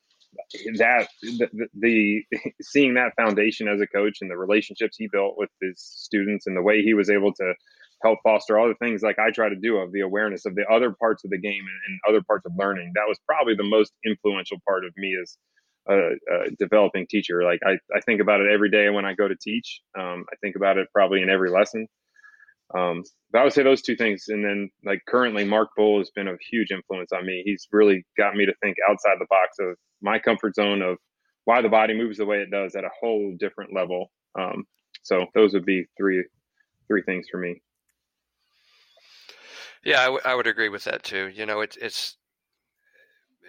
that 0.77 1.07
the, 1.21 1.67
the, 1.73 2.23
seeing 2.61 2.93
that 2.95 3.13
foundation 3.15 3.67
as 3.67 3.81
a 3.81 3.87
coach 3.87 4.17
and 4.21 4.29
the 4.29 4.37
relationships 4.37 4.97
he 4.97 5.09
built 5.11 5.35
with 5.37 5.49
his 5.61 5.79
students 5.79 6.47
and 6.47 6.55
the 6.55 6.61
way 6.61 6.83
he 6.83 6.93
was 6.93 7.09
able 7.09 7.33
to 7.33 7.53
help 8.03 8.19
foster 8.23 8.57
all 8.57 8.67
the 8.67 8.85
things 8.85 9.01
like 9.01 9.19
I 9.19 9.31
try 9.31 9.49
to 9.49 9.55
do 9.55 9.77
of 9.77 9.91
the 9.91 10.01
awareness 10.01 10.45
of 10.45 10.55
the 10.55 10.65
other 10.71 10.93
parts 10.99 11.23
of 11.23 11.31
the 11.31 11.39
game 11.39 11.61
and, 11.61 11.79
and, 11.87 11.99
other 12.09 12.23
parts 12.25 12.45
of 12.45 12.53
learning. 12.57 12.91
That 12.95 13.07
was 13.07 13.19
probably 13.27 13.55
the 13.55 13.63
most 13.63 13.91
influential 14.05 14.57
part 14.67 14.85
of 14.85 14.91
me 14.97 15.15
as 15.21 15.37
a, 15.89 15.93
a, 15.93 16.51
developing 16.59 17.07
teacher. 17.09 17.43
Like 17.43 17.59
I, 17.65 17.73
I 17.95 18.01
think 18.01 18.21
about 18.21 18.41
it 18.41 18.51
every 18.51 18.69
day 18.69 18.89
when 18.89 19.05
I 19.05 19.13
go 19.13 19.27
to 19.27 19.35
teach. 19.35 19.81
Um, 19.97 20.25
I 20.31 20.35
think 20.41 20.55
about 20.55 20.77
it 20.77 20.87
probably 20.93 21.21
in 21.21 21.29
every 21.29 21.49
lesson. 21.49 21.87
Um, 22.73 23.03
but 23.31 23.39
I 23.39 23.43
would 23.43 23.53
say 23.53 23.63
those 23.63 23.81
two 23.81 23.95
things. 23.95 24.25
And 24.29 24.43
then 24.43 24.69
like 24.85 25.01
currently 25.07 25.43
Mark 25.43 25.69
Bull 25.75 25.99
has 25.99 26.09
been 26.11 26.27
a 26.27 26.37
huge 26.49 26.71
influence 26.71 27.11
on 27.11 27.25
me. 27.25 27.43
He's 27.45 27.67
really 27.71 28.05
got 28.17 28.35
me 28.35 28.45
to 28.45 28.53
think 28.63 28.77
outside 28.89 29.17
the 29.19 29.27
box 29.29 29.57
of 29.59 29.75
my 30.01 30.19
comfort 30.19 30.55
zone 30.55 30.81
of 30.81 30.97
why 31.45 31.61
the 31.61 31.69
body 31.69 31.93
moves 31.93 32.17
the 32.17 32.25
way 32.25 32.37
it 32.37 32.51
does 32.51 32.75
at 32.75 32.83
a 32.83 32.89
whole 32.99 33.35
different 33.39 33.73
level. 33.75 34.11
Um, 34.39 34.65
so 35.03 35.25
those 35.33 35.53
would 35.53 35.65
be 35.65 35.85
three, 35.97 36.23
three 36.87 37.03
things 37.03 37.27
for 37.31 37.39
me. 37.39 37.61
Yeah, 39.83 40.01
I, 40.01 40.05
w- 40.05 40.21
I 40.25 40.35
would 40.35 40.47
agree 40.47 40.69
with 40.69 40.83
that 40.85 41.03
too. 41.03 41.27
You 41.27 41.45
know, 41.45 41.61
it's 41.61 41.77
it's 41.77 42.17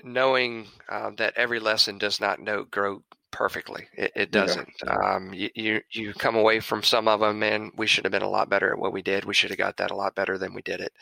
knowing 0.05 0.66
uh, 0.89 1.11
that 1.16 1.35
every 1.37 1.61
lesson 1.61 1.99
does 1.99 2.20
not 2.20 2.41
know 2.41 2.64
grow 2.64 3.03
perfectly. 3.30 3.89
It, 3.95 4.12
it 4.14 4.30
doesn't. 4.30 4.68
Yeah. 4.85 4.95
Um, 4.95 5.33
you, 5.33 5.51
you, 5.55 5.80
you 5.91 6.12
come 6.14 6.37
away 6.37 6.61
from 6.61 6.83
some 6.83 7.09
of 7.09 7.20
them, 7.20 7.43
and 7.43 7.72
we 7.76 7.87
should 7.87 8.05
have 8.05 8.12
been 8.12 8.22
a 8.22 8.28
lot 8.28 8.49
better 8.51 8.72
at 8.72 8.78
what 8.78 8.93
we 8.93 9.03
did. 9.03 9.24
We 9.24 9.35
should 9.35 9.51
have 9.51 9.59
got 9.59 9.76
that 9.78 9.91
a 9.91 9.97
lot 9.97 10.14
better 10.14 10.39
than 10.39 10.55
we 10.55 10.62
did 10.62 10.80
it. 10.80 10.93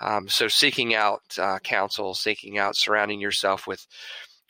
Um, 0.00 0.28
so 0.28 0.48
seeking 0.48 0.94
out 0.94 1.22
uh, 1.38 1.58
counsel, 1.58 2.14
seeking 2.14 2.58
out 2.58 2.76
surrounding 2.76 3.20
yourself 3.20 3.66
with 3.66 3.86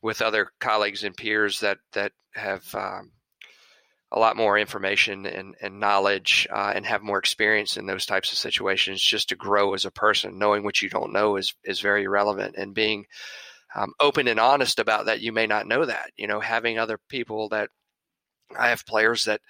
with 0.03 0.23
other 0.23 0.51
colleagues 0.61 1.05
and 1.05 1.17
peers 1.17 1.61
that 1.61 1.79
that 1.93 2.12
have 2.35 2.62
um, 2.75 3.12
a 4.13 4.19
lot 4.19 4.37
more 4.37 4.57
information 4.57 5.27
and, 5.27 5.57
and 5.61 5.81
knowledge 5.81 6.47
uh, 6.51 6.73
and 6.75 6.87
have 6.87 7.03
more 7.03 7.19
experience 7.19 7.77
in 7.77 7.87
those 7.87 8.07
types 8.07 8.33
of 8.33 8.39
situations 8.39 9.03
just 9.03 9.29
to 9.31 9.37
grow 9.37 9.75
as 9.75 9.85
a 9.85 9.91
person 9.91 10.39
knowing 10.39 10.63
what 10.63 10.81
you 10.81 10.89
don't 10.89 11.13
know 11.13 11.37
is 11.37 11.55
is 11.65 11.81
very 11.81 12.07
relevant 12.07 12.55
and 12.57 12.75
being 12.75 13.07
um, 13.75 13.93
open 14.01 14.29
and 14.29 14.41
honest 14.41 14.79
about 14.79 15.07
that. 15.07 15.21
You 15.21 15.33
may 15.33 15.47
not 15.47 15.67
know 15.67 15.85
that. 15.85 16.11
You 16.17 16.27
know, 16.27 16.41
having 16.41 16.79
other 16.79 16.99
people 17.09 17.49
that 17.51 17.71
I 18.57 18.69
have 18.69 18.87
players 18.87 19.25
that 19.25 19.41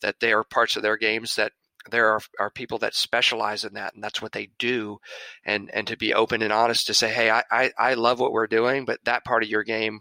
that 0.00 0.16
they 0.20 0.32
are 0.32 0.44
parts 0.44 0.76
of 0.76 0.82
their 0.82 0.96
games 0.96 1.36
that 1.36 1.52
there 1.90 2.10
are, 2.10 2.20
are 2.40 2.50
people 2.50 2.78
that 2.78 2.94
specialize 2.94 3.64
in 3.64 3.74
that 3.74 3.94
and 3.94 4.02
that's 4.02 4.20
what 4.20 4.32
they 4.32 4.50
do 4.58 4.98
and 5.44 5.70
and 5.72 5.86
to 5.86 5.96
be 5.96 6.14
open 6.14 6.42
and 6.42 6.52
honest 6.52 6.86
to 6.86 6.94
say 6.94 7.08
hey 7.08 7.30
I, 7.30 7.44
I, 7.50 7.70
I 7.78 7.94
love 7.94 8.18
what 8.18 8.32
we're 8.32 8.48
doing 8.48 8.84
but 8.84 8.98
that 9.04 9.24
part 9.24 9.44
of 9.44 9.48
your 9.48 9.62
game 9.62 10.00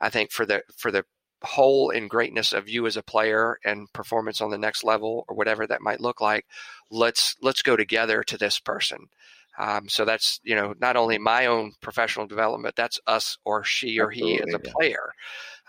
i 0.00 0.08
think 0.08 0.30
for 0.30 0.46
the 0.46 0.62
for 0.78 0.90
the 0.90 1.04
whole 1.42 1.90
and 1.90 2.08
greatness 2.08 2.52
of 2.52 2.68
you 2.68 2.86
as 2.86 2.96
a 2.96 3.02
player 3.02 3.58
and 3.64 3.92
performance 3.92 4.40
on 4.40 4.50
the 4.50 4.58
next 4.58 4.82
level 4.82 5.24
or 5.28 5.36
whatever 5.36 5.66
that 5.66 5.82
might 5.82 6.00
look 6.00 6.20
like 6.20 6.46
let's 6.90 7.36
let's 7.42 7.62
go 7.62 7.76
together 7.76 8.22
to 8.22 8.38
this 8.38 8.58
person 8.58 9.08
um, 9.58 9.88
so 9.88 10.04
that's 10.04 10.40
you 10.42 10.54
know 10.54 10.74
not 10.80 10.96
only 10.96 11.18
my 11.18 11.46
own 11.46 11.72
professional 11.80 12.26
development, 12.26 12.76
that's 12.76 13.00
us 13.06 13.38
or 13.44 13.64
she 13.64 13.98
or 13.98 14.10
Absolutely, 14.10 14.34
he 14.34 14.42
as 14.42 14.54
a 14.54 14.60
yeah. 14.62 14.72
player, 14.72 15.12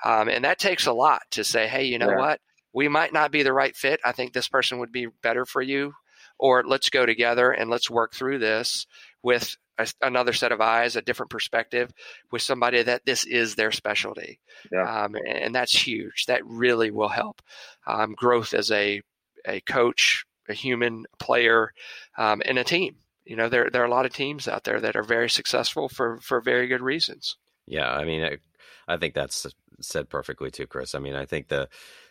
um, 0.04 0.30
and 0.30 0.44
that 0.44 0.60
takes 0.60 0.86
a 0.86 0.94
lot 0.94 1.22
to 1.32 1.44
say, 1.44 1.68
hey, 1.68 1.86
you 1.86 1.98
know 1.98 2.10
yeah. 2.10 2.18
what, 2.18 2.42
we 2.74 2.88
might 2.88 3.14
not 3.14 3.32
be 3.32 3.44
the 3.44 3.54
right 3.54 3.76
fit. 3.76 4.00
I 4.04 4.12
think 4.12 4.34
this 4.34 4.50
person 4.50 4.80
would 4.80 4.92
be 4.92 5.08
better 5.24 5.46
for 5.46 5.62
you, 5.62 5.94
or 6.38 6.64
let's 6.66 6.90
go 6.90 7.06
together 7.06 7.52
and 7.52 7.70
let's 7.70 7.90
work 7.90 8.14
through 8.14 8.40
this 8.40 8.88
with 9.24 9.56
a, 9.78 9.88
another 10.02 10.34
set 10.34 10.52
of 10.52 10.62
eyes, 10.62 10.96
a 10.96 11.02
different 11.02 11.30
perspective, 11.30 11.92
with 12.32 12.42
somebody 12.42 12.82
that 12.84 13.06
this 13.06 13.26
is 13.26 13.56
their 13.56 13.72
specialty, 13.72 14.40
yeah. 14.72 15.04
um, 15.04 15.16
and 15.28 15.54
that's 15.54 15.88
huge. 15.88 16.26
That 16.28 16.46
really 16.46 16.92
will 16.92 17.10
help 17.10 17.42
um, 17.86 18.14
growth 18.14 18.54
as 18.54 18.72
a 18.72 19.02
a 19.46 19.62
coach, 19.62 20.26
a 20.50 20.54
human 20.54 21.06
player, 21.20 21.74
um, 22.18 22.42
and 22.46 22.58
a 22.58 22.64
team 22.64 22.98
you 23.28 23.36
know 23.36 23.50
there 23.50 23.70
there 23.70 23.82
are 23.82 23.86
a 23.86 23.92
lot 23.92 24.06
of 24.06 24.14
teams 24.14 24.48
out 24.48 24.64
there 24.64 24.80
that 24.80 24.96
are 24.96 25.04
very 25.04 25.30
successful 25.30 25.90
for 25.90 26.18
for 26.22 26.42
very 26.42 26.68
good 26.68 26.82
reasons. 26.82 27.36
Yeah, 27.66 27.92
I 27.92 28.06
mean, 28.06 28.24
I, 28.24 28.38
I 28.88 28.98
think 28.98 29.14
that's 29.14 29.46
said 29.82 30.10
perfectly 30.10 30.50
too, 30.50 30.66
Chris. 30.66 30.96
I 30.96 31.00
mean, 31.00 31.16
I 31.16 31.26
think 31.26 31.50
the 31.50 31.68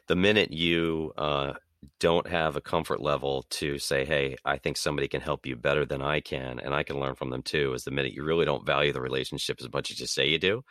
the 0.06 0.16
minute 0.16 0.52
you 0.52 1.12
uh, 1.16 1.54
don't 2.00 2.26
have 2.28 2.56
a 2.56 2.60
comfort 2.60 3.00
level 3.00 3.44
to 3.50 3.78
say, 3.78 4.04
"Hey, 4.04 4.36
I 4.44 4.58
think 4.58 4.76
somebody 4.76 5.08
can 5.08 5.20
help 5.20 5.46
you 5.46 5.56
better 5.56 5.84
than 5.84 6.02
I 6.02 6.20
can, 6.20 6.58
and 6.60 6.74
I 6.74 6.82
can 6.82 7.00
learn 7.00 7.14
from 7.14 7.30
them 7.30 7.42
too," 7.42 7.74
is 7.74 7.84
the 7.84 7.90
minute 7.90 8.12
you 8.12 8.24
really 8.24 8.44
don't 8.44 8.66
value 8.66 8.92
the 8.92 9.00
relationship 9.00 9.58
as 9.60 9.72
much 9.72 9.90
as 9.90 10.00
you 10.00 10.06
say 10.06 10.28
you 10.28 10.38
do. 10.38 10.62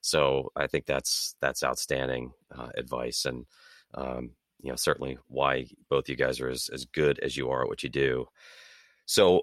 So 0.00 0.52
I 0.56 0.66
think 0.66 0.86
that's 0.86 1.34
that's 1.40 1.64
outstanding 1.64 2.32
uh, 2.56 2.68
advice, 2.76 3.24
and 3.24 3.46
um, 3.94 4.30
you 4.60 4.70
know 4.70 4.76
certainly 4.76 5.18
why 5.28 5.66
both 5.90 6.08
you 6.08 6.16
guys 6.16 6.40
are 6.40 6.48
as, 6.48 6.68
as 6.72 6.84
good 6.84 7.18
as 7.20 7.36
you 7.36 7.50
are 7.50 7.62
at 7.62 7.68
what 7.68 7.82
you 7.82 7.90
do. 7.90 8.26
So 9.06 9.42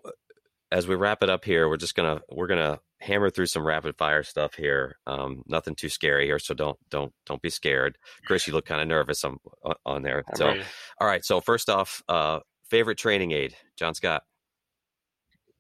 as 0.74 0.88
we 0.88 0.96
wrap 0.96 1.22
it 1.22 1.30
up 1.30 1.46
here, 1.46 1.70
we're 1.70 1.78
just 1.78 1.94
gonna 1.94 2.20
we're 2.32 2.48
gonna 2.48 2.80
hammer 3.00 3.30
through 3.30 3.46
some 3.46 3.66
rapid 3.66 3.96
fire 3.96 4.24
stuff 4.24 4.56
here. 4.56 4.98
Um, 5.06 5.44
nothing 5.46 5.76
too 5.76 5.88
scary 5.88 6.26
here, 6.26 6.40
so 6.40 6.56
don't 6.56 6.78
don't 6.90 7.14
don't 7.28 7.42
be 7.44 7.52
scared. 7.52 7.98
Chris, 8.26 8.48
you 8.48 8.54
look 8.54 8.66
kind 8.66 8.82
of 8.82 8.88
nervous 8.88 9.24
on 9.24 9.38
on 9.86 10.02
there. 10.02 10.24
I'm 10.28 10.36
so, 10.36 10.48
ready. 10.48 10.64
all 11.00 11.08
right. 11.08 11.24
So 11.24 11.40
first 11.40 11.70
off, 11.70 12.02
uh, 12.10 12.40
favorite 12.66 12.98
training 12.98 13.32
aid, 13.34 13.56
John 13.78 13.94
Scott. 13.94 14.24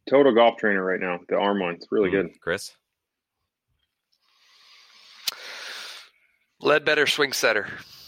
Total 0.09 0.33
golf 0.33 0.57
trainer 0.57 0.83
right 0.83 0.99
now. 0.99 1.19
The 1.29 1.37
arm 1.37 1.59
one, 1.59 1.75
it's 1.75 1.87
really 1.91 2.09
mm, 2.09 2.13
good. 2.13 2.41
Chris. 2.41 2.71
Leadbetter 6.59 7.07
swing 7.07 7.33
setter. 7.33 7.67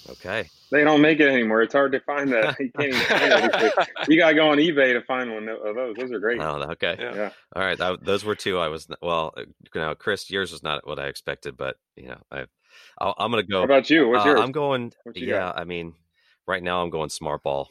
Okay. 0.09 0.49
They 0.71 0.83
don't 0.83 1.01
make 1.01 1.19
it 1.19 1.27
anymore. 1.27 1.61
It's 1.61 1.73
hard 1.73 1.91
to 1.93 1.99
find 1.99 2.31
that. 2.31 2.57
You 2.59 2.71
can't 2.71 2.93
even 2.93 3.01
find 3.01 3.61
it. 3.63 3.89
You 4.07 4.17
gotta 4.17 4.35
go 4.35 4.49
on 4.49 4.57
eBay 4.57 4.93
to 4.93 5.01
find 5.01 5.33
one 5.33 5.47
of 5.47 5.75
those. 5.75 5.95
Those 5.95 6.11
are 6.11 6.19
great. 6.19 6.41
Oh, 6.41 6.63
okay. 6.71 6.95
Yeah. 6.99 7.15
yeah. 7.15 7.29
All 7.55 7.63
right. 7.63 7.77
That, 7.77 8.03
those 8.03 8.23
were 8.23 8.35
two. 8.35 8.59
I 8.59 8.67
was 8.67 8.87
well. 9.01 9.33
Uh, 9.35 9.41
you 9.73 9.81
know, 9.81 9.95
Chris, 9.95 10.29
yours 10.29 10.51
was 10.51 10.63
not 10.63 10.85
what 10.85 10.99
I 10.99 11.07
expected, 11.07 11.57
but 11.57 11.77
you 11.95 12.07
know, 12.07 12.17
I, 12.31 12.45
i 12.99 13.13
am 13.19 13.31
gonna 13.31 13.43
go. 13.43 13.59
How 13.59 13.65
about 13.65 13.89
you? 13.89 14.09
What's 14.09 14.25
uh, 14.25 14.29
yours? 14.29 14.41
I'm 14.41 14.51
going. 14.51 14.93
Yeah. 15.13 15.39
Got? 15.39 15.59
I 15.59 15.63
mean, 15.63 15.93
right 16.47 16.63
now 16.63 16.81
I'm 16.81 16.89
going 16.89 17.09
smart 17.09 17.43
ball. 17.43 17.69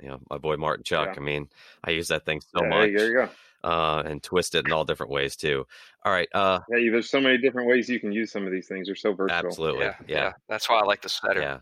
You 0.00 0.08
know, 0.08 0.20
my 0.30 0.38
boy 0.38 0.56
Martin 0.56 0.84
Chuck. 0.84 1.08
Yeah. 1.08 1.20
I 1.20 1.20
mean, 1.20 1.48
I 1.84 1.90
use 1.90 2.08
that 2.08 2.24
thing 2.24 2.40
so 2.40 2.62
yeah, 2.62 2.68
much. 2.68 2.90
There 2.94 3.08
you 3.08 3.14
go. 3.14 3.28
Uh, 3.64 4.02
and 4.04 4.22
twist 4.22 4.56
it 4.56 4.66
in 4.66 4.72
all 4.72 4.84
different 4.84 5.12
ways 5.12 5.36
too. 5.36 5.64
All 6.04 6.12
right. 6.12 6.28
Uh, 6.34 6.58
yeah, 6.68 6.90
there's 6.90 7.08
so 7.08 7.20
many 7.20 7.38
different 7.38 7.68
ways 7.68 7.88
you 7.88 8.00
can 8.00 8.10
use 8.10 8.32
some 8.32 8.44
of 8.44 8.52
these 8.52 8.66
things. 8.66 8.88
They're 8.88 8.96
so 8.96 9.12
versatile. 9.12 9.46
Absolutely. 9.46 9.84
Yeah. 9.84 9.94
yeah. 10.08 10.16
yeah. 10.16 10.32
That's 10.48 10.68
why 10.68 10.80
I 10.80 10.84
like 10.84 11.02
the 11.02 11.08
setter. 11.08 11.40
Yeah. 11.40 11.58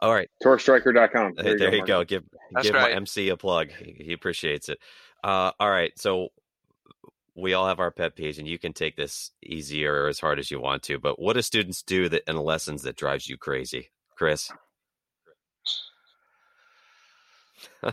All 0.00 0.12
right. 0.12 0.28
TourStriker.com. 0.42 1.34
There, 1.36 1.58
there 1.58 1.74
you, 1.74 1.80
go, 1.80 1.86
go. 1.86 2.04
Give 2.04 2.24
That's 2.52 2.66
give 2.66 2.74
right. 2.74 2.90
my 2.90 2.96
MC 2.96 3.28
a 3.28 3.36
plug. 3.36 3.70
He, 3.70 4.04
he 4.04 4.12
appreciates 4.12 4.68
it. 4.68 4.78
Uh, 5.22 5.52
all 5.60 5.70
right. 5.70 5.92
So 5.96 6.30
we 7.34 7.54
all 7.54 7.66
have 7.66 7.80
our 7.80 7.90
pet 7.90 8.16
peeves, 8.16 8.38
and 8.38 8.46
you 8.46 8.58
can 8.58 8.72
take 8.72 8.96
this 8.96 9.30
easier 9.42 10.04
or 10.04 10.08
as 10.08 10.20
hard 10.20 10.38
as 10.38 10.50
you 10.50 10.60
want 10.60 10.82
to. 10.84 10.98
But 10.98 11.18
what 11.20 11.34
do 11.34 11.42
students 11.42 11.82
do 11.82 12.08
that 12.08 12.28
in 12.28 12.36
lessons 12.36 12.82
that 12.82 12.96
drives 12.96 13.28
you 13.28 13.36
crazy, 13.36 13.90
Chris? 14.16 14.50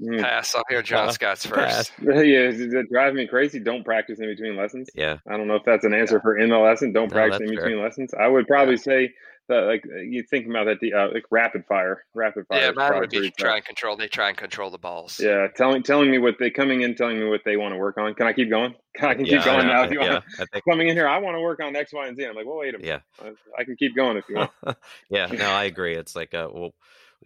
Mm. 0.00 0.20
Pass. 0.20 0.54
I'll 0.54 0.62
hear 0.68 0.82
John 0.82 1.08
uh, 1.08 1.12
Scott's 1.12 1.44
first. 1.44 1.92
Yeah, 2.02 2.50
it 2.50 2.88
drives 2.90 3.14
me 3.16 3.26
crazy. 3.26 3.58
Don't 3.58 3.84
practice 3.84 4.20
in 4.20 4.26
between 4.26 4.56
lessons. 4.56 4.88
Yeah. 4.94 5.18
I 5.28 5.36
don't 5.36 5.48
know 5.48 5.56
if 5.56 5.64
that's 5.64 5.84
an 5.84 5.94
answer 5.94 6.16
yeah. 6.16 6.22
for 6.22 6.38
in 6.38 6.50
the 6.50 6.58
lesson. 6.58 6.92
Don't 6.92 7.08
no, 7.08 7.14
practice 7.14 7.40
in 7.40 7.48
between 7.48 7.76
fair. 7.76 7.82
lessons. 7.82 8.14
I 8.18 8.28
would 8.28 8.46
probably 8.46 8.74
yeah. 8.74 8.82
say 8.82 9.14
that, 9.48 9.60
like, 9.62 9.82
you 9.84 10.22
think 10.22 10.46
about 10.46 10.66
that, 10.66 10.78
the 10.80 10.92
uh, 10.92 11.08
like 11.12 11.24
rapid 11.30 11.64
fire, 11.66 12.04
rapid 12.14 12.46
fire. 12.46 12.60
Yeah, 12.60 12.70
mine 12.72 13.00
would 13.00 13.10
be 13.10 13.30
try 13.30 13.56
and 13.56 13.64
control. 13.64 13.96
They 13.96 14.06
try 14.06 14.28
and 14.28 14.36
control 14.36 14.70
the 14.70 14.78
balls. 14.78 15.18
Yeah, 15.18 15.48
telling 15.56 15.82
telling 15.82 16.10
me 16.10 16.18
what 16.18 16.36
they 16.38 16.50
coming 16.50 16.82
in, 16.82 16.94
telling 16.94 17.18
me 17.18 17.28
what 17.28 17.40
they 17.44 17.56
want 17.56 17.74
to 17.74 17.78
work 17.78 17.98
on. 17.98 18.14
Can 18.14 18.26
I 18.26 18.32
keep 18.32 18.50
going? 18.50 18.74
Can 18.96 19.08
I 19.08 19.14
can 19.14 19.24
keep 19.24 19.44
going 19.44 19.66
now? 19.66 19.84
If 19.84 19.92
you 19.92 20.00
want 20.00 20.24
think... 20.52 20.64
coming 20.68 20.88
in 20.88 20.96
here, 20.96 21.06
I 21.06 21.18
want 21.18 21.36
to 21.36 21.40
work 21.40 21.62
on 21.62 21.76
X, 21.76 21.92
Y, 21.92 22.08
and 22.08 22.16
Z. 22.16 22.24
I'm 22.24 22.34
like, 22.34 22.46
well, 22.46 22.58
wait 22.58 22.74
a 22.74 22.78
minute. 22.78 23.02
Yeah, 23.20 23.24
I, 23.24 23.60
I 23.60 23.64
can 23.64 23.76
keep 23.76 23.94
going 23.94 24.16
if 24.16 24.24
you 24.28 24.36
want. 24.36 24.50
yeah, 25.08 25.26
no, 25.26 25.46
I 25.46 25.64
agree. 25.64 25.94
It's 25.94 26.16
like, 26.16 26.34
uh, 26.34 26.48
well 26.52 26.74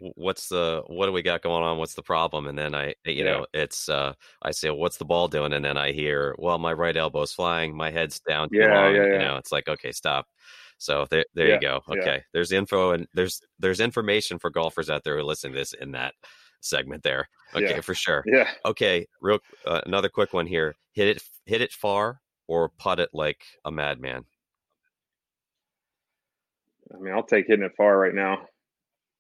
what's 0.01 0.49
the 0.49 0.83
what 0.87 1.07
do 1.07 1.13
we 1.13 1.23
got 1.23 1.43
going 1.43 1.63
on 1.63 1.79
what's 1.79 1.95
the 1.95 2.03
problem 2.03 2.47
and 2.47 2.59
then 2.59 2.75
i 2.75 2.95
you 3.05 3.25
yeah. 3.25 3.25
know 3.25 3.47
it's 3.53 3.89
uh 3.89 4.13
i 4.43 4.51
say 4.51 4.71
well, 4.71 4.79
what's 4.79 4.97
the 4.97 5.05
ball 5.05 5.29
doing 5.29 5.53
and 5.53 5.65
then 5.65 5.77
i 5.77 5.93
hear 5.93 6.35
well 6.39 6.59
my 6.59 6.73
right 6.73 6.97
elbow's 6.97 7.33
flying 7.33 7.77
my 7.77 7.91
head's 7.91 8.21
down 8.21 8.49
too 8.49 8.59
yeah, 8.59 8.75
long. 8.75 8.95
Yeah, 8.95 9.07
yeah. 9.07 9.13
you 9.13 9.19
know 9.19 9.37
it's 9.37 9.53
like 9.53 9.69
okay 9.69 9.93
stop 9.93 10.27
so 10.79 11.07
there, 11.11 11.25
there 11.35 11.49
yeah, 11.49 11.55
you 11.55 11.61
go 11.61 11.81
okay 11.91 12.17
yeah. 12.17 12.21
there's 12.33 12.53
info 12.53 12.93
and 12.93 13.07
there's 13.15 13.41
there's 13.59 13.81
information 13.81 14.39
for 14.39 14.51
golfers 14.51 14.89
out 14.89 15.05
there 15.05 15.19
who 15.19 15.25
listen 15.25 15.53
to 15.53 15.59
this 15.59 15.75
in 15.75 15.93
that 15.93 16.15
segment 16.61 17.03
there 17.03 17.29
okay 17.55 17.81
for 17.81 17.95
sure 17.95 18.25
yeah 18.27 18.49
okay 18.65 19.07
real 19.21 19.39
uh, 19.67 19.81
another 19.85 20.09
quick 20.09 20.33
one 20.33 20.47
here 20.47 20.75
hit 20.93 21.09
it 21.09 21.23
hit 21.45 21.61
it 21.61 21.73
far 21.73 22.21
or 22.49 22.71
putt 22.79 22.99
it 22.99 23.11
like 23.13 23.43
a 23.65 23.71
madman 23.71 24.25
i 26.95 26.99
mean 26.99 27.13
i'll 27.13 27.23
take 27.23 27.47
hitting 27.47 27.65
it 27.65 27.73
far 27.77 27.99
right 27.99 28.15
now 28.15 28.39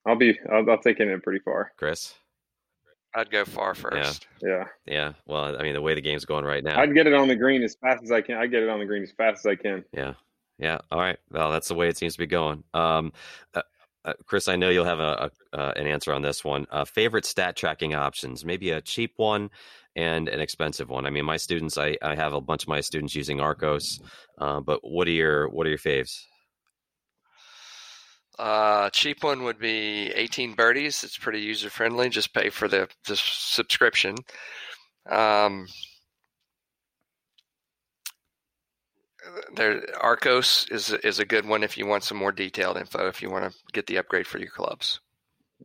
I'll 0.06 0.16
be. 0.16 0.38
I'll, 0.50 0.68
I'll 0.70 0.78
take 0.78 1.00
it 1.00 1.08
in 1.08 1.20
pretty 1.20 1.40
far. 1.40 1.72
Chris. 1.76 2.14
I'd 3.14 3.30
go 3.30 3.44
far 3.44 3.74
first. 3.74 4.26
Yeah. 4.42 4.48
yeah. 4.48 4.64
Yeah. 4.86 5.12
Well, 5.26 5.56
I 5.58 5.62
mean, 5.62 5.74
the 5.74 5.82
way 5.82 5.94
the 5.94 6.00
game's 6.00 6.24
going 6.24 6.44
right 6.44 6.64
now, 6.64 6.80
I'd 6.80 6.94
get 6.94 7.06
it 7.06 7.12
on 7.12 7.28
the 7.28 7.36
green 7.36 7.62
as 7.62 7.74
fast 7.74 8.02
as 8.02 8.10
I 8.10 8.22
can. 8.22 8.36
I 8.36 8.46
get 8.46 8.62
it 8.62 8.68
on 8.70 8.78
the 8.78 8.86
green 8.86 9.02
as 9.02 9.12
fast 9.12 9.40
as 9.40 9.46
I 9.46 9.54
can. 9.54 9.84
Yeah. 9.92 10.14
Yeah. 10.58 10.78
All 10.90 10.98
right. 10.98 11.18
Well, 11.30 11.50
that's 11.50 11.68
the 11.68 11.74
way 11.74 11.88
it 11.88 11.98
seems 11.98 12.14
to 12.14 12.18
be 12.18 12.26
going. 12.26 12.64
Um, 12.72 13.12
uh, 13.54 13.62
uh, 14.04 14.14
Chris, 14.26 14.48
I 14.48 14.56
know 14.56 14.70
you'll 14.70 14.84
have 14.84 14.98
a, 14.98 15.30
a 15.52 15.58
uh, 15.58 15.72
an 15.76 15.86
answer 15.86 16.12
on 16.12 16.22
this 16.22 16.44
one. 16.44 16.66
Uh, 16.70 16.84
favorite 16.84 17.24
stat 17.24 17.54
tracking 17.56 17.94
options? 17.94 18.44
Maybe 18.44 18.70
a 18.70 18.80
cheap 18.80 19.12
one 19.16 19.50
and 19.94 20.28
an 20.28 20.40
expensive 20.40 20.88
one. 20.88 21.06
I 21.06 21.10
mean, 21.10 21.24
my 21.24 21.36
students, 21.36 21.78
I, 21.78 21.96
I 22.02 22.14
have 22.14 22.32
a 22.32 22.40
bunch 22.40 22.62
of 22.64 22.68
my 22.68 22.80
students 22.80 23.14
using 23.14 23.38
Arccos, 23.38 24.00
uh, 24.38 24.60
but 24.60 24.80
what 24.82 25.06
are 25.06 25.12
your 25.12 25.48
what 25.48 25.66
are 25.66 25.70
your 25.70 25.78
faves? 25.78 26.24
Uh, 28.42 28.90
cheap 28.90 29.22
one 29.22 29.44
would 29.44 29.60
be 29.60 30.10
18 30.16 30.54
birdies. 30.54 31.04
It's 31.04 31.16
pretty 31.16 31.38
user 31.38 31.70
friendly. 31.70 32.08
Just 32.08 32.34
pay 32.34 32.50
for 32.50 32.66
the, 32.66 32.88
the 33.06 33.14
subscription. 33.14 34.16
Um, 35.08 35.68
there, 39.54 39.82
Arccos 40.02 40.68
is 40.72 40.90
is 40.90 41.20
a 41.20 41.24
good 41.24 41.46
one 41.46 41.62
if 41.62 41.78
you 41.78 41.86
want 41.86 42.02
some 42.02 42.18
more 42.18 42.32
detailed 42.32 42.78
info. 42.78 43.06
If 43.06 43.22
you 43.22 43.30
want 43.30 43.52
to 43.52 43.58
get 43.72 43.86
the 43.86 43.98
upgrade 43.98 44.26
for 44.26 44.38
your 44.38 44.50
clubs. 44.50 44.98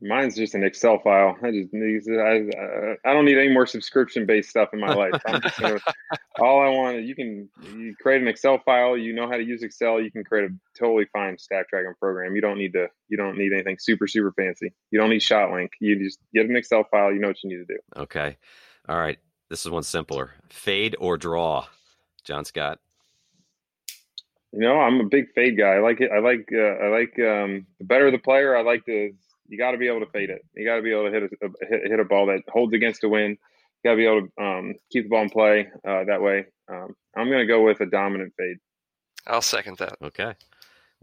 Mine's 0.02 0.36
just 0.36 0.54
an 0.54 0.64
Excel 0.64 1.00
file. 1.00 1.38
I 1.42 1.52
just 1.52 1.74
need, 1.74 2.02
I, 2.10 2.98
I 3.04 3.14
don't 3.14 3.26
need 3.26 3.38
any 3.38 3.50
more 3.50 3.66
subscription 3.66 4.26
based 4.26 4.50
stuff 4.50 4.70
in 4.74 4.80
my 4.80 4.94
life. 4.94 5.14
Gonna, 5.26 5.80
all 6.40 6.62
I 6.62 6.70
want 6.70 6.98
is 6.98 7.08
you 7.08 7.16
can 7.16 7.50
you 7.76 7.96
create 8.00 8.22
an 8.22 8.28
Excel 8.28 8.60
file. 8.64 8.98
You 8.98 9.14
know 9.14 9.28
how 9.28 9.38
to 9.38 9.44
use 9.44 9.64
Excel. 9.64 10.00
You 10.00 10.12
can 10.12 10.24
create 10.24 10.52
a 10.52 10.54
totally 10.78 11.06
fine 11.14 11.38
stat 11.38 11.66
tracking 11.70 11.94
program. 12.00 12.36
You 12.36 12.42
don't 12.42 12.58
need 12.58 12.74
to. 12.74 12.88
You 13.10 13.18
don't 13.18 13.38
need 13.38 13.54
anything 13.54 13.78
super 13.80 14.08
super 14.08 14.32
fancy. 14.34 14.72
You 14.92 15.00
don't 15.00 15.10
need 15.10 15.22
ShotLink. 15.22 15.70
You 15.80 15.98
just 15.98 16.20
get 16.34 16.48
an 16.48 16.56
Excel 16.56 16.84
file. 16.92 17.12
You 17.12 17.20
know 17.20 17.30
what 17.30 17.44
you 17.44 17.50
need 17.50 17.66
to 17.68 17.74
do. 17.74 17.80
Okay, 17.98 18.38
all 18.88 18.98
right. 18.98 19.18
This 19.50 19.66
is 19.66 19.72
one 19.72 19.84
simpler. 19.84 20.32
Fade 20.50 20.96
or 21.00 21.18
draw, 21.18 21.66
John 22.24 22.46
Scott. 22.46 22.80
You 24.52 24.60
know, 24.60 24.80
I'm 24.80 25.00
a 25.00 25.06
big 25.06 25.32
fade 25.34 25.58
guy. 25.58 25.76
I 25.76 25.80
like 25.80 26.02
it. 26.02 26.12
I 26.12 26.20
like. 26.20 26.50
Uh, 26.52 26.58
I 26.58 26.88
like. 26.90 27.18
Um, 27.20 27.66
the 27.80 27.86
better 27.86 28.12
the 28.12 28.18
player, 28.18 28.56
I 28.56 28.62
like 28.62 28.86
the 28.86 29.14
you 29.48 29.58
got 29.58 29.72
to 29.72 29.78
be 29.78 29.88
able 29.88 30.02
to 30.02 30.12
fade 30.12 30.30
it. 30.30 30.46
You 30.56 30.66
got 30.66 30.76
to 30.76 30.82
be 30.82 30.92
able 30.92 31.06
to 31.06 31.12
hit 31.12 31.24
a 31.24 31.66
hit, 31.68 31.82
hit, 31.92 32.00
a 32.00 32.06
ball 32.06 32.28
that 32.28 32.42
holds 32.50 32.74
against 32.74 33.02
the 33.02 33.10
wind. 33.10 33.38
You 33.84 33.90
got 33.90 33.92
to 33.92 33.98
be 33.98 34.06
able 34.06 34.28
to 34.28 34.44
um, 34.44 34.74
keep 34.92 35.06
the 35.06 35.10
ball 35.10 35.24
in 35.24 35.30
play 35.30 35.70
uh, 35.88 36.04
that 36.06 36.22
way. 36.22 36.46
Um, 36.70 36.96
I'm 37.16 37.28
going 37.28 37.40
to 37.40 37.46
go 37.46 37.64
with 37.64 37.80
a 37.82 37.86
dominant 37.86 38.34
fade. 38.38 38.58
I'll 39.26 39.42
second 39.42 39.78
that. 39.78 39.98
Okay. 40.02 40.34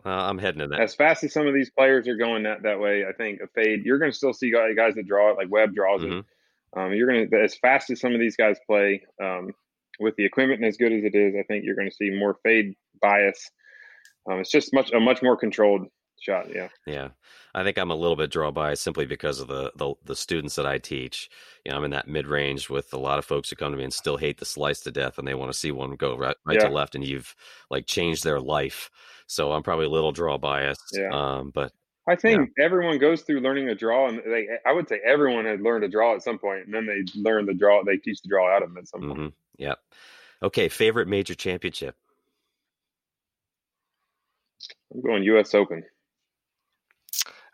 Well, 0.05 0.21
I'm 0.21 0.39
heading 0.39 0.61
to 0.61 0.69
that. 0.69 0.81
As 0.81 0.95
fast 0.95 1.23
as 1.25 1.33
some 1.33 1.47
of 1.47 1.55
these 1.55 1.71
players 1.71 2.09
are 2.09 2.17
going 2.17 2.43
that, 2.45 2.63
that 2.63 2.81
way, 2.81 3.05
I 3.09 3.13
think 3.13 3.41
a 3.41 3.47
fade, 3.49 3.85
you're 3.85 3.99
going 3.99 4.11
to 4.11 4.17
still 4.17 4.33
see 4.33 4.51
guys, 4.51 4.75
guys 4.77 4.95
that 4.95 5.07
draw 5.07 5.31
it, 5.31 5.37
like 5.37 5.51
Webb 5.51 5.75
draws 5.75 6.03
mm-hmm. 6.03 6.19
it. 6.19 6.25
Um, 6.77 6.93
you're 6.93 7.07
going 7.07 7.31
to, 7.31 7.41
as 7.41 7.55
fast 7.55 7.91
as 7.91 8.01
some 8.01 8.13
of 8.13 8.21
these 8.21 8.37
guys 8.37 8.59
play, 8.67 9.03
um, 9.23 9.53
with 10.01 10.17
the 10.17 10.25
equipment 10.25 10.65
as 10.65 10.77
good 10.77 10.93
as 10.93 11.05
it 11.05 11.15
is, 11.15 11.35
I 11.39 11.43
think 11.45 11.65
you're 11.65 11.77
going 11.77 11.89
to 11.89 11.95
see 11.95 12.11
more 12.11 12.37
fade 12.43 12.75
bias. 13.01 13.51
Um, 14.31 14.41
it's 14.41 14.51
just 14.51 14.73
much 14.73 14.91
a 14.93 15.01
much 15.01 15.23
more 15.23 15.37
controlled 15.37 15.87
shot. 16.25 16.55
Yeah. 16.55 16.68
Yeah. 16.87 17.09
I 17.55 17.62
think 17.62 17.79
I'm 17.79 17.91
a 17.91 17.97
little 17.97 18.16
bit 18.16 18.31
draw 18.31 18.51
by 18.51 18.75
simply 18.75 19.07
because 19.07 19.41
of 19.41 19.49
the, 19.49 19.70
the, 19.77 19.95
the 20.05 20.16
students 20.16 20.57
that 20.57 20.66
I 20.66 20.79
teach. 20.79 21.31
You 21.64 21.70
know, 21.70 21.79
I'm 21.79 21.85
in 21.85 21.91
that 21.93 22.09
mid 22.09 22.27
range 22.27 22.70
with 22.70 22.93
a 22.93 22.99
lot 22.99 23.18
of 23.18 23.25
folks 23.25 23.51
who 23.51 23.57
come 23.57 23.72
to 23.72 23.79
me 23.79 23.85
and 23.85 23.93
still 23.93 24.16
hate 24.16 24.39
the 24.39 24.45
slice 24.45 24.81
to 24.81 24.91
death, 24.91 25.18
and 25.18 25.29
they 25.29 25.35
want 25.35 25.53
to 25.53 25.59
see 25.59 25.70
one 25.70 25.95
go 25.97 26.16
right, 26.16 26.37
right 26.45 26.59
yeah. 26.59 26.68
to 26.68 26.75
left, 26.75 26.95
and 26.95 27.07
you've 27.07 27.35
like 27.70 27.87
changed 27.87 28.25
their 28.25 28.41
life. 28.41 28.91
So 29.27 29.53
I'm 29.53 29.62
probably 29.62 29.87
a 29.87 29.91
little 29.91 30.12
draw 30.12 30.39
biased. 30.39 30.97
Yeah. 30.99 31.11
Um, 31.12 31.53
but 31.55 31.72
I 32.09 32.16
think 32.16 32.51
yeah. 32.59 32.64
everyone 32.64 32.99
goes 32.99 33.22
through 33.22 33.41
learning 33.41 33.66
to 33.66 33.75
draw, 33.75 34.09
and 34.09 34.20
they 34.25 34.49
I 34.66 34.72
would 34.72 34.89
say 34.89 35.01
everyone 35.05 35.45
had 35.45 35.61
learned 35.61 35.83
to 35.83 35.89
draw 35.89 36.14
at 36.14 36.22
some 36.22 36.39
point, 36.39 36.66
and 36.66 36.75
then 36.75 36.87
they 36.87 37.03
learn 37.20 37.47
the 37.47 37.55
draw. 37.55 37.83
They 37.85 37.97
teach 37.97 38.20
the 38.22 38.29
draw 38.29 38.55
out 38.55 38.62
of 38.62 38.70
them 38.70 38.79
at 38.79 38.89
some 38.89 39.01
point. 39.01 39.12
Mm-hmm. 39.12 39.29
Yeah. 39.59 39.75
Okay. 40.43 40.68
Favorite 40.68 41.09
major 41.09 41.35
championship. 41.35 41.97
I'm 44.93 45.01
going 45.01 45.22
U.S. 45.25 45.55
Open. 45.55 45.85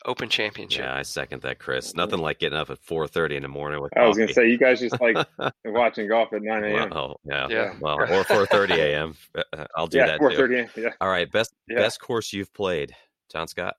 Open 0.07 0.29
Championship. 0.31 0.85
Yeah, 0.85 0.95
I 0.95 1.03
second 1.03 1.43
that, 1.43 1.59
Chris. 1.59 1.95
Nothing 1.95 2.21
like 2.21 2.39
getting 2.39 2.59
up 2.59 2.71
at 2.71 2.79
four 2.79 3.07
thirty 3.07 3.37
in 3.37 3.43
the 3.43 3.49
morning 3.49 3.83
with. 3.83 3.97
I 3.97 4.07
was 4.07 4.17
gonna 4.17 4.33
say 4.33 4.49
you 4.49 4.57
guys 4.57 4.81
just 4.81 4.99
like 5.01 5.17
watching 5.65 6.09
golf 6.09 6.33
at 6.33 6.43
nine 6.43 6.65
a.m. 6.65 6.91
Well, 6.91 7.21
yeah, 7.25 7.47
yeah. 7.51 7.75
Well, 7.81 8.01
or 8.01 8.25
four 8.25 8.47
thirty 8.47 8.75
a.m. 8.75 9.15
Uh, 9.53 9.65
I'll 9.77 9.87
do 9.87 9.99
yeah, 9.99 10.07
that. 10.07 10.19
Four 10.19 10.33
thirty. 10.33 10.67
Yeah. 10.77 10.91
All 11.01 11.09
right, 11.09 11.31
best 11.31 11.53
yeah. 11.69 11.77
best 11.77 12.01
course 12.01 12.33
you've 12.33 12.53
played, 12.53 12.95
John 13.31 13.49
Scott. 13.49 13.77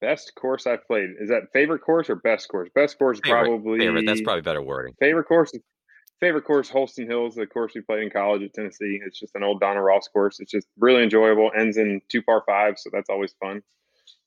Best 0.00 0.34
course 0.34 0.66
I've 0.66 0.86
played 0.86 1.10
is 1.20 1.28
that 1.28 1.52
favorite 1.52 1.80
course 1.80 2.08
or 2.08 2.16
best 2.16 2.48
course? 2.48 2.68
Best 2.74 2.98
course 2.98 3.20
favorite, 3.22 3.44
probably 3.44 3.78
favorite. 3.80 4.06
That's 4.06 4.22
probably 4.22 4.42
better 4.42 4.62
wording. 4.62 4.94
Favorite 4.98 5.24
course. 5.24 5.52
Favorite 6.20 6.44
course, 6.44 6.68
Holston 6.68 7.06
Hills, 7.06 7.34
the 7.34 7.46
course 7.46 7.72
we 7.74 7.80
played 7.80 8.02
in 8.02 8.10
college 8.10 8.42
at 8.42 8.52
Tennessee. 8.52 9.00
It's 9.04 9.18
just 9.18 9.34
an 9.34 9.42
old 9.42 9.60
Donald 9.60 9.84
Ross 9.84 10.08
course. 10.08 10.38
It's 10.40 10.50
just 10.50 10.66
really 10.78 11.02
enjoyable. 11.02 11.50
Ends 11.56 11.76
in 11.78 12.00
two 12.10 12.22
par 12.22 12.42
fives, 12.46 12.82
so 12.82 12.90
that's 12.92 13.08
always 13.08 13.34
fun 13.40 13.62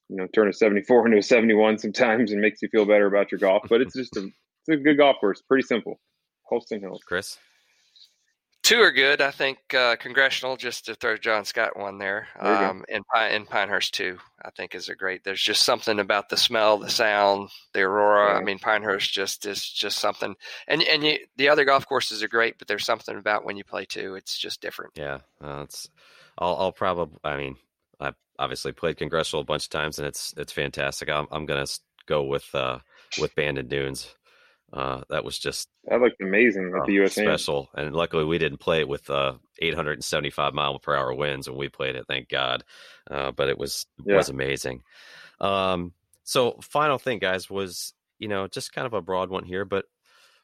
you 0.09 0.17
know 0.17 0.27
turn 0.33 0.47
a 0.47 0.53
74 0.53 1.07
into 1.07 1.17
a 1.17 1.23
71 1.23 1.79
sometimes 1.79 2.31
and 2.31 2.41
makes 2.41 2.61
you 2.61 2.69
feel 2.69 2.85
better 2.85 3.07
about 3.07 3.31
your 3.31 3.39
golf 3.39 3.63
but 3.69 3.81
it's 3.81 3.95
just 3.95 4.15
a 4.17 4.29
it's 4.67 4.69
a 4.69 4.77
good 4.77 4.97
golf 4.97 5.17
course 5.19 5.41
pretty 5.41 5.65
simple. 5.65 5.99
Holston 6.43 6.81
hills 6.81 7.01
chris? 7.05 7.37
Two 8.63 8.79
are 8.79 8.93
good. 8.93 9.19
I 9.19 9.31
think 9.31 9.57
uh, 9.73 9.97
congressional 9.97 10.55
just 10.55 10.85
to 10.85 10.95
throw 10.95 11.17
john 11.17 11.43
scott 11.45 11.77
one 11.77 11.97
there, 11.97 12.27
there 12.41 12.69
um, 12.69 12.85
and, 12.89 13.03
and 13.13 13.49
pinehurst 13.49 13.93
too 13.93 14.17
i 14.43 14.49
think 14.51 14.73
is 14.75 14.87
a 14.87 14.95
great 14.95 15.23
there's 15.23 15.41
just 15.41 15.63
something 15.63 15.99
about 15.99 16.29
the 16.29 16.37
smell 16.37 16.77
the 16.77 16.89
sound 16.89 17.49
the 17.73 17.81
aurora. 17.81 18.33
Yeah. 18.33 18.39
i 18.39 18.43
mean 18.43 18.59
pinehurst 18.59 19.11
just 19.11 19.45
is 19.45 19.67
just 19.67 19.99
something 19.99 20.35
and 20.67 20.83
and 20.83 21.03
you, 21.03 21.17
the 21.37 21.49
other 21.49 21.65
golf 21.65 21.87
courses 21.87 22.23
are 22.23 22.29
great 22.29 22.57
but 22.57 22.67
there's 22.67 22.85
something 22.85 23.17
about 23.17 23.43
when 23.45 23.57
you 23.57 23.63
play 23.63 23.85
two 23.85 24.15
it's 24.15 24.37
just 24.37 24.61
different. 24.61 24.93
Yeah 24.95 25.19
uh, 25.43 25.61
it's 25.63 25.89
I'll, 26.37 26.55
I'll 26.55 26.71
probably 26.71 27.17
i 27.23 27.35
mean 27.35 27.57
I 27.99 28.13
obviously 28.39 28.71
played 28.71 28.97
Congressional 28.97 29.41
a 29.41 29.45
bunch 29.45 29.65
of 29.65 29.69
times, 29.69 29.99
and 29.99 30.07
it's 30.07 30.33
it's 30.37 30.53
fantastic. 30.53 31.09
I'm, 31.09 31.27
I'm 31.31 31.45
gonna 31.45 31.65
go 32.05 32.23
with 32.23 32.53
uh, 32.53 32.79
with 33.19 33.35
Bandon 33.35 33.67
Dunes. 33.67 34.13
Uh, 34.71 35.01
that 35.09 35.23
was 35.23 35.37
just 35.37 35.69
that 35.85 36.01
looked 36.01 36.19
amazing 36.19 36.73
at 36.75 36.87
the 36.87 36.93
U.S. 36.93 37.13
special, 37.13 37.69
and 37.75 37.95
luckily 37.95 38.25
we 38.25 38.39
didn't 38.39 38.57
play 38.57 38.79
it 38.79 38.87
with 38.87 39.07
uh, 39.09 39.33
875 39.61 40.53
mile 40.53 40.79
per 40.79 40.95
hour 40.95 41.13
winds 41.13 41.47
when 41.47 41.59
we 41.59 41.69
played 41.69 41.95
it. 41.95 42.05
Thank 42.07 42.27
God, 42.27 42.63
uh, 43.09 43.31
but 43.31 43.49
it 43.49 43.57
was 43.57 43.85
yeah. 44.03 44.15
was 44.15 44.29
amazing. 44.29 44.81
Um, 45.39 45.93
so 46.23 46.57
final 46.61 46.97
thing, 46.97 47.19
guys, 47.19 47.49
was 47.49 47.93
you 48.17 48.27
know 48.27 48.47
just 48.47 48.73
kind 48.73 48.87
of 48.87 48.93
a 48.93 49.01
broad 49.01 49.29
one 49.29 49.43
here, 49.43 49.63
but 49.63 49.85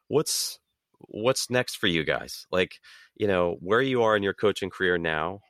what's 0.08 0.60
what's 1.00 1.50
next 1.50 1.78
for 1.78 1.88
you 1.88 2.04
guys? 2.04 2.46
Like 2.52 2.80
you 3.16 3.26
know 3.26 3.58
where 3.62 3.82
you 3.82 4.04
are 4.04 4.16
in 4.16 4.22
your 4.22 4.36
coaching 4.36 4.70
career 4.70 5.00
now 5.00 5.42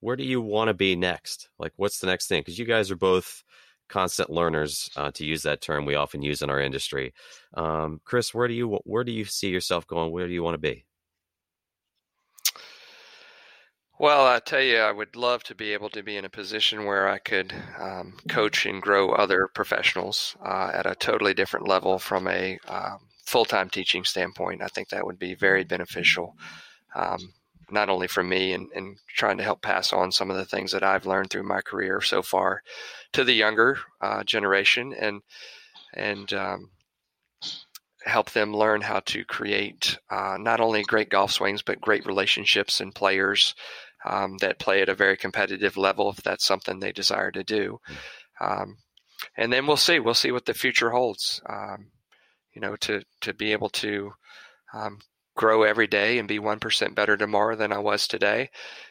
where 0.00 0.16
do 0.16 0.24
you 0.24 0.40
want 0.40 0.68
to 0.68 0.74
be 0.74 0.96
next? 0.96 1.48
Like, 1.58 1.72
what's 1.76 1.98
the 1.98 2.06
next 2.06 2.26
thing? 2.26 2.40
Because 2.40 2.58
you 2.58 2.64
guys 2.64 2.90
are 2.90 2.96
both 2.96 3.42
constant 3.88 4.30
learners, 4.30 4.90
uh, 4.96 5.10
to 5.12 5.24
use 5.24 5.42
that 5.42 5.60
term 5.60 5.84
we 5.84 5.94
often 5.94 6.22
use 6.22 6.42
in 6.42 6.50
our 6.50 6.60
industry. 6.60 7.14
Um, 7.54 8.00
Chris, 8.04 8.34
where 8.34 8.48
do 8.48 8.54
you 8.54 8.80
where 8.84 9.04
do 9.04 9.12
you 9.12 9.24
see 9.24 9.48
yourself 9.48 9.86
going? 9.86 10.12
Where 10.12 10.26
do 10.26 10.32
you 10.32 10.42
want 10.42 10.54
to 10.54 10.58
be? 10.58 10.84
Well, 13.98 14.26
I 14.26 14.40
tell 14.40 14.60
you, 14.60 14.76
I 14.76 14.92
would 14.92 15.16
love 15.16 15.42
to 15.44 15.54
be 15.54 15.72
able 15.72 15.88
to 15.90 16.02
be 16.02 16.18
in 16.18 16.26
a 16.26 16.30
position 16.30 16.84
where 16.84 17.08
I 17.08 17.18
could 17.18 17.54
um, 17.78 18.18
coach 18.28 18.66
and 18.66 18.82
grow 18.82 19.12
other 19.12 19.48
professionals 19.48 20.36
uh, 20.44 20.70
at 20.74 20.84
a 20.84 20.94
totally 20.94 21.32
different 21.32 21.66
level 21.66 21.98
from 21.98 22.28
a 22.28 22.58
um, 22.68 22.98
full 23.24 23.46
time 23.46 23.70
teaching 23.70 24.04
standpoint. 24.04 24.62
I 24.62 24.66
think 24.66 24.90
that 24.90 25.06
would 25.06 25.18
be 25.18 25.34
very 25.34 25.64
beneficial. 25.64 26.36
Um, 26.94 27.32
not 27.70 27.88
only 27.88 28.06
from 28.06 28.28
me 28.28 28.52
and, 28.52 28.68
and 28.74 28.96
trying 29.08 29.38
to 29.38 29.42
help 29.42 29.62
pass 29.62 29.92
on 29.92 30.12
some 30.12 30.30
of 30.30 30.36
the 30.36 30.44
things 30.44 30.72
that 30.72 30.82
I've 30.82 31.06
learned 31.06 31.30
through 31.30 31.42
my 31.42 31.60
career 31.60 32.00
so 32.00 32.22
far 32.22 32.62
to 33.12 33.24
the 33.24 33.32
younger 33.32 33.78
uh, 34.00 34.24
generation 34.24 34.92
and 34.92 35.22
and 35.94 36.32
um, 36.32 36.70
help 38.04 38.30
them 38.30 38.54
learn 38.54 38.80
how 38.82 39.00
to 39.00 39.24
create 39.24 39.98
uh, 40.10 40.36
not 40.38 40.60
only 40.60 40.82
great 40.82 41.08
golf 41.08 41.32
swings 41.32 41.62
but 41.62 41.80
great 41.80 42.06
relationships 42.06 42.80
and 42.80 42.94
players 42.94 43.54
um, 44.04 44.36
that 44.38 44.58
play 44.58 44.82
at 44.82 44.88
a 44.88 44.94
very 44.94 45.16
competitive 45.16 45.76
level 45.76 46.10
if 46.10 46.22
that's 46.22 46.44
something 46.44 46.78
they 46.78 46.92
desire 46.92 47.30
to 47.32 47.42
do. 47.42 47.80
Um, 48.40 48.76
and 49.36 49.52
then 49.52 49.66
we'll 49.66 49.76
see. 49.76 49.98
We'll 49.98 50.14
see 50.14 50.30
what 50.30 50.44
the 50.44 50.54
future 50.54 50.90
holds. 50.90 51.40
Um, 51.48 51.86
you 52.54 52.60
know, 52.60 52.76
to 52.76 53.02
to 53.22 53.34
be 53.34 53.52
able 53.52 53.70
to 53.70 54.12
um, 54.72 54.98
grow 55.36 55.62
every 55.62 55.86
day 55.86 56.18
and 56.18 56.26
be 56.26 56.38
1% 56.38 56.94
better 56.94 57.16
tomorrow 57.16 57.54
than 57.54 57.72
I 57.72 57.78
was 57.78 58.08
today. 58.08 58.50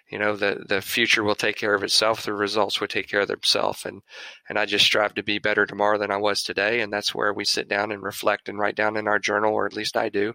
You 0.09 0.19
know, 0.19 0.35
the, 0.35 0.63
the 0.67 0.81
future 0.81 1.23
will 1.23 1.35
take 1.35 1.57
care 1.57 1.73
of 1.73 1.83
itself. 1.83 2.23
The 2.23 2.33
results 2.33 2.79
will 2.79 2.87
take 2.87 3.09
care 3.09 3.21
of 3.21 3.27
themselves. 3.27 3.85
And, 3.85 4.03
and 4.47 4.57
I 4.57 4.65
just 4.65 4.85
strive 4.85 5.15
to 5.15 5.23
be 5.23 5.39
better 5.39 5.65
tomorrow 5.65 5.97
than 5.97 6.11
I 6.11 6.17
was 6.17 6.43
today. 6.43 6.81
And 6.81 6.93
that's 6.93 7.15
where 7.15 7.33
we 7.33 7.43
sit 7.43 7.67
down 7.67 7.91
and 7.91 8.03
reflect 8.03 8.47
and 8.47 8.59
write 8.59 8.75
down 8.75 8.95
in 8.97 9.07
our 9.07 9.19
journal, 9.19 9.53
or 9.53 9.65
at 9.65 9.75
least 9.75 9.97
I 9.97 10.09
do, 10.09 10.33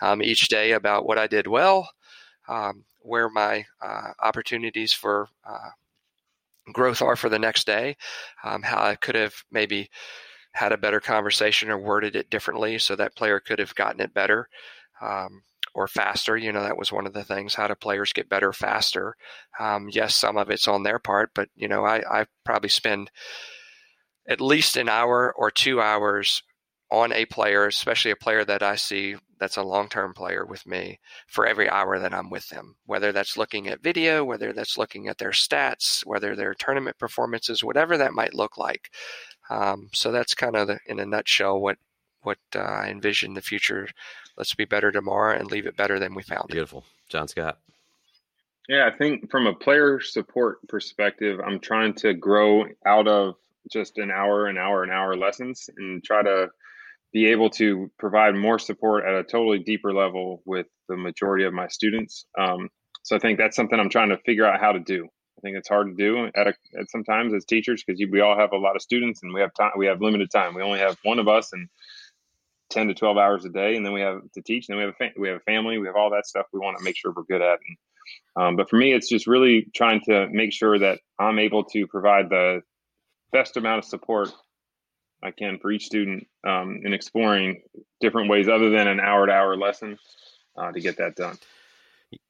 um, 0.00 0.22
each 0.22 0.48
day 0.48 0.72
about 0.72 1.04
what 1.04 1.18
I 1.18 1.26
did 1.26 1.48
well, 1.48 1.90
um, 2.48 2.84
where 3.00 3.28
my 3.28 3.66
uh, 3.82 4.12
opportunities 4.22 4.92
for 4.92 5.28
uh, 5.44 5.70
growth 6.72 7.02
are 7.02 7.16
for 7.16 7.28
the 7.28 7.38
next 7.38 7.66
day, 7.66 7.96
um, 8.44 8.62
how 8.62 8.80
I 8.80 8.94
could 8.94 9.16
have 9.16 9.34
maybe 9.50 9.90
had 10.52 10.72
a 10.72 10.78
better 10.78 11.00
conversation 11.00 11.70
or 11.70 11.78
worded 11.78 12.16
it 12.16 12.30
differently 12.30 12.78
so 12.78 12.96
that 12.96 13.16
player 13.16 13.40
could 13.40 13.58
have 13.58 13.74
gotten 13.74 14.00
it 14.00 14.14
better. 14.14 14.48
Um, 15.00 15.42
or 15.74 15.86
faster. 15.86 16.36
You 16.36 16.52
know, 16.52 16.62
that 16.62 16.78
was 16.78 16.90
one 16.90 17.06
of 17.06 17.12
the 17.12 17.24
things. 17.24 17.54
How 17.54 17.68
do 17.68 17.74
players 17.74 18.12
get 18.12 18.28
better 18.28 18.52
faster? 18.52 19.14
Um, 19.60 19.88
yes, 19.90 20.16
some 20.16 20.36
of 20.36 20.50
it's 20.50 20.66
on 20.66 20.82
their 20.82 20.98
part, 20.98 21.30
but 21.34 21.48
you 21.54 21.68
know, 21.68 21.84
I, 21.84 22.02
I 22.20 22.26
probably 22.44 22.70
spend 22.70 23.10
at 24.28 24.40
least 24.40 24.76
an 24.76 24.88
hour 24.88 25.32
or 25.36 25.50
two 25.50 25.80
hours 25.80 26.42
on 26.90 27.12
a 27.12 27.26
player, 27.26 27.66
especially 27.66 28.10
a 28.10 28.16
player 28.16 28.44
that 28.44 28.62
I 28.62 28.76
see 28.76 29.16
that's 29.38 29.56
a 29.56 29.62
long-term 29.62 30.14
player 30.14 30.44
with 30.44 30.66
me 30.66 30.98
for 31.28 31.46
every 31.46 31.68
hour 31.68 31.98
that 31.98 32.14
I'm 32.14 32.30
with 32.30 32.48
them. 32.48 32.76
Whether 32.86 33.12
that's 33.12 33.36
looking 33.36 33.68
at 33.68 33.82
video, 33.82 34.24
whether 34.24 34.52
that's 34.52 34.78
looking 34.78 35.06
at 35.06 35.18
their 35.18 35.30
stats, 35.30 36.04
whether 36.04 36.34
their 36.34 36.54
tournament 36.54 36.98
performances, 36.98 37.62
whatever 37.62 37.96
that 37.98 38.14
might 38.14 38.34
look 38.34 38.58
like. 38.58 38.90
Um, 39.50 39.90
so 39.92 40.10
that's 40.10 40.34
kind 40.34 40.56
of 40.56 40.66
the, 40.66 40.78
in 40.86 40.98
a 40.98 41.06
nutshell 41.06 41.60
what 41.60 41.76
what 42.22 42.38
uh, 42.56 42.58
I 42.58 42.88
envision 42.88 43.34
the 43.34 43.40
future. 43.40 43.86
Let's 44.38 44.54
be 44.54 44.64
better 44.66 44.92
tomorrow 44.92 45.36
and 45.36 45.50
leave 45.50 45.66
it 45.66 45.76
better 45.76 45.98
than 45.98 46.14
we 46.14 46.22
found 46.22 46.46
Beautiful, 46.48 46.84
John 47.08 47.26
Scott. 47.26 47.58
Yeah, 48.68 48.88
I 48.92 48.96
think 48.96 49.30
from 49.32 49.48
a 49.48 49.52
player 49.52 49.98
support 49.98 50.58
perspective, 50.68 51.40
I'm 51.44 51.58
trying 51.58 51.94
to 51.94 52.14
grow 52.14 52.66
out 52.86 53.08
of 53.08 53.34
just 53.72 53.98
an 53.98 54.12
hour, 54.12 54.46
an 54.46 54.56
hour, 54.56 54.84
an 54.84 54.90
hour 54.90 55.16
lessons 55.16 55.68
and 55.76 56.04
try 56.04 56.22
to 56.22 56.48
be 57.12 57.26
able 57.26 57.50
to 57.50 57.90
provide 57.98 58.36
more 58.36 58.58
support 58.60 59.04
at 59.04 59.14
a 59.14 59.24
totally 59.24 59.58
deeper 59.58 59.92
level 59.92 60.42
with 60.44 60.66
the 60.88 60.96
majority 60.96 61.44
of 61.44 61.52
my 61.52 61.66
students. 61.66 62.26
Um, 62.38 62.68
so 63.02 63.16
I 63.16 63.18
think 63.18 63.38
that's 63.38 63.56
something 63.56 63.80
I'm 63.80 63.90
trying 63.90 64.10
to 64.10 64.18
figure 64.18 64.46
out 64.46 64.60
how 64.60 64.72
to 64.72 64.80
do. 64.80 65.08
I 65.38 65.40
think 65.40 65.56
it's 65.56 65.68
hard 65.68 65.88
to 65.88 65.94
do 65.94 66.30
at, 66.34 66.46
a, 66.46 66.54
at 66.78 66.90
sometimes 66.90 67.32
as 67.34 67.44
teachers 67.44 67.82
because 67.84 68.00
we 68.10 68.20
all 68.20 68.36
have 68.36 68.52
a 68.52 68.58
lot 68.58 68.76
of 68.76 68.82
students 68.82 69.22
and 69.22 69.32
we 69.32 69.40
have 69.40 69.50
time. 69.58 69.72
We 69.76 69.86
have 69.86 70.00
limited 70.00 70.30
time. 70.30 70.54
We 70.54 70.62
only 70.62 70.80
have 70.80 70.96
one 71.02 71.18
of 71.18 71.26
us 71.26 71.52
and 71.52 71.68
ten 72.70 72.88
to 72.88 72.94
twelve 72.94 73.16
hours 73.16 73.44
a 73.44 73.48
day, 73.48 73.76
and 73.76 73.84
then 73.84 73.92
we 73.92 74.00
have 74.00 74.20
to 74.34 74.42
teach. 74.42 74.68
And 74.68 74.74
then 74.74 74.78
we 74.78 74.84
have 74.84 74.94
a 74.94 74.96
fa- 74.96 75.20
we 75.20 75.28
have 75.28 75.38
a 75.38 75.40
family. 75.40 75.78
We 75.78 75.86
have 75.86 75.96
all 75.96 76.10
that 76.10 76.26
stuff 76.26 76.46
we 76.52 76.60
want 76.60 76.78
to 76.78 76.84
make 76.84 76.96
sure 76.96 77.12
we're 77.14 77.22
good 77.24 77.42
at. 77.42 77.58
And, 77.66 77.76
um, 78.36 78.56
but 78.56 78.70
for 78.70 78.76
me, 78.76 78.92
it's 78.92 79.08
just 79.08 79.26
really 79.26 79.68
trying 79.74 80.00
to 80.06 80.28
make 80.30 80.52
sure 80.52 80.78
that 80.78 81.00
I'm 81.18 81.38
able 81.38 81.64
to 81.64 81.86
provide 81.86 82.30
the 82.30 82.62
best 83.32 83.56
amount 83.56 83.80
of 83.80 83.84
support 83.84 84.30
I 85.22 85.32
can 85.32 85.58
for 85.58 85.70
each 85.70 85.84
student 85.84 86.26
um, 86.46 86.80
in 86.84 86.92
exploring 86.92 87.62
different 88.00 88.30
ways 88.30 88.48
other 88.48 88.70
than 88.70 88.86
an 88.86 89.00
hour 89.00 89.26
to 89.26 89.32
hour 89.32 89.56
lesson 89.56 89.98
uh, 90.56 90.70
to 90.72 90.80
get 90.80 90.98
that 90.98 91.16
done. 91.16 91.36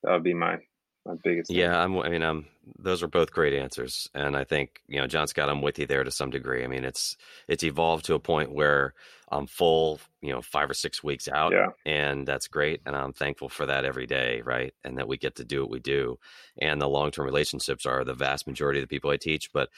That 0.02 0.12
would 0.12 0.24
be 0.24 0.34
my 0.34 0.58
my 1.04 1.14
biggest. 1.22 1.48
Thing. 1.48 1.58
Yeah, 1.58 1.82
I'm, 1.82 1.98
I 1.98 2.08
mean, 2.08 2.22
um, 2.22 2.46
those 2.78 3.02
are 3.02 3.08
both 3.08 3.32
great 3.32 3.54
answers, 3.54 4.08
and 4.14 4.36
I 4.36 4.44
think 4.44 4.80
you 4.88 5.00
know, 5.00 5.06
John 5.06 5.26
Scott, 5.26 5.48
I'm 5.48 5.62
with 5.62 5.78
you 5.78 5.86
there 5.86 6.04
to 6.04 6.10
some 6.10 6.30
degree. 6.30 6.64
I 6.64 6.66
mean, 6.66 6.84
it's 6.84 7.16
it's 7.46 7.64
evolved 7.64 8.04
to 8.06 8.14
a 8.14 8.20
point 8.20 8.52
where 8.52 8.94
I'm 9.30 9.46
full, 9.46 10.00
you 10.20 10.32
know, 10.32 10.40
five 10.42 10.70
or 10.70 10.74
six 10.74 11.02
weeks 11.02 11.28
out, 11.28 11.52
yeah. 11.52 11.68
and 11.84 12.26
that's 12.26 12.48
great, 12.48 12.80
and 12.86 12.96
I'm 12.96 13.12
thankful 13.12 13.48
for 13.48 13.66
that 13.66 13.84
every 13.84 14.06
day, 14.06 14.42
right? 14.42 14.72
And 14.84 14.98
that 14.98 15.08
we 15.08 15.16
get 15.16 15.36
to 15.36 15.44
do 15.44 15.60
what 15.62 15.70
we 15.70 15.80
do, 15.80 16.18
and 16.60 16.80
the 16.80 16.88
long 16.88 17.10
term 17.10 17.24
relationships 17.24 17.86
are 17.86 18.04
the 18.04 18.14
vast 18.14 18.46
majority 18.46 18.80
of 18.80 18.84
the 18.84 18.94
people 18.94 19.10
I 19.10 19.16
teach. 19.16 19.52
But 19.52 19.68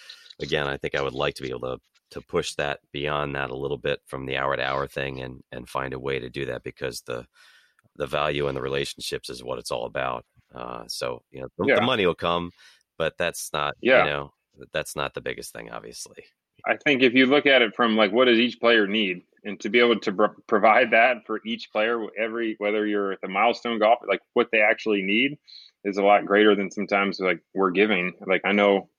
again, 0.41 0.67
I 0.67 0.77
think 0.77 0.95
I 0.95 1.03
would 1.03 1.15
like 1.15 1.35
to 1.35 1.43
be 1.43 1.51
able 1.51 1.77
to 1.77 1.81
to 2.11 2.21
push 2.21 2.55
that 2.55 2.81
beyond 2.93 3.37
that 3.37 3.51
a 3.51 3.57
little 3.57 3.79
bit 3.79 4.01
from 4.07 4.27
the 4.27 4.37
hour 4.37 4.57
to 4.57 4.63
hour 4.63 4.87
thing 4.87 5.21
and 5.21 5.43
and 5.53 5.69
find 5.69 5.95
a 5.95 5.99
way 5.99 6.19
to 6.19 6.29
do 6.29 6.47
that 6.47 6.63
because 6.63 7.03
the 7.03 7.27
the 7.97 8.07
value 8.07 8.49
in 8.49 8.55
the 8.55 8.63
relationships 8.63 9.29
is 9.29 9.45
what 9.45 9.59
it's 9.59 9.71
all 9.71 9.87
about. 9.87 10.25
Uh, 10.55 10.85
so 10.89 11.23
you 11.31 11.41
know 11.41 11.49
the, 11.59 11.67
yeah. 11.67 11.75
the, 11.77 11.83
money 11.83 12.07
will 12.07 12.15
come, 12.15 12.51
but 13.01 13.17
that's 13.17 13.51
not 13.55 13.75
yeah. 13.81 14.05
you 14.05 14.11
know 14.11 14.33
that's 14.75 14.95
not 14.95 15.15
the 15.15 15.23
biggest 15.23 15.55
thing, 15.55 15.71
obviously. 15.71 16.23
I 16.67 16.77
think 16.85 17.03
if 17.03 17.15
you 17.15 17.25
look 17.25 17.47
at 17.47 17.63
it 17.63 17.75
from 17.75 17.97
like 17.97 18.13
what 18.13 18.27
does 18.27 18.39
each 18.39 18.61
player 18.61 18.87
need, 18.87 19.23
and 19.43 19.59
to 19.61 19.71
be 19.71 19.81
able 19.81 19.99
to 20.01 20.13
pr- 20.13 20.41
provide 20.47 20.91
that 20.91 21.25
for 21.27 21.41
each 21.47 21.73
player, 21.73 22.05
every 22.19 22.57
whether 22.59 22.87
you're 22.87 23.13
at 23.13 23.23
the 23.23 23.29
milestone 23.29 23.79
golf, 23.79 24.01
like 24.07 24.21
what 24.35 24.49
they 24.53 24.61
actually 24.61 25.01
need, 25.01 25.39
is 25.83 25.97
a 25.97 26.03
lot 26.03 26.27
greater 26.27 26.55
than 26.55 26.71
sometimes 26.71 27.19
like 27.21 27.41
we're 27.55 27.71
giving. 27.71 28.13
Like 28.27 28.43
I 28.45 28.53
know 28.53 28.91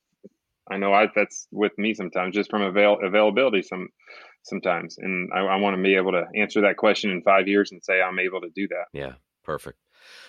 I 0.72 0.78
know 0.78 0.94
I, 0.94 1.08
that's 1.16 1.48
with 1.52 1.78
me 1.78 1.94
sometimes, 1.94 2.34
just 2.34 2.50
from 2.50 2.64
avail, 2.64 2.98
availability. 3.04 3.62
Some 3.62 3.90
sometimes, 4.42 4.98
and 4.98 5.30
I, 5.32 5.42
I 5.42 5.56
want 5.58 5.78
to 5.78 5.84
be 5.84 5.94
able 5.94 6.14
to 6.14 6.26
answer 6.36 6.62
that 6.62 6.78
question 6.78 7.12
in 7.12 7.22
five 7.22 7.48
years 7.48 7.72
and 7.72 7.84
say 7.84 8.02
I'm 8.02 8.18
able 8.18 8.42
to 8.42 8.50
do 8.56 8.68
that. 8.70 8.86
Yeah, 8.94 9.14
perfect. 9.44 9.78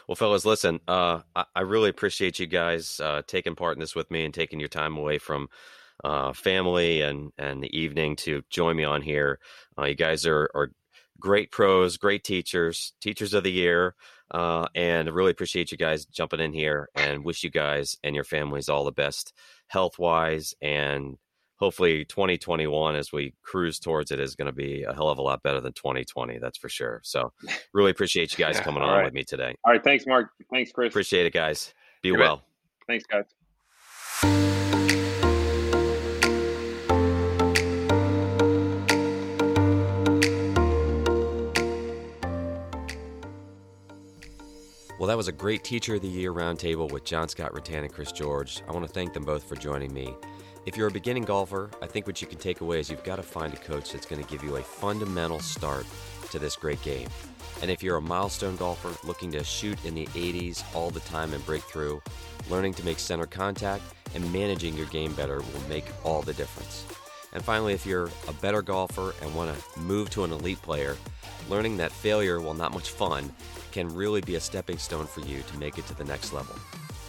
Well, 0.08 0.16
fellas, 0.16 0.44
listen, 0.44 0.80
uh, 0.88 1.20
I, 1.34 1.44
I, 1.54 1.60
really 1.60 1.90
appreciate 1.90 2.38
you 2.38 2.46
guys 2.46 3.00
uh, 3.00 3.22
taking 3.26 3.54
part 3.54 3.76
in 3.76 3.80
this 3.80 3.94
with 3.94 4.10
me 4.10 4.24
and 4.24 4.34
taking 4.34 4.60
your 4.60 4.68
time 4.68 4.96
away 4.96 5.18
from 5.18 5.48
uh, 6.04 6.32
family 6.32 7.02
and 7.02 7.32
and 7.38 7.62
the 7.62 7.78
evening 7.78 8.16
to 8.16 8.42
join 8.50 8.76
me 8.76 8.84
on 8.84 9.02
here. 9.02 9.38
Uh, 9.78 9.84
you 9.84 9.94
guys 9.94 10.26
are, 10.26 10.50
are 10.54 10.72
great 11.20 11.50
pros, 11.50 11.96
great 11.96 12.24
teachers, 12.24 12.92
teachers 13.00 13.34
of 13.34 13.44
the 13.44 13.52
year. 13.52 13.94
Uh, 14.30 14.66
and 14.74 15.10
really 15.10 15.30
appreciate 15.30 15.70
you 15.70 15.76
guys 15.76 16.06
jumping 16.06 16.40
in 16.40 16.54
here 16.54 16.88
and 16.94 17.22
wish 17.22 17.44
you 17.44 17.50
guys 17.50 17.98
and 18.02 18.14
your 18.14 18.24
families 18.24 18.70
all 18.70 18.82
the 18.82 18.90
best 18.90 19.34
health 19.66 19.98
wise 19.98 20.54
and 20.62 21.18
hopefully 21.62 22.04
2021 22.06 22.96
as 22.96 23.12
we 23.12 23.32
cruise 23.40 23.78
towards 23.78 24.10
it 24.10 24.18
is 24.18 24.34
going 24.34 24.46
to 24.46 24.52
be 24.52 24.82
a 24.82 24.92
hell 24.92 25.08
of 25.08 25.18
a 25.18 25.22
lot 25.22 25.40
better 25.44 25.60
than 25.60 25.72
2020 25.74 26.40
that's 26.40 26.58
for 26.58 26.68
sure. 26.68 27.00
So 27.04 27.32
really 27.72 27.92
appreciate 27.92 28.32
you 28.32 28.44
guys 28.44 28.56
yeah, 28.56 28.64
coming 28.64 28.82
on 28.82 28.88
right. 28.98 29.04
with 29.04 29.14
me 29.14 29.22
today. 29.22 29.54
All 29.64 29.70
right 29.70 29.84
thanks 29.84 30.04
mark. 30.04 30.30
Thanks 30.50 30.72
chris. 30.72 30.90
Appreciate 30.90 31.24
it 31.24 31.32
guys. 31.32 31.72
Be 32.02 32.10
Good 32.10 32.18
well. 32.18 32.42
Thanks 32.88 33.04
guys. 33.06 33.26
Well, 44.98 45.08
that 45.08 45.16
was 45.16 45.28
a 45.28 45.32
great 45.32 45.62
Teacher 45.62 45.94
of 45.94 46.02
the 46.02 46.08
Year 46.08 46.32
roundtable 46.32 46.90
with 46.90 47.04
John 47.04 47.28
Scott 47.28 47.54
Rattan 47.54 47.84
and 47.84 47.92
Chris 47.92 48.10
George. 48.10 48.62
I 48.68 48.72
want 48.72 48.84
to 48.84 48.92
thank 48.92 49.12
them 49.12 49.24
both 49.24 49.44
for 49.48 49.54
joining 49.54 49.92
me. 49.94 50.16
If 50.64 50.76
you're 50.76 50.86
a 50.86 50.92
beginning 50.92 51.24
golfer, 51.24 51.70
I 51.82 51.86
think 51.88 52.06
what 52.06 52.20
you 52.20 52.28
can 52.28 52.38
take 52.38 52.60
away 52.60 52.78
is 52.78 52.88
you've 52.88 53.02
got 53.02 53.16
to 53.16 53.22
find 53.22 53.52
a 53.52 53.56
coach 53.56 53.92
that's 53.92 54.06
going 54.06 54.22
to 54.22 54.30
give 54.30 54.44
you 54.44 54.56
a 54.56 54.62
fundamental 54.62 55.40
start 55.40 55.84
to 56.30 56.38
this 56.38 56.54
great 56.54 56.80
game. 56.82 57.08
And 57.62 57.70
if 57.70 57.82
you're 57.82 57.96
a 57.96 58.02
milestone 58.02 58.54
golfer 58.54 58.94
looking 59.04 59.32
to 59.32 59.42
shoot 59.42 59.84
in 59.84 59.94
the 59.94 60.06
80s 60.06 60.62
all 60.72 60.90
the 60.90 61.00
time 61.00 61.32
and 61.32 61.44
break 61.44 61.62
through, 61.62 62.00
learning 62.48 62.74
to 62.74 62.84
make 62.84 63.00
center 63.00 63.26
contact 63.26 63.82
and 64.14 64.32
managing 64.32 64.76
your 64.76 64.86
game 64.86 65.12
better 65.14 65.38
will 65.38 65.68
make 65.68 65.84
all 66.04 66.22
the 66.22 66.34
difference. 66.34 66.86
And 67.32 67.44
finally, 67.44 67.72
if 67.72 67.84
you're 67.84 68.10
a 68.28 68.32
better 68.34 68.62
golfer 68.62 69.14
and 69.20 69.34
want 69.34 69.56
to 69.56 69.80
move 69.80 70.10
to 70.10 70.22
an 70.22 70.30
elite 70.30 70.62
player, 70.62 70.96
learning 71.48 71.76
that 71.78 71.90
failure, 71.90 72.40
while 72.40 72.54
not 72.54 72.72
much 72.72 72.90
fun, 72.90 73.32
can 73.72 73.92
really 73.92 74.20
be 74.20 74.36
a 74.36 74.40
stepping 74.40 74.78
stone 74.78 75.06
for 75.06 75.22
you 75.22 75.42
to 75.42 75.58
make 75.58 75.76
it 75.78 75.86
to 75.88 75.94
the 75.94 76.04
next 76.04 76.32
level. 76.32 76.54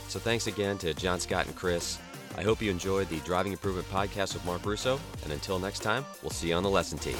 So 0.07 0.19
thanks 0.19 0.47
again 0.47 0.79
to 0.79 0.95
John 0.95 1.19
Scott 1.19 1.45
and 1.45 1.55
Chris. 1.55 1.99
I 2.38 2.43
hope 2.43 2.61
you 2.61 2.71
enjoyed 2.71 3.09
the 3.09 3.19
Driving 3.19 3.51
Improvement 3.51 3.89
Podcast 3.89 4.34
with 4.34 4.45
Mark 4.45 4.65
Russo, 4.65 4.99
and 5.23 5.31
until 5.31 5.59
next 5.59 5.79
time, 5.79 6.05
we'll 6.21 6.31
see 6.31 6.49
you 6.49 6.55
on 6.55 6.63
the 6.63 6.69
lesson 6.69 6.97
tee. 6.97 7.15